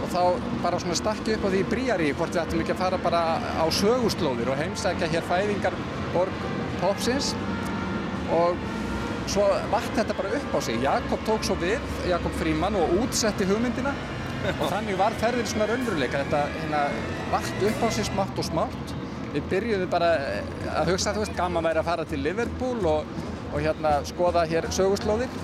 Og 0.00 0.12
þá 0.14 0.22
bara 0.64 0.80
svona 0.82 0.98
stakki 1.00 1.36
upp 1.36 1.46
á 1.48 1.52
því 1.54 1.62
bríari 1.72 2.10
hvort 2.18 2.36
við 2.36 2.42
ættum 2.44 2.62
ekki 2.64 2.76
að 2.76 2.82
fara 2.84 3.00
bara 3.02 3.22
á 3.40 3.66
söguslóðir 3.80 4.52
og 4.52 4.60
heimsækja 4.60 5.10
hér 5.14 5.26
fæðingar 5.30 5.78
borg 6.14 6.46
popsins. 6.82 7.32
Og 8.36 8.62
svo 9.30 9.48
vart 9.72 9.90
þetta 9.96 10.16
bara 10.18 10.32
upp 10.38 10.54
á 10.54 10.58
sig. 10.62 10.78
Jakob 10.84 11.26
tók 11.26 11.44
svo 11.46 11.58
við, 11.60 11.82
Jakob 12.10 12.34
Fríman, 12.38 12.78
og 12.78 12.96
útsetti 13.02 13.48
hugmyndina. 13.48 13.94
Og 14.48 14.66
þannig 14.70 14.98
var 15.00 15.16
ferðin 15.20 15.48
svona 15.48 15.68
raunveruleika. 15.70 16.22
Þetta 16.24 16.42
hérna, 16.56 16.82
vart 17.32 17.64
upp 17.70 17.84
á 17.84 17.88
sig 17.96 18.08
smátt 18.08 18.40
og 18.40 18.48
smátt. 18.48 18.94
Við 19.30 19.50
byrjuðum 19.52 19.90
bara 19.92 20.12
að 20.80 20.92
hugsa, 20.92 21.14
þú 21.14 21.24
veist, 21.24 21.36
gaman 21.38 21.66
væri 21.68 21.82
að 21.82 21.90
fara 21.90 22.06
til 22.10 22.22
Liverpool 22.24 22.88
og, 22.90 23.10
og 23.52 23.58
hérna 23.60 23.98
skoða 24.08 24.46
hér 24.50 24.70
söguslóðir. 24.74 25.36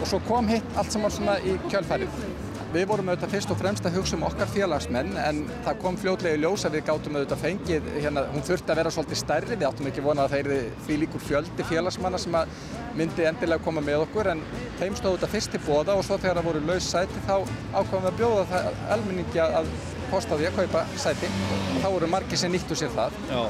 Og 0.00 0.06
svo 0.08 0.22
kom 0.28 0.48
hitt 0.48 0.78
allt 0.80 0.94
saman 0.94 1.12
svona 1.12 1.36
í 1.44 1.58
kjölfærið. 1.68 2.22
Við 2.70 2.84
vorum 2.86 3.08
auðvitað 3.10 3.32
fyrst 3.34 3.50
og 3.50 3.56
fremst 3.58 3.86
að 3.88 3.96
hugsa 3.98 4.14
um 4.14 4.24
okkar 4.28 4.46
félagsmenn 4.52 5.16
en 5.18 5.40
það 5.64 5.78
kom 5.82 5.96
fljótlega 5.98 6.38
í 6.38 6.40
ljós 6.44 6.62
að 6.68 6.76
við 6.76 6.84
gátum 6.86 7.16
auðvitað 7.18 7.40
fengið, 7.42 7.88
hérna, 7.96 8.22
hún 8.30 8.44
þurfti 8.46 8.70
að 8.70 8.78
vera 8.78 8.92
svolítið 8.94 9.18
stærri, 9.18 9.56
við 9.56 9.66
áttum 9.66 9.88
ekki 9.90 10.04
vonað 10.04 10.28
að 10.28 10.36
þeir 10.36 10.68
því 10.86 10.98
líkur 11.00 11.24
fjöldi 11.24 11.66
félagsmanna 11.66 12.20
sem 12.22 12.36
að 12.38 12.52
myndi 13.00 13.26
endilega 13.26 13.64
koma 13.64 13.82
með 13.82 14.04
okkur 14.04 14.30
en 14.36 14.44
þeim 14.78 14.98
stóð 15.00 15.16
þetta 15.16 15.32
fyrst 15.32 15.54
til 15.56 15.62
bóða 15.66 15.96
og 15.98 16.06
svo 16.06 16.20
þegar 16.22 16.38
það 16.38 16.48
voru 16.52 16.62
laus 16.68 16.86
sæti 16.92 17.24
þá 17.26 17.34
ákvæmum 17.74 18.06
við 18.06 18.10
að 18.12 18.20
bjóða 18.22 18.46
það 18.52 18.70
almenningi 18.94 19.42
að 19.48 19.74
kosta 20.12 20.38
því 20.38 20.48
að 20.52 20.62
kaupa 20.62 20.84
sæti 20.94 21.32
og 21.50 21.82
þá 21.82 21.88
voru 21.90 22.10
margir 22.14 22.38
sem 22.38 22.54
nýttu 22.54 22.78
sér 22.78 22.94
það. 22.94 23.18
Já. 23.32 23.42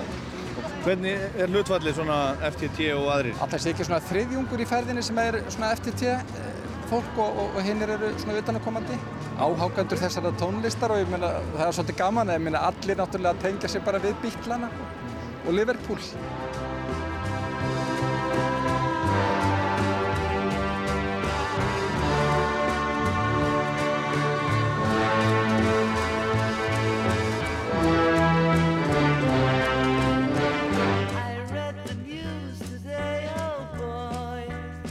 Hvernig 0.80 1.24
er 1.36 1.52
hlutfallið 1.52 1.98
svona 1.98 2.18
FTT 2.54 2.88
og 2.96 3.10
aðrir? 3.12 3.36
Alltaf 3.44 3.60
sé 3.60 3.74
ekki 3.74 3.84
svona 3.84 4.00
þriðjungur 4.08 4.62
í 4.64 4.68
ferðinni 4.68 5.04
sem 5.04 5.18
er 5.20 5.36
svona 5.52 5.74
FTT 5.76 6.14
fólk 6.90 7.18
og, 7.22 7.38
og, 7.38 7.56
og 7.56 7.62
hinn 7.64 7.82
eru 7.86 8.10
svona 8.18 8.40
utanakomandi 8.40 8.96
áhákandur 9.40 10.00
þessara 10.00 10.32
tónlistar 10.40 10.94
og 10.94 11.02
ég 11.02 11.10
meina 11.12 11.32
það 11.54 11.66
er 11.68 11.76
svolítið 11.78 12.00
gaman 12.02 12.34
ég 12.34 12.42
meina 12.44 12.66
allir 12.70 12.98
náttúrulega 12.98 13.44
tengja 13.46 13.70
sér 13.70 13.86
bara 13.86 14.02
við 14.02 14.18
Bíklana 14.24 14.70
og 15.46 15.54
Liverpool. 15.54 16.02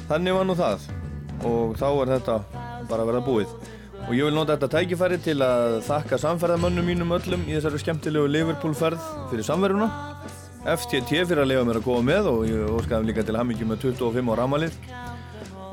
Þannig 0.09 0.33
var 0.33 0.47
nú 0.49 0.55
það 0.57 0.98
og 1.47 1.75
þá 1.79 1.87
er 1.89 2.13
þetta 2.15 2.37
bara 2.89 3.03
að 3.03 3.11
verða 3.11 3.25
búið. 3.27 3.53
Og 4.07 4.15
ég 4.15 4.25
vil 4.25 4.33
nota 4.33 4.55
þetta 4.55 4.69
tækifæri 4.73 5.19
til 5.21 5.37
að 5.45 5.79
þakka 5.85 6.17
samferðamönnum 6.23 6.87
mínum 6.87 7.11
öllum 7.13 7.43
í 7.45 7.55
þessari 7.57 7.81
skemmtilegu 7.83 8.31
Liverpool 8.31 8.73
ferð 8.77 9.03
fyrir 9.29 9.45
samverðuna 9.45 9.89
FTT 10.67 11.21
fyrir 11.29 11.43
að 11.43 11.51
lefa 11.51 11.67
mér 11.67 11.79
að 11.79 11.85
góða 11.85 12.05
með 12.07 12.31
og 12.31 12.41
ég 12.49 12.73
óskaði 12.75 13.09
líka 13.09 13.23
til 13.27 13.37
hamingi 13.39 13.67
með 13.67 13.85
25 13.85 14.33
ára 14.33 14.47
amalið 14.49 14.79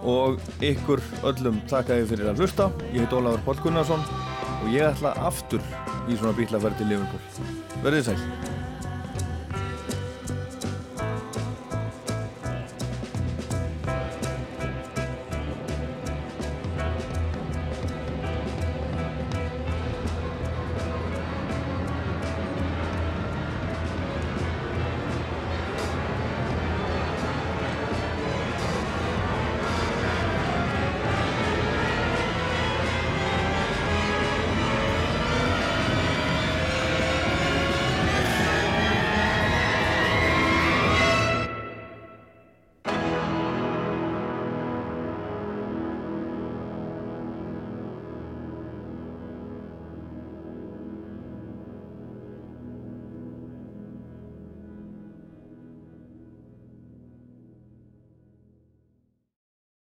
og 0.06 0.43
ykkur 0.62 1.02
öllum 1.26 1.62
þakka 1.70 2.01
ég 2.02 2.10
fyrir 2.12 2.30
að 2.30 2.43
hlusta. 2.44 2.68
Ég 2.93 3.06
heit 3.06 3.16
Ólafur 3.16 3.43
Pól 3.48 3.62
Gunnarsson 3.64 4.05
og 4.60 4.68
ég 4.74 4.86
ætla 4.93 5.16
aftur 5.26 5.64
í 6.06 6.18
svona 6.18 6.36
bílaferð 6.38 6.78
til 6.78 6.93
Liverpool. 6.93 7.51
Verðið 7.82 8.12
sæl 8.12 8.55